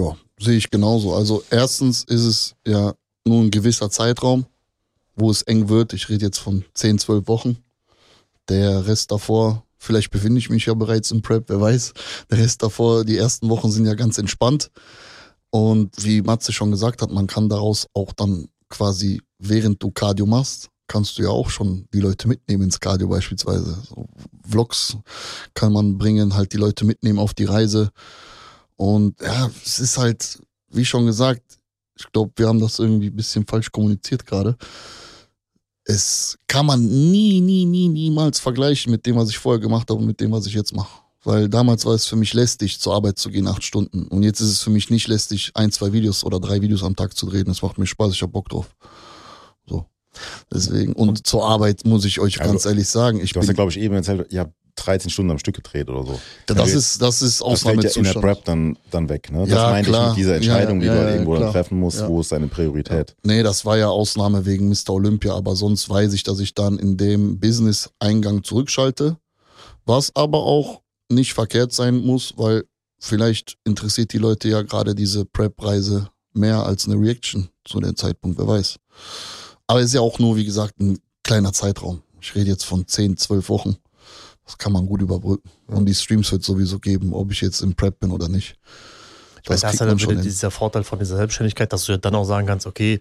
Ja, 0.00 0.16
sehe 0.38 0.56
ich 0.56 0.70
genauso. 0.70 1.14
Also 1.14 1.42
erstens 1.50 2.04
ist 2.04 2.24
es 2.24 2.54
ja 2.66 2.94
nur 3.26 3.42
ein 3.42 3.50
gewisser 3.50 3.90
Zeitraum, 3.90 4.46
wo 5.14 5.30
es 5.30 5.42
eng 5.42 5.68
wird. 5.68 5.92
Ich 5.92 6.08
rede 6.08 6.26
jetzt 6.26 6.38
von 6.38 6.64
10, 6.74 6.98
12 6.98 7.28
Wochen. 7.28 7.58
Der 8.48 8.86
Rest 8.86 9.12
davor, 9.12 9.64
vielleicht 9.76 10.10
befinde 10.10 10.38
ich 10.38 10.48
mich 10.48 10.66
ja 10.66 10.74
bereits 10.74 11.10
im 11.10 11.22
Prep, 11.22 11.44
wer 11.48 11.60
weiß. 11.60 11.92
Der 12.30 12.38
Rest 12.38 12.62
davor, 12.62 13.04
die 13.04 13.16
ersten 13.16 13.48
Wochen 13.50 13.70
sind 13.70 13.84
ja 13.86 13.94
ganz 13.94 14.16
entspannt. 14.18 14.70
Und 15.50 15.90
wie 16.04 16.22
Matze 16.22 16.52
schon 16.52 16.70
gesagt 16.70 17.02
hat, 17.02 17.10
man 17.10 17.26
kann 17.26 17.48
daraus 17.48 17.86
auch 17.92 18.12
dann 18.12 18.48
quasi, 18.68 19.20
während 19.38 19.82
du 19.82 19.90
Cardio 19.90 20.26
machst, 20.26 20.68
kannst 20.86 21.18
du 21.18 21.22
ja 21.22 21.28
auch 21.28 21.50
schon 21.50 21.86
die 21.92 22.00
Leute 22.00 22.26
mitnehmen 22.26 22.64
ins 22.64 22.80
Cardio 22.80 23.08
beispielsweise. 23.08 23.78
So 23.88 24.06
Vlogs 24.48 24.96
kann 25.54 25.72
man 25.72 25.98
bringen, 25.98 26.34
halt 26.34 26.52
die 26.52 26.56
Leute 26.56 26.84
mitnehmen 26.84 27.18
auf 27.18 27.34
die 27.34 27.44
Reise. 27.44 27.90
Und 28.80 29.20
ja, 29.20 29.50
es 29.62 29.78
ist 29.78 29.98
halt, 29.98 30.38
wie 30.70 30.86
schon 30.86 31.04
gesagt, 31.04 31.42
ich 31.98 32.10
glaube, 32.12 32.32
wir 32.36 32.48
haben 32.48 32.60
das 32.60 32.78
irgendwie 32.78 33.08
ein 33.08 33.14
bisschen 33.14 33.46
falsch 33.46 33.70
kommuniziert 33.70 34.24
gerade. 34.24 34.56
Es 35.84 36.38
kann 36.46 36.64
man 36.64 36.80
nie, 36.82 37.42
nie, 37.42 37.66
nie, 37.66 37.88
niemals 37.88 38.40
vergleichen 38.40 38.90
mit 38.90 39.04
dem, 39.04 39.16
was 39.16 39.28
ich 39.28 39.36
vorher 39.36 39.60
gemacht 39.60 39.90
habe 39.90 40.00
und 40.00 40.06
mit 40.06 40.18
dem, 40.18 40.32
was 40.32 40.46
ich 40.46 40.54
jetzt 40.54 40.74
mache. 40.74 41.02
Weil 41.24 41.50
damals 41.50 41.84
war 41.84 41.92
es 41.92 42.06
für 42.06 42.16
mich 42.16 42.32
lästig, 42.32 42.80
zur 42.80 42.94
Arbeit 42.94 43.18
zu 43.18 43.28
gehen, 43.28 43.48
acht 43.48 43.62
Stunden. 43.62 44.08
Und 44.08 44.22
jetzt 44.22 44.40
ist 44.40 44.48
es 44.48 44.62
für 44.62 44.70
mich 44.70 44.88
nicht 44.88 45.08
lästig, 45.08 45.50
ein, 45.52 45.70
zwei 45.70 45.92
Videos 45.92 46.24
oder 46.24 46.40
drei 46.40 46.62
Videos 46.62 46.82
am 46.82 46.96
Tag 46.96 47.14
zu 47.14 47.26
drehen. 47.26 47.44
Das 47.44 47.60
macht 47.60 47.76
mir 47.76 47.86
Spaß, 47.86 48.14
ich 48.14 48.22
habe 48.22 48.32
Bock 48.32 48.48
drauf. 48.48 48.74
So. 49.66 49.84
Deswegen. 50.52 50.92
Und 50.92 51.26
zur 51.26 51.46
Arbeit 51.46 51.84
muss 51.84 52.04
ich 52.04 52.20
euch 52.20 52.40
Also, 52.40 52.52
ganz 52.52 52.66
ehrlich 52.66 52.88
sagen, 52.88 53.20
ich 53.20 53.32
Du 53.32 53.40
hast 53.40 53.46
ja, 53.46 53.52
glaube 53.52 53.70
ich, 53.70 53.78
eben 53.78 53.94
erzählt, 53.94 54.26
ihr 54.32 54.40
habt 54.40 54.54
13 54.76 55.10
Stunden 55.10 55.30
am 55.32 55.38
Stück 55.38 55.56
gedreht 55.56 55.88
oder 55.90 56.04
so. 56.06 56.18
das 56.46 56.58
Also, 56.58 56.78
ist, 56.78 57.02
das 57.02 57.22
ist 57.22 57.40
Das 57.42 57.62
fällt 57.62 57.64
ja 57.64 57.70
in 57.72 57.80
der 57.80 57.90
Ausnahmezustand. 57.90 58.24
Prep 58.24 58.44
dann, 58.44 58.78
dann 58.90 59.08
weg. 59.08 59.30
Ne? 59.30 59.40
Das 59.40 59.50
Ja, 59.50 59.70
meinte 59.70 59.90
klar. 59.90 60.02
ich 60.04 60.08
mit 60.10 60.18
dieser 60.18 60.36
Entscheidung, 60.36 60.80
Ja, 60.80 60.86
ja, 60.86 60.92
die 60.94 60.98
du 60.98 61.04
ja, 61.06 61.10
irgendwo 61.12 61.36
dann 61.36 61.52
treffen 61.52 61.78
musst, 61.78 62.06
wo 62.06 62.20
ist 62.20 62.32
deine 62.32 62.48
Priorität. 62.48 63.14
Nee, 63.22 63.42
das 63.42 63.64
war 63.66 63.76
ja 63.76 63.88
Ausnahme 63.88 64.46
wegen 64.46 64.68
Mr. 64.68 64.90
Olympia, 64.90 65.34
aber 65.34 65.54
sonst 65.54 65.88
weiß 65.90 66.12
ich, 66.14 66.22
dass 66.22 66.40
ich 66.40 66.54
dann 66.54 66.78
in 66.78 66.96
dem 66.96 67.38
Business-Eingang 67.38 68.42
zurückschalte. 68.42 69.16
Was 69.84 70.14
aber 70.16 70.38
auch 70.44 70.80
nicht 71.10 71.34
verkehrt 71.34 71.72
sein 71.72 71.96
muss, 71.96 72.34
weil 72.36 72.64
vielleicht 72.98 73.58
interessiert 73.64 74.12
die 74.12 74.18
Leute 74.18 74.48
ja 74.48 74.62
gerade 74.62 74.94
diese 74.94 75.24
Prep-Reise 75.24 76.08
mehr 76.32 76.64
als 76.64 76.86
eine 76.86 76.94
Reaction 76.96 77.48
zu 77.64 77.80
dem 77.80 77.96
Zeitpunkt, 77.96 78.38
wer 78.38 78.46
weiß. 78.46 78.76
Aber 79.70 79.80
es 79.80 79.86
ist 79.86 79.94
ja 79.94 80.00
auch 80.00 80.18
nur, 80.18 80.36
wie 80.36 80.44
gesagt, 80.44 80.80
ein 80.80 80.98
kleiner 81.22 81.52
Zeitraum. 81.52 82.02
Ich 82.20 82.34
rede 82.34 82.50
jetzt 82.50 82.64
von 82.64 82.86
10, 82.86 83.16
12 83.16 83.48
Wochen. 83.48 83.76
Das 84.44 84.58
kann 84.58 84.72
man 84.72 84.84
gut 84.86 85.00
überbrücken. 85.00 85.48
Und 85.68 85.86
die 85.86 85.94
Streams 85.94 86.30
wird 86.32 86.42
sowieso 86.42 86.78
geben, 86.80 87.12
ob 87.14 87.30
ich 87.30 87.40
jetzt 87.40 87.60
im 87.62 87.74
Prep 87.76 88.00
bin 88.00 88.10
oder 88.10 88.28
nicht. 88.28 88.56
Ich 89.42 89.48
meine, 89.48 89.54
Das 89.54 89.60
da 89.60 89.70
ist 89.70 89.80
ja 89.80 89.86
dann 89.86 90.00
wieder 90.00 90.12
hin. 90.14 90.22
dieser 90.22 90.50
Vorteil 90.50 90.82
von 90.82 90.98
dieser 90.98 91.16
Selbstständigkeit, 91.16 91.72
dass 91.72 91.84
du 91.84 91.92
ja 91.92 91.98
dann 91.98 92.14
auch 92.16 92.24
sagen 92.24 92.46
kannst, 92.48 92.66
okay, 92.66 93.00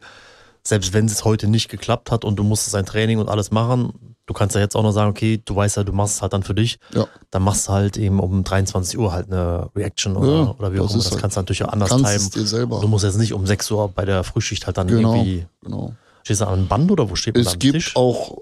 selbst 0.64 0.94
wenn 0.94 1.06
es 1.08 1.26
heute 1.26 1.48
nicht 1.48 1.70
geklappt 1.70 2.12
hat 2.12 2.24
und 2.24 2.36
du 2.38 2.44
musstest 2.44 2.76
ein 2.76 2.86
Training 2.86 3.18
und 3.18 3.30
alles 3.30 3.50
machen, 3.50 4.16
du 4.28 4.34
kannst 4.36 4.54
ja 4.56 4.62
jetzt 4.62 4.76
auch 4.76 4.84
noch 4.84 4.92
sagen, 4.92 5.10
okay, 5.10 5.42
du 5.44 5.56
weißt 5.56 5.78
ja, 5.78 5.84
du 5.84 5.92
machst 5.92 6.18
es 6.18 6.22
halt 6.22 6.34
dann 6.34 6.44
für 6.44 6.54
dich. 6.54 6.78
Ja. 6.94 7.08
Dann 7.32 7.42
machst 7.42 7.68
du 7.68 7.72
halt 7.72 7.98
eben 7.98 8.20
um 8.20 8.44
23 8.44 9.00
Uhr 9.00 9.12
halt 9.12 9.32
eine 9.32 9.70
Reaction 9.76 10.16
oder, 10.16 10.28
Ja, 10.44 10.56
oder 10.60 10.72
wie 10.74 10.80
auch 10.80 10.90
immer. 10.90 11.02
Das 11.02 11.12
halt- 11.12 11.20
kannst 11.20 11.36
du 11.36 11.42
natürlich 11.42 11.64
auch 11.64 11.70
anders 11.74 11.90
timen. 11.90 12.70
Du 12.70 12.88
musst 12.88 13.06
jetzt 13.06 13.18
nicht 13.18 13.34
um 13.34 13.48
6 13.48 13.72
Uhr 13.72 13.90
bei 13.90 14.06
der 14.06 14.24
Frühschicht 14.24 14.68
halt 14.68 14.78
dann 14.78 14.88
Genau. 14.88 15.16
irgendwie. 15.16 15.46
Genau. 15.64 15.94
Stehst 16.30 16.42
du 16.42 16.46
an 16.46 16.60
einem 16.60 16.68
Band 16.68 16.92
oder 16.92 17.10
wo 17.10 17.16
steht 17.16 17.34
man 17.34 17.44
Es 17.44 17.58
gibt 17.58 17.74
Tisch? 17.74 17.96
auch 17.96 18.38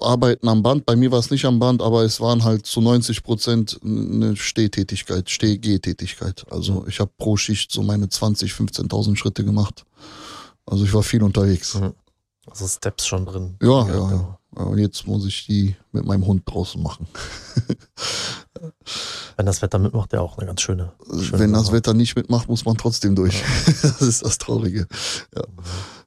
Arbeiten 0.00 0.48
am 0.48 0.64
Band. 0.64 0.84
Bei 0.84 0.96
mir 0.96 1.12
war 1.12 1.20
es 1.20 1.30
nicht 1.30 1.44
am 1.44 1.60
Band, 1.60 1.80
aber 1.80 2.02
es 2.02 2.20
waren 2.20 2.42
halt 2.42 2.66
zu 2.66 2.80
90 2.80 3.22
Prozent 3.22 3.78
eine 3.84 4.34
Stehtätigkeit, 4.34 5.30
Steh-Geh-Tätigkeit. 5.30 6.44
Also 6.50 6.84
ich 6.88 6.98
habe 6.98 7.12
pro 7.18 7.36
Schicht 7.36 7.70
so 7.70 7.84
meine 7.84 8.08
20, 8.08 8.50
15.000 8.50 9.14
Schritte 9.14 9.44
gemacht. 9.44 9.84
Also 10.66 10.84
ich 10.84 10.92
war 10.92 11.04
viel 11.04 11.22
unterwegs. 11.22 11.76
Mhm. 11.76 11.92
Also 12.50 12.66
Steps 12.66 13.06
schon 13.06 13.26
drin. 13.26 13.54
Ja, 13.62 13.86
ja, 13.86 14.10
ja. 14.10 14.38
Ja, 14.56 14.62
Und 14.64 14.78
jetzt 14.78 15.06
muss 15.06 15.24
ich 15.26 15.46
die 15.46 15.76
mit 15.92 16.04
meinem 16.04 16.26
Hund 16.26 16.42
draußen 16.46 16.82
machen. 16.82 17.06
Wenn 19.36 19.46
das 19.46 19.62
Wetter 19.62 19.78
mitmacht, 19.78 20.12
ja 20.12 20.20
auch 20.20 20.36
eine 20.36 20.48
ganz 20.48 20.62
schöne. 20.62 20.90
schöne 21.06 21.38
Wenn 21.38 21.52
das. 21.52 21.70
Wetter 21.70 21.94
nicht 21.94 22.16
mitmacht, 22.16 22.48
muss 22.48 22.64
man 22.64 22.76
trotzdem 22.76 23.14
durch. 23.14 23.40
das 23.66 24.02
ist 24.02 24.24
das 24.24 24.38
Traurige. 24.38 24.88
Ja. 25.32 25.44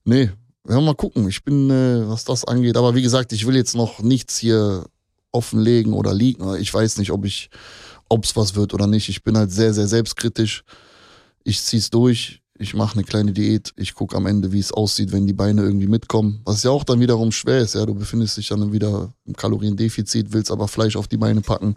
Nee, 0.04 0.30
wir 0.64 0.82
mal 0.82 0.96
gucken. 0.96 1.28
Ich 1.28 1.44
bin, 1.44 1.70
äh, 1.70 2.08
was 2.08 2.26
das 2.26 2.46
angeht. 2.46 2.78
Aber 2.78 2.96
wie 2.96 3.02
gesagt, 3.02 3.34
ich 3.34 3.46
will 3.46 3.56
jetzt 3.56 3.76
noch 3.76 4.00
nichts 4.00 4.38
hier 4.38 4.86
offenlegen 5.32 5.94
oder 5.94 6.14
liegen. 6.14 6.56
Ich 6.56 6.74
weiß 6.74 6.98
nicht, 6.98 7.12
ob 7.12 7.26
ich, 7.26 7.50
ob 8.10 8.24
es 8.24 8.36
was 8.36 8.56
wird 8.56 8.74
oder 8.74 8.88
nicht. 8.88 9.10
Ich 9.10 9.24
bin 9.24 9.38
halt 9.38 9.52
sehr, 9.52 9.74
sehr 9.74 9.88
selbstkritisch. 9.88 10.64
Ich 11.44 11.62
zieh's 11.62 11.90
durch. 11.90 12.42
Ich 12.58 12.76
mache 12.76 12.94
eine 12.94 13.04
kleine 13.04 13.34
Diät. 13.34 13.74
Ich 13.76 13.96
gucke 13.96 14.16
am 14.16 14.28
Ende, 14.28 14.52
wie 14.52 14.60
es 14.60 14.72
aussieht, 14.72 15.12
wenn 15.12 15.26
die 15.26 15.34
Beine 15.34 15.64
irgendwie 15.64 15.88
mitkommen. 15.88 16.42
Was 16.46 16.64
ja 16.64 16.70
auch 16.70 16.84
dann 16.84 17.00
wiederum 17.00 17.32
schwer 17.32 17.60
ist. 17.60 17.74
Ja, 17.74 17.86
du 17.86 17.96
befindest 17.96 18.38
dich 18.38 18.50
dann 18.50 18.72
wieder 18.72 19.12
im 19.26 19.36
Kaloriendefizit, 19.36 20.32
willst 20.32 20.52
aber 20.52 20.68
Fleisch 20.68 20.96
auf 20.96 21.08
die 21.08 21.18
Beine 21.18 21.42
packen. 21.42 21.76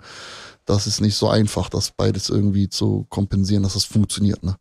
Das 0.66 0.86
ist 0.86 1.00
nicht 1.00 1.14
so 1.14 1.28
einfach, 1.28 1.70
das 1.70 1.92
beides 1.96 2.28
irgendwie 2.28 2.68
zu 2.68 3.06
kompensieren, 3.08 3.62
dass 3.62 3.74
das 3.74 3.84
funktioniert. 3.84 4.42
Ne? 4.42 4.56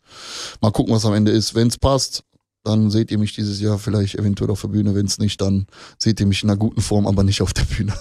Mal 0.62 0.72
gucken, 0.72 0.94
was 0.96 1.06
am 1.06 1.14
Ende 1.14 1.32
ist. 1.32 1.54
Wenn 1.54 1.68
es 1.68 1.78
passt, 1.78 2.24
dann 2.66 2.90
seht 2.90 3.12
ihr 3.12 3.18
mich 3.18 3.34
dieses 3.34 3.62
Jahr 3.62 3.78
vielleicht 3.78 4.16
eventuell 4.16 4.50
auf 4.50 4.62
der 4.62 4.70
Bühne. 4.70 4.96
Wenn 4.96 5.06
es 5.06 5.20
nicht, 5.20 5.40
dann 5.40 5.68
seht 5.98 6.20
ihr 6.20 6.26
mich 6.26 6.44
in 6.44 6.50
einer 6.50 6.58
guten 6.58 6.82
Form, 6.82 7.08
aber 7.08 7.24
nicht 7.24 7.42
auf 7.42 7.54
der 7.54 7.64
Bühne. 7.64 7.94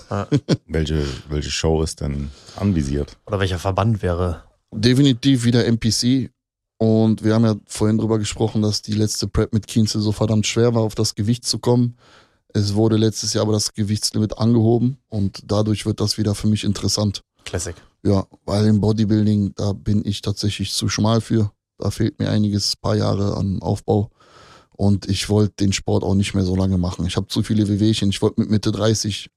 Welche, 0.67 1.05
welche 1.29 1.51
Show 1.51 1.83
ist 1.83 2.01
denn 2.01 2.31
anvisiert? 2.57 3.17
Oder 3.27 3.41
welcher 3.41 3.59
Verband 3.59 4.03
wäre? 4.03 4.43
Definitiv 4.73 5.45
wieder 5.45 5.65
NPC. 5.67 6.31
Und 6.79 7.23
wir 7.23 7.35
haben 7.35 7.45
ja 7.45 7.55
vorhin 7.67 7.99
drüber 7.99 8.19
gesprochen, 8.19 8.62
dass 8.62 8.83
die 8.83 8.95
letzte 8.95 9.29
Prep 9.29 9.53
mit 9.53 9.67
Kienzel 9.67 10.01
so 10.01 10.12
verdammt 10.12 10.47
schwer 10.47 10.75
war, 10.75 10.83
auf 10.83 10.95
das 10.95 11.15
Gewicht 11.15 11.45
zu 11.47 11.59
kommen. 11.59 11.97
Es 12.49 12.75
wurde 12.75 12.97
letztes 12.97 13.35
Jahr 13.35 13.43
aber 13.43 13.53
das 13.53 13.73
Gewichtslimit 13.75 14.39
angehoben 14.39 14.99
und 15.09 15.43
dadurch 15.47 15.87
wird 15.87 16.01
das 16.01 16.19
wieder 16.19 16.35
für 16.35 16.47
mich 16.47 16.65
interessant. 16.65 17.23
Classic. 17.45 17.75
Ja, 18.03 18.27
weil 18.45 18.67
im 18.67 18.81
Bodybuilding, 18.81 19.55
da 19.55 19.73
bin 19.73 20.05
ich 20.05 20.21
tatsächlich 20.21 20.73
zu 20.73 20.89
schmal 20.89 21.21
für. 21.21 21.51
Da 21.79 21.91
fehlt 21.91 22.19
mir 22.19 22.31
einiges, 22.31 22.77
paar 22.77 22.97
Jahre 22.97 23.37
an 23.37 23.61
Aufbau. 23.61 24.11
Und 24.77 25.09
ich 25.09 25.29
wollte 25.29 25.55
den 25.61 25.72
Sport 25.72 26.03
auch 26.03 26.14
nicht 26.14 26.35
mehr 26.35 26.45
so 26.45 26.57
lange 26.57 26.79
machen. 26.79 27.07
Ich 27.07 27.16
habe 27.16 27.29
zu 27.29 27.43
viele 27.43 27.68
Wehwehchen. 27.68 28.11
Ich 28.11 28.22
wollte 28.22 28.41
mit 28.41 28.51
Mitte 28.51 28.72
30 28.72 29.31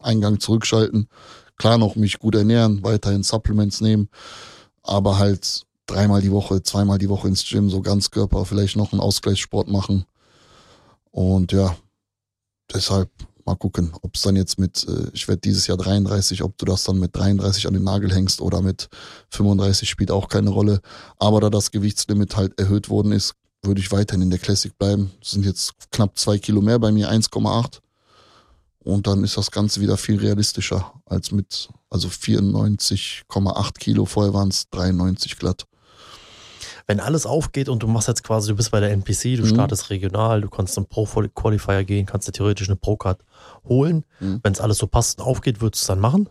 Eingang 0.00 0.38
zurückschalten. 0.38 1.08
Klar 1.56 1.78
noch 1.78 1.96
mich 1.96 2.18
gut 2.18 2.34
ernähren, 2.34 2.82
weiterhin 2.82 3.22
Supplements 3.22 3.80
nehmen, 3.80 4.10
aber 4.82 5.18
halt 5.18 5.62
dreimal 5.86 6.20
die 6.20 6.30
Woche, 6.30 6.62
zweimal 6.62 6.98
die 6.98 7.08
Woche 7.08 7.28
ins 7.28 7.48
Gym, 7.48 7.70
so 7.70 7.80
Ganzkörper, 7.80 8.44
vielleicht 8.44 8.76
noch 8.76 8.92
einen 8.92 9.00
Ausgleichssport 9.00 9.68
machen. 9.68 10.04
Und 11.10 11.52
ja, 11.52 11.74
deshalb 12.74 13.10
mal 13.46 13.54
gucken, 13.54 13.92
ob 14.02 14.16
es 14.16 14.22
dann 14.22 14.36
jetzt 14.36 14.58
mit, 14.58 14.86
äh, 14.86 15.08
ich 15.14 15.28
werde 15.28 15.40
dieses 15.40 15.66
Jahr 15.66 15.78
33, 15.78 16.42
ob 16.42 16.58
du 16.58 16.66
das 16.66 16.84
dann 16.84 16.98
mit 16.98 17.16
33 17.16 17.66
an 17.66 17.74
den 17.74 17.84
Nagel 17.84 18.12
hängst 18.12 18.40
oder 18.40 18.60
mit 18.60 18.88
35 19.30 19.88
spielt 19.88 20.10
auch 20.10 20.28
keine 20.28 20.50
Rolle. 20.50 20.80
Aber 21.18 21.40
da 21.40 21.48
das 21.48 21.70
Gewichtslimit 21.70 22.36
halt 22.36 22.58
erhöht 22.58 22.90
worden 22.90 23.12
ist, 23.12 23.34
würde 23.66 23.80
ich 23.80 23.92
weiterhin 23.92 24.22
in 24.22 24.30
der 24.30 24.38
Classic 24.38 24.76
bleiben. 24.78 25.12
Das 25.20 25.32
sind 25.32 25.44
jetzt 25.44 25.74
knapp 25.90 26.16
zwei 26.18 26.38
Kilo 26.38 26.60
mehr 26.60 26.78
bei 26.78 26.92
mir, 26.92 27.10
1,8. 27.10 27.80
Und 28.78 29.06
dann 29.08 29.24
ist 29.24 29.36
das 29.36 29.50
Ganze 29.50 29.80
wieder 29.80 29.96
viel 29.96 30.18
realistischer 30.18 30.92
als 31.06 31.32
mit, 31.32 31.68
also 31.90 32.08
94,8 32.08 33.78
Kilo. 33.78 34.04
Vorher 34.04 34.32
waren 34.32 34.48
es 34.48 34.68
93 34.70 35.36
glatt. 35.38 35.66
Wenn 36.86 37.00
alles 37.00 37.26
aufgeht 37.26 37.68
und 37.68 37.82
du 37.82 37.88
machst 37.88 38.06
jetzt 38.06 38.22
quasi, 38.22 38.48
du 38.48 38.54
bist 38.54 38.70
bei 38.70 38.78
der 38.78 38.92
NPC, 38.92 39.36
du 39.36 39.42
Mhm. 39.42 39.48
startest 39.48 39.90
regional, 39.90 40.40
du 40.40 40.48
kannst 40.48 40.74
zum 40.74 40.86
Pro-Qualifier 40.86 41.82
gehen, 41.82 42.06
kannst 42.06 42.28
dir 42.28 42.32
theoretisch 42.32 42.68
eine 42.68 42.76
Pro-Card 42.76 43.24
holen. 43.68 44.04
Mhm. 44.20 44.38
Wenn 44.44 44.52
es 44.52 44.60
alles 44.60 44.78
so 44.78 44.86
passt 44.86 45.18
und 45.18 45.24
aufgeht, 45.26 45.60
würdest 45.60 45.82
du 45.82 45.84
es 45.84 45.88
dann 45.88 45.98
machen? 45.98 46.28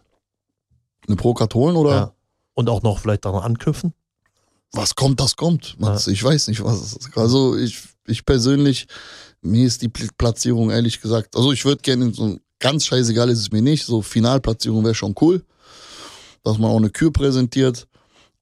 Eine 1.07 1.17
Pro-Card 1.17 1.53
holen 1.55 1.75
oder? 1.75 1.91
Ja. 1.93 2.11
Und 2.53 2.69
auch 2.69 2.83
noch 2.83 2.99
vielleicht 2.99 3.25
daran 3.25 3.43
anknüpfen? 3.43 3.93
Was 4.75 4.95
kommt, 4.95 5.19
das 5.19 5.35
kommt. 5.35 5.79
Mats. 5.79 6.07
Ich 6.07 6.23
weiß 6.23 6.47
nicht, 6.49 6.63
was 6.63 6.81
es 6.81 6.93
ist. 6.93 7.17
Also 7.17 7.55
ich, 7.57 7.81
ich 8.07 8.25
persönlich, 8.25 8.87
mir 9.41 9.65
ist 9.65 9.81
die 9.81 9.89
Pl- 9.89 10.09
Platzierung 10.17 10.69
ehrlich 10.69 11.01
gesagt, 11.01 11.35
also 11.35 11.51
ich 11.51 11.63
würde 11.65 11.81
gerne 11.81 12.05
in 12.05 12.13
so 12.13 12.37
ganz 12.59 12.85
scheißegal 12.85 13.29
ist 13.29 13.39
es 13.39 13.51
mir 13.51 13.61
nicht. 13.61 13.85
So 13.85 14.01
Finalplatzierung 14.01 14.83
wäre 14.83 14.95
schon 14.95 15.15
cool, 15.21 15.43
dass 16.43 16.57
man 16.57 16.71
auch 16.71 16.77
eine 16.77 16.89
Kür 16.89 17.11
präsentiert. 17.11 17.87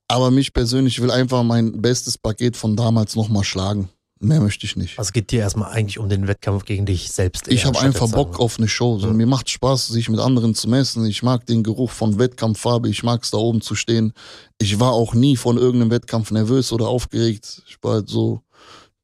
Aber 0.08 0.32
mich 0.32 0.54
persönlich 0.54 1.02
will 1.02 1.12
einfach 1.12 1.44
mein 1.44 1.82
bestes 1.82 2.18
Paket 2.18 2.58
von 2.58 2.76
damals 2.76 3.16
nochmal 3.16 3.44
schlagen. 3.44 3.90
Mehr 4.24 4.39
möchte 4.39 4.65
ich 4.65 4.78
nicht. 4.78 4.97
Also 4.97 5.09
es 5.09 5.13
geht 5.13 5.32
dir 5.32 5.41
erstmal 5.41 5.71
eigentlich 5.74 5.99
um 5.99 6.07
den 6.07 6.28
Wettkampf 6.28 6.63
gegen 6.63 6.86
dich 6.86 7.11
selbst. 7.11 7.49
Ich 7.49 7.65
habe 7.65 7.78
einfach 7.82 8.09
Bock 8.09 8.39
auf 8.39 8.57
eine 8.57 8.69
Show. 8.69 8.97
So, 8.97 9.07
Ja. 9.07 9.13
Mir 9.13 9.28
macht 9.28 9.49
Spaß, 9.49 9.88
sich 9.88 10.07
mit 10.07 10.21
anderen 10.21 10.55
zu 10.55 10.69
messen. 10.69 11.05
Ich 11.05 11.24
mag 11.24 11.45
den 11.45 11.61
Geruch 11.61 11.91
von 11.91 12.17
Wettkampffarbe. 12.17 12.88
Ich 12.88 13.03
mag 13.03 13.24
es 13.24 13.32
da 13.32 13.38
oben 13.38 13.59
zu 13.59 13.76
stehen. 13.76 14.13
Ich 14.59 14.80
war 14.80 14.93
auch 14.93 15.13
nie 15.13 15.36
von 15.36 15.57
irgendeinem 15.57 15.91
Wettkampf 15.91 16.32
nervös 16.32 16.71
oder 16.71 16.88
aufgeregt. 16.88 17.63
Ich 17.67 17.78
war 17.82 17.95
halt 17.95 18.07
so, 18.07 18.39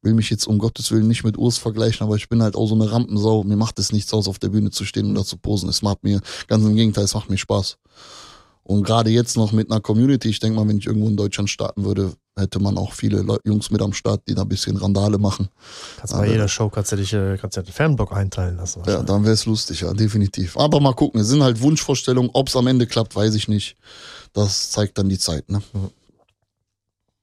will 0.00 0.14
mich 0.14 0.30
jetzt 0.30 0.46
um 0.46 0.56
Gottes 0.56 0.90
Willen 0.90 1.06
nicht 1.08 1.22
mit 1.22 1.36
Urs 1.36 1.58
vergleichen, 1.58 2.06
aber 2.06 2.16
ich 2.16 2.30
bin 2.30 2.42
halt 2.42 2.56
auch 2.56 2.66
so 2.66 2.74
eine 2.74 2.90
Rampensau. 2.90 3.44
Mir 3.44 3.56
macht 3.56 3.78
es 3.78 3.92
nichts 3.92 4.14
aus, 4.14 4.26
auf 4.26 4.38
der 4.38 4.48
Bühne 4.48 4.70
zu 4.70 4.86
stehen 4.86 5.04
und 5.06 5.14
da 5.16 5.24
zu 5.24 5.36
posen. 5.36 5.68
Es 5.68 5.82
macht 5.82 6.02
mir, 6.02 6.22
ganz 6.48 6.64
im 6.64 6.74
Gegenteil, 6.74 7.04
es 7.04 7.14
macht 7.14 7.28
mir 7.28 7.36
Spaß. 7.36 7.76
Und 8.62 8.84
gerade 8.84 9.10
jetzt 9.10 9.36
noch 9.36 9.52
mit 9.52 9.70
einer 9.70 9.80
Community, 9.80 10.30
ich 10.30 10.38
denke 10.38 10.56
mal, 10.58 10.66
wenn 10.66 10.78
ich 10.78 10.86
irgendwo 10.86 11.08
in 11.08 11.16
Deutschland 11.16 11.50
starten 11.50 11.84
würde, 11.84 12.14
hätte 12.36 12.58
man 12.60 12.78
auch 12.78 12.92
viele 12.94 13.24
Jungs 13.44 13.70
mit 13.70 13.82
am 13.82 13.92
Start, 13.92 14.22
die 14.28 14.34
da 14.34 14.42
ein 14.42 14.48
bisschen 14.48 14.76
Randale 14.76 15.18
machen. 15.18 15.48
Kannst 15.98 16.14
bei 16.14 16.28
jeder 16.28 16.48
Show 16.48 16.68
kannst 16.70 16.92
du 16.92 16.96
dich 16.96 17.12
äh, 17.12 17.36
kannst 17.38 17.56
du 17.56 17.60
ja 17.60 17.64
den 17.64 17.72
Fanblock 17.72 18.12
einteilen 18.12 18.56
lassen. 18.56 18.82
Ja, 18.86 19.02
dann 19.02 19.24
wäre 19.24 19.34
es 19.34 19.46
lustig, 19.46 19.80
ja, 19.82 19.92
definitiv. 19.92 20.56
Aber 20.56 20.80
mal 20.80 20.94
gucken, 20.94 21.20
es 21.20 21.28
sind 21.28 21.42
halt 21.42 21.60
Wunschvorstellungen. 21.60 22.30
Ob 22.32 22.48
es 22.48 22.56
am 22.56 22.66
Ende 22.66 22.86
klappt, 22.86 23.14
weiß 23.16 23.34
ich 23.34 23.48
nicht. 23.48 23.76
Das 24.32 24.70
zeigt 24.70 24.96
dann 24.98 25.08
die 25.08 25.18
Zeit. 25.18 25.50
Ne? 25.50 25.60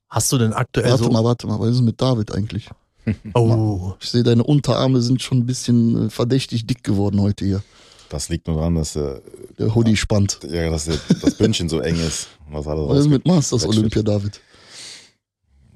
Hast 0.10 0.32
du 0.32 0.38
denn 0.38 0.53
aktuell 0.53 0.89
Warte 0.91 1.03
so. 1.05 1.10
mal, 1.10 1.24
warte 1.24 1.47
mal, 1.47 1.60
was 1.60 1.70
ist 1.76 1.82
mit 1.82 1.99
David 2.01 2.32
eigentlich? 2.34 2.70
Oh, 3.34 3.93
Ich 4.01 4.10
sehe, 4.10 4.22
deine 4.24 4.43
Unterarme 4.43 5.01
sind 5.01 5.22
schon 5.22 5.38
ein 5.38 5.45
bisschen 5.45 6.08
äh, 6.08 6.10
verdächtig 6.10 6.68
dick 6.68 6.84
geworden 6.84 7.22
heute 7.22 7.45
hier. 7.45 7.64
Das 8.10 8.28
liegt 8.28 8.47
nur 8.47 8.58
daran, 8.58 8.76
dass, 8.76 8.97
äh, 8.97 9.22
Der 9.58 9.74
Hoodie 9.74 9.95
spannt. 9.95 10.39
ja, 10.43 10.70
dass 10.70 10.86
der, 10.86 10.97
das 11.22 11.36
Bündchen 11.36 11.70
so 11.70 11.80
eng 11.80 11.95
ist. 12.05 12.28
und 12.47 12.55
Was 12.55 12.68
alles 12.68 12.89
Was 12.89 12.99
ist 12.99 13.08
mit. 13.08 13.26
Masters. 13.26 13.66
Olympia, 13.66 14.01
David? 14.03 14.41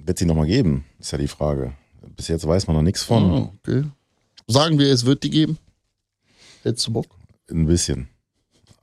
Wird 0.05 0.17
sie 0.17 0.25
nochmal 0.25 0.47
geben? 0.47 0.85
Ist 0.99 1.11
ja 1.11 1.17
die 1.17 1.27
Frage. 1.27 1.73
Bis 2.15 2.27
jetzt 2.27 2.47
weiß 2.47 2.67
man 2.67 2.75
noch 2.75 2.83
nichts 2.83 3.03
von. 3.03 3.23
Ah, 3.31 3.51
okay. 3.59 3.83
Sagen 4.47 4.79
wir, 4.79 4.91
es 4.91 5.05
wird 5.05 5.23
die 5.23 5.29
geben? 5.29 5.57
Hättest 6.63 6.87
du 6.87 6.93
Bock? 6.93 7.07
Ein 7.49 7.67
bisschen. 7.67 8.07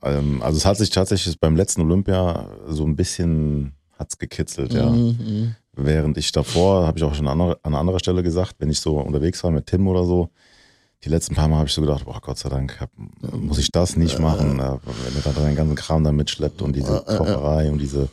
Ähm, 0.01 0.41
also 0.41 0.57
es 0.57 0.65
hat 0.65 0.77
sich 0.77 0.89
tatsächlich 0.89 1.39
beim 1.39 1.55
letzten 1.55 1.81
Olympia 1.81 2.49
so 2.67 2.85
ein 2.85 2.95
bisschen 2.95 3.73
hat's 3.97 4.17
gekitzelt, 4.17 4.73
ja. 4.73 4.89
Mhm, 4.89 5.55
Während 5.73 6.17
ich 6.17 6.31
davor, 6.31 6.87
habe 6.87 6.97
ich 6.97 7.03
auch 7.03 7.13
schon 7.13 7.27
an 7.27 7.39
anderer, 7.39 7.59
an 7.63 7.75
anderer 7.75 7.99
Stelle 7.99 8.23
gesagt, 8.23 8.55
wenn 8.59 8.69
ich 8.69 8.79
so 8.79 8.97
unterwegs 8.99 9.43
war 9.43 9.51
mit 9.51 9.67
Tim 9.67 9.87
oder 9.87 10.03
so, 10.05 10.29
die 11.03 11.09
letzten 11.09 11.35
paar 11.35 11.47
Mal 11.47 11.57
habe 11.57 11.67
ich 11.67 11.73
so 11.73 11.81
gedacht, 11.81 12.05
boah, 12.05 12.19
Gott 12.21 12.37
sei 12.37 12.49
Dank, 12.49 12.79
hab, 12.81 12.89
muss 13.33 13.57
ich 13.57 13.71
das 13.71 13.95
nicht 13.95 14.19
machen, 14.19 14.59
äh, 14.59 14.77
wenn 14.83 15.15
ihr 15.15 15.21
da 15.23 15.31
den 15.31 15.55
ganzen 15.55 15.75
Kram 15.75 16.03
da 16.03 16.11
mitschleppt 16.11 16.61
und 16.61 16.75
diese 16.75 17.03
Äh, 17.07 17.11
äh, 17.11 17.13
äh. 17.13 17.17
Kocherei 17.17 17.71
und 17.71 17.79
diese, 17.79 18.03
äh, 18.03 18.07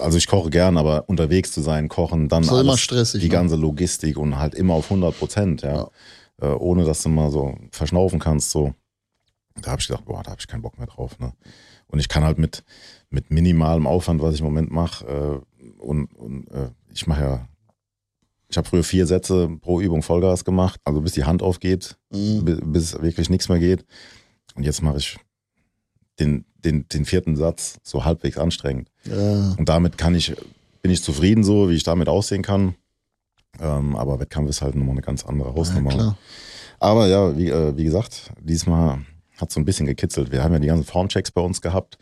also 0.00 0.18
ich 0.18 0.26
koche 0.26 0.50
gern, 0.50 0.76
aber 0.76 1.08
unterwegs 1.08 1.52
zu 1.52 1.60
sein, 1.60 1.88
kochen, 1.88 2.28
dann 2.28 2.42
doch 2.44 2.60
immer 2.60 2.70
alles, 2.70 2.80
stressig, 2.80 3.20
die 3.20 3.28
ne? 3.28 3.32
ganze 3.32 3.56
Logistik 3.56 4.16
und 4.18 4.38
halt 4.38 4.54
immer 4.54 4.74
auf 4.74 4.84
100 4.90 5.18
Prozent, 5.18 5.62
ja. 5.62 5.88
Äh, 6.40 6.48
ohne 6.48 6.84
dass 6.84 7.02
du 7.02 7.08
mal 7.08 7.30
so 7.30 7.56
verschnaufen 7.70 8.18
kannst, 8.18 8.50
so. 8.50 8.74
Da 9.62 9.70
habe 9.70 9.80
ich 9.80 9.88
gedacht, 9.88 10.04
boah, 10.04 10.22
da 10.22 10.32
habe 10.32 10.40
ich 10.40 10.46
keinen 10.48 10.62
Bock 10.62 10.78
mehr 10.78 10.86
drauf, 10.86 11.18
ne. 11.18 11.32
Und 11.88 11.98
ich 12.00 12.08
kann 12.08 12.24
halt 12.24 12.38
mit, 12.38 12.62
mit 13.10 13.30
minimalem 13.30 13.86
Aufwand, 13.86 14.20
was 14.20 14.34
ich 14.34 14.40
im 14.40 14.46
Moment 14.46 14.70
mache, 14.70 15.06
äh, 15.06 15.72
und, 15.80 16.06
und 16.14 16.48
äh, 16.50 16.70
ich 16.92 17.06
mache 17.06 17.20
ja, 17.22 17.48
ich 18.48 18.56
habe 18.56 18.68
früher 18.68 18.84
vier 18.84 19.06
Sätze 19.06 19.48
pro 19.60 19.80
Übung 19.80 20.02
Vollgas 20.02 20.44
gemacht, 20.44 20.80
also 20.84 21.00
bis 21.00 21.12
die 21.12 21.24
Hand 21.24 21.42
aufgeht, 21.42 21.96
mhm. 22.10 22.44
bi- 22.44 22.60
bis 22.64 23.00
wirklich 23.00 23.30
nichts 23.30 23.48
mehr 23.48 23.58
geht. 23.58 23.84
Und 24.54 24.62
jetzt 24.62 24.82
mache 24.82 24.98
ich 24.98 25.16
den, 26.18 26.44
den, 26.64 26.88
den 26.88 27.04
vierten 27.04 27.36
Satz 27.36 27.78
so 27.82 28.04
halbwegs 28.04 28.38
anstrengend. 28.38 28.90
Ja. 29.04 29.54
Und 29.56 29.68
damit 29.68 29.98
kann 29.98 30.14
ich, 30.14 30.34
bin 30.82 30.90
ich 30.90 31.02
zufrieden 31.02 31.44
so, 31.44 31.68
wie 31.70 31.74
ich 31.74 31.82
damit 31.82 32.08
aussehen 32.08 32.42
kann. 32.42 32.74
Ähm, 33.60 33.96
aber 33.96 34.20
Wettkampf 34.20 34.50
ist 34.50 34.62
halt 34.62 34.74
nochmal 34.74 34.92
eine 34.92 35.02
ganz 35.02 35.24
andere 35.24 35.50
ja, 35.50 35.54
Hausnummer. 35.54 35.90
klar. 35.90 36.18
Aber 36.78 37.06
ja, 37.06 37.36
wie, 37.36 37.48
äh, 37.48 37.76
wie 37.76 37.84
gesagt, 37.84 38.30
diesmal 38.40 39.00
hat 39.38 39.50
so 39.50 39.60
ein 39.60 39.64
bisschen 39.64 39.86
gekitzelt. 39.86 40.32
Wir 40.32 40.42
haben 40.42 40.52
ja 40.52 40.58
die 40.58 40.66
ganzen 40.66 40.84
Formchecks 40.84 41.30
bei 41.30 41.40
uns 41.40 41.60
gehabt. 41.60 41.98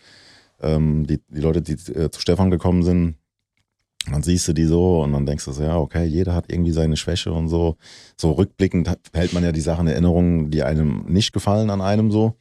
Ähm, 0.60 1.06
die, 1.06 1.20
die 1.28 1.40
Leute, 1.40 1.62
die 1.62 1.74
äh, 1.92 2.10
zu 2.10 2.20
Stefan 2.20 2.50
gekommen 2.50 2.82
sind, 2.82 3.16
dann 4.10 4.22
siehst 4.22 4.46
du 4.48 4.52
die 4.52 4.64
so 4.64 5.02
und 5.02 5.12
dann 5.12 5.26
denkst 5.26 5.44
du 5.46 5.52
so, 5.52 5.62
ja, 5.62 5.78
okay, 5.78 6.04
jeder 6.04 6.34
hat 6.34 6.52
irgendwie 6.52 6.72
seine 6.72 6.96
Schwäche 6.96 7.32
und 7.32 7.48
so. 7.48 7.76
So 8.16 8.32
rückblickend 8.32 8.90
hält 9.14 9.32
man 9.32 9.42
ja 9.42 9.52
die 9.52 9.60
Sachen 9.60 9.86
in 9.86 9.92
Erinnerung, 9.92 10.50
die 10.50 10.62
einem 10.62 11.06
nicht 11.06 11.32
gefallen 11.32 11.70
an 11.70 11.80
einem 11.80 12.10
so. 12.10 12.36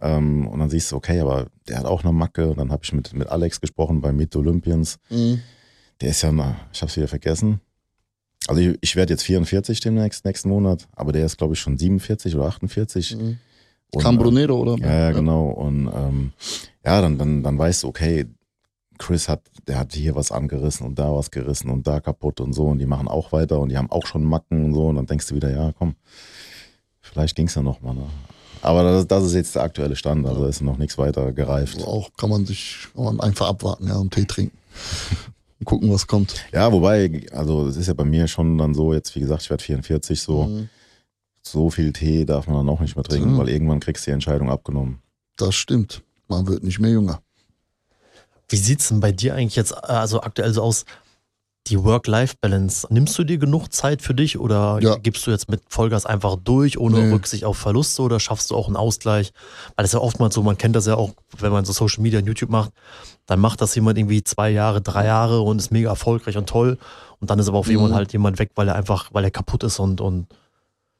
Ähm, 0.00 0.46
und 0.46 0.58
dann 0.58 0.70
siehst 0.70 0.92
du, 0.92 0.96
okay, 0.96 1.20
aber 1.20 1.46
der 1.68 1.78
hat 1.78 1.86
auch 1.86 2.04
eine 2.04 2.12
Macke. 2.12 2.48
Und 2.48 2.58
dann 2.58 2.70
habe 2.70 2.82
ich 2.84 2.92
mit, 2.92 3.12
mit 3.14 3.28
Alex 3.28 3.60
gesprochen 3.60 4.00
bei 4.00 4.12
Meet 4.12 4.36
Olympians. 4.36 4.98
Mhm. 5.10 5.40
Der 6.00 6.10
ist 6.10 6.22
ja, 6.22 6.32
na, 6.32 6.56
ich 6.72 6.82
hab's 6.82 6.96
wieder 6.96 7.08
vergessen. 7.08 7.60
Also 8.48 8.60
ich, 8.60 8.78
ich 8.80 8.96
werde 8.96 9.12
jetzt 9.14 9.22
44 9.22 9.80
demnächst, 9.80 10.24
nächsten 10.24 10.48
Monat, 10.48 10.86
aber 10.94 11.12
der 11.12 11.24
ist, 11.26 11.38
glaube 11.38 11.54
ich, 11.54 11.60
schon 11.60 11.78
47 11.78 12.34
oder 12.36 12.46
48. 12.46 13.16
Mhm. 13.16 13.38
Und, 13.92 14.02
Cambronero, 14.02 14.60
oder? 14.60 14.74
äh, 14.74 14.86
Ja, 14.86 14.98
ja, 14.98 15.10
genau. 15.12 15.48
Und 15.48 15.88
ähm, 15.94 16.32
ja, 16.84 17.00
dann, 17.00 17.18
dann, 17.18 17.42
dann 17.42 17.58
weißt 17.58 17.82
du, 17.82 17.88
okay, 17.88 18.26
Chris 18.98 19.28
hat, 19.28 19.42
der 19.66 19.78
hat 19.78 19.92
hier 19.94 20.14
was 20.14 20.32
angerissen 20.32 20.86
und 20.86 20.98
da 20.98 21.14
was 21.14 21.30
gerissen 21.30 21.70
und 21.70 21.86
da 21.86 22.00
kaputt 22.00 22.40
und 22.40 22.52
so 22.52 22.66
und 22.66 22.78
die 22.78 22.86
machen 22.86 23.08
auch 23.08 23.32
weiter 23.32 23.60
und 23.60 23.68
die 23.68 23.76
haben 23.76 23.90
auch 23.90 24.06
schon 24.06 24.24
Macken 24.24 24.64
und 24.64 24.74
so 24.74 24.88
und 24.88 24.96
dann 24.96 25.06
denkst 25.06 25.26
du 25.28 25.34
wieder, 25.34 25.50
ja, 25.50 25.72
komm, 25.72 25.96
vielleicht 27.00 27.36
ging's 27.36 27.54
ja 27.54 27.62
noch 27.62 27.80
mal. 27.82 27.94
Ne? 27.94 28.06
Aber 28.62 28.82
das, 28.82 29.06
das 29.06 29.24
ist 29.24 29.34
jetzt 29.34 29.54
der 29.54 29.62
aktuelle 29.62 29.96
Stand, 29.96 30.26
also 30.26 30.44
ist 30.46 30.60
noch 30.60 30.78
nichts 30.78 30.98
weiter 30.98 31.32
gereift. 31.32 31.76
Also 31.76 31.86
auch 31.88 32.10
kann 32.16 32.30
man 32.30 32.46
sich 32.46 32.88
kann 32.94 33.04
man 33.04 33.20
einfach 33.20 33.48
abwarten, 33.48 33.86
ja, 33.88 33.96
und 33.96 34.12
Tee 34.14 34.24
trinken. 34.24 34.56
und 35.60 35.64
gucken, 35.66 35.92
was 35.92 36.06
kommt. 36.06 36.34
Ja, 36.52 36.70
wobei, 36.72 37.26
also 37.32 37.66
es 37.68 37.76
ist 37.76 37.86
ja 37.86 37.94
bei 37.94 38.04
mir 38.04 38.28
schon 38.28 38.58
dann 38.58 38.74
so, 38.74 38.92
jetzt 38.92 39.14
wie 39.14 39.20
gesagt, 39.20 39.42
ich 39.42 39.50
werde 39.50 39.62
44, 39.62 40.20
so, 40.20 40.44
Mhm. 40.44 40.68
so 41.42 41.70
viel 41.70 41.92
Tee 41.92 42.24
darf 42.24 42.46
man 42.46 42.56
dann 42.56 42.68
auch 42.68 42.80
nicht 42.80 42.96
mehr 42.96 43.04
trinken, 43.04 43.34
Mhm. 43.34 43.38
weil 43.38 43.48
irgendwann 43.48 43.80
kriegst 43.80 44.06
du 44.06 44.10
die 44.10 44.14
Entscheidung 44.14 44.50
abgenommen. 44.50 45.00
Das 45.36 45.54
stimmt. 45.54 46.02
Man 46.28 46.46
wird 46.48 46.64
nicht 46.64 46.78
mehr 46.80 46.90
jünger. 46.90 47.20
wie 48.48 48.56
sieht's 48.56 48.88
denn 48.88 49.00
bei 49.00 49.10
dir 49.12 49.34
eigentlich 49.34 49.56
jetzt 49.56 49.72
äh, 49.72 49.76
also 49.86 50.20
aktuell 50.22 50.52
so 50.52 50.62
aus? 50.62 50.84
Die 51.66 51.82
Work-Life-Balance. 51.82 52.86
Nimmst 52.90 53.18
du 53.18 53.24
dir 53.24 53.38
genug 53.38 53.72
Zeit 53.72 54.00
für 54.02 54.14
dich 54.14 54.38
oder 54.38 54.78
Ja. 54.80 54.96
gibst 54.96 55.26
du 55.26 55.30
jetzt 55.32 55.48
mit 55.50 55.62
Vollgas 55.68 56.06
einfach 56.06 56.36
durch, 56.36 56.78
ohne 56.78 57.00
Nee. 57.00 57.12
Rücksicht 57.12 57.44
auf 57.44 57.58
Verluste 57.58 58.02
oder 58.02 58.20
schaffst 58.20 58.50
du 58.50 58.54
auch 58.56 58.68
einen 58.68 58.76
Ausgleich? 58.76 59.32
Weil 59.74 59.82
das 59.82 59.86
ist 59.90 59.94
ja 59.94 60.00
oftmals 60.00 60.34
so, 60.34 60.42
man 60.42 60.56
kennt 60.56 60.76
das 60.76 60.86
ja 60.86 60.94
auch, 60.94 61.12
wenn 61.38 61.50
man 61.50 61.64
so 61.64 61.72
Social 61.72 62.02
Media 62.02 62.20
und 62.20 62.26
YouTube 62.26 62.50
macht, 62.50 62.70
dann 63.26 63.40
macht 63.40 63.60
das 63.60 63.74
jemand 63.74 63.98
irgendwie 63.98 64.22
zwei 64.22 64.50
Jahre, 64.50 64.80
drei 64.80 65.06
Jahre 65.06 65.40
und 65.40 65.58
ist 65.58 65.72
mega 65.72 65.88
erfolgreich 65.90 66.36
und 66.36 66.48
toll. 66.48 66.78
Und 67.18 67.30
dann 67.30 67.38
ist 67.40 67.48
aber 67.48 67.58
auf 67.58 67.66
Mhm. 67.66 67.72
jemand 67.72 67.94
halt 67.94 68.12
jemand 68.12 68.38
weg, 68.38 68.50
weil 68.54 68.68
er 68.68 68.76
einfach, 68.76 69.08
weil 69.12 69.24
er 69.24 69.30
kaputt 69.32 69.64
ist 69.64 69.80
und, 69.80 70.00
und 70.00 70.26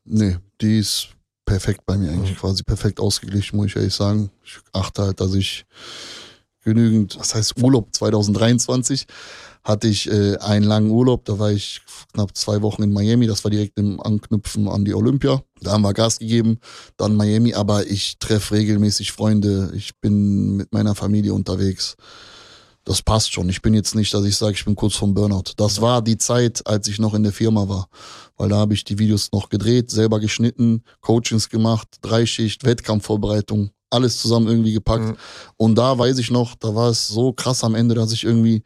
Nee, 0.05 0.37
die 0.61 0.79
ist 0.79 1.09
perfekt 1.45 1.83
bei 1.87 1.97
mir 1.97 2.11
Mhm. 2.11 2.19
eigentlich, 2.23 2.39
quasi 2.39 2.64
perfekt 2.64 2.99
ausgeglichen, 2.99 3.57
muss 3.57 3.67
ich 3.67 3.77
ehrlich 3.77 3.95
sagen. 3.95 4.31
Ich 4.45 4.59
achte 4.73 5.03
halt, 5.03 5.21
dass 5.21 5.35
ich 5.35 5.64
genügend, 6.64 7.17
was 7.21 7.35
heißt 7.37 7.62
Urlaub 7.62 7.95
2023, 7.95 9.07
hatte 9.67 9.89
ich 9.89 10.09
äh, 10.09 10.37
einen 10.37 10.64
langen 10.64 10.91
Urlaub, 10.91 11.25
da 11.25 11.41
war 11.41 11.51
ich 11.51 11.81
knapp 12.14 12.37
zwei 12.37 12.62
Wochen 12.62 12.85
in 12.85 12.93
Miami, 12.93 13.27
das 13.27 13.43
war 13.43 13.51
direkt 13.51 13.77
im 13.79 14.01
Anknüpfen 14.01 14.69
an 14.69 14.85
die 14.85 14.95
Olympia. 14.95 15.43
Da 15.61 15.73
haben 15.73 15.83
wir 15.83 15.93
Gas 15.93 16.21
gegeben, 16.21 16.61
dann 16.97 17.17
Miami, 17.17 17.53
aber 17.53 17.85
ich 17.85 18.19
treffe 18.21 18.55
regelmäßig 18.55 19.11
Freunde, 19.11 19.73
ich 19.75 19.99
bin 20.01 20.57
mit 20.57 20.73
meiner 20.73 20.95
Familie 20.95 21.35
unterwegs. 21.35 21.97
Das 22.85 23.03
passt 23.03 23.33
schon. 23.33 23.49
Ich 23.49 23.61
bin 23.61 23.75
jetzt 23.75 23.97
nicht, 23.97 24.14
dass 24.14 24.25
ich 24.25 24.37
sage, 24.37 24.55
ich 24.55 24.64
bin 24.64 24.77
kurz 24.77 24.95
vom 24.95 25.12
Burnout. 25.12 25.55
Das 25.57 25.81
war 25.81 26.01
die 26.01 26.19
Zeit, 26.19 26.64
als 26.64 26.87
ich 26.87 27.01
noch 27.01 27.14
in 27.14 27.25
der 27.25 27.33
Firma 27.33 27.69
war. 27.69 27.89
Weil 28.37 28.51
da 28.51 28.59
habe 28.59 28.75
ich 28.75 28.85
die 28.85 29.01
Videos 29.01 29.33
noch 29.33 29.49
gedreht, 29.49 29.91
selber 29.91 30.21
geschnitten, 30.21 30.85
Coachings 31.01 31.49
gemacht, 31.49 31.89
Dreischicht, 32.03 32.62
Wettkampfvorbereitung, 32.64 33.71
alles 33.91 34.21
zusammen 34.21 34.47
irgendwie 34.47 34.73
gepackt. 34.73 35.05
Mhm. 35.05 35.17
Und 35.57 35.75
da 35.75 35.99
weiß 35.99 36.19
ich 36.19 36.31
noch, 36.31 36.55
da 36.55 36.77
war 36.77 36.91
es 36.91 37.09
so 37.09 37.33
krass 37.33 37.64
am 37.64 37.75
Ende, 37.75 37.97
dass 37.97 38.12
ich 38.12 38.23
irgendwie 38.23 38.62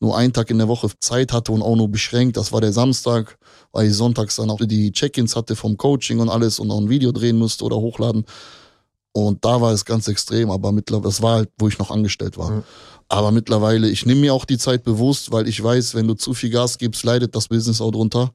nur 0.00 0.16
einen 0.16 0.32
Tag 0.32 0.50
in 0.50 0.58
der 0.58 0.68
Woche 0.68 0.88
Zeit 1.00 1.32
hatte 1.32 1.52
und 1.52 1.62
auch 1.62 1.76
nur 1.76 1.88
beschränkt. 1.88 2.36
Das 2.36 2.52
war 2.52 2.60
der 2.60 2.72
Samstag, 2.72 3.38
weil 3.72 3.88
ich 3.88 3.94
sonntags 3.94 4.36
dann 4.36 4.50
auch 4.50 4.60
die 4.60 4.92
Check-ins 4.92 5.34
hatte 5.34 5.56
vom 5.56 5.76
Coaching 5.76 6.20
und 6.20 6.28
alles 6.28 6.58
und 6.58 6.70
auch 6.70 6.80
ein 6.80 6.88
Video 6.88 7.12
drehen 7.12 7.38
musste 7.38 7.64
oder 7.64 7.76
hochladen. 7.76 8.24
Und 9.12 9.44
da 9.44 9.60
war 9.60 9.72
es 9.72 9.84
ganz 9.84 10.06
extrem, 10.06 10.50
aber 10.50 10.70
mittlerweile, 10.70 11.08
das 11.08 11.22
war 11.22 11.36
halt, 11.36 11.50
wo 11.58 11.66
ich 11.66 11.78
noch 11.78 11.90
angestellt 11.90 12.38
war. 12.38 12.50
Mhm. 12.50 12.62
Aber 13.08 13.32
mittlerweile, 13.32 13.88
ich 13.88 14.06
nehme 14.06 14.20
mir 14.20 14.34
auch 14.34 14.44
die 14.44 14.58
Zeit 14.58 14.84
bewusst, 14.84 15.32
weil 15.32 15.48
ich 15.48 15.62
weiß, 15.62 15.94
wenn 15.94 16.06
du 16.06 16.14
zu 16.14 16.34
viel 16.34 16.50
Gas 16.50 16.78
gibst, 16.78 17.02
leidet 17.04 17.34
das 17.34 17.48
Business 17.48 17.80
auch 17.80 17.90
drunter. 17.90 18.32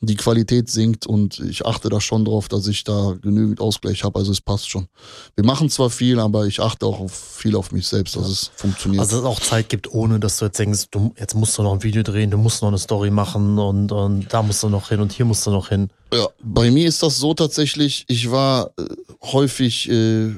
Die 0.00 0.16
Qualität 0.16 0.70
sinkt 0.70 1.06
und 1.06 1.38
ich 1.40 1.64
achte 1.66 1.88
da 1.88 2.00
schon 2.00 2.24
drauf, 2.24 2.48
dass 2.48 2.66
ich 2.66 2.84
da 2.84 3.16
genügend 3.20 3.60
Ausgleich 3.60 4.04
habe. 4.04 4.18
Also 4.18 4.32
es 4.32 4.40
passt 4.40 4.68
schon. 4.68 4.86
Wir 5.34 5.44
machen 5.44 5.70
zwar 5.70 5.90
viel, 5.90 6.20
aber 6.20 6.46
ich 6.46 6.60
achte 6.60 6.86
auch 6.86 7.00
auf, 7.00 7.12
viel 7.12 7.56
auf 7.56 7.72
mich 7.72 7.86
selbst, 7.86 8.16
dass 8.16 8.28
es 8.28 8.50
funktioniert. 8.54 9.00
Also 9.00 9.16
dass 9.16 9.24
es 9.24 9.26
auch 9.26 9.40
Zeit 9.40 9.68
gibt, 9.68 9.92
ohne 9.92 10.20
dass 10.20 10.38
du 10.38 10.46
jetzt 10.46 10.58
denkst, 10.58 10.86
du, 10.90 11.14
jetzt 11.18 11.34
musst 11.34 11.56
du 11.56 11.62
noch 11.62 11.72
ein 11.72 11.82
Video 11.82 12.02
drehen, 12.02 12.30
du 12.30 12.38
musst 12.38 12.62
noch 12.62 12.68
eine 12.68 12.78
Story 12.78 13.10
machen 13.10 13.58
und, 13.58 13.92
und 13.92 14.26
da 14.32 14.42
musst 14.42 14.62
du 14.62 14.68
noch 14.68 14.88
hin 14.88 15.00
und 15.00 15.12
hier 15.12 15.24
musst 15.24 15.46
du 15.46 15.50
noch 15.50 15.68
hin. 15.68 15.88
Ja, 16.12 16.28
bei 16.42 16.70
mir 16.70 16.86
ist 16.86 17.02
das 17.02 17.16
so 17.16 17.34
tatsächlich, 17.34 18.04
ich 18.08 18.30
war 18.30 18.70
äh, 18.78 18.84
häufig 19.22 19.88
äh, 19.88 20.32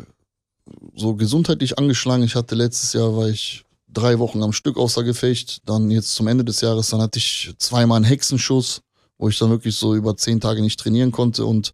so 0.95 1.15
gesundheitlich 1.15 1.79
angeschlagen. 1.79 2.23
Ich 2.23 2.35
hatte 2.35 2.55
letztes 2.55 2.93
Jahr, 2.93 3.17
war 3.17 3.29
ich 3.29 3.65
drei 3.89 4.19
Wochen 4.19 4.43
am 4.43 4.53
Stück 4.53 4.77
außer 4.77 5.05
Gefecht. 5.05 5.63
Dann 5.65 5.91
jetzt 5.91 6.15
zum 6.15 6.27
Ende 6.29 6.45
des 6.45 6.61
Jahres, 6.61 6.91
dann 6.91 7.01
hatte 7.01 7.19
ich 7.19 7.55
zweimal 7.59 7.97
einen 7.97 8.05
Hexenschuss 8.05 8.83
wo 9.19 9.29
ich 9.29 9.39
dann 9.39 9.51
wirklich 9.51 9.77
so 9.77 9.95
über 9.95 10.17
zehn 10.17 10.41
Tage 10.41 10.61
nicht 10.61 10.79
trainieren 10.79 11.13
konnte 11.13 11.45
und 11.45 11.73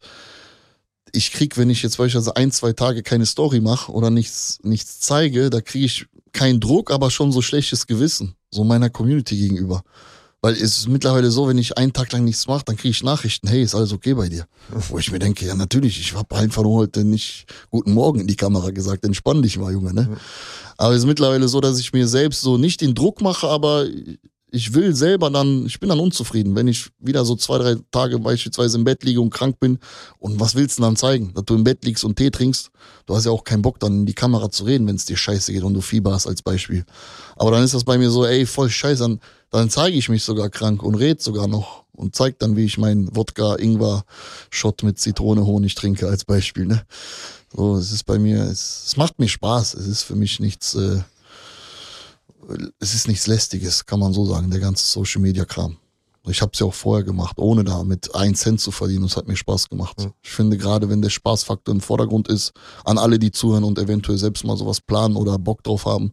ich 1.12 1.32
krieg, 1.32 1.58
wenn 1.58 1.70
ich 1.70 1.82
jetzt 1.82 1.98
beispielsweise 1.98 2.36
ein, 2.36 2.50
zwei 2.50 2.72
Tage 2.72 3.02
keine 3.02 3.26
Story 3.26 3.60
mache 3.60 3.92
oder 3.92 4.10
nichts, 4.10 4.58
nichts 4.62 5.00
zeige, 5.00 5.50
da 5.50 5.60
kriege 5.60 5.84
ich 5.84 6.06
keinen 6.32 6.60
Druck, 6.60 6.90
aber 6.90 7.10
schon 7.10 7.32
so 7.32 7.42
schlechtes 7.42 7.86
Gewissen, 7.86 8.34
so 8.50 8.64
meiner 8.64 8.88
Community 8.90 9.36
gegenüber. 9.36 9.82
Weil 10.44 10.54
es 10.54 10.78
ist 10.78 10.88
mittlerweile 10.88 11.30
so, 11.30 11.46
wenn 11.46 11.58
ich 11.58 11.78
einen 11.78 11.92
Tag 11.92 12.10
lang 12.10 12.24
nichts 12.24 12.48
mache, 12.48 12.64
dann 12.64 12.76
kriege 12.76 12.90
ich 12.90 13.04
Nachrichten, 13.04 13.46
hey, 13.46 13.62
ist 13.62 13.76
alles 13.76 13.92
okay 13.92 14.14
bei 14.14 14.28
dir? 14.28 14.46
Wo 14.88 14.98
ich 14.98 15.12
mir 15.12 15.20
denke, 15.20 15.46
ja 15.46 15.54
natürlich, 15.54 16.00
ich 16.00 16.14
habe 16.14 16.34
einfach 16.34 16.62
nur 16.64 16.74
heute 16.74 17.04
nicht 17.04 17.46
guten 17.70 17.92
Morgen 17.92 18.20
in 18.20 18.26
die 18.26 18.34
Kamera 18.34 18.70
gesagt, 18.70 19.04
entspann 19.04 19.42
dich 19.42 19.56
mal, 19.58 19.72
Junge, 19.72 19.94
ne? 19.94 20.16
Aber 20.78 20.94
es 20.94 21.00
ist 21.00 21.06
mittlerweile 21.06 21.46
so, 21.46 21.60
dass 21.60 21.78
ich 21.78 21.92
mir 21.92 22.08
selbst 22.08 22.40
so 22.40 22.58
nicht 22.58 22.80
den 22.80 22.94
Druck 22.94 23.20
mache, 23.20 23.46
aber 23.46 23.86
ich 24.54 24.74
will 24.74 24.94
selber 24.94 25.30
dann, 25.30 25.64
ich 25.64 25.80
bin 25.80 25.88
dann 25.88 25.98
unzufrieden, 25.98 26.54
wenn 26.54 26.68
ich 26.68 26.90
wieder 26.98 27.24
so 27.24 27.34
zwei, 27.36 27.56
drei 27.56 27.76
Tage 27.90 28.18
beispielsweise 28.18 28.76
im 28.76 28.84
Bett 28.84 29.02
liege 29.02 29.20
und 29.20 29.30
krank 29.30 29.58
bin. 29.58 29.78
Und 30.18 30.38
was 30.40 30.54
willst 30.54 30.78
du 30.78 30.82
dann 30.82 30.94
zeigen? 30.94 31.32
Dass 31.32 31.46
du 31.46 31.54
im 31.54 31.64
Bett 31.64 31.82
liegst 31.86 32.04
und 32.04 32.16
Tee 32.16 32.30
trinkst? 32.30 32.70
Du 33.06 33.16
hast 33.16 33.24
ja 33.24 33.32
auch 33.32 33.44
keinen 33.44 33.62
Bock, 33.62 33.80
dann 33.80 34.00
in 34.00 34.06
die 34.06 34.12
Kamera 34.12 34.50
zu 34.50 34.64
reden, 34.64 34.86
wenn 34.86 34.96
es 34.96 35.06
dir 35.06 35.16
scheiße 35.16 35.54
geht 35.54 35.62
und 35.62 35.72
du 35.72 35.80
Fieber 35.80 36.12
hast 36.12 36.26
als 36.26 36.42
Beispiel. 36.42 36.84
Aber 37.36 37.50
dann 37.50 37.64
ist 37.64 37.72
das 37.72 37.84
bei 37.84 37.96
mir 37.96 38.10
so, 38.10 38.26
ey, 38.26 38.44
voll 38.44 38.68
scheiße, 38.68 39.02
dann, 39.02 39.20
dann 39.50 39.70
zeige 39.70 39.96
ich 39.96 40.10
mich 40.10 40.22
sogar 40.22 40.50
krank 40.50 40.82
und 40.82 40.96
red 40.96 41.22
sogar 41.22 41.48
noch 41.48 41.84
und 41.92 42.14
zeig 42.14 42.38
dann, 42.38 42.54
wie 42.54 42.66
ich 42.66 42.76
meinen 42.76 43.14
Wodka-Ingwer-Shot 43.16 44.82
mit 44.82 44.98
Zitrone, 44.98 45.46
Honig 45.46 45.74
trinke 45.74 46.08
als 46.08 46.26
Beispiel. 46.26 46.66
Ne? 46.66 46.84
So, 47.54 47.76
es 47.76 47.90
ist 47.90 48.04
bei 48.04 48.18
mir, 48.18 48.42
es, 48.42 48.84
es 48.86 48.96
macht 48.98 49.18
mir 49.18 49.28
Spaß. 49.28 49.74
Es 49.74 49.86
ist 49.86 50.02
für 50.02 50.16
mich 50.16 50.40
nichts. 50.40 50.74
Äh, 50.74 51.00
es 52.78 52.94
ist 52.94 53.08
nichts 53.08 53.26
Lästiges, 53.26 53.86
kann 53.86 54.00
man 54.00 54.12
so 54.12 54.24
sagen, 54.24 54.50
der 54.50 54.60
ganze 54.60 54.84
Social 54.84 55.20
Media 55.22 55.44
Kram. 55.44 55.76
Ich 56.28 56.40
habe 56.40 56.52
es 56.54 56.60
ja 56.60 56.66
auch 56.66 56.74
vorher 56.74 57.04
gemacht, 57.04 57.38
ohne 57.38 57.64
da 57.64 57.82
mit 57.82 58.14
einen 58.14 58.36
Cent 58.36 58.60
zu 58.60 58.70
verdienen. 58.70 59.04
Es 59.04 59.16
hat 59.16 59.26
mir 59.26 59.36
Spaß 59.36 59.68
gemacht. 59.68 59.98
Mhm. 59.98 60.12
Ich 60.22 60.30
finde, 60.30 60.56
gerade 60.56 60.88
wenn 60.88 61.02
der 61.02 61.10
Spaßfaktor 61.10 61.74
im 61.74 61.80
Vordergrund 61.80 62.28
ist, 62.28 62.52
an 62.84 62.96
alle, 62.96 63.18
die 63.18 63.32
zuhören 63.32 63.64
und 63.64 63.78
eventuell 63.78 64.18
selbst 64.18 64.44
mal 64.44 64.56
sowas 64.56 64.80
planen 64.80 65.16
oder 65.16 65.36
Bock 65.38 65.64
drauf 65.64 65.84
haben, 65.84 66.12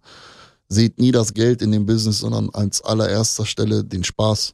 seht 0.67 0.99
nie 0.99 1.11
das 1.11 1.33
Geld 1.33 1.61
in 1.61 1.71
dem 1.71 1.85
Business, 1.85 2.19
sondern 2.19 2.49
als 2.51 2.81
allererster 2.81 3.45
Stelle 3.45 3.83
den 3.83 4.03
Spaß. 4.03 4.53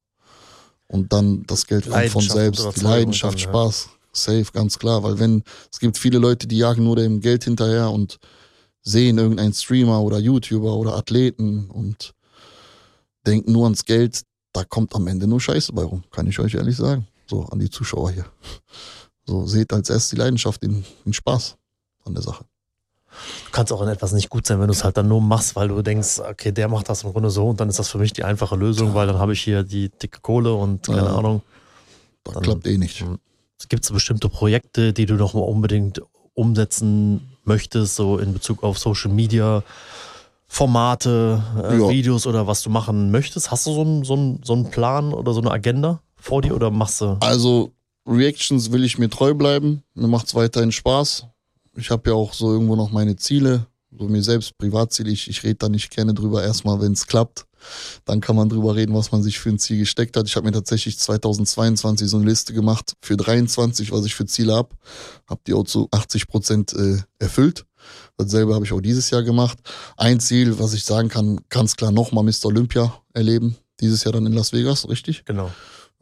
Und 0.88 1.14
dann 1.14 1.44
das 1.48 1.66
Geld 1.66 1.90
kommt 1.90 2.10
von 2.10 2.22
selbst. 2.22 2.68
Die 2.76 2.82
Leidenschaft, 2.82 3.36
dann, 3.36 3.50
Spaß. 3.50 3.86
Ja. 3.86 3.92
Safe, 4.12 4.46
ganz 4.52 4.78
klar. 4.78 5.04
Weil 5.04 5.20
wenn, 5.20 5.44
es 5.72 5.80
gibt 5.80 5.98
viele 5.98 6.20
Leute, 6.20 6.48
die 6.48 6.58
jagen 6.58 6.84
nur 6.84 6.98
dem 6.98 7.22
Geld 7.22 7.46
hinterher 7.46 7.92
und 7.92 8.18
sehen 8.86 9.18
irgendeinen 9.18 9.54
Streamer 9.54 10.02
oder 10.02 10.20
YouTuber 10.20 10.74
oder 10.76 10.96
Athleten 10.96 11.70
und 11.70 12.14
denken 13.26 13.52
nur 13.52 13.66
ans 13.66 13.84
Geld, 13.84 14.22
da 14.54 14.64
kommt 14.64 14.96
am 14.96 15.08
Ende 15.08 15.28
nur 15.28 15.42
Scheiße 15.42 15.74
bei 15.74 15.84
rum, 15.84 16.04
kann 16.12 16.28
ich 16.28 16.40
euch 16.40 16.54
ehrlich 16.54 16.78
sagen. 16.78 17.08
So, 17.28 17.44
an 17.46 17.60
die 17.60 17.70
Zuschauer 17.70 18.12
hier. 18.12 18.26
So, 19.26 19.48
seht 19.48 19.74
als 19.74 19.90
erstes 19.90 20.12
die 20.12 20.18
Leidenschaft, 20.18 20.62
den, 20.62 20.86
den 21.04 21.14
Spaß 21.14 21.58
an 22.06 22.14
der 22.14 22.22
Sache. 22.22 22.46
Du 23.46 23.52
kannst 23.52 23.74
auch 23.74 23.82
in 23.82 23.88
etwas 23.88 24.12
nicht 24.12 24.30
gut 24.30 24.46
sein, 24.46 24.60
wenn 24.60 24.68
du 24.68 24.74
es 24.74 24.84
halt 24.84 24.98
dann 24.98 25.08
nur 25.08 25.22
machst, 25.22 25.56
weil 25.56 25.70
du 25.70 25.82
denkst, 25.82 26.20
okay, 26.20 26.52
der 26.52 26.68
macht 26.68 26.90
das 26.90 27.04
im 27.04 27.12
Grunde 27.12 27.32
so 27.32 27.50
und 27.50 27.60
dann 27.60 27.70
ist 27.70 27.80
das 27.80 27.90
für 27.90 27.98
mich 27.98 28.14
die 28.14 28.24
einfache 28.24 28.56
Lösung, 28.56 28.94
weil 28.94 29.08
dann 29.08 29.18
habe 29.18 29.34
ich 29.34 29.42
hier 29.42 29.64
die 29.64 29.90
dicke 29.90 30.20
Kohle 30.22 30.54
und 30.54 30.86
keine 30.86 31.00
ja, 31.00 31.16
Ahnung. 31.16 31.42
Das 32.24 32.36
dann, 32.36 32.44
klappt 32.44 32.68
eh 32.68 32.78
nicht. 32.78 33.04
Gibt 33.70 33.84
es 33.84 33.92
bestimmte 33.92 34.30
Projekte, 34.30 34.94
die 34.94 35.08
du 35.08 35.16
noch 35.16 35.34
mal 35.34 35.42
unbedingt 35.42 36.02
umsetzen 36.34 37.35
möchtest, 37.48 37.96
so 37.96 38.18
in 38.18 38.34
Bezug 38.34 38.64
auf 38.64 38.78
Social 38.78 39.12
Media, 39.12 39.64
Formate, 40.48 41.44
äh, 41.64 41.80
ja. 41.80 41.90
Videos 41.90 42.28
oder 42.28 42.48
was 42.48 42.62
du 42.62 42.70
machen 42.70 43.12
möchtest? 43.12 43.52
Hast 43.52 43.66
du 43.66 43.74
so 43.74 43.82
einen, 43.82 44.04
so, 44.04 44.14
einen, 44.14 44.42
so 44.44 44.54
einen 44.54 44.70
Plan 44.70 45.14
oder 45.14 45.34
so 45.34 45.42
eine 45.42 45.52
Agenda 45.52 46.02
vor 46.16 46.42
dir 46.42 46.56
oder 46.56 46.72
machst 46.72 47.02
du? 47.02 47.18
Also 47.20 47.72
Reactions 48.08 48.72
will 48.72 48.84
ich 48.84 48.98
mir 48.98 49.10
treu 49.10 49.34
bleiben. 49.34 49.84
Mir 49.96 50.08
macht 50.08 50.28
es 50.28 50.36
weiterhin 50.36 50.72
Spaß. 50.72 51.26
Ich 51.76 51.90
habe 51.90 52.10
ja 52.10 52.16
auch 52.16 52.34
so 52.34 52.54
irgendwo 52.54 52.76
noch 52.76 52.92
meine 52.92 53.16
Ziele, 53.16 53.66
so 53.98 54.06
mir 54.06 54.24
selbst 54.24 54.58
Privatziele. 54.58 55.12
Ich, 55.12 55.30
ich 55.30 55.44
rede 55.44 55.56
da 55.56 55.70
nicht 55.70 55.90
gerne 55.92 56.14
drüber, 56.14 56.44
erstmal, 56.44 56.80
wenn 56.80 56.94
es 56.94 57.08
klappt. 57.08 57.46
Dann 58.06 58.22
kann 58.22 58.36
man 58.36 58.50
drüber 58.50 58.76
reden, 58.76 58.94
was 58.94 59.12
man 59.12 59.24
sich 59.24 59.40
für 59.40 59.50
ein 59.50 59.60
Ziel 59.60 59.80
gesteckt 59.80 60.18
hat. 60.18 60.28
Ich 60.28 60.36
habe 60.36 60.46
mir 60.46 60.52
tatsächlich 60.52 60.98
2022 61.00 62.10
so 62.10 62.18
eine 62.18 62.26
Liste 62.26 62.54
gemacht 62.54 62.94
für 63.02 63.18
23, 63.18 63.92
was 63.92 64.06
ich 64.06 64.16
für 64.16 64.26
Ziele 64.26 64.56
habe. 64.56 64.70
Habe 65.28 65.42
die 65.48 65.54
auch 65.54 65.64
zu 65.64 65.88
80 65.92 66.28
Prozent 66.28 66.74
äh, 66.74 66.98
erfüllt. 67.20 67.66
Dasselbe 68.18 68.54
habe 68.54 68.66
ich 68.66 68.74
auch 68.74 68.82
dieses 68.82 69.10
Jahr 69.10 69.24
gemacht. 69.24 69.58
Ein 69.98 70.20
Ziel, 70.20 70.60
was 70.60 70.74
ich 70.74 70.86
sagen 70.86 71.10
kann, 71.10 71.42
ganz 71.50 71.76
klar 71.76 71.92
nochmal 71.92 72.24
Mr. 72.24 72.46
Olympia 72.46 72.94
erleben. 73.14 73.58
Dieses 73.80 74.04
Jahr 74.04 74.14
dann 74.14 74.26
in 74.26 74.34
Las 74.34 74.54
Vegas, 74.54 74.88
richtig? 74.88 75.26
Genau. 75.26 75.52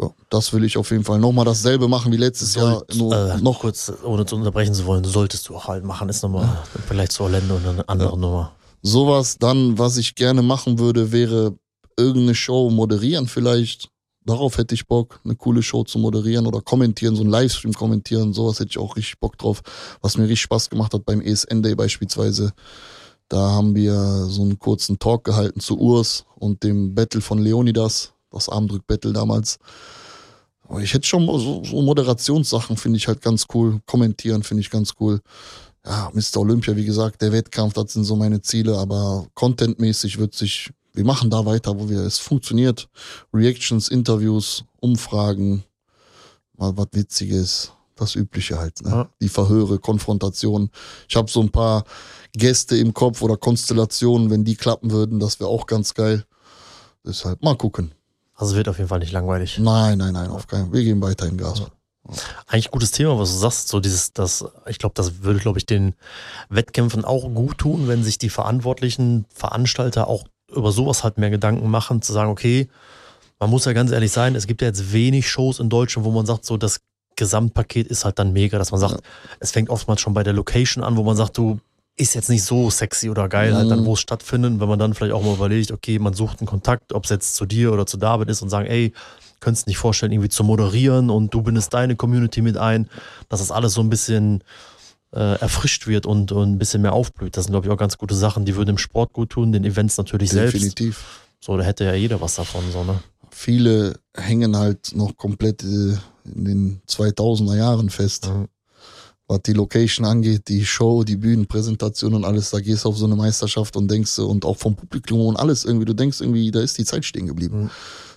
Ja, 0.02 0.10
das 0.30 0.54
will 0.54 0.64
ich 0.64 0.78
auf 0.78 0.90
jeden 0.92 1.04
Fall 1.04 1.20
nochmal 1.20 1.46
dasselbe 1.46 1.88
machen 1.88 2.12
wie 2.12 2.18
letztes 2.18 2.54
Sollt, 2.54 2.94
Jahr. 2.94 2.98
Nur 2.98 3.16
äh, 3.16 3.38
noch 3.42 3.60
kurz, 3.60 3.92
ohne 4.04 4.26
zu 4.26 4.36
unterbrechen 4.36 4.74
zu 4.74 4.86
wollen, 4.86 5.04
solltest 5.04 5.50
du 5.50 5.56
auch 5.56 5.68
halt 5.68 5.84
machen. 5.84 6.10
Ist 6.10 6.24
nochmal 6.24 6.46
ja. 6.46 6.64
vielleicht 6.88 7.12
zu 7.12 7.24
Orlando 7.24 7.58
eine 7.58 7.88
andere 7.88 8.10
ja. 8.10 8.16
Nummer 8.16 8.52
sowas. 8.84 9.38
Dann, 9.40 9.80
was 9.80 9.98
ich 9.98 10.14
gerne 10.14 10.44
machen 10.44 10.78
würde, 10.78 11.12
wäre 11.12 11.58
irgendeine 11.98 12.36
Show 12.36 12.70
moderieren 12.70 13.28
vielleicht. 13.28 13.90
Darauf 14.26 14.58
hätte 14.58 14.74
ich 14.76 14.88
Bock, 14.88 15.20
eine 15.26 15.36
coole 15.36 15.62
Show 15.64 15.84
zu 15.84 16.00
moderieren 16.00 16.46
oder 16.48 16.62
kommentieren, 16.62 17.16
so 17.16 17.24
ein 17.24 17.30
Livestream 17.30 17.74
kommentieren, 17.74 18.34
sowas 18.34 18.60
hätte 18.60 18.70
ich 18.70 18.78
auch 18.78 18.96
richtig 18.96 19.20
Bock 19.20 19.38
drauf. 19.38 19.62
Was 20.02 20.18
mir 20.18 20.24
richtig 20.24 20.42
Spaß 20.42 20.70
gemacht 20.70 20.94
hat 20.94 21.06
beim 21.06 21.20
ESN 21.20 21.62
Day 21.62 21.76
beispielsweise. 21.76 22.54
Da 23.28 23.38
haben 23.38 23.76
wir 23.76 24.28
so 24.28 24.44
einen 24.44 24.60
kurzen 24.60 24.98
Talk 24.98 25.26
gehalten 25.26 25.60
zu 25.60 25.78
Urs 25.78 26.26
und 26.36 26.64
dem 26.64 26.96
Battle 26.96 27.20
von 27.20 27.40
Leonidas, 27.40 28.14
das 28.30 28.48
Armdrück-Battle 28.48 29.12
damals. 29.12 29.58
Ich 30.82 30.94
hätte 30.94 31.08
schon 31.08 31.26
so, 31.26 31.64
so 31.64 31.82
Moderationssachen, 31.82 32.78
finde 32.78 32.98
ich 32.98 33.08
halt 33.08 33.22
ganz 33.22 33.48
cool. 33.54 33.82
Kommentieren 33.86 34.44
finde 34.44 34.62
ich 34.62 34.70
ganz 34.70 34.94
cool 35.00 35.20
ja, 35.86 36.12
Mr. 36.14 36.38
Olympia, 36.38 36.76
wie 36.76 36.86
gesagt, 36.86 37.22
der 37.22 37.32
Wettkampf, 37.32 37.74
das 37.74 37.94
sind 37.94 38.06
so 38.06 38.16
meine 38.16 38.42
Ziele, 38.42 38.78
aber 38.78 39.28
contentmäßig 39.34 40.18
wird 40.18 40.34
sich, 40.34 40.72
wir 40.94 41.04
machen 41.04 41.30
da 41.30 41.46
weiter, 41.46 41.78
wo 41.78 41.90
wir, 41.90 42.00
es 42.02 42.20
funktioniert. 42.20 42.88
Reactions, 43.34 43.90
Interviews, 43.90 44.64
Umfragen, 44.80 45.64
mal 46.58 46.78
was 46.78 46.88
Witziges, 46.94 47.72
das 47.96 48.16
Übliche 48.16 48.58
halt, 48.58 48.82
ne? 48.82 48.90
Ja. 48.90 49.10
Die 49.22 49.30
Verhöre, 49.30 49.80
Konfrontationen. 49.80 50.70
Ich 51.10 51.16
habe 51.16 51.30
so 51.30 51.42
ein 51.42 51.50
paar 51.50 51.84
Gäste 52.32 52.78
im 52.78 52.94
Kopf 52.94 53.22
oder 53.22 53.38
Konstellationen, 53.38 54.30
wenn 54.30 54.46
die 54.46 54.56
klappen 54.56 54.92
würden, 54.92 55.20
das 55.20 55.40
wäre 55.40 55.50
auch 55.50 55.68
ganz 55.68 55.94
geil. 55.94 56.26
Deshalb 57.06 57.44
mal 57.44 57.58
gucken. 57.58 57.94
Also 58.36 58.56
wird 58.56 58.70
auf 58.70 58.78
jeden 58.78 58.90
Fall 58.90 59.00
nicht 59.00 59.12
langweilig. 59.12 59.60
Nein, 59.60 59.98
nein, 59.98 60.14
nein, 60.14 60.30
auf 60.30 60.48
keinen. 60.48 60.72
Wir 60.74 60.84
gehen 60.84 61.02
weiter 61.02 61.28
im 61.28 61.38
Gas. 61.38 61.60
Ja. 61.60 61.68
Eigentlich 62.48 62.72
gutes 62.72 62.92
Thema, 62.92 63.18
was 63.18 63.32
du 63.32 63.38
sagst. 63.38 63.70
So 63.70 63.80
dieses, 63.80 64.14
das, 64.14 64.46
ich 64.68 64.78
glaube, 64.78 64.94
das 64.96 65.24
würde, 65.24 65.40
glaube 65.40 65.58
ich, 65.60 65.66
den 65.66 65.96
Wettkämpfen 66.50 67.06
auch 67.06 67.24
gut 67.34 67.60
tun, 67.60 67.88
wenn 67.88 68.04
sich 68.04 68.18
die 68.18 68.30
verantwortlichen 68.30 69.26
Veranstalter 69.34 70.08
auch 70.08 70.26
über 70.52 70.72
sowas 70.72 71.04
halt 71.04 71.18
mehr 71.18 71.30
Gedanken 71.30 71.70
machen, 71.70 72.02
zu 72.02 72.14
sagen, 72.14 72.30
okay, 72.30 72.68
man 73.40 73.50
muss 73.50 73.66
ja 73.66 73.74
ganz 73.74 73.92
ehrlich 73.92 74.12
sein, 74.12 74.36
es 74.36 74.48
gibt 74.48 74.62
ja 74.62 74.68
jetzt 74.68 74.94
wenig 74.94 75.30
Shows 75.30 75.60
in 75.60 75.70
Deutschland, 75.70 76.06
wo 76.06 76.12
man 76.12 76.26
sagt, 76.26 76.46
so 76.46 76.58
das 76.58 76.82
Gesamtpaket 77.16 77.88
ist 77.88 78.06
halt 78.06 78.20
dann 78.20 78.34
mega, 78.34 78.58
dass 78.58 78.72
man 78.72 78.80
sagt, 78.80 78.94
ja. 78.94 79.00
es 79.40 79.52
fängt 79.52 79.70
oftmals 79.70 80.02
schon 80.02 80.14
bei 80.14 80.24
der 80.24 80.34
Location 80.34 80.84
an, 80.84 80.98
wo 80.98 81.04
man 81.04 81.16
sagt, 81.16 81.38
du 81.38 81.60
ist 81.96 82.16
jetzt 82.16 82.30
nicht 82.30 82.44
so 82.44 82.70
sexy 82.70 83.10
oder 83.10 83.30
geil, 83.30 83.52
mhm. 83.52 83.56
halt 83.56 83.72
dann, 83.72 83.82
mhm. 83.82 83.86
wo 83.86 83.94
es 83.94 84.00
stattfindet, 84.00 84.60
wenn 84.60 84.68
man 84.68 84.80
dann 84.80 84.94
vielleicht 84.94 85.14
auch 85.14 85.24
mal 85.24 85.36
überlegt, 85.36 85.72
okay, 85.72 86.00
man 86.00 86.14
sucht 86.14 86.40
einen 86.40 86.48
Kontakt, 86.48 86.94
ob 86.94 87.04
es 87.04 87.12
jetzt 87.12 87.36
zu 87.36 87.46
dir 87.46 87.72
oder 87.72 87.86
zu 87.86 87.98
David 87.98 88.30
ist 88.30 88.42
und 88.42 88.50
sagen, 88.50 88.68
ey, 88.68 88.94
könntest 89.44 89.68
nicht 89.68 89.78
vorstellen, 89.78 90.12
irgendwie 90.12 90.30
zu 90.30 90.44
moderieren 90.44 91.10
und 91.10 91.34
du 91.34 91.42
bindest 91.42 91.74
deine 91.74 91.96
Community 91.96 92.42
mit 92.42 92.58
ein, 92.58 92.90
dass 93.30 93.40
das 93.40 93.52
alles 93.52 93.74
so 93.74 93.82
ein 93.82 93.90
bisschen 93.90 94.44
äh, 95.14 95.40
erfrischt 95.40 95.86
wird 95.86 96.06
und, 96.06 96.32
und 96.32 96.54
ein 96.54 96.58
bisschen 96.58 96.82
mehr 96.82 96.94
aufblüht. 96.94 97.38
Das 97.38 97.46
sind, 97.46 97.52
glaube 97.54 97.68
ich, 97.68 97.72
auch 97.72 97.78
ganz 97.78 97.98
gute 97.98 98.16
Sachen, 98.16 98.46
die 98.46 98.56
würden 98.56 98.70
dem 98.70 98.78
Sport 98.78 99.14
gut 99.14 99.32
tun, 99.32 99.52
den 99.52 99.64
Events 99.64 99.98
natürlich 99.98 100.30
Definitiv. 100.30 100.62
selbst. 100.62 100.80
Definitiv. 100.80 101.24
So, 101.40 101.58
da 101.58 101.64
hätte 101.64 101.84
ja 101.84 101.94
jeder 101.94 102.20
was 102.22 102.36
davon, 102.36 102.64
so, 102.72 102.84
ne? 102.84 103.00
Viele 103.30 104.00
hängen 104.16 104.56
halt 104.56 104.96
noch 104.96 105.18
komplett 105.18 105.64
äh, 105.64 105.98
in 106.36 106.46
den 106.46 106.82
2000er 106.88 107.58
Jahren 107.58 107.90
fest. 107.90 108.28
Mhm. 108.28 108.48
Was 109.28 109.42
die 109.44 109.54
Location 109.54 110.06
angeht, 110.06 110.48
die 110.48 110.66
Show, 110.66 111.04
die 111.04 111.16
Bühnenpräsentation 111.16 112.14
und 112.14 112.26
alles, 112.26 112.52
da 112.52 112.60
gehst 112.60 112.86
du 112.86 112.90
auf 112.90 112.98
so 112.98 113.06
eine 113.06 113.16
Meisterschaft 113.16 113.76
und 113.76 113.90
denkst, 113.90 114.20
und 114.20 114.46
auch 114.46 114.58
vom 114.58 114.76
Publikum 114.76 115.22
und 115.22 115.38
alles 115.38 115.66
irgendwie, 115.66 115.86
du 115.86 115.94
denkst 115.94 116.22
irgendwie, 116.22 116.52
da 116.52 116.62
ist 116.62 116.78
die 116.78 116.86
Zeit 116.86 117.06
stehen 117.06 117.28
geblieben. 117.28 117.64
Mhm. 117.64 117.70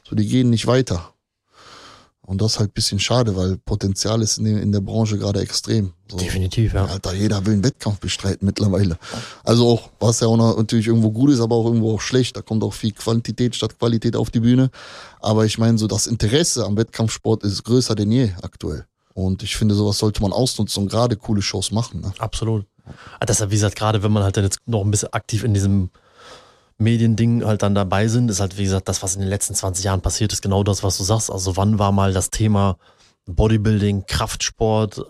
So, 0.08 0.14
die 0.14 0.26
gehen 0.26 0.50
nicht 0.50 0.66
weiter. 0.66 1.12
Und 2.26 2.42
das 2.42 2.54
ist 2.54 2.58
halt 2.58 2.70
ein 2.70 2.74
bisschen 2.74 2.98
schade, 2.98 3.36
weil 3.36 3.56
Potenzial 3.58 4.20
ist 4.20 4.38
in 4.38 4.44
der, 4.44 4.60
in 4.60 4.72
der 4.72 4.80
Branche 4.80 5.16
gerade 5.16 5.40
extrem. 5.40 5.92
So. 6.10 6.16
Definitiv, 6.16 6.74
ja. 6.74 6.84
Alter, 6.84 7.14
jeder 7.14 7.46
will 7.46 7.54
einen 7.54 7.64
Wettkampf 7.64 8.00
bestreiten 8.00 8.44
mittlerweile. 8.44 8.98
Also 9.44 9.68
auch, 9.68 9.90
was 10.00 10.18
ja 10.18 10.26
auch 10.26 10.36
natürlich 10.36 10.88
irgendwo 10.88 11.12
gut 11.12 11.30
ist, 11.30 11.40
aber 11.40 11.54
auch 11.54 11.66
irgendwo 11.66 11.94
auch 11.94 12.00
schlecht. 12.00 12.36
Da 12.36 12.42
kommt 12.42 12.64
auch 12.64 12.74
viel 12.74 12.92
Quantität 12.92 13.54
statt 13.54 13.78
Qualität 13.78 14.16
auf 14.16 14.30
die 14.30 14.40
Bühne. 14.40 14.70
Aber 15.20 15.44
ich 15.44 15.56
meine, 15.58 15.78
so 15.78 15.86
das 15.86 16.08
Interesse 16.08 16.64
am 16.64 16.76
Wettkampfsport 16.76 17.44
ist 17.44 17.62
größer 17.62 17.94
denn 17.94 18.10
je 18.10 18.32
aktuell. 18.42 18.86
Und 19.14 19.44
ich 19.44 19.56
finde, 19.56 19.76
sowas 19.76 19.98
sollte 19.98 20.20
man 20.20 20.32
ausnutzen 20.32 20.82
und 20.82 20.88
gerade 20.90 21.16
coole 21.16 21.42
Shows 21.42 21.70
machen. 21.70 22.00
Ne? 22.00 22.12
Absolut. 22.18 22.66
Ah, 23.20 23.24
Deshalb, 23.24 23.50
wie 23.50 23.54
gesagt, 23.54 23.76
gerade 23.76 24.02
wenn 24.02 24.12
man 24.12 24.24
halt 24.24 24.36
dann 24.36 24.44
jetzt 24.44 24.58
noch 24.66 24.84
ein 24.84 24.90
bisschen 24.90 25.12
aktiv 25.12 25.44
in 25.44 25.54
diesem 25.54 25.90
Mediending 26.78 27.44
halt 27.44 27.62
dann 27.62 27.74
dabei 27.74 28.08
sind, 28.08 28.30
ist 28.30 28.40
halt, 28.40 28.58
wie 28.58 28.64
gesagt, 28.64 28.88
das, 28.88 29.02
was 29.02 29.14
in 29.14 29.20
den 29.22 29.30
letzten 29.30 29.54
20 29.54 29.84
Jahren 29.84 30.02
passiert 30.02 30.32
ist, 30.32 30.42
genau 30.42 30.62
das, 30.62 30.82
was 30.82 30.98
du 30.98 31.04
sagst. 31.04 31.30
Also 31.30 31.56
wann 31.56 31.78
war 31.78 31.92
mal 31.92 32.12
das 32.12 32.30
Thema 32.30 32.76
Bodybuilding, 33.26 34.04
Kraftsport, 34.06 35.02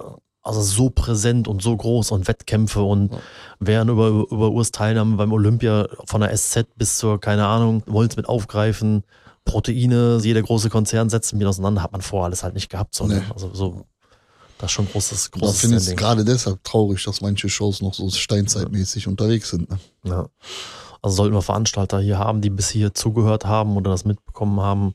also 0.43 0.63
so 0.63 0.91
präsent 0.91 1.49
und 1.49 1.61
so 1.61 1.77
groß 1.77 2.13
und 2.13 2.29
Wettkämpfe 2.29 2.83
und 2.83 3.13
Ja. 3.13 3.19
wären 3.59 3.89
über, 3.89 4.09
über 4.09 4.51
Urs 4.51 4.71
Teilnahme 4.71 5.17
beim 5.17 5.33
Olympia 5.33 5.89
von 6.07 6.21
der 6.21 6.35
SZ 6.37 6.67
bis 6.77 6.99
zur, 6.99 7.21
keine 7.21 7.47
Ahnung, 7.47 7.83
wollen 7.87 8.09
es 8.09 8.17
mit 8.17 8.29
aufgreifen, 8.29 9.03
Proteine, 9.45 10.19
jeder 10.23 10.43
große 10.43 10.71
Konzern 10.71 11.09
setzt 11.11 11.33
mit 11.35 11.47
auseinander, 11.47 11.83
hat 11.83 11.93
man 11.93 12.01
vorher 12.01 12.27
alles 12.27 12.43
halt 12.43 12.55
nicht 12.55 12.69
gehabt, 12.71 12.95
sondern 12.95 13.19
Nee. 13.21 13.25
also 13.33 13.53
so, 13.55 13.85
das 14.59 14.67
ist 14.71 14.73
schon 14.73 14.89
großes, 14.89 15.31
Da 15.33 15.39
großes 15.41 15.61
finde 15.61 15.77
ich 15.79 15.87
es 15.89 15.97
gerade 15.97 16.25
deshalb 16.25 16.63
traurig, 16.65 17.03
dass 17.05 17.21
manche 17.21 17.49
Shows 17.49 17.83
noch 17.83 17.95
so 17.95 18.09
steinzeitmäßig 18.11 19.07
unterwegs 19.09 19.51
sind. 19.51 19.69
Ne? 19.71 19.79
Ja. 20.05 20.27
Also 21.03 21.17
sollten 21.17 21.35
wir 21.35 21.43
Veranstalter 21.43 22.01
hier 22.01 22.19
haben, 22.19 22.41
die 22.41 22.51
bis 22.51 22.69
hier 22.71 22.95
zugehört 22.95 23.45
haben 23.47 23.77
oder 23.77 23.91
das 23.91 24.05
mitbekommen 24.05 24.61
haben, 24.61 24.95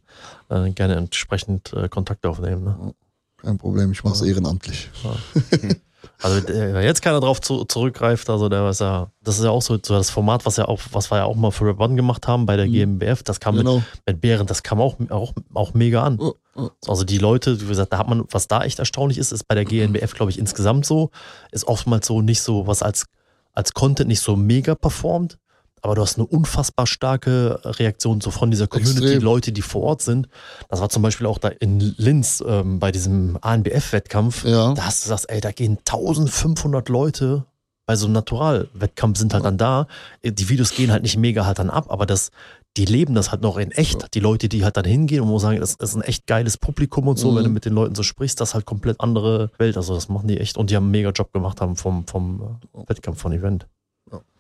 äh, 0.50 0.70
gerne 0.72 0.96
entsprechend 0.96 1.74
äh, 1.74 1.90
Kontakt 1.90 2.26
aufnehmen. 2.26 2.64
Ne? 2.64 2.94
Kein 3.38 3.58
Problem, 3.58 3.92
ich 3.92 4.04
mache 4.04 4.16
es 4.16 4.22
ehrenamtlich. 4.22 4.90
Also 6.24 6.38
äh, 6.48 6.74
wenn 6.74 6.84
jetzt 6.84 7.02
keiner 7.02 7.20
drauf 7.20 7.42
zu, 7.42 7.64
zurückgreift, 7.66 8.30
also 8.30 8.50
der 8.50 8.70
ist 8.70 8.82
ja, 8.82 9.12
das 9.24 9.38
ist 9.38 9.44
ja 9.46 9.52
auch 9.52 9.62
so, 9.62 9.76
so 9.84 9.94
das 9.94 10.10
Format, 10.10 10.46
was 10.48 10.58
ja 10.58 10.68
auch, 10.68 10.80
was 10.92 11.12
wir 11.12 11.18
ja 11.18 11.26
auch 11.26 11.36
mal 11.36 11.52
für 11.52 11.66
Rap 11.66 11.80
One 11.80 11.96
gemacht 11.96 12.28
haben 12.28 12.46
bei 12.48 12.56
der 12.58 12.66
Mhm. 12.68 12.72
GmbF, 13.00 13.22
das 13.24 13.40
kam 13.40 13.56
Genau. 13.56 13.76
mit, 13.78 13.84
mit 14.08 14.22
Bären, 14.22 14.48
das 14.48 14.64
kam 14.64 14.82
auch, 14.82 14.98
auch, 15.10 15.34
auch 15.54 15.74
mega 15.76 16.04
an. 16.04 16.18
Oh, 16.20 16.34
oh. 16.56 16.70
Also 16.88 17.04
die 17.04 17.18
Leute, 17.20 17.62
wie 17.62 17.68
gesagt, 17.68 17.94
da 17.94 18.00
hat 18.00 18.08
man, 18.08 18.24
was 18.32 18.48
da 18.48 18.64
echt 18.64 18.80
erstaunlich 18.80 19.18
ist, 19.20 19.32
ist 19.32 19.48
bei 19.48 19.54
der 19.56 19.66
GNBF, 19.66 20.14
glaube 20.16 20.32
ich, 20.32 20.40
insgesamt 20.40 20.86
so, 20.88 21.12
ist 21.52 21.68
oftmals 21.68 22.08
so 22.08 22.22
nicht 22.22 22.42
so, 22.42 22.66
was 22.68 22.82
als, 22.82 23.06
als 23.54 23.74
Content 23.74 24.08
nicht 24.08 24.22
so 24.22 24.36
mega 24.36 24.74
performt, 24.76 25.38
aber 25.82 25.96
du 25.96 26.02
hast 26.02 26.18
eine 26.18 26.26
unfassbar 26.28 26.86
starke 26.88 27.60
Reaktion 27.64 28.22
so 28.22 28.32
von 28.32 28.52
dieser 28.52 28.68
Community, 28.68 29.04
Extrem. 29.04 29.22
Leute, 29.24 29.52
die 29.52 29.62
vor 29.62 29.82
Ort 29.84 30.02
sind. 30.02 30.28
Das 30.70 30.80
war 30.82 30.90
zum 30.90 31.02
Beispiel 31.04 31.26
auch 31.28 31.38
da 31.40 31.48
in 31.50 31.80
Linz 31.98 32.44
ähm, 32.48 32.80
bei 32.80 32.92
diesem 32.92 33.38
ANBF-Wettkampf. 33.42 34.46
Ja. 34.46 34.74
Da 34.74 34.86
hast 34.86 35.04
du 35.06 35.10
gesagt, 35.10 35.26
ey, 35.30 35.42
da 35.42 35.52
gehen 35.52 35.78
1500 35.80 36.90
Leute 36.90 37.46
bei 37.88 37.96
so 37.96 38.06
einem 38.06 38.14
Naturalwettkampf 38.14 39.18
sind 39.18 39.34
halt 39.34 39.44
dann 39.44 39.58
da. 39.58 39.88
Die 40.24 40.50
Videos 40.50 40.74
gehen 40.76 40.92
halt 40.92 41.04
nicht 41.04 41.18
mega 41.18 41.46
halt 41.46 41.60
dann 41.60 41.70
ab, 41.70 41.88
aber 41.90 42.06
das, 42.06 42.30
die 42.78 42.86
leben 42.86 43.16
das 43.16 43.32
halt 43.32 43.42
noch 43.42 43.58
in 43.58 43.72
echt. 43.72 44.14
Die 44.14 44.20
Leute, 44.20 44.48
die 44.48 44.64
halt 44.64 44.78
dann 44.78 44.86
hingehen 44.86 45.22
und 45.22 45.30
wo 45.30 45.40
sagen, 45.40 45.60
das 45.60 45.74
ist 45.74 45.96
ein 45.96 46.02
echt 46.04 46.28
geiles 46.28 46.58
Publikum 46.58 47.08
und 47.08 47.18
so, 47.18 47.32
Mhm. 47.32 47.36
wenn 47.38 47.44
du 47.46 47.50
mit 47.50 47.66
den 47.66 47.74
Leuten 47.74 47.96
so 47.96 48.04
sprichst, 48.04 48.40
das 48.40 48.50
ist 48.50 48.54
halt 48.54 48.66
komplett 48.66 49.02
andere 49.02 49.50
Welt. 49.58 49.76
Also 49.78 49.96
das 49.96 50.08
machen 50.10 50.28
die 50.28 50.38
echt 50.38 50.58
und 50.58 50.70
die 50.70 50.76
haben 50.76 50.84
einen 50.86 50.92
mega 50.92 51.10
Job 51.10 51.34
gemacht 51.34 51.60
haben 51.60 51.76
vom, 51.76 52.06
vom 52.08 52.60
äh, 52.76 52.84
Wettkampf, 52.88 53.20
von 53.20 53.34
Event. 53.34 53.66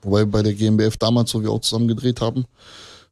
Wobei 0.03 0.25
bei 0.25 0.41
der 0.43 0.53
GmbF 0.53 0.97
damals, 0.97 1.33
wo 1.33 1.41
wir 1.41 1.51
auch 1.51 1.61
zusammen 1.61 1.87
gedreht 1.87 2.21
haben, 2.21 2.45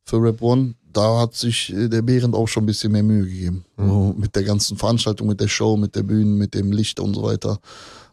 für 0.05 0.21
Rap 0.21 0.41
One, 0.41 0.73
da 0.91 1.19
hat 1.19 1.35
sich 1.35 1.71
äh, 1.73 1.87
der 1.87 2.01
Behrend 2.01 2.33
auch 2.35 2.47
schon 2.47 2.63
ein 2.63 2.65
bisschen 2.65 2.91
mehr 2.91 3.03
Mühe 3.03 3.25
gegeben. 3.25 3.65
Mhm. 3.77 3.89
So 3.89 4.13
mit 4.17 4.35
der 4.35 4.43
ganzen 4.43 4.75
Veranstaltung, 4.77 5.27
mit 5.27 5.39
der 5.39 5.47
Show, 5.47 5.77
mit 5.77 5.95
der 5.95 6.03
Bühne, 6.03 6.31
mit 6.31 6.53
dem 6.53 6.71
Licht 6.71 6.99
und 6.99 7.13
so 7.13 7.23
weiter. 7.23 7.59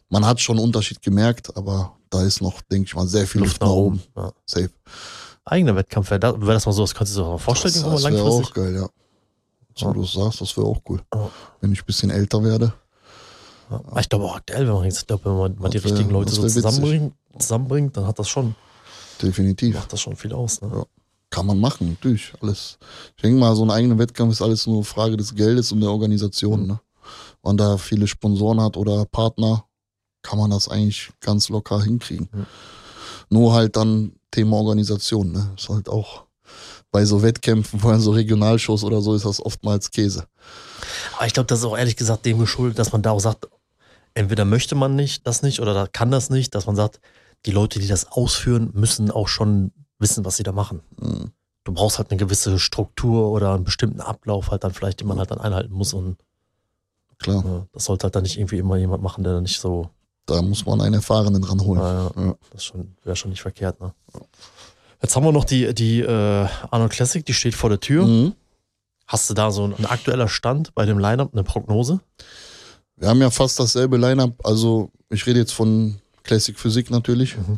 Man 0.09 0.25
hat 0.25 0.39
schon 0.39 0.57
einen 0.57 0.65
Unterschied 0.65 1.01
gemerkt, 1.01 1.55
aber 1.57 1.93
da 2.09 2.23
ist 2.23 2.41
noch, 2.41 2.61
denke 2.61 2.87
ich 2.87 2.95
mal, 2.95 3.07
sehr 3.07 3.27
viel 3.27 3.41
Luft, 3.41 3.59
nach 3.61 3.67
oben. 3.69 4.01
Ja. 4.15 4.31
Safe. 4.45 4.69
Eigener 5.43 5.75
Wettkampf, 5.75 6.09
wäre 6.11 6.19
das, 6.19 6.35
wär 6.39 6.53
das 6.53 6.65
mal 6.65 6.71
so, 6.71 6.83
das 6.83 6.93
könntest 6.93 7.17
du 7.17 7.21
dir 7.21 7.27
auch 7.27 7.39
vorstellen, 7.41 7.73
das 7.73 7.83
das 7.83 8.03
mal 8.03 8.13
wäre 8.13 8.23
auch 8.23 8.53
geil, 8.53 8.75
ja. 8.75 8.87
So 9.75 9.87
Ja. 9.87 9.93
du 9.93 10.03
sagst, 10.05 10.41
das 10.41 10.55
wäre 10.57 10.67
auch 10.67 10.79
cool. 10.89 11.01
Ja. 11.13 11.29
Wenn 11.61 11.71
ich 11.71 11.81
ein 11.81 11.85
bisschen 11.85 12.09
älter 12.09 12.43
werde. 12.43 12.73
Ja. 13.69 13.81
Ich 13.99 14.07
glaube 14.09 14.25
auch 14.25 14.35
aktuell, 14.37 14.67
wenn 14.67 14.73
man, 14.75 14.83
jetzt, 14.85 15.07
glaube, 15.07 15.25
wenn 15.25 15.37
man 15.37 15.55
mal 15.57 15.69
die 15.69 15.83
wär- 15.83 15.91
richtigen 15.91 16.09
Leute 16.11 16.31
so 16.33 16.47
zusammenbringt, 16.47 17.13
zusammenbringt, 17.39 17.97
dann 17.97 18.07
hat 18.07 18.17
das 18.19 18.29
schon, 18.29 18.55
Definitiv. 19.21 19.75
macht 19.75 19.93
das 19.93 20.01
schon 20.01 20.15
viel 20.15 20.33
aus. 20.33 20.61
Ne? 20.61 20.69
Ja. 20.73 20.85
Kann 21.29 21.45
man 21.45 21.59
machen, 21.59 21.89
natürlich. 21.89 22.33
Alles. 22.41 22.77
Ich 23.15 23.21
denke 23.21 23.39
mal, 23.39 23.55
so 23.55 23.63
ein 23.63 23.71
eigener 23.71 23.97
Wettkampf 23.97 24.31
ist 24.31 24.41
alles 24.41 24.65
nur 24.65 24.83
Frage 24.85 25.17
des 25.17 25.35
Geldes 25.35 25.71
und 25.71 25.81
der 25.81 25.89
Organisation. 25.89 26.61
Mhm. 26.61 26.67
Ne? 26.67 26.79
Wenn 27.41 27.49
man 27.49 27.57
da 27.57 27.77
viele 27.77 28.07
Sponsoren 28.07 28.61
hat 28.61 28.77
oder 28.77 29.05
Partner, 29.05 29.65
kann 30.21 30.39
man 30.39 30.51
das 30.51 30.67
eigentlich 30.67 31.11
ganz 31.19 31.49
locker 31.49 31.81
hinkriegen. 31.81 32.29
Mhm. 32.31 32.45
Nur 33.29 33.53
halt 33.53 33.75
dann 33.75 34.13
Thema 34.31 34.57
Organisation. 34.57 35.31
Ne? 35.31 35.53
Ist 35.57 35.69
halt 35.69 35.89
auch 35.89 36.25
bei 36.91 37.05
so 37.05 37.21
Wettkämpfen, 37.21 37.79
vor 37.81 37.91
allem 37.91 38.01
so 38.01 38.11
Regionalshows 38.11 38.83
oder 38.83 39.01
so, 39.01 39.13
ist 39.13 39.25
das 39.25 39.45
oftmals 39.45 39.91
Käse. 39.91 40.27
Aber 41.17 41.27
ich 41.27 41.33
glaube, 41.33 41.47
das 41.47 41.59
ist 41.59 41.65
auch 41.65 41.77
ehrlich 41.77 41.97
gesagt 41.97 42.25
dem 42.25 42.39
geschuldet, 42.39 42.79
dass 42.79 42.91
man 42.91 43.01
da 43.01 43.11
auch 43.11 43.19
sagt, 43.19 43.47
entweder 44.13 44.45
möchte 44.45 44.75
man 44.75 44.95
nicht 44.95 45.27
das 45.27 45.43
nicht 45.43 45.59
oder 45.59 45.73
da 45.73 45.87
kann 45.87 46.11
das 46.11 46.29
nicht, 46.29 46.55
dass 46.55 46.65
man 46.65 46.75
sagt, 46.75 46.99
die 47.45 47.51
Leute, 47.51 47.79
die 47.79 47.87
das 47.87 48.11
ausführen, 48.11 48.71
müssen 48.73 49.11
auch 49.11 49.27
schon 49.27 49.71
wissen, 49.99 50.25
was 50.25 50.37
sie 50.37 50.43
da 50.43 50.51
machen. 50.51 50.81
Mhm. 50.99 51.31
Du 51.63 51.73
brauchst 51.73 51.97
halt 51.97 52.11
eine 52.11 52.17
gewisse 52.17 52.59
Struktur 52.59 53.31
oder 53.31 53.53
einen 53.53 53.63
bestimmten 53.63 53.99
Ablauf 53.99 54.51
halt 54.51 54.63
dann 54.63 54.73
vielleicht, 54.73 55.01
den 55.01 55.07
man 55.07 55.19
halt 55.19 55.31
dann 55.31 55.39
einhalten 55.39 55.73
muss 55.73 55.93
und 55.93 56.17
Klar, 57.19 57.43
ja, 57.43 57.65
das 57.73 57.85
sollte 57.85 58.03
halt 58.03 58.15
dann 58.15 58.23
nicht 58.23 58.37
irgendwie 58.37 58.59
immer 58.59 58.77
jemand 58.77 59.01
machen, 59.01 59.23
der 59.23 59.33
dann 59.33 59.43
nicht 59.43 59.59
so, 59.59 59.89
da 60.27 60.41
muss 60.41 60.65
man 60.65 60.81
einen 60.81 60.93
Erfahrenen 60.93 61.43
ranholen. 61.43 61.81
ja, 61.81 62.11
ja, 62.15 62.35
das 62.51 62.71
wäre 63.03 63.15
schon 63.15 63.31
nicht 63.31 63.41
verkehrt, 63.41 63.79
ne? 63.81 63.93
Jetzt 65.01 65.15
haben 65.15 65.23
wir 65.23 65.31
noch 65.31 65.45
die, 65.45 65.73
die 65.73 66.01
äh, 66.01 66.47
Arnold 66.69 66.91
Classic, 66.91 67.25
die 67.25 67.33
steht 67.33 67.55
vor 67.55 67.69
der 67.69 67.79
Tür. 67.79 68.05
Mhm. 68.05 68.33
Hast 69.07 69.29
du 69.29 69.33
da 69.33 69.51
so 69.51 69.63
ein 69.63 69.85
aktueller 69.85 70.27
Stand 70.27 70.75
bei 70.75 70.85
dem 70.85 70.99
Lineup, 70.99 71.33
eine 71.33 71.43
Prognose? 71.43 72.01
Wir 72.97 73.07
haben 73.07 73.21
ja 73.21 73.29
fast 73.29 73.59
dasselbe 73.59 73.95
Line-Up. 73.97 74.33
Also, 74.43 74.91
ich 75.09 75.25
rede 75.25 75.39
jetzt 75.39 75.53
von 75.53 76.01
Classic 76.27 76.57
Physik 76.59 76.91
natürlich. 76.91 77.35
Mhm. 77.37 77.57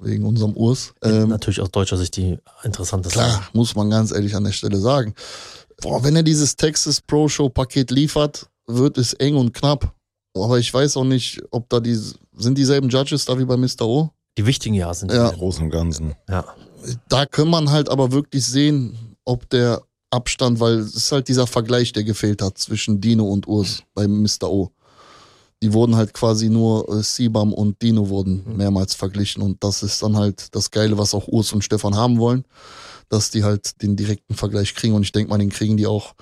Wegen 0.00 0.24
unserem 0.26 0.54
Urs. 0.56 0.92
Ähm, 1.02 1.28
Natürlich 1.28 1.60
aus 1.60 1.70
deutscher 1.70 1.96
Sicht 1.96 2.16
die 2.16 2.36
interessanteste. 2.64 3.16
klar, 3.16 3.48
muss 3.52 3.74
man 3.76 3.88
ganz 3.90 4.10
ehrlich 4.10 4.34
an 4.34 4.44
der 4.44 4.52
Stelle 4.52 4.78
sagen. 4.78 5.14
Boah, 5.80 6.02
wenn 6.02 6.16
er 6.16 6.22
dieses 6.24 6.56
Texas 6.56 7.00
Pro 7.00 7.28
Show 7.28 7.48
Paket 7.48 7.90
liefert, 7.92 8.48
wird 8.66 8.98
es 8.98 9.14
eng 9.14 9.36
und 9.36 9.54
knapp. 9.54 9.94
Aber 10.36 10.58
ich 10.58 10.74
weiß 10.74 10.96
auch 10.96 11.04
nicht, 11.04 11.40
ob 11.52 11.68
da 11.68 11.78
die, 11.78 11.94
sind 12.36 12.58
dieselben 12.58 12.88
Judges 12.88 13.24
da 13.24 13.38
wie 13.38 13.44
bei 13.44 13.56
Mr. 13.56 13.82
O? 13.82 14.10
Die 14.36 14.44
wichtigen 14.44 14.74
ja 14.74 14.92
sind. 14.92 15.12
Ja. 15.12 15.28
Im 15.30 15.36
Großen 15.38 15.62
und 15.64 15.70
Ganzen. 15.70 16.14
ja. 16.28 16.44
Da 17.08 17.24
kann 17.24 17.48
man 17.48 17.70
halt 17.70 17.88
aber 17.88 18.12
wirklich 18.12 18.44
sehen, 18.44 19.16
ob 19.24 19.48
der 19.48 19.80
Abstand, 20.10 20.60
weil 20.60 20.80
es 20.80 20.94
ist 20.94 21.12
halt 21.12 21.28
dieser 21.28 21.46
Vergleich, 21.46 21.92
der 21.92 22.04
gefehlt 22.04 22.42
hat 22.42 22.58
zwischen 22.58 23.00
Dino 23.00 23.24
und 23.24 23.48
Urs 23.48 23.84
bei 23.94 24.06
Mr. 24.06 24.50
O. 24.50 24.70
Die 25.62 25.72
wurden 25.72 25.96
halt 25.96 26.12
quasi 26.12 26.48
nur 26.50 26.88
äh, 26.88 27.02
Sibam 27.02 27.52
und 27.52 27.80
Dino 27.80 28.08
wurden 28.08 28.44
Mhm. 28.46 28.56
mehrmals 28.56 28.94
verglichen 28.94 29.42
und 29.42 29.62
das 29.64 29.82
ist 29.82 30.02
dann 30.02 30.16
halt 30.16 30.54
das 30.54 30.70
Geile, 30.70 30.98
was 30.98 31.14
auch 31.14 31.26
Urs 31.28 31.52
und 31.52 31.64
Stefan 31.64 31.96
haben 31.96 32.18
wollen, 32.18 32.44
dass 33.08 33.30
die 33.30 33.44
halt 33.44 33.80
den 33.82 33.96
direkten 33.96 34.34
Vergleich 34.34 34.74
kriegen 34.74 34.94
und 34.94 35.02
ich 35.04 35.12
denke 35.12 35.30
mal, 35.30 35.38
den 35.38 35.50
kriegen 35.50 35.76
die 35.76 35.86
auch. 35.86 36.14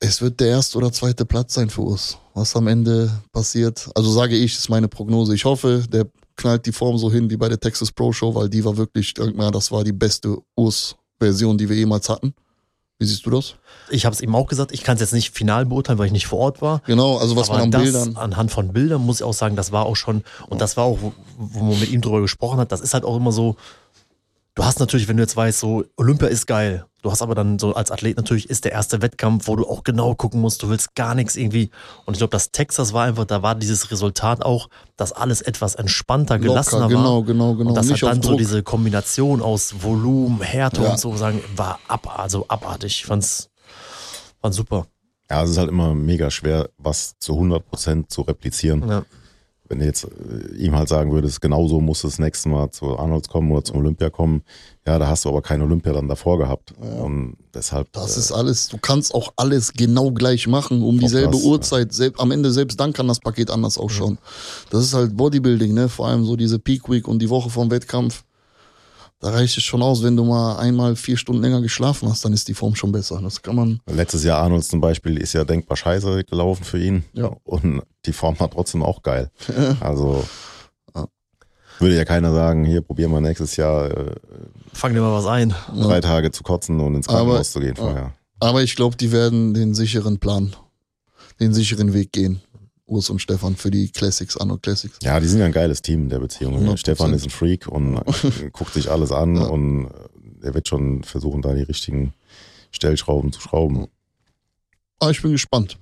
Es 0.00 0.22
wird 0.22 0.38
der 0.40 0.48
erste 0.48 0.78
oder 0.78 0.92
zweite 0.92 1.24
Platz 1.26 1.54
sein 1.54 1.70
für 1.70 1.82
Urs. 1.82 2.18
Was 2.34 2.54
am 2.54 2.68
Ende 2.68 3.10
passiert, 3.32 3.88
also 3.96 4.12
sage 4.12 4.36
ich, 4.36 4.56
ist 4.56 4.68
meine 4.68 4.86
Prognose. 4.88 5.34
Ich 5.34 5.44
hoffe, 5.44 5.84
der 5.92 6.06
knallt 6.36 6.66
die 6.66 6.72
Form 6.72 6.96
so 6.98 7.10
hin 7.10 7.28
wie 7.30 7.36
bei 7.36 7.48
der 7.48 7.58
Texas 7.58 7.90
Pro 7.90 8.12
Show, 8.12 8.32
weil 8.34 8.48
die 8.48 8.64
war 8.64 8.76
wirklich, 8.76 9.12
das 9.14 9.72
war 9.72 9.82
die 9.82 9.92
beste 9.92 10.38
Urs-Version, 10.56 11.58
die 11.58 11.68
wir 11.68 11.74
jemals 11.76 12.08
hatten. 12.08 12.32
Wie 13.00 13.06
siehst 13.06 13.24
du 13.26 13.30
das? 13.30 13.54
Ich 13.90 14.04
habe 14.06 14.14
es 14.14 14.20
eben 14.20 14.34
auch 14.34 14.48
gesagt, 14.48 14.72
ich 14.72 14.82
kann 14.82 14.96
es 14.96 15.00
jetzt 15.00 15.12
nicht 15.12 15.32
final 15.32 15.64
beurteilen, 15.66 15.98
weil 16.00 16.06
ich 16.06 16.12
nicht 16.12 16.26
vor 16.26 16.40
Ort 16.40 16.60
war. 16.60 16.82
Genau, 16.84 17.16
also 17.18 17.36
was 17.36 17.48
aber 17.48 17.58
man 17.58 17.66
an 17.66 17.70
das, 17.70 17.82
Bildern. 17.82 18.16
anhand 18.16 18.50
von 18.50 18.72
Bildern 18.72 19.02
muss 19.02 19.20
ich 19.20 19.22
auch 19.22 19.32
sagen, 19.32 19.54
das 19.54 19.70
war 19.70 19.86
auch 19.86 19.94
schon, 19.94 20.24
und 20.48 20.60
das 20.60 20.76
war 20.76 20.84
auch, 20.84 20.98
wo, 21.00 21.12
wo 21.36 21.62
man 21.62 21.78
mit 21.78 21.90
ihm 21.90 22.00
drüber 22.00 22.20
gesprochen 22.20 22.58
hat, 22.58 22.72
das 22.72 22.80
ist 22.80 22.94
halt 22.94 23.04
auch 23.04 23.16
immer 23.16 23.30
so, 23.30 23.54
du 24.58 24.64
hast 24.64 24.80
natürlich, 24.80 25.06
wenn 25.06 25.16
du 25.16 25.22
jetzt 25.22 25.36
weißt, 25.36 25.60
so 25.60 25.84
Olympia 25.96 26.26
ist 26.26 26.46
geil, 26.46 26.84
du 27.02 27.12
hast 27.12 27.22
aber 27.22 27.36
dann 27.36 27.60
so 27.60 27.74
als 27.74 27.92
Athlet 27.92 28.16
natürlich 28.16 28.50
ist 28.50 28.64
der 28.64 28.72
erste 28.72 29.00
Wettkampf, 29.00 29.46
wo 29.46 29.54
du 29.54 29.64
auch 29.64 29.84
genau 29.84 30.16
gucken 30.16 30.40
musst, 30.40 30.64
du 30.64 30.68
willst 30.68 30.96
gar 30.96 31.14
nichts 31.14 31.36
irgendwie. 31.36 31.70
Und 32.06 32.14
ich 32.14 32.18
glaube, 32.18 32.32
das 32.32 32.50
Texas 32.50 32.92
war 32.92 33.04
einfach, 33.04 33.24
da 33.24 33.40
war 33.40 33.54
dieses 33.54 33.92
Resultat 33.92 34.44
auch, 34.44 34.68
dass 34.96 35.12
alles 35.12 35.42
etwas 35.42 35.76
entspannter, 35.76 36.40
gelassener 36.40 36.88
Locker, 36.88 36.94
genau, 36.96 37.14
war. 37.18 37.22
genau, 37.24 37.54
genau. 37.54 37.68
Und 37.70 37.76
das 37.76 37.86
Nicht 37.86 38.02
hat 38.02 38.10
dann 38.10 38.22
so 38.22 38.30
Druck. 38.30 38.38
diese 38.38 38.64
Kombination 38.64 39.42
aus 39.42 39.80
Volumen, 39.80 40.40
Härte 40.40 40.82
Ja. 40.82 40.90
und 40.90 40.98
so 40.98 41.16
sagen, 41.16 41.40
war 41.54 41.78
ab, 41.86 42.18
also 42.18 42.44
abartig. 42.48 43.00
Ich 43.02 43.06
fand's, 43.06 43.50
fand's 44.42 44.56
super. 44.56 44.88
Ja, 45.30 45.44
es 45.44 45.50
ist 45.50 45.58
halt 45.58 45.68
immer 45.68 45.94
mega 45.94 46.32
schwer, 46.32 46.68
was 46.78 47.16
zu 47.20 47.34
100% 47.34 48.08
zu 48.08 48.22
replizieren. 48.22 48.88
Ja. 48.88 49.04
Wenn 49.68 49.80
du 49.80 49.84
jetzt 49.84 50.04
äh, 50.04 50.54
ihm 50.56 50.76
halt 50.76 50.88
sagen 50.88 51.12
würdest, 51.12 51.40
genau 51.40 51.68
so 51.68 51.80
muss 51.80 52.04
es 52.04 52.12
das 52.12 52.18
nächste 52.18 52.48
Mal 52.48 52.70
zu 52.70 52.98
Arnolds 52.98 53.28
kommen 53.28 53.50
oder 53.52 53.64
zum 53.64 53.76
Olympia 53.78 54.10
kommen, 54.10 54.42
ja, 54.86 54.98
da 54.98 55.06
hast 55.06 55.24
du 55.24 55.28
aber 55.28 55.42
kein 55.42 55.60
Olympia 55.60 55.92
dann 55.92 56.08
davor 56.08 56.38
gehabt. 56.38 56.72
Ja. 56.80 57.02
Und 57.02 57.36
deshalb. 57.54 57.92
Das 57.92 58.16
äh, 58.16 58.20
ist 58.20 58.32
alles, 58.32 58.68
du 58.68 58.78
kannst 58.78 59.14
auch 59.14 59.32
alles 59.36 59.72
genau 59.74 60.10
gleich 60.10 60.46
machen, 60.46 60.82
um 60.82 60.98
dieselbe 60.98 61.32
das, 61.32 61.42
Uhrzeit. 61.42 61.92
Selb, 61.92 62.20
am 62.20 62.30
Ende 62.30 62.50
selbst 62.50 62.80
dann 62.80 62.92
kann 62.92 63.08
das 63.08 63.20
Paket 63.20 63.50
anders 63.50 63.78
ausschauen. 63.78 64.18
Das 64.70 64.84
ist 64.84 64.94
halt 64.94 65.16
Bodybuilding, 65.16 65.74
ne? 65.74 65.88
Vor 65.88 66.08
allem 66.08 66.24
so 66.24 66.36
diese 66.36 66.58
Peak 66.58 66.88
Week 66.88 67.06
und 67.06 67.20
die 67.20 67.28
Woche 67.28 67.50
vom 67.50 67.70
Wettkampf. 67.70 68.24
Da 69.20 69.30
reicht 69.30 69.56
es 69.58 69.64
schon 69.64 69.82
aus, 69.82 70.04
wenn 70.04 70.16
du 70.16 70.24
mal 70.24 70.58
einmal 70.58 70.94
vier 70.94 71.16
Stunden 71.16 71.42
länger 71.42 71.60
geschlafen 71.60 72.08
hast, 72.08 72.24
dann 72.24 72.32
ist 72.32 72.46
die 72.46 72.54
Form 72.54 72.76
schon 72.76 72.92
besser. 72.92 73.20
Das 73.20 73.42
kann 73.42 73.56
man. 73.56 73.80
Letztes 73.90 74.22
Jahr 74.22 74.38
Arnolds 74.38 74.68
zum 74.68 74.80
Beispiel 74.80 75.18
ist 75.18 75.32
ja 75.32 75.44
denkbar 75.44 75.76
scheiße 75.76 76.22
gelaufen 76.22 76.62
für 76.62 76.78
ihn. 76.78 77.04
Ja. 77.14 77.36
Und 77.42 77.82
die 78.08 78.12
Form 78.12 78.38
war 78.40 78.50
trotzdem 78.50 78.82
auch 78.82 79.02
geil. 79.02 79.30
Ja. 79.56 79.76
Also 79.80 80.24
Ja. 80.96 81.06
würde 81.78 81.96
ja 81.96 82.04
keiner 82.04 82.32
sagen, 82.32 82.64
hier 82.64 82.80
probieren 82.80 83.12
wir 83.12 83.20
nächstes 83.20 83.56
Jahr 83.56 83.90
äh, 83.90 84.14
Fang 84.72 84.94
dir 84.94 85.00
mal 85.00 85.12
was 85.12 85.26
ein. 85.26 85.54
drei 85.74 86.00
Tage 86.00 86.30
zu 86.32 86.42
kotzen 86.42 86.80
und 86.80 86.94
ins 86.96 87.06
Krankenhaus 87.06 87.34
Aber- 87.36 87.44
zu 87.44 87.60
gehen 87.60 87.76
vorher. 87.76 88.12
Aber 88.40 88.62
ich 88.62 88.76
glaube, 88.76 88.96
die 88.96 89.10
werden 89.12 89.52
den 89.52 89.74
sicheren 89.74 90.18
Plan, 90.18 90.54
den 91.40 91.52
sicheren 91.52 91.92
Weg 91.92 92.12
gehen. 92.12 92.40
Urs 92.86 93.10
und 93.10 93.18
Stefan 93.20 93.54
für 93.56 93.70
die 93.70 93.90
Classics, 93.90 94.36
Anno 94.36 94.56
Classics. 94.56 94.98
Ja, 95.02 95.18
die 95.20 95.26
sind 95.26 95.40
ja 95.40 95.46
ein 95.46 95.52
geiles 95.52 95.82
Team 95.82 96.04
in 96.04 96.08
der 96.08 96.20
Beziehung. 96.20 96.54
100%. 96.56 96.76
Stefan 96.78 97.12
ist 97.12 97.24
ein 97.24 97.30
Freak 97.30 97.66
und 97.66 98.00
guckt 98.52 98.72
sich 98.72 98.90
alles 98.90 99.12
an 99.12 99.36
Ja. 99.36 99.42
und 99.48 99.86
äh, 100.42 100.46
er 100.46 100.54
wird 100.54 100.68
schon 100.68 101.02
versuchen, 101.04 101.42
da 101.42 101.52
die 101.52 101.62
richtigen 101.62 102.14
Stellschrauben 102.70 103.32
zu 103.32 103.40
schrauben. 103.40 103.88
Aber 105.00 105.10
ich 105.10 105.20
bin 105.20 105.32
gespannt. 105.32 105.76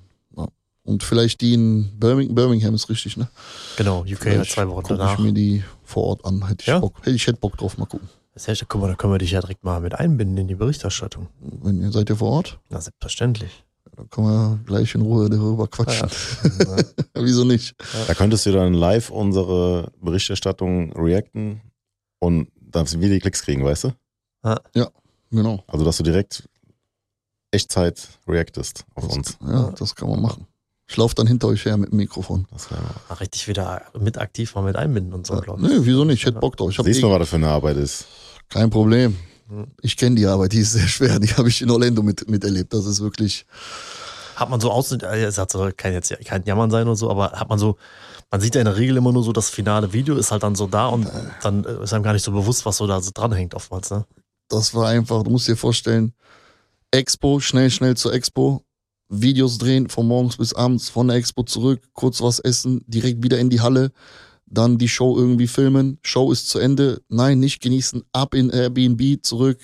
Ja. 0.87 0.93
Und 0.93 1.03
vielleicht 1.03 1.41
die 1.41 1.55
in 1.55 1.91
Birmingham, 1.99 2.35
Birmingham 2.35 2.75
ist 2.75 2.89
richtig, 2.89 3.17
ne? 3.17 3.29
Genau, 3.77 4.01
UK 4.01 4.11
hat 4.11 4.19
Vielleicht 4.21 4.53
zwei 4.53 4.69
Wochen 4.69 4.83
guck 4.83 4.99
danach. 4.99 5.19
ich 5.19 5.25
mir 5.25 5.33
die 5.33 5.65
vor 5.83 6.05
Ort 6.05 6.25
an. 6.25 6.47
Hätte 6.47 6.63
ich 6.63 6.67
Ja? 6.69 6.79
Bock. 6.79 6.99
Hätte 7.01 7.11
ich 7.11 7.27
hätte 7.27 7.39
Bock 7.39 7.57
drauf, 7.57 7.77
mal 7.79 7.87
gucken. 7.87 8.09
Das 8.35 8.49
heißt, 8.49 8.65
guck 8.69 8.81
mal, 8.81 8.89
da 8.89 8.95
können 8.95 9.13
wir 9.15 9.19
dich 9.19 9.31
ja 9.31 9.41
direkt 9.41 9.65
mal 9.65 9.81
mit 9.81 9.95
einbinden 9.95 10.37
in 10.37 10.49
die 10.49 10.55
Berichterstattung. 10.55 11.29
Wenn 11.41 11.81
ihr 11.81 11.91
seid 11.91 12.11
ihr 12.11 12.17
vor 12.17 12.31
Ort, 12.33 12.59
Na, 12.69 12.81
selbstverständlich. 12.81 13.65
dann 13.97 14.11
können 14.11 14.27
wir 14.27 14.59
gleich 14.67 14.95
in 14.95 15.01
Ruhe 15.01 15.31
darüber 15.31 15.67
quatschen. 15.69 16.09
Ja. 16.61 16.77
Wieso 17.23 17.45
nicht? 17.45 17.75
Da 18.07 18.15
könntest 18.15 18.45
du 18.47 18.53
dann 18.53 18.75
live 18.75 19.11
unsere 19.11 19.91
Berichterstattung 20.01 20.93
reacten 20.93 21.63
und 22.19 22.49
dann 22.61 22.87
wir 23.01 23.09
die 23.09 23.21
Klicks 23.21 23.43
kriegen, 23.43 23.65
weißt 23.65 23.85
du? 23.85 23.93
Genau. 25.31 25.65
Also, 25.67 25.85
dass 25.85 25.97
du 25.97 26.03
direkt 26.03 26.49
Echtzeit 27.51 28.09
reactest 28.29 28.85
auf 28.95 29.09
uns. 29.09 29.39
Ja, 29.41 29.71
das 29.71 29.95
kann 29.95 30.09
man 30.11 30.21
machen. 30.21 30.47
Ich 30.89 30.97
laufe 30.97 31.15
dann 31.15 31.27
hinter 31.27 31.49
euch 31.49 31.65
her 31.65 31.77
mit 31.77 31.91
dem 31.91 31.97
Mikrofon. 31.97 32.47
Das 32.53 32.71
wär, 32.71 32.79
Mal 33.09 33.15
richtig 33.17 33.49
wieder 33.49 33.83
mit 33.99 34.19
aktiv 34.19 34.55
mal 34.55 34.63
mit 34.63 34.77
einbinden 34.77 35.13
und 35.13 35.27
so, 35.27 35.35
Ja. 35.35 35.41
glaube 35.41 35.63
ich. 35.63 35.69
Nee, 35.69 35.79
wieso 35.81 36.05
nicht? 36.05 36.21
Ich 36.21 36.27
hätte 36.27 36.39
Bock 36.39 36.57
drauf. 36.57 36.71
Ich 36.71 36.77
siehst 36.77 36.99
eh, 36.99 37.03
du, 37.03 37.11
was 37.11 37.19
das 37.19 37.29
für 37.29 37.37
eine 37.37 37.49
Arbeit 37.49 37.77
ist? 37.77 38.07
kein 38.49 38.71
Problem. 38.71 39.17
Hm. 39.49 39.67
Ich 39.83 39.97
kenne 39.97 40.15
die 40.17 40.27
Arbeit, 40.27 40.53
die 40.53 40.61
ist 40.61 40.73
sehr 40.73 40.87
schwer. 40.87 41.19
Die 41.19 41.29
habe 41.29 41.49
ich 41.49 41.61
in 41.63 41.71
Orlando 41.71 42.03
mit, 42.03 42.29
miterlebt. 42.31 42.73
Das 42.73 42.85
ist 42.87 43.01
wirklich. 43.01 43.47
Hat 44.37 44.51
man 44.51 44.61
so 44.61 44.71
aus, 44.71 44.93
äh, 44.93 45.25
es 45.25 45.39
hat 45.39 45.51
so, 45.51 45.69
kann 45.77 45.93
jetzt 45.93 46.15
kein 46.25 46.45
Jammern 46.45 46.71
sein 46.71 46.87
oder 46.87 46.97
so, 46.97 47.11
aber 47.11 47.33
hat 47.33 47.49
man 47.49 47.59
so, 47.59 47.77
man 48.31 48.41
sieht 48.41 48.55
ja 48.55 48.61
in 48.61 48.67
der 48.67 48.77
Regel 48.77 48.97
immer 48.99 49.11
nur 49.13 49.25
so 49.25 49.33
das 49.33 49.51
finale 49.51 49.93
Video, 49.93 50.15
ist 50.17 50.31
halt 50.31 50.43
dann 50.43 50.55
so 50.55 50.67
da 50.67 50.89
und 50.89 51.09
dann 51.43 51.65
äh, 51.65 51.83
ist 51.83 51.93
einem 51.95 52.03
gar 52.05 52.13
nicht 52.13 52.23
so 52.25 52.33
bewusst, 52.33 52.67
was 52.67 52.77
so 52.77 52.87
da 52.87 53.01
so 53.01 53.11
dranhängt 53.15 53.55
oftmals, 53.55 53.91
ne? 53.91 54.05
das 54.49 54.75
war 54.75 54.89
einfach, 54.89 55.23
du 55.23 55.31
musst 55.31 55.49
dir 55.49 55.57
vorstellen, 55.57 56.13
Expo, 56.91 57.41
schnell, 57.41 57.71
schnell 57.71 57.97
zur 57.97 58.13
Expo, 58.13 58.63
Videos 59.09 59.59
drehen 59.59 59.89
von 59.89 60.07
morgens 60.07 60.37
bis 60.37 60.53
abends, 60.53 60.89
von 60.89 61.09
der 61.09 61.17
Expo 61.17 61.43
zurück, 61.43 61.81
kurz 61.93 62.21
was 62.21 62.39
essen, 62.39 62.83
direkt 62.87 63.23
wieder 63.23 63.39
in 63.39 63.51
die 63.51 63.61
Halle, 63.61 63.93
dann 64.47 64.79
die 64.79 64.89
Show 64.89 65.17
irgendwie 65.17 65.47
filmen, 65.47 65.99
Show 66.03 66.33
ist 66.33 66.49
zu 66.49 66.59
Ende, 66.59 67.03
nein, 67.09 67.41
nicht 67.41 67.61
genießen, 67.61 68.03
ab 68.13 68.35
in 68.35 68.51
Airbnb, 68.51 69.25
zurück, 69.25 69.59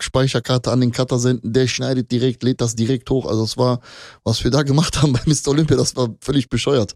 Speicherkarte 0.00 0.70
an 0.70 0.80
den 0.80 0.92
Cutter 0.92 1.18
senden, 1.18 1.52
der 1.52 1.66
schneidet 1.66 2.12
direkt, 2.12 2.42
lädt 2.44 2.60
das 2.60 2.76
direkt 2.76 3.10
hoch, 3.10 3.26
also 3.26 3.42
das 3.42 3.56
war, 3.56 3.80
was 4.22 4.42
wir 4.44 4.50
da 4.50 4.62
gemacht 4.62 5.02
haben 5.02 5.12
bei 5.14 5.22
Mr. 5.26 5.48
Olympia, 5.48 5.76
das 5.76 5.96
war 5.96 6.14
völlig 6.20 6.48
bescheuert. 6.48 6.94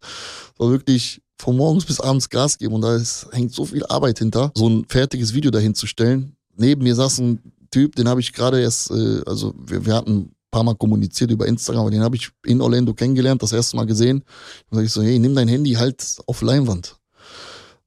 War 0.59 0.70
wirklich 0.70 1.20
von 1.39 1.57
morgens 1.57 1.85
bis 1.85 2.01
abends 2.01 2.28
Gas 2.28 2.59
geben 2.59 2.74
und 2.74 2.83
da 2.83 2.95
ist, 2.95 3.26
hängt 3.33 3.53
so 3.53 3.64
viel 3.64 3.85
Arbeit 3.87 4.18
hinter, 4.18 4.53
so 4.55 4.68
ein 4.68 4.85
fertiges 4.89 5.35
Video 5.35 5.51
dahin 5.51 5.74
zu 5.74 5.87
stellen. 5.89 6.37
Neben 6.57 6.85
mir 6.85 6.95
saß 6.95 7.18
ein 7.18 7.41
Typ, 7.72 7.97
den 7.97 8.09
habe 8.09 8.20
ich 8.20 8.33
gerade 8.33 8.61
erst, 8.61 8.91
äh, 8.91 9.22
also 9.26 9.55
wir, 9.59 9.85
wir 9.87 9.95
hatten 9.95 10.32
paar 10.53 10.62
Mal 10.62 10.76
kommuniziert 10.76 11.32
über 11.32 11.46
Instagram, 11.46 11.82
aber 11.82 11.90
den 11.90 12.03
habe 12.03 12.14
ich 12.14 12.30
in 12.46 12.61
Orlando 12.61 12.94
kennengelernt, 12.94 13.42
das 13.42 13.53
erste 13.53 13.74
Mal 13.76 13.86
gesehen. 13.86 14.22
Und 14.70 14.76
sag 14.76 14.84
ich 14.84 14.92
so, 14.92 15.03
hey, 15.03 15.18
nimm 15.18 15.34
dein 15.34 15.48
Handy 15.48 15.72
halt 15.72 16.18
auf 16.26 16.42
Leinwand. 16.42 16.96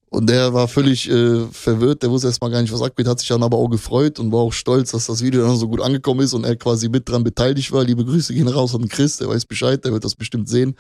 Und 0.10 0.28
der 0.28 0.54
war 0.54 0.68
völlig 0.68 1.10
äh, 1.10 1.46
verwirrt, 1.48 2.02
der 2.02 2.10
wusste 2.10 2.28
erstmal 2.28 2.50
gar 2.50 2.62
nicht, 2.62 2.74
was 2.74 2.82
abgeht, 2.82 3.08
hat 3.08 3.20
sich 3.20 3.28
dann 3.28 3.44
aber 3.44 3.58
auch 3.58 3.68
gefreut 3.68 4.20
und 4.20 4.32
war 4.32 4.40
auch 4.40 4.54
stolz, 4.54 4.92
dass 4.92 5.08
das 5.08 5.22
Video 5.22 5.42
dann 5.46 5.58
so 5.58 5.68
gut 5.68 5.82
angekommen 5.82 6.22
ist 6.22 6.34
und 6.34 6.46
er 6.46 6.56
quasi 6.56 6.90
mit 6.90 7.08
dran 7.10 7.24
beteiligt 7.24 7.72
war. 7.72 7.84
Liebe 7.84 8.06
Grüße 8.06 8.34
gehen 8.34 8.48
raus 8.48 8.76
an 8.76 8.88
Chris, 8.88 9.18
der 9.18 9.28
weiß 9.28 9.46
Bescheid, 9.46 9.84
der 9.84 9.92
wird 9.92 10.06
das 10.06 10.16
bestimmt 10.16 10.48
sehen 10.48 10.76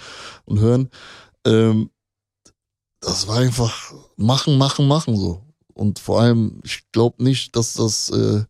und 0.46 0.60
hören. 0.60 0.90
Ähm, 1.46 1.90
das 3.02 3.28
war 3.28 3.38
einfach 3.40 3.94
machen, 4.16 4.58
machen, 4.58 4.88
machen 4.88 5.18
so. 5.18 5.42
Und 5.74 6.00
vor 6.00 6.22
allem, 6.22 6.62
ich 6.64 6.84
glaube 6.94 7.22
nicht, 7.22 7.56
dass 7.56 7.74
das 7.74 8.10
äh, 8.10 8.44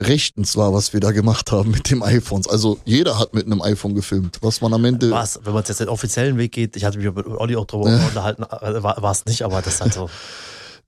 rechtens 0.00 0.56
war, 0.56 0.72
was 0.74 0.92
wir 0.92 1.00
da 1.00 1.12
gemacht 1.12 1.52
haben 1.52 1.70
mit 1.70 1.90
dem 1.90 2.02
iPhones. 2.02 2.48
Also 2.48 2.78
jeder 2.84 3.18
hat 3.18 3.32
mit 3.34 3.46
einem 3.46 3.62
iPhone 3.62 3.94
gefilmt, 3.94 4.38
was 4.42 4.60
man 4.60 4.72
am 4.74 4.84
Ende. 4.84 5.10
War's, 5.10 5.38
wenn 5.44 5.52
man 5.54 5.62
jetzt 5.66 5.78
den 5.80 5.88
offiziellen 5.88 6.36
Weg 6.36 6.52
geht, 6.52 6.76
ich 6.76 6.84
hatte 6.84 6.98
mich 6.98 7.12
mit 7.14 7.26
Olli 7.26 7.56
auch 7.56 7.66
drüber 7.66 7.90
Ja. 7.90 8.04
unterhalten, 8.06 8.42
äh, 8.42 8.82
war 8.82 9.10
es 9.12 9.24
nicht, 9.26 9.42
aber 9.42 9.62
das 9.62 9.74
ist 9.74 9.80
halt 9.80 9.94
so. 9.94 10.10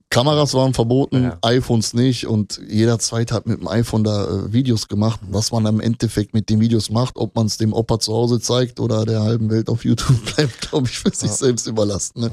Kameras 0.09 0.53
waren 0.53 0.73
verboten, 0.73 1.23
Ja. 1.23 1.37
iPhones 1.41 1.93
nicht 1.93 2.27
und 2.27 2.61
jeder 2.69 2.97
zweite 2.97 3.33
hat 3.35 3.45
mit 3.45 3.59
dem 3.59 3.67
iPhone 3.67 4.05
da 4.05 4.25
äh, 4.25 4.53
Videos 4.53 4.87
gemacht. 4.87 5.19
Was 5.29 5.51
man 5.51 5.65
im 5.65 5.81
Endeffekt 5.81 6.33
mit 6.33 6.49
den 6.49 6.61
Videos 6.61 6.89
macht, 6.89 7.17
ob 7.17 7.35
man 7.35 7.47
es 7.47 7.57
dem 7.57 7.73
Opa 7.73 7.99
zu 7.99 8.13
Hause 8.13 8.39
zeigt 8.39 8.79
oder 8.79 9.03
der 9.05 9.21
halben 9.23 9.49
Welt 9.49 9.67
auf 9.69 9.83
YouTube 9.83 10.17
bleibt, 10.35 10.61
glaube 10.69 10.87
ich, 10.87 10.97
für 10.97 11.09
sich 11.13 11.29
Ja. 11.29 11.35
selbst 11.35 11.67
überlassen. 11.67 12.21
Ne? 12.21 12.31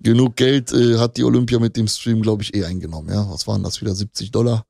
Genug 0.00 0.34
Geld 0.36 0.72
äh, 0.72 0.98
hat 0.98 1.16
die 1.16 1.22
Olympia 1.24 1.60
mit 1.60 1.76
dem 1.76 1.86
Stream, 1.86 2.22
glaube 2.22 2.42
ich, 2.42 2.54
eh 2.56 2.64
eingenommen. 2.64 3.08
Ja, 3.12 3.24
was 3.30 3.46
waren 3.46 3.62
das 3.62 3.80
wieder? 3.80 3.94
70 3.94 4.32
Dollar? 4.32 4.64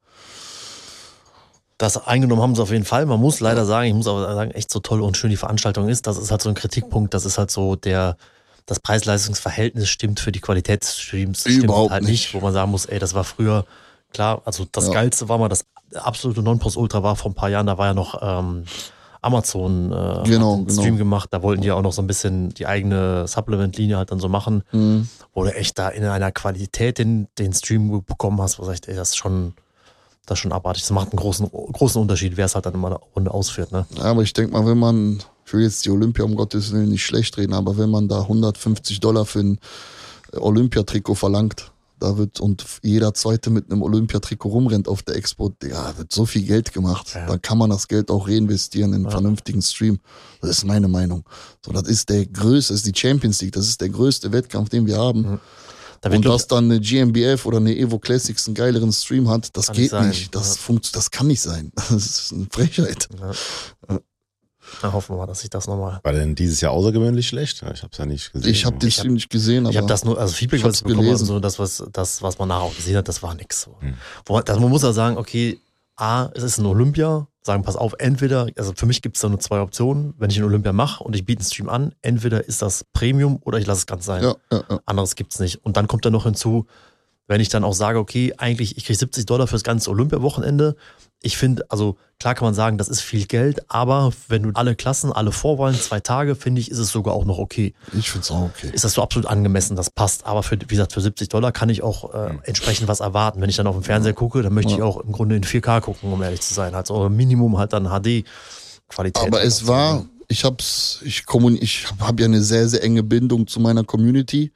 Das 1.80 2.06
eingenommen 2.06 2.42
haben 2.42 2.54
sie 2.54 2.60
auf 2.62 2.70
jeden 2.70 2.84
Fall. 2.84 3.06
Man 3.06 3.18
muss 3.20 3.40
leider 3.40 3.64
sagen, 3.64 3.86
ich 3.88 3.94
muss 3.94 4.06
aber 4.06 4.34
sagen, 4.34 4.50
echt 4.50 4.70
so 4.70 4.80
toll 4.80 5.00
und 5.00 5.16
schön 5.16 5.30
die 5.30 5.38
Veranstaltung 5.38 5.88
ist. 5.88 6.06
Das 6.06 6.18
ist 6.18 6.30
halt 6.30 6.42
so 6.42 6.50
ein 6.50 6.54
Kritikpunkt. 6.54 7.14
Das 7.14 7.24
ist 7.24 7.38
halt 7.38 7.50
so 7.50 7.74
der, 7.74 8.18
das 8.66 8.80
Preis-Leistungs-Verhältnis 8.80 9.88
stimmt 9.88 10.20
für 10.20 10.30
die 10.30 10.40
Qualität 10.40 10.82
des 10.82 10.98
Streams. 10.98 11.40
Stimmt 11.40 11.64
Überhaupt 11.64 11.90
halt 11.90 12.02
nicht. 12.02 12.10
nicht, 12.10 12.34
wo 12.34 12.40
man 12.40 12.52
sagen 12.52 12.70
muss, 12.70 12.84
ey, 12.84 12.98
das 12.98 13.14
war 13.14 13.24
früher, 13.24 13.64
klar, 14.12 14.42
also 14.44 14.66
das 14.70 14.88
Ja. 14.88 14.92
Geilste 14.92 15.30
war 15.30 15.38
mal, 15.38 15.48
das 15.48 15.64
absolute 15.94 16.42
Nonplusultra 16.42 17.02
war 17.02 17.16
vor 17.16 17.30
ein 17.30 17.34
paar 17.34 17.48
Jahren, 17.48 17.66
da 17.66 17.78
war 17.78 17.86
ja 17.86 17.94
noch 17.94 18.18
ähm, 18.20 18.64
Amazon 19.22 19.92
äh, 19.92 20.22
Genau, 20.28 20.58
genau. 20.58 20.70
Stream 20.70 20.96
gemacht. 20.96 21.28
Da 21.32 21.42
wollten 21.42 21.62
die 21.62 21.68
ja 21.68 21.74
auch 21.74 21.82
noch 21.82 21.92
so 21.92 22.02
ein 22.02 22.06
bisschen 22.06 22.50
die 22.50 22.66
eigene 22.66 23.26
Supplement-Linie 23.26 23.96
halt 23.96 24.10
dann 24.10 24.20
so 24.20 24.28
machen, 24.28 24.64
Mhm. 24.72 25.08
wo 25.34 25.44
du 25.44 25.54
echt 25.54 25.78
da 25.78 25.88
in 25.88 26.04
einer 26.04 26.32
Qualität 26.32 26.98
den, 26.98 27.28
den 27.38 27.52
Stream 27.52 28.02
bekommen 28.06 28.40
hast, 28.40 28.58
wo 28.58 28.62
du 28.62 28.68
sagst, 28.68 28.88
ey, 28.88 28.94
das 28.94 29.10
ist 29.10 29.16
schon, 29.16 29.54
das 30.26 30.38
ist 30.38 30.42
schon 30.42 30.52
abartig. 30.52 30.82
Das 30.82 30.90
macht 30.90 31.12
einen 31.12 31.18
großen, 31.18 31.48
großen 31.50 32.00
Unterschied, 32.00 32.36
wer 32.36 32.46
es 32.46 32.54
halt 32.54 32.66
dann 32.66 32.74
immer 32.74 32.88
eine 32.88 32.98
Runde 33.16 33.32
ausführt. 33.32 33.72
Ne? 33.72 33.86
Ja, 33.96 34.04
aber 34.04 34.22
ich 34.22 34.32
denke 34.32 34.52
mal, 34.52 34.64
wenn 34.66 34.78
man, 34.78 35.18
ich 35.46 35.52
will 35.52 35.62
jetzt 35.62 35.84
die 35.84 35.90
Olympia 35.90 36.24
um 36.24 36.34
Gottes 36.36 36.72
Willen 36.72 36.88
nicht 36.90 37.04
schlecht 37.04 37.36
reden, 37.38 37.52
aber 37.54 37.76
wenn 37.78 37.90
man 37.90 38.06
da 38.08 38.20
150 38.22 39.00
Dollar 39.00 39.26
für 39.26 39.40
ein 39.40 39.58
Olympiatrikot 40.32 41.14
verlangt, 41.16 41.72
da 41.98 42.16
wird 42.16 42.40
und 42.40 42.64
jeder 42.82 43.12
Zweite 43.12 43.50
mit 43.50 43.70
einem 43.70 43.82
Olympiatrikot 43.82 44.48
rumrennt 44.48 44.88
auf 44.88 45.02
der 45.02 45.16
Expo, 45.16 45.52
ja, 45.62 45.96
wird 45.98 46.10
so 46.12 46.24
viel 46.24 46.42
Geld 46.46 46.72
gemacht. 46.72 47.12
Ja. 47.14 47.26
Da 47.26 47.36
kann 47.36 47.58
man 47.58 47.68
das 47.68 47.88
Geld 47.88 48.10
auch 48.10 48.26
reinvestieren 48.26 48.90
in 48.92 48.96
einen 48.96 49.04
Ja. 49.04 49.10
vernünftigen 49.10 49.60
Stream. 49.60 49.98
Das 50.40 50.50
ist 50.50 50.64
meine 50.64 50.88
Meinung. 50.88 51.24
So, 51.64 51.72
das 51.72 51.82
ist 51.88 52.08
der 52.08 52.24
größte, 52.24 52.72
das 52.72 52.84
ist 52.84 52.96
die 52.96 52.98
Champions 52.98 53.42
League, 53.42 53.52
das 53.52 53.66
ist 53.68 53.80
der 53.82 53.90
größte 53.90 54.32
Wettkampf, 54.32 54.70
den 54.70 54.86
wir 54.86 54.96
haben. 54.96 55.40
Da 56.02 56.10
wird, 56.10 56.24
Und 56.24 56.32
dass 56.32 56.46
dann 56.46 56.64
eine 56.64 56.80
GmbF 56.80 57.44
oder 57.44 57.58
eine 57.58 57.76
Evo 57.76 57.98
Classics 57.98 58.46
einen 58.46 58.54
geileren 58.54 58.90
Stream 58.92 59.28
hat, 59.28 59.54
das 59.56 59.66
geht 59.68 59.78
nicht 59.78 59.90
sein. 59.90 60.08
nicht. 60.08 60.34
Das, 60.34 60.56
Ja. 60.56 60.62
funkt, 60.62 60.96
das 60.96 61.10
kann 61.10 61.26
nicht 61.26 61.42
sein. 61.42 61.72
Das 61.76 61.90
ist 61.92 62.32
eine 62.32 62.46
Frechheit. 62.50 63.08
Ja. 63.20 63.98
Na, 64.82 64.92
hoffen 64.92 65.14
wir 65.14 65.18
mal, 65.18 65.26
dass 65.26 65.42
ich 65.42 65.50
das 65.50 65.66
nochmal. 65.66 65.98
War 66.02 66.12
denn 66.12 66.34
dieses 66.34 66.60
Jahr 66.60 66.72
außergöhnlich 66.72 67.26
schlecht? 67.26 67.56
Ich 67.74 67.82
habe 67.82 67.88
es 67.92 67.98
ja 67.98 68.06
nicht 68.06 68.32
gesehen. 68.32 68.50
Ich 68.50 68.64
habe 68.64 68.78
den 68.78 68.88
Ich 68.88 68.96
hab- 68.98 69.02
Stream 69.02 69.14
nicht 69.14 69.28
gesehen, 69.28 69.64
aber 69.66 69.70
Ich 69.72 69.76
habe 69.78 69.88
das 69.88 70.04
nur, 70.04 70.18
also 70.18 70.32
Feedback, 70.32 70.60
ich 70.60 70.64
was 70.64 70.76
ich 70.76 70.82
bekommen 70.84 70.98
habe, 70.98 71.06
gelesen. 71.08 71.26
so 71.26 71.40
das, 71.40 71.58
was, 71.58 71.82
das, 71.92 72.22
was 72.22 72.38
man 72.38 72.48
nachher 72.48 72.62
auch 72.62 72.76
gesehen 72.76 72.96
hat, 72.96 73.08
das 73.08 73.22
war 73.22 73.34
nix. 73.34 73.62
So. 73.62 73.76
Hm. 73.80 73.94
Wo 74.26 74.34
man, 74.34 74.44
das, 74.44 74.58
man 74.60 74.70
muss 74.70 74.82
ja 74.82 74.92
sagen, 74.92 75.16
okay, 75.18 75.58
A, 75.96 76.30
es 76.34 76.44
ist 76.44 76.58
ein 76.58 76.66
Olympia, 76.66 77.26
sagen, 77.42 77.62
pass 77.62 77.76
auf, 77.76 77.94
entweder, 77.98 78.48
also 78.56 78.72
für 78.74 78.86
mich 78.86 79.02
gibt 79.02 79.16
es 79.16 79.22
da 79.22 79.28
nur 79.28 79.40
zwei 79.40 79.60
Optionen, 79.60 80.14
wenn 80.18 80.30
ich 80.30 80.36
einen 80.36 80.46
Olympia 80.46 80.72
mache 80.72 81.02
und 81.02 81.16
ich 81.16 81.24
biete 81.24 81.40
einen 81.40 81.50
Stream 81.50 81.68
an, 81.68 81.94
entweder 82.02 82.46
ist 82.46 82.62
das 82.62 82.84
Premium 82.92 83.38
oder 83.42 83.58
ich 83.58 83.66
lasse 83.66 83.80
es 83.80 83.86
ganz 83.86 84.04
sein. 84.04 84.22
ja, 84.22 84.34
ja, 84.52 84.62
ja. 84.68 84.80
Anderes 84.84 85.14
gibt's 85.14 85.38
nicht. 85.38 85.64
Und 85.64 85.76
dann 85.76 85.86
kommt 85.86 86.04
da 86.04 86.10
noch 86.10 86.24
hinzu, 86.24 86.66
wenn 87.30 87.40
ich 87.40 87.48
dann 87.48 87.62
auch 87.62 87.74
sage, 87.74 88.00
okay, 88.00 88.34
eigentlich, 88.38 88.76
ich 88.76 88.84
kriege 88.84 88.98
70 88.98 89.24
Dollar 89.24 89.46
fürs 89.46 89.62
ganze 89.62 89.88
Olympia-Wochenende, 89.90 90.74
ich 91.22 91.36
finde, 91.36 91.64
also 91.68 91.96
klar 92.18 92.34
kann 92.34 92.44
man 92.44 92.54
sagen, 92.54 92.76
das 92.76 92.88
ist 92.88 93.02
viel 93.02 93.26
Geld, 93.26 93.70
aber 93.70 94.12
wenn 94.26 94.42
du 94.42 94.50
alle 94.54 94.74
Klassen, 94.74 95.12
alle 95.12 95.30
Vorwahlen, 95.30 95.76
zwei 95.76 96.00
Tage, 96.00 96.34
finde 96.34 96.60
ich, 96.60 96.72
ist 96.72 96.78
es 96.78 96.90
sogar 96.90 97.14
auch 97.14 97.24
noch 97.24 97.38
okay. 97.38 97.72
Ich 97.96 98.10
finde 98.10 98.24
es 98.24 98.32
auch 98.32 98.46
okay. 98.46 98.70
Ist 98.72 98.82
das 98.82 98.94
so 98.94 99.02
absolut 99.02 99.28
angemessen, 99.28 99.76
das 99.76 99.90
passt. 99.90 100.26
Aber 100.26 100.42
für, 100.42 100.60
wie 100.60 100.66
gesagt, 100.66 100.92
für 100.92 101.00
70 101.00 101.28
Dollar 101.28 101.52
kann 101.52 101.68
ich 101.68 101.84
auch 101.84 102.12
äh, 102.12 102.32
entsprechend 102.42 102.88
was 102.88 102.98
erwarten. 102.98 103.40
Wenn 103.40 103.48
ich 103.48 103.56
dann 103.56 103.68
auf 103.68 103.76
dem 103.76 103.84
Fernseher 103.84 104.14
gucke, 104.14 104.42
dann 104.42 104.52
möchte 104.52 104.72
ich 104.72 104.82
auch 104.82 104.96
im 104.96 105.12
Grunde 105.12 105.36
in 105.36 105.44
4K 105.44 105.82
gucken, 105.82 106.12
um 106.12 106.20
ehrlich 106.24 106.40
zu 106.40 106.52
sein. 106.52 106.74
Also 106.74 107.08
Minimum 107.08 107.58
halt 107.58 107.72
dann 107.74 107.84
HD-Qualität. 107.84 109.22
Aber 109.24 109.44
es 109.44 109.68
war, 109.68 110.04
ich 110.26 110.44
hab's, 110.44 111.00
ich 111.04 111.26
kommun, 111.26 111.56
ich 111.60 111.86
habe 112.00 112.22
ja 112.22 112.26
eine 112.26 112.42
sehr, 112.42 112.68
sehr 112.68 112.82
enge 112.82 113.04
Bindung 113.04 113.46
zu 113.46 113.60
meiner 113.60 113.84
Community. 113.84 114.50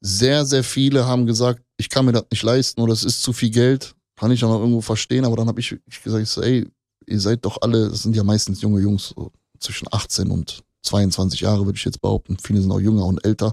Sehr, 0.00 0.44
sehr 0.44 0.64
viele 0.64 1.06
haben 1.06 1.26
gesagt, 1.26 1.62
ich 1.78 1.88
kann 1.88 2.04
mir 2.04 2.12
das 2.12 2.24
nicht 2.30 2.42
leisten 2.42 2.80
oder 2.82 2.92
es 2.92 3.04
ist 3.04 3.22
zu 3.22 3.32
viel 3.32 3.50
Geld. 3.50 3.94
Kann 4.16 4.30
ich 4.32 4.44
auch 4.44 4.50
noch 4.50 4.58
irgendwo 4.60 4.80
verstehen, 4.80 5.24
aber 5.24 5.36
dann 5.36 5.46
habe 5.48 5.60
ich, 5.60 5.72
ich 5.86 6.02
gesagt, 6.02 6.22
ich 6.22 6.28
so, 6.28 6.42
ey, 6.42 6.66
ihr 7.06 7.20
seid 7.20 7.44
doch 7.44 7.56
alle, 7.62 7.88
das 7.88 8.02
sind 8.02 8.14
ja 8.16 8.24
meistens 8.24 8.60
junge 8.60 8.80
Jungs, 8.80 9.14
so 9.16 9.30
zwischen 9.60 9.86
18 9.90 10.30
und 10.30 10.62
22 10.82 11.40
Jahre, 11.40 11.64
würde 11.66 11.76
ich 11.76 11.84
jetzt 11.84 12.00
behaupten. 12.00 12.36
Viele 12.42 12.60
sind 12.60 12.70
auch 12.70 12.80
jünger 12.80 13.04
und 13.04 13.24
älter. 13.24 13.52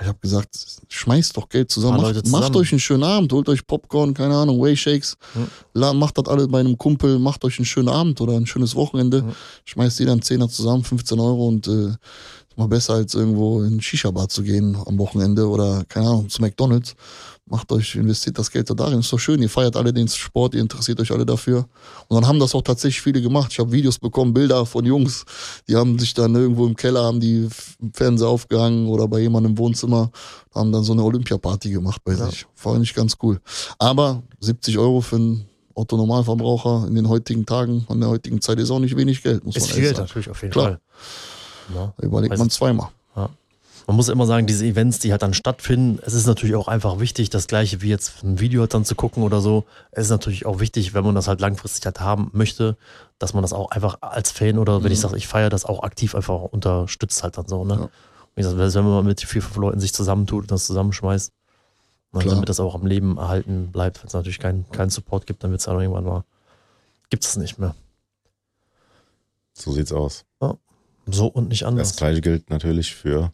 Ich 0.00 0.06
habe 0.06 0.18
gesagt, 0.18 0.56
schmeißt 0.88 1.36
doch 1.36 1.48
Geld 1.48 1.70
zusammen. 1.70 2.00
Macht, 2.00 2.14
zusammen. 2.26 2.42
macht 2.42 2.56
euch 2.56 2.72
einen 2.72 2.80
schönen 2.80 3.04
Abend, 3.04 3.32
holt 3.32 3.48
euch 3.48 3.66
Popcorn, 3.66 4.12
keine 4.14 4.34
Ahnung, 4.36 4.60
Wayshakes. 4.60 5.16
La- 5.72 5.92
Macht 5.92 6.18
das 6.18 6.26
alles 6.26 6.48
bei 6.48 6.60
einem 6.60 6.76
Kumpel, 6.76 7.18
macht 7.18 7.44
euch 7.44 7.58
einen 7.58 7.66
schönen 7.66 7.88
Abend 7.88 8.20
oder 8.20 8.34
ein 8.36 8.46
schönes 8.46 8.74
Wochenende. 8.74 9.22
Hm. 9.22 9.32
Schmeißt 9.64 9.98
jeder 10.00 10.12
einen 10.12 10.22
Zehner 10.22 10.48
zusammen, 10.48 10.82
15 10.84 11.18
Euro 11.20 11.48
und 11.48 11.68
äh, 11.68 11.92
mal 12.56 12.68
besser 12.68 12.94
als 12.94 13.14
irgendwo 13.14 13.62
in 13.62 13.76
ein 13.76 13.80
Shisha-Bar 13.80 14.28
zu 14.28 14.42
gehen 14.42 14.76
am 14.86 14.98
Wochenende 14.98 15.48
oder, 15.48 15.84
keine 15.88 16.06
Ahnung, 16.08 16.28
zu 16.28 16.40
McDonalds. 16.42 16.94
Macht 17.46 17.70
euch, 17.72 17.94
investiert 17.96 18.38
das 18.38 18.50
Geld 18.50 18.70
da 18.70 18.74
darin. 18.74 19.00
Ist 19.00 19.12
doch 19.12 19.18
schön, 19.18 19.42
ihr 19.42 19.50
feiert 19.50 19.76
alle 19.76 19.92
den 19.92 20.08
Sport, 20.08 20.54
ihr 20.54 20.62
interessiert 20.62 20.98
euch 21.00 21.10
alle 21.12 21.26
dafür. 21.26 21.66
Und 22.08 22.14
dann 22.14 22.26
haben 22.26 22.38
das 22.38 22.54
auch 22.54 22.62
tatsächlich 22.62 23.02
viele 23.02 23.20
gemacht. 23.20 23.52
Ich 23.52 23.58
habe 23.58 23.70
Videos 23.70 23.98
bekommen, 23.98 24.32
Bilder 24.32 24.64
von 24.64 24.84
Jungs, 24.86 25.24
die 25.68 25.76
haben 25.76 25.98
sich 25.98 26.14
dann 26.14 26.34
irgendwo 26.34 26.66
im 26.66 26.74
Keller, 26.74 27.02
haben 27.04 27.20
die 27.20 27.46
Fernseher 27.92 28.28
aufgehangen 28.28 28.86
oder 28.86 29.06
bei 29.08 29.20
jemandem 29.20 29.52
im 29.52 29.58
Wohnzimmer, 29.58 30.10
haben 30.54 30.72
dann 30.72 30.84
so 30.84 30.92
eine 30.94 31.02
Olympiaparty 31.02 31.70
gemacht 31.70 32.00
bei 32.02 32.14
Ja. 32.14 32.30
sich. 32.30 32.46
Fand 32.54 32.82
ich 32.82 32.94
ganz 32.94 33.14
cool. 33.22 33.38
Aber 33.78 34.22
70 34.40 34.78
Euro 34.78 35.02
für 35.02 35.16
einen 35.16 35.44
Otto-Normalverbraucher 35.74 36.86
in 36.88 36.94
den 36.94 37.08
heutigen 37.10 37.44
Tagen, 37.44 37.84
an 37.90 38.00
der 38.00 38.08
heutigen 38.08 38.40
Zeit 38.40 38.58
ist 38.58 38.70
auch 38.70 38.78
nicht 38.78 38.96
wenig 38.96 39.22
Geld, 39.22 39.44
muss 39.44 39.56
ist 39.56 39.66
man 39.66 39.70
viel 39.74 39.82
Geld 39.82 39.98
natürlich 39.98 40.30
auf 40.30 40.40
jeden 40.40 40.52
Klar. 40.52 40.64
Fall. 40.66 40.80
Ja. 41.74 41.92
Da 41.96 42.06
überlegt 42.06 42.32
Weiß 42.32 42.38
man 42.38 42.50
zweimal. 42.50 42.88
Man 43.86 43.96
muss 43.96 44.08
immer 44.08 44.24
sagen, 44.24 44.46
diese 44.46 44.64
Events, 44.64 44.98
die 44.98 45.12
halt 45.12 45.22
dann 45.22 45.34
stattfinden, 45.34 45.98
es 46.06 46.14
ist 46.14 46.26
natürlich 46.26 46.56
auch 46.56 46.68
einfach 46.68 47.00
wichtig, 47.00 47.28
das 47.28 47.46
gleiche 47.46 47.82
wie 47.82 47.90
jetzt 47.90 48.24
ein 48.24 48.40
Video 48.40 48.62
halt 48.62 48.72
dann 48.72 48.86
zu 48.86 48.94
gucken 48.94 49.22
oder 49.22 49.42
so. 49.42 49.64
Es 49.90 50.06
ist 50.06 50.10
natürlich 50.10 50.46
auch 50.46 50.58
wichtig, 50.58 50.94
wenn 50.94 51.04
man 51.04 51.14
das 51.14 51.28
halt 51.28 51.40
langfristig 51.40 51.84
halt 51.84 52.00
haben 52.00 52.30
möchte, 52.32 52.78
dass 53.18 53.34
man 53.34 53.42
das 53.42 53.52
auch 53.52 53.70
einfach 53.72 53.98
als 54.00 54.30
Fan 54.30 54.58
oder 54.58 54.82
wenn 54.82 54.90
ich 54.90 55.00
sage, 55.00 55.18
ich 55.18 55.28
feiere 55.28 55.50
das 55.50 55.66
auch 55.66 55.82
aktiv 55.82 56.14
einfach 56.14 56.40
unterstützt 56.44 57.22
halt 57.22 57.36
dann 57.36 57.46
so. 57.46 57.64
Ne? 57.64 57.74
Ja. 57.74 57.88
Wie 58.36 58.42
gesagt, 58.42 58.74
wenn 58.74 58.84
man 58.84 59.04
mit 59.04 59.20
vier, 59.20 59.42
fünf 59.42 59.56
Leuten 59.56 59.80
sich 59.80 59.92
zusammentut 59.92 60.44
und 60.44 60.50
das 60.50 60.66
zusammenschmeißt, 60.66 61.32
ne, 62.12 62.24
damit 62.24 62.48
das 62.48 62.60
auch 62.60 62.74
am 62.74 62.86
Leben 62.86 63.18
erhalten 63.18 63.70
bleibt. 63.70 64.02
Wenn 64.02 64.08
es 64.08 64.14
natürlich 64.14 64.38
keinen 64.38 64.70
keinen 64.70 64.90
Support 64.90 65.26
gibt, 65.26 65.44
dann 65.44 65.50
wird 65.50 65.60
es 65.60 65.66
dann 65.66 65.78
irgendwann 65.78 66.04
mal, 66.04 66.24
gibt 67.10 67.24
es 67.24 67.36
nicht 67.36 67.58
mehr. 67.58 67.74
So 69.52 69.72
sieht's 69.72 69.92
aus. 69.92 70.24
So 71.06 71.26
und 71.26 71.48
nicht 71.48 71.64
anders. 71.64 71.88
Das 71.88 71.96
gleiche 71.96 72.20
gilt 72.20 72.50
natürlich 72.50 72.94
für 72.94 73.32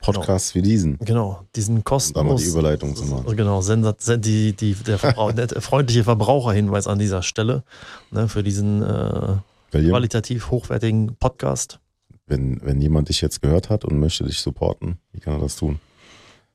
Podcasts 0.00 0.54
wie 0.54 0.62
diesen. 0.62 0.98
Genau, 0.98 1.44
diesen 1.56 1.76
Um 1.76 1.82
da 1.82 1.90
kostenlos. 1.90 2.24
mal 2.24 2.36
die 2.36 2.50
Überleitung 2.50 2.94
zu 2.94 3.04
machen. 3.04 3.36
Genau, 3.36 3.62
Sensat, 3.62 4.24
die, 4.24 4.52
die, 4.52 4.74
der, 4.74 4.98
Verbrauch, 4.98 5.32
der 5.32 5.48
freundliche 5.60 6.04
Verbraucherhinweis 6.04 6.86
an 6.86 6.98
dieser 6.98 7.22
Stelle 7.22 7.64
ne, 8.10 8.28
für 8.28 8.42
diesen 8.42 8.82
äh, 8.82 9.36
qualitativ 9.70 10.50
hochwertigen 10.50 11.16
Podcast. 11.16 11.80
wenn, 12.26 12.60
wenn 12.62 12.80
jemand 12.80 13.08
dich 13.08 13.20
jetzt 13.22 13.40
gehört 13.40 13.70
hat 13.70 13.84
und 13.84 13.98
möchte 13.98 14.24
dich 14.24 14.40
supporten, 14.40 14.98
wie 15.12 15.20
kann 15.20 15.34
er 15.34 15.40
das 15.40 15.56
tun? 15.56 15.80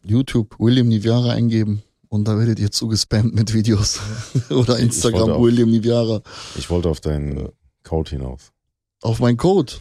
YouTube 0.04 0.56
William 0.60 0.88
Niviara 0.88 1.32
eingeben 1.32 1.82
und 2.08 2.28
da 2.28 2.38
werdet 2.38 2.60
ihr 2.60 2.72
zugespammt 2.72 3.34
mit 3.36 3.54
Videos. 3.54 4.00
Oder 4.50 4.78
Instagram 4.78 5.42
William 5.42 5.70
Niviara. 5.70 6.22
Ich 6.56 6.70
wollte 6.70 6.90
auf 6.90 7.02
deinen 7.02 7.50
Code 7.84 8.12
hinaus. 8.12 8.52
Auf 9.02 9.20
mein 9.20 9.38
Code. 9.38 9.74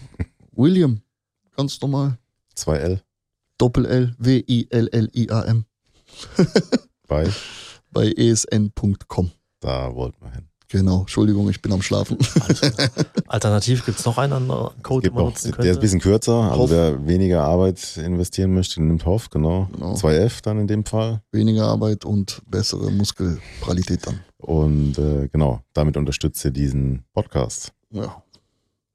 William. 0.53 1.01
Ganz 1.57 1.81
normal. 1.81 2.19
2L 2.57 3.01
Doppel 3.59 3.87
L 3.87 4.15
W 4.19 4.43
I 4.47 4.69
L 4.71 4.89
L 4.93 5.11
I 5.15 5.31
A 5.31 5.43
M 5.43 5.65
bei, 7.09 7.29
bei 7.91 8.13
esn.com. 8.13 9.31
da 9.61 9.95
wollten 9.95 10.25
wir 10.25 10.31
hin. 10.33 10.49
Genau. 10.71 11.01
Entschuldigung, 11.01 11.49
ich 11.49 11.63
bin 11.63 11.73
am 11.73 11.81
Schlafen. 11.81 12.19
Alternativ 13.27 13.87
gibt 13.87 13.99
es 14.01 14.05
noch 14.05 14.19
einen 14.19 14.35
anderen 14.35 14.77
Es 14.77 14.83
Code, 14.83 15.09
den 15.09 15.15
man 15.15 15.25
nutzen 15.25 15.45
der 15.45 15.51
ist 15.53 15.59
ein 15.59 15.65
könnte. 15.65 15.81
bisschen 15.81 16.01
kürzer, 16.01 16.35
also 16.51 16.63
Hoff. 16.65 16.71
wer 16.71 17.07
weniger 17.07 17.43
Arbeit 17.45 17.97
investieren 17.97 18.53
möchte, 18.53 18.83
nimmt 18.83 19.07
Hoff, 19.07 19.31
genau. 19.31 19.69
Genau. 19.73 19.95
2F 19.95 20.43
dann 20.43 20.59
in 20.61 20.67
dem 20.67 20.85
Fall. 20.85 21.23
Weniger 21.33 21.67
Arbeit 21.69 22.05
und 22.05 22.43
bessere 22.51 22.91
Muskelpralität 22.93 24.07
dann. 24.07 24.21
Und 24.37 24.99
äh, 24.99 25.29
genau, 25.29 25.63
damit 25.73 25.97
unterstützt 25.97 26.45
ihr 26.45 26.51
diesen 26.51 27.03
Podcast, 27.15 27.73
Ja, 27.91 28.23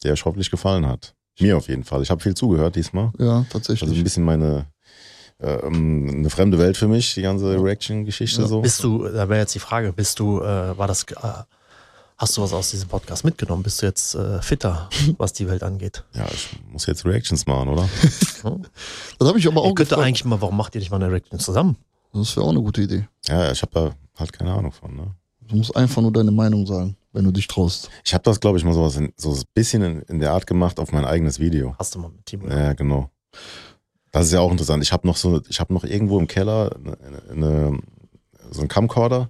der 0.03 0.13
euch 0.13 0.25
hoffentlich 0.25 0.51
gefallen 0.51 0.85
hat. 0.85 1.13
Mir 1.39 1.57
auf 1.57 1.67
jeden 1.67 1.83
Fall. 1.83 2.01
Ich 2.03 2.11
habe 2.11 2.21
viel 2.21 2.35
zugehört 2.35 2.75
diesmal. 2.75 3.11
ja 3.17 3.45
tatsächlich. 3.49 3.83
Also 3.89 3.95
ein 3.95 4.03
bisschen 4.03 4.23
meine 4.23 4.67
ähm, 5.39 6.07
eine 6.09 6.29
fremde 6.29 6.57
Welt 6.59 6.77
für 6.77 6.87
mich, 6.87 7.15
die 7.15 7.21
ganze 7.21 7.61
Reaction-Geschichte 7.61 8.41
Ja. 8.41 8.47
so. 8.47 8.61
Bist 8.61 8.83
du, 8.83 9.07
da 9.07 9.27
wäre 9.27 9.39
jetzt 9.41 9.53
die 9.55 9.59
Frage, 9.59 9.91
bist 9.91 10.19
du, 10.19 10.39
äh, 10.41 10.77
war 10.77 10.87
das, 10.87 11.03
äh, 11.03 11.15
hast 12.17 12.37
du 12.37 12.41
was 12.41 12.53
aus 12.53 12.71
diesem 12.71 12.87
Podcast 12.87 13.25
mitgenommen? 13.25 13.63
Bist 13.63 13.81
du 13.81 13.85
jetzt 13.85 14.15
äh, 14.15 14.41
fitter, 14.41 14.89
was 15.17 15.33
die 15.33 15.47
Welt 15.47 15.63
angeht? 15.63 16.03
Ja, 16.13 16.25
ich 16.31 16.49
muss 16.71 16.85
jetzt 16.85 17.03
Reactions 17.05 17.45
machen, 17.45 17.67
oder? 17.69 17.89
das 19.19 19.27
habe 19.27 19.39
ich 19.39 19.47
aber 19.47 19.61
auch 19.61 19.73
könnte 19.75 19.89
gefragt. 19.89 20.07
eigentlich 20.07 20.25
mal, 20.25 20.39
warum 20.39 20.55
macht 20.55 20.75
ihr 20.75 20.79
nicht 20.79 20.91
mal 20.91 21.01
eine 21.01 21.11
Reaction 21.11 21.39
zusammen? 21.39 21.77
Das 22.13 22.35
wäre 22.37 22.45
auch 22.45 22.51
eine 22.51 22.61
gute 22.61 22.81
Idee. 22.83 23.07
Ja, 23.27 23.51
ich 23.51 23.61
habe 23.63 23.71
da 23.73 23.91
halt 24.19 24.31
keine 24.31 24.53
Ahnung 24.53 24.71
von. 24.71 24.95
Ne? 24.95 25.07
Du 25.41 25.55
musst 25.55 25.75
einfach 25.75 26.01
nur 26.01 26.13
deine 26.13 26.31
Meinung 26.31 26.65
sagen, 26.67 26.95
wenn 27.13 27.23
du 27.23 27.31
dich 27.31 27.47
traust. 27.47 27.89
Ich 28.03 28.13
habe 28.13 28.23
das, 28.23 28.39
glaube 28.39 28.57
ich, 28.57 28.65
mal 28.65 28.73
sowas 28.73 28.97
in, 28.97 29.13
so 29.15 29.31
ein 29.33 29.41
bisschen 29.53 29.81
in, 29.83 30.01
in 30.01 30.19
der 30.19 30.31
Art 30.33 30.47
gemacht 30.47 30.79
auf 30.79 30.91
mein 30.91 31.05
eigenes 31.05 31.39
Video. 31.39 31.75
Hast 31.79 31.95
du 31.95 31.99
mal 31.99 32.09
mit 32.09 32.25
Timo? 32.25 32.47
Ja, 32.49 32.73
genau. 32.73 33.09
Das 34.11 34.25
ist 34.27 34.33
ja 34.33 34.41
auch 34.41 34.51
interessant. 34.51 34.83
Ich 34.83 34.91
habe 34.91 35.07
noch 35.07 35.15
so, 35.17 35.41
ich 35.47 35.59
habe 35.59 35.73
noch 35.73 35.83
irgendwo 35.83 36.19
im 36.19 36.27
Keller 36.27 36.75
eine, 36.75 37.21
eine, 37.31 37.79
so 38.51 38.59
einen 38.59 38.67
Camcorder. 38.67 39.29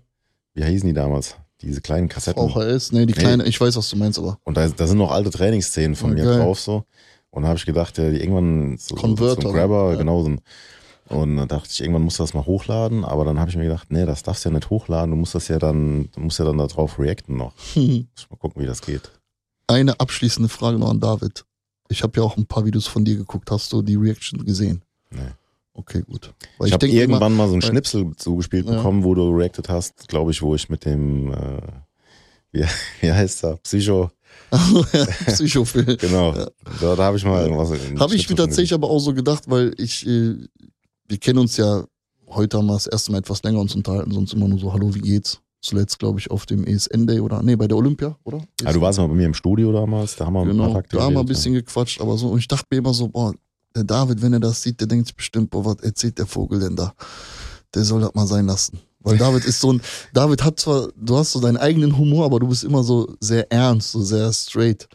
Wie 0.54 0.64
hießen 0.64 0.88
die 0.88 0.94
damals? 0.94 1.36
Diese 1.62 1.82
kleinen 1.82 2.10
Kassetten. 2.10 2.50
VHS, 2.50 2.92
nee, 2.92 3.06
die 3.06 3.14
Nee. 3.14 3.20
kleine, 3.20 3.46
ich 3.46 3.60
weiß, 3.60 3.78
was 3.78 3.90
du 3.90 3.96
meinst, 3.96 4.20
aber. 4.20 4.38
Und 4.44 4.58
da, 4.58 4.68
da 4.68 4.88
sind 4.88 4.98
noch 4.98 5.12
alte 5.12 5.30
Trainingsszenen 5.30 5.96
von 5.96 6.18
Ja, 6.18 6.26
mir 6.26 6.38
drauf 6.38 6.60
so. 6.60 6.84
Und 7.30 7.44
da 7.44 7.48
habe 7.48 7.58
ich 7.58 7.66
gedacht, 7.66 7.98
ja, 7.98 8.10
die 8.12 8.18
irgendwann 8.20 8.78
so, 8.78 8.96
so 8.96 9.02
Converter, 9.02 9.48
ein 9.48 9.54
Grabber, 9.54 9.92
ja. 9.94 9.98
genau 9.98 10.22
so 10.24 10.30
ein, 10.30 10.42
und 11.14 11.38
dann 11.38 11.48
dachte 11.48 11.70
ich, 11.72 11.82
irgendwann 11.82 12.04
musst 12.04 12.20
du 12.20 12.24
das 12.24 12.34
mal 12.34 12.46
hochladen, 12.46 13.06
aber 13.06 13.26
dann 13.26 13.40
habe 13.40 13.50
ich 13.50 13.56
mir 13.58 13.64
gedacht, 13.64 13.92
nee, 13.92 14.06
das 14.06 14.24
darfst 14.24 14.44
du 14.46 14.50
ja 14.50 14.56
nicht 14.56 14.70
hochladen, 14.70 15.12
du 15.12 15.18
musst 15.18 15.36
das 15.36 15.48
ja 15.48 15.60
dann, 15.60 16.10
du 16.14 16.20
musst 16.22 16.40
ja 16.40 16.46
dann 16.46 16.58
darauf 16.58 17.00
reacten 17.00 17.38
noch. 17.38 17.54
Muss 17.76 17.76
ich 18.18 18.30
mal 18.30 18.38
gucken, 18.38 18.62
wie 18.62 18.68
das 18.68 18.82
geht. 18.82 19.12
Eine 19.68 20.00
abschließende 20.00 20.50
Frage 20.50 20.78
noch 20.80 20.90
an 20.90 21.00
David. 21.00 21.46
Ich 21.90 22.04
habe 22.04 22.20
ja 22.20 22.24
auch 22.26 22.38
ein 22.38 22.46
paar 22.46 22.66
Videos 22.66 22.88
von 22.88 23.06
dir 23.06 23.16
geguckt. 23.16 23.50
Hast 23.52 23.72
du 23.72 23.82
die 23.82 23.96
Reaction 23.96 24.44
gesehen? 24.46 24.82
Nee. 25.12 25.20
Okay, 25.76 26.02
gut. 26.04 26.34
Weil 26.58 26.68
Ich, 26.68 26.74
habe 26.74 26.80
denk 26.86 26.94
immer- 26.94 27.02
irgendwann 27.02 27.36
mal 27.36 27.48
so 27.48 27.54
einen 27.54 27.62
Schnipsel 27.62 28.16
zugespielt 28.18 28.66
Ja. 28.68 28.76
bekommen, 28.76 29.04
wo 29.04 29.16
du 29.16 29.30
reacted 29.32 29.70
hast, 29.70 30.08
glaube 30.08 30.32
ich, 30.32 30.42
wo 30.42 30.54
ich 30.56 30.70
mit 30.70 30.86
dem, 30.86 31.32
äh, 31.32 31.62
wie, 32.52 32.64
wie 33.02 33.12
heißt 33.12 33.44
der, 33.44 33.58
Psycho, 33.58 34.12
Psychophil. 35.28 35.98
genau, 35.98 36.34
Ja. 36.36 36.48
da, 36.82 36.96
da 36.96 37.04
habe 37.04 37.18
ich 37.18 37.26
mal 37.26 37.50
was. 37.58 37.72
Habe 38.00 38.16
ich 38.16 38.30
mir 38.30 38.36
tatsächlich 38.36 38.74
aber 38.74 38.90
auch 38.90 39.00
so 39.00 39.14
gedacht, 39.14 39.44
weil 39.48 39.74
ich, 39.78 40.06
äh, 40.08 40.36
wir 41.08 41.18
kennen 41.18 41.40
uns 41.40 41.58
ja, 41.58 41.84
heute 42.30 42.58
haben 42.58 42.68
wir 42.68 42.74
das 42.74 42.88
erste 42.88 43.12
Mal 43.12 43.20
etwas 43.20 43.44
länger 43.44 43.60
uns 43.60 43.76
unterhalten, 43.76 44.12
sonst 44.12 44.34
immer 44.34 44.48
nur 44.48 44.60
so, 44.60 44.74
hallo, 44.74 44.94
wie 44.94 45.02
geht's? 45.02 45.40
Zuletzt, 45.62 45.98
glaube 46.00 46.20
ich, 46.20 46.30
auf 46.30 46.46
dem 46.46 46.66
ESN 46.66 47.08
Day 47.08 47.22
oder, 47.22 47.42
nee, 47.42 47.56
bei 47.56 47.68
der 47.68 47.78
Olympia, 47.78 48.18
oder? 48.26 48.46
Ja, 48.62 48.74
du 48.74 48.82
warst 48.82 49.00
mal 49.00 49.08
bei 49.08 49.14
mir 49.14 49.28
im 49.28 49.34
Studio 49.34 49.72
damals, 49.72 50.16
da 50.18 50.26
haben 50.26 50.34
wir 50.34 50.46
Genau, 50.46 50.82
da 50.90 51.02
haben 51.02 51.14
wir 51.14 51.22
ein 51.22 51.26
bisschen 51.26 51.54
gequatscht, 51.54 52.02
aber 52.02 52.18
so, 52.18 52.28
und 52.30 52.40
ich 52.40 52.48
dachte 52.48 52.66
mir 52.70 52.80
immer 52.80 52.94
so, 52.94 53.08
boah, 53.08 53.34
der 53.76 53.86
David, 53.86 54.22
wenn 54.22 54.34
er 54.34 54.40
das 54.40 54.62
sieht, 54.62 54.80
der 54.80 54.88
denkt 54.88 55.08
sich 55.08 55.16
bestimmt, 55.16 55.50
boah, 55.50 55.66
was 55.66 55.78
erzählt 55.78 56.18
der 56.18 56.26
Vogel 56.28 56.60
denn 56.60 56.76
da? 56.76 56.94
Der 57.74 57.84
soll 57.84 58.02
das 58.02 58.14
mal 58.14 58.28
sein 58.28 58.46
lassen. 58.46 58.80
Weil 59.00 59.18
David 59.18 59.46
ist 59.46 59.60
so 59.60 59.74
ein, 59.74 59.82
David 60.14 60.44
hat 60.44 60.60
zwar, 60.60 60.90
du 60.96 61.18
hast 61.18 61.32
so 61.32 61.40
deinen 61.40 61.58
eigenen 61.58 61.98
Humor, 61.98 62.26
aber 62.26 62.40
du 62.40 62.48
bist 62.48 62.64
immer 62.64 62.84
so 62.84 63.16
sehr 63.20 63.52
ernst, 63.52 63.92
so 63.92 64.02
sehr 64.02 64.32
straight. 64.32 64.88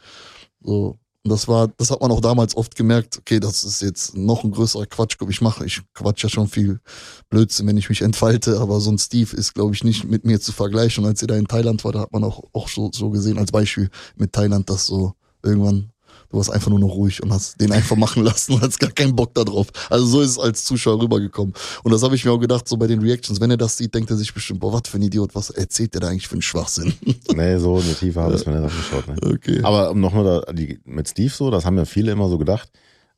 So. 0.63 0.99
Und 1.29 1.33
das 1.33 1.47
war, 1.47 1.69
das 1.77 1.91
hat 1.91 2.01
man 2.01 2.11
auch 2.11 2.23
damals 2.23 2.57
oft 2.57 2.75
gemerkt, 2.75 3.19
okay, 3.19 3.39
das 3.39 3.63
ist 3.63 3.83
jetzt 3.83 4.17
noch 4.17 4.45
ein 4.45 4.51
größerer 4.51 4.87
Quatsch. 4.87 5.19
Ich 5.29 5.43
mache, 5.43 5.67
ich 5.67 5.83
quatsch 5.93 6.23
ja 6.23 6.31
schon 6.31 6.49
viel 6.49 6.81
Blödsinn, 7.29 7.67
wenn 7.67 7.77
ich 7.77 7.91
mich 7.91 8.01
entfalte, 8.01 8.59
aber 8.59 8.81
so 8.81 8.91
ein 8.91 8.97
Steve 8.97 9.37
ist, 9.37 9.53
glaube 9.53 9.75
ich, 9.75 9.85
nicht 9.85 10.05
mit 10.05 10.25
mir 10.25 10.41
zu 10.41 10.53
vergleichen. 10.53 11.05
Und 11.05 11.11
als 11.11 11.21
ihr 11.21 11.29
da 11.29 11.37
in 11.37 11.47
Thailand 11.47 11.85
war, 11.85 11.93
da 11.93 12.01
hat 12.01 12.15
man 12.15 12.25
auch, 12.25 12.45
auch 12.55 12.71
so, 12.71 12.91
so 12.95 13.11
gesehen 13.11 13.37
als 13.37 13.53
Beispiel 13.53 13.91
mit 14.17 14.33
Thailand, 14.33 14.71
dass 14.71 14.87
so 14.87 15.13
irgendwann 15.45 15.91
Du 16.31 16.37
warst 16.37 16.51
einfach 16.53 16.69
nur 16.69 16.79
noch 16.79 16.91
ruhig 16.91 17.23
und 17.23 17.33
hast 17.33 17.59
den 17.59 17.73
einfach 17.73 17.97
machen 17.97 18.23
lassen 18.23 18.53
und 18.53 18.61
hast 18.63 18.79
gar 18.79 18.91
keinen 18.91 19.17
Bock 19.17 19.33
darauf. 19.33 19.69
Also 19.89 20.05
so 20.05 20.21
ist 20.21 20.31
es 20.33 20.39
als 20.39 20.65
Zuschauer 20.65 21.01
rübergekommen. 21.01 21.55
Und 21.85 21.91
das 21.91 22.03
habe 22.03 22.15
ich 22.17 22.25
mir 22.25 22.33
auch 22.33 22.39
gedacht, 22.39 22.69
so 22.69 22.77
bei 22.77 22.87
den 22.87 23.01
Reactions, 23.01 23.41
wenn 23.41 23.51
er 23.51 23.57
das 23.57 23.79
sieht, 23.79 23.95
denkt 23.95 24.11
er 24.11 24.17
sich 24.17 24.35
bestimmt, 24.35 24.61
boah, 24.61 24.73
was 24.75 24.83
für 24.89 24.99
ein 24.99 25.03
Idiot, 25.03 25.35
was 25.35 25.49
erzählt 25.49 25.95
der 25.95 26.03
da 26.03 26.09
eigentlich 26.09 26.29
für 26.29 26.35
einen 26.35 26.43
Schwachsinn? 26.43 26.93
Nee, 27.35 27.57
so 27.59 27.79
in 27.79 27.85
die 27.85 27.95
Tiefe 27.95 28.21
habe 28.21 28.35
ich 28.35 28.45
mir 28.47 28.61
nicht 28.61 28.71
angeschaut. 28.71 29.09
Ne? 29.09 29.17
Okay. 29.35 29.61
Aber 29.63 29.91
um 29.91 30.01
nochmal 30.01 30.43
da, 30.47 30.53
die, 30.53 30.79
mit 30.85 31.09
Steve 31.09 31.33
so, 31.33 31.51
das 31.51 31.65
haben 31.65 31.79
ja 31.79 31.85
viele 31.87 32.13
immer 32.13 32.29
so 32.29 32.37
gedacht. 32.37 32.69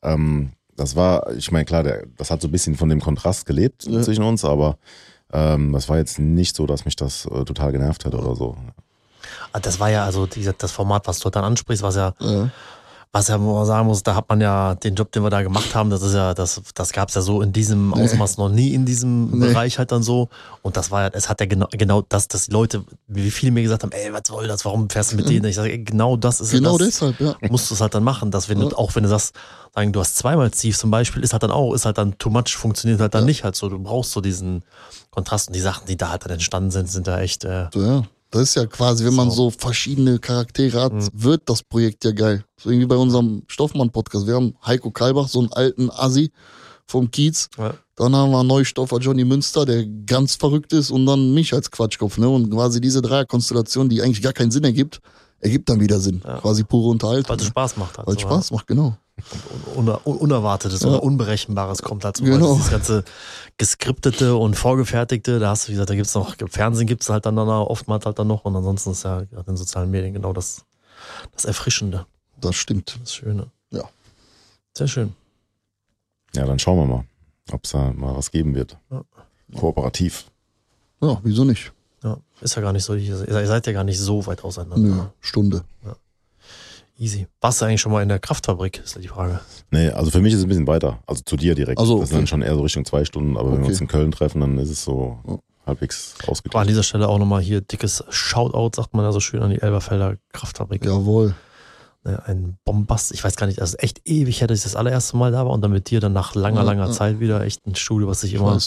Ähm, 0.03 0.51
das 0.77 0.95
war, 0.95 1.33
ich 1.35 1.51
meine, 1.51 1.65
klar, 1.65 1.83
der, 1.83 2.07
das 2.17 2.31
hat 2.31 2.41
so 2.41 2.49
ein 2.49 2.53
bisschen 2.53 2.77
von 2.77 2.89
dem 2.89 3.01
Kontrast 3.01 3.45
gelebt 3.45 3.87
Ja. 3.87 4.03
zwischen 4.03 4.23
uns, 4.23 4.45
aber 4.45 4.79
ähm, 5.33 5.73
das 5.73 5.89
war 5.89 5.99
jetzt 5.99 6.19
nicht 6.21 6.55
so, 6.55 6.67
dass 6.67 6.85
mich 6.85 6.97
das 6.97 7.27
äh, 7.27 7.45
total 7.45 7.73
genervt 7.73 8.05
hätte 8.05 8.19
oder 8.19 8.37
so. 8.37 8.57
Ah, 9.53 9.61
Das 9.61 9.81
war 9.81 9.91
ja 9.91 10.05
also 10.05 10.27
dieser- 10.27 10.53
das 10.53 10.73
Format, 10.73 11.07
was 11.07 11.19
du 11.19 11.29
dann 11.31 11.45
ansprichst, 11.45 11.83
was 11.83 11.97
ja, 11.97 12.15
Ja. 12.21 12.51
Was 13.13 13.27
ja, 13.27 13.39
man 13.39 13.67
sagen 13.67 13.89
muss, 13.89 14.05
da 14.05 14.15
hat 14.15 14.29
man 14.29 14.41
ja 14.41 14.77
den 14.77 14.95
Job, 14.95 15.11
den 15.11 15.25
wir 15.25 15.31
da 15.31 15.43
gemacht 15.43 15.75
haben, 15.75 15.91
das 15.91 16.01
ist 16.01 16.15
ja, 16.15 16.33
das, 16.33 16.63
das 16.75 16.93
gab 16.93 17.09
es 17.09 17.17
ja 17.17 17.23
so 17.23 17.43
in 17.43 17.53
diesem 17.53 17.91
Nee. 17.91 18.05
Ausmaß 18.05 18.39
noch 18.39 18.49
nie 18.49 18.73
in 18.73 18.87
diesem 18.87 19.31
Nee. 19.33 19.49
Bereich 19.49 19.79
halt 19.79 19.91
dann 19.91 20.05
so. 20.05 20.29
Und 20.63 20.77
das 20.77 20.93
war 20.93 21.03
ja, 21.03 21.11
es 21.13 21.29
hat 21.29 21.41
ja 21.41 21.47
genau, 21.47 21.67
genau 21.73 22.03
das, 22.09 22.29
dass 22.29 22.47
die 22.47 22.53
Leute, 22.53 22.85
wie 23.09 23.33
viele 23.33 23.51
mir 23.51 23.63
gesagt 23.65 23.83
haben, 23.83 23.91
ey, 23.91 24.13
was 24.13 24.23
soll 24.29 24.47
das, 24.47 24.65
warum 24.65 24.89
fährst 24.89 25.11
du 25.11 25.17
mit 25.17 25.29
denen? 25.29 25.45
Ich 25.47 25.57
sage, 25.57 25.73
ey, 25.73 25.83
genau 25.83 26.17
das 26.17 26.41
ist 26.41 26.53
Genau 26.53 26.79
das, 26.79 26.87
deshalb, 26.89 27.19
ja. 27.21 27.35
musst 27.51 27.69
du 27.71 27.75
es 27.75 27.81
halt 27.81 27.95
dann 27.95 28.05
machen, 28.05 28.31
dass 28.31 28.49
wenn 28.49 28.63
Ja. 28.63 28.69
du, 28.69 28.77
auch 28.77 28.95
wenn 28.95 29.03
du 29.03 29.09
sagst, 29.09 29.35
sagen, 29.75 29.93
du 29.93 29.99
hast 29.99 30.17
zweimal 30.17 30.53
Steve 30.55 30.77
zum 30.77 30.93
Beispiel, 30.93 31.25
ist 31.25 31.33
halt 31.33 31.43
dann 31.43 31.51
auch, 31.51 31.75
ist 31.75 31.87
halt 31.87 31.99
dann 31.99 32.17
too 32.19 32.31
much, 32.31 32.57
funktioniert 32.57 33.01
halt 33.01 33.15
dann 33.15 33.23
Ja. 33.23 33.27
nicht 33.27 33.43
halt 33.43 33.57
so. 33.57 33.69
Du 33.69 33.79
brauchst 33.81 34.13
so 34.13 34.21
diesen 34.21 34.63
Kontrast 35.11 35.49
und 35.49 35.57
die 35.57 35.61
Sachen, 35.61 35.87
die 35.87 35.97
da 35.97 36.11
halt 36.11 36.25
dann 36.25 36.31
entstanden 36.33 36.71
sind, 36.71 36.89
sind 36.89 37.09
da 37.09 37.21
echt, 37.21 37.45
äh, 37.45 37.67
ja. 37.75 38.03
Das 38.31 38.43
ist 38.43 38.55
ja 38.55 38.67
quasi, 38.67 39.05
wenn 39.05 39.15
man 39.15 39.31
So. 39.31 39.51
verschiedene 39.51 40.19
Charaktere 40.19 40.81
hat, 40.81 40.93
Mhm. 40.93 41.09
wird 41.13 41.43
das 41.47 41.63
Projekt 41.63 42.05
ja 42.05 42.13
geil. 42.13 42.45
So 42.61 42.71
irgendwie 42.71 42.87
bei 42.87 42.97
unserem 42.97 43.43
Stoffmann-Podcast. 43.49 44.27
Wir 44.27 44.35
haben 44.35 44.55
Heiko 44.65 44.91
Kalbach, 44.91 45.29
so 45.29 45.41
einen 45.41 45.53
alten 45.53 45.91
Assi 45.91 46.31
vom 46.87 47.11
Kiez. 47.11 47.49
ja. 47.59 47.75
Dann 47.97 48.17
haben 48.17 48.31
wir 48.31 48.43
Neustoffer 48.43 48.97
Johnny 48.99 49.25
Münster, 49.27 49.67
der 49.67 49.85
ganz 50.07 50.35
verrückt 50.37 50.73
ist. 50.73 50.91
Und 50.91 51.05
dann 51.05 51.35
mich 51.35 51.53
als 51.53 51.71
Quatschkopf. 51.71 52.17
Ne? 52.17 52.29
Und 52.29 52.51
quasi 52.51 52.81
diese 52.81 53.03
Dreierkonstellation, 53.03 53.91
die 53.91 54.01
eigentlich 54.01 54.23
gar 54.23 54.33
keinen 54.33 54.51
Sinn 54.51 54.65
ergibt, 54.65 55.01
ergibt 55.41 55.69
dann 55.69 55.81
wieder 55.81 56.01
Sinn. 56.01 56.23
Ja. 56.25 56.39
Quasi 56.41 56.65
pure 56.65 56.89
Unterhaltung. 56.89 57.29
weil 57.29 57.37
es 57.43 57.47
Spaß 57.49 57.77
macht 57.77 57.99
halt. 57.99 58.07
Weil 58.07 58.15
es 58.15 58.23
Spaß 58.23 58.53
macht, 58.53 58.67
genau. 58.67 58.97
Un 59.77 59.89
un 59.89 60.17
Unerwartetes 60.19 60.81
Ja. 60.83 60.89
oder 60.89 61.03
Unberechenbares 61.03 61.83
kommt 61.83 62.05
dazu. 62.05 62.25
Genau. 62.25 62.53
Also 62.53 62.59
das 62.59 62.71
ganze 62.71 63.05
geskriptete 63.59 64.37
und 64.37 64.55
vorgefertigte, 64.57 65.39
da 65.39 65.51
hast 65.51 65.65
du, 65.65 65.69
wie 65.69 65.73
gesagt, 65.75 65.91
da 65.91 65.95
gibt's 65.95 66.15
noch, 66.15 66.37
im 66.39 66.49
Fernsehen 66.49 66.87
gibt's 66.87 67.09
halt 67.09 67.27
dann 67.27 67.35
noch, 67.35 67.67
oftmals 67.69 68.07
halt 68.07 68.19
dann 68.19 68.27
noch 68.29 68.45
und 68.45 68.57
ansonsten 68.57 68.91
ist 68.93 69.05
ja 69.05 69.23
gerade 69.23 69.51
in 69.51 69.57
sozialen 69.57 69.91
Medien 69.91 70.15
genau 70.15 70.33
das, 70.33 70.65
das 71.35 71.45
Erfrischende, 71.45 72.07
Das 72.41 72.55
stimmt. 72.57 72.99
das 73.03 73.15
Schöne. 73.15 73.47
Ja. 73.71 73.85
Sehr 74.77 74.89
schön. 74.89 75.15
Ja, 76.35 76.47
dann 76.47 76.59
schauen 76.59 76.79
wir 76.79 76.87
mal, 76.97 77.05
ob 77.53 77.65
es 77.65 77.73
da 77.73 77.93
mal 77.93 78.15
was 78.17 78.31
geben 78.31 78.55
wird. 78.55 78.77
Ja. 78.91 79.03
Kooperativ. 79.57 80.27
Ja, 81.03 81.19
wieso 81.23 81.45
nicht? 81.45 81.73
Ja, 82.03 82.17
ist 82.41 82.55
ja 82.55 82.63
gar 82.63 82.73
nicht 82.73 82.85
so, 82.85 82.95
ihr 82.95 83.29
ihr 83.29 83.47
seid 83.47 83.67
ja 83.67 83.73
gar 83.73 83.85
nicht 83.85 83.99
so 83.99 84.25
weit 84.27 84.45
auseinander. 84.45 84.79
Nö, 84.89 85.03
Stunde. 85.21 85.65
Easy. 87.01 87.27
Warst 87.41 87.61
du 87.61 87.65
eigentlich 87.65 87.81
schon 87.81 87.93
mal 87.93 88.03
in 88.03 88.11
der 88.11 88.19
Kraftfabrik, 88.19 88.83
ist 88.85 88.95
ja 88.95 89.01
die 89.01 89.09
Frage. 89.09 89.41
Nee, 89.71 89.89
also 89.89 90.11
für 90.11 90.21
mich 90.21 90.35
ist 90.35 90.41
es 90.41 90.45
ein 90.45 90.49
bisschen 90.49 90.67
weiter. 90.67 90.99
Also 91.07 91.23
zu 91.25 91.37
dir 91.39 91.55
direkt. 91.55 91.81
Ach 91.81 91.87
so, 91.87 91.99
Das 92.01 92.11
ist 92.11 92.13
okay. 92.13 92.21
dann 92.21 92.27
schon 92.27 92.43
eher 92.43 92.55
so 92.55 92.61
Richtung 92.61 92.85
zwei 92.85 93.07
Stunden, 93.07 93.39
aber 93.39 93.49
wenn 93.53 93.59
wir 93.59 93.63
Okay. 93.65 93.71
uns 93.73 93.81
in 93.81 93.89
Köln 93.89 94.11
treffen, 94.13 94.41
dann 94.43 94.59
ist 94.59 94.69
es 94.69 94.85
so 94.85 95.19
Ja. 95.27 95.39
halbwegs 95.67 96.15
Aber 96.27 96.61
an 96.61 96.67
dieser 96.67 96.83
Stelle 96.83 97.09
auch 97.09 97.19
nochmal 97.19 97.41
hier 97.41 97.63
dickes 97.63 98.05
Shoutout, 98.11 98.73
sagt 98.77 98.93
man 98.93 99.05
ja 99.07 99.13
so 99.13 99.21
schön, 99.21 99.41
an 99.43 99.49
die 99.51 99.63
Elberfelder 99.63 100.17
Kraftfabrik. 100.35 100.85
Jawohl. 100.85 101.35
Ein 102.03 102.57
Bombast. 102.65 103.13
Ich 103.13 103.23
weiß 103.25 103.37
gar 103.37 103.47
nicht, 103.47 103.61
also 103.61 103.77
echt 103.79 104.01
ewig 104.07 104.41
her, 104.41 104.49
dass 104.49 104.59
ich 104.59 104.65
das 104.65 104.75
allererste 104.77 105.17
Mal 105.17 105.33
da 105.33 105.45
war 105.45 105.53
und 105.53 105.61
dann 105.63 105.71
mit 105.71 105.89
dir 105.91 106.01
dann 106.01 106.13
nach 106.15 106.35
langer, 106.35 106.61
Ja, 106.61 106.67
langer 106.67 106.87
ja. 106.87 106.93
Zeit 106.93 107.21
wieder 107.21 107.43
echt 107.43 107.67
ein 107.67 107.75
Studio, 107.77 108.09
was 108.09 108.21
sich 108.23 108.35
Ich 108.35 108.41
immer 108.41 108.59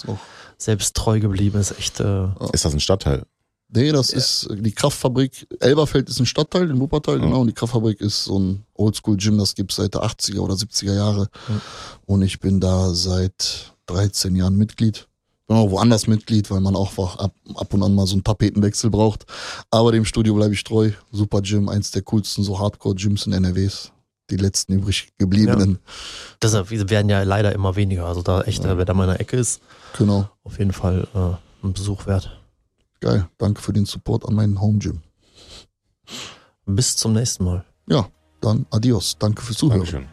selbst 0.58 0.96
treu 0.96 1.20
geblieben 1.20 1.60
ist. 1.60 1.72
Echt, 1.78 2.00
äh, 2.00 2.28
Ist 2.52 2.66
das 2.66 2.74
ein 2.74 2.80
Stadtteil? 2.80 3.24
Nee, 3.76 3.92
das 3.92 4.12
ist 4.12 4.48
die 4.52 4.72
Kraftfabrik. 4.72 5.48
Elberfeld 5.60 6.08
ist 6.10 6.20
ein 6.20 6.26
Stadtteil 6.26 6.70
in 6.70 6.80
Wuppertal, 6.80 7.18
Ja. 7.20 7.26
genau. 7.26 7.42
Und 7.42 7.48
die 7.48 7.54
Kraftfabrik 7.54 8.00
ist 8.02 8.26
so 8.26 8.38
ein 8.40 8.64
Oldschool-Gym, 8.76 9.38
das 9.38 9.56
gibt's 9.56 9.76
seit 9.78 9.94
der 9.96 10.04
80er 10.04 10.40
oder 10.40 10.54
70er 10.56 10.94
Jahre. 10.94 11.28
Ja. 11.50 11.62
Und 12.06 12.22
ich 12.22 12.40
bin 12.40 12.60
da 12.60 12.94
seit 12.94 13.74
13 13.88 14.36
Jahren 14.36 14.56
Mitglied. 14.58 15.08
Bin 15.48 15.58
auch 15.58 15.72
woanders 15.72 16.08
Mitglied, 16.08 16.50
weil 16.52 16.62
man 16.62 16.76
auch 16.76 16.98
ab, 17.18 17.34
ab 17.56 17.74
und 17.74 17.84
an 17.84 17.94
mal 17.96 18.06
so 18.08 18.14
einen 18.14 18.24
Tapetenwechsel 18.24 18.90
braucht. 18.90 19.26
Aber 19.72 19.92
dem 19.92 20.06
Studio 20.06 20.34
bleibe 20.36 20.54
ich 20.54 20.64
treu. 20.64 20.92
Super 21.12 21.42
Gym, 21.42 21.68
eins 21.68 21.92
der 21.92 22.02
coolsten 22.04 22.44
so 22.44 22.60
Hardcore-Gyms 22.60 23.26
in 23.26 23.34
NRWs. 23.34 23.92
Die 24.30 24.38
letzten 24.38 24.74
übrig 24.74 25.10
gebliebenen. 25.18 25.80
deshalb 26.42 26.70
werden 26.72 27.10
ja 27.10 27.24
leider 27.24 27.52
immer 27.54 27.76
weniger. 27.76 28.06
Also 28.06 28.22
da 28.22 28.42
echt, 28.44 28.64
äh, 28.64 28.78
wer 28.78 28.86
da 28.86 28.94
mal 28.94 29.04
in 29.04 29.10
der 29.12 29.20
Ecke 29.20 29.36
ist, 29.36 29.62
Genau. 29.98 30.30
auf 30.46 30.60
jeden 30.60 30.72
Fall 30.72 31.08
äh, 31.14 31.66
ein 31.68 31.74
Besuch 31.74 32.06
wert. 32.08 32.32
Geil. 33.04 33.28
Danke 33.38 33.62
für 33.62 33.74
den 33.74 33.86
Support 33.86 34.26
an 34.26 34.34
meinen 34.34 34.62
Home 34.62 34.80
Gym. 34.80 35.02
Bis 36.66 36.96
zum 36.96 37.12
nächsten 37.12 37.44
Mal. 37.44 37.66
Ja, 37.86 38.08
dann 38.40 38.66
adios. 38.72 39.18
Danke 39.20 39.42
fürs 39.42 39.58
Zuhören. 39.58 39.80
Dankeschön. 39.82 40.08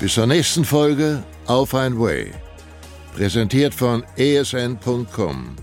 Bis 0.00 0.12
zur 0.12 0.26
nächsten 0.26 0.66
Folge 0.66 1.22
Auf 1.46 1.74
ein 1.74 1.98
Way. 1.98 2.32
Präsentiert 3.14 3.72
von 3.72 4.04
esn.com 4.16 5.56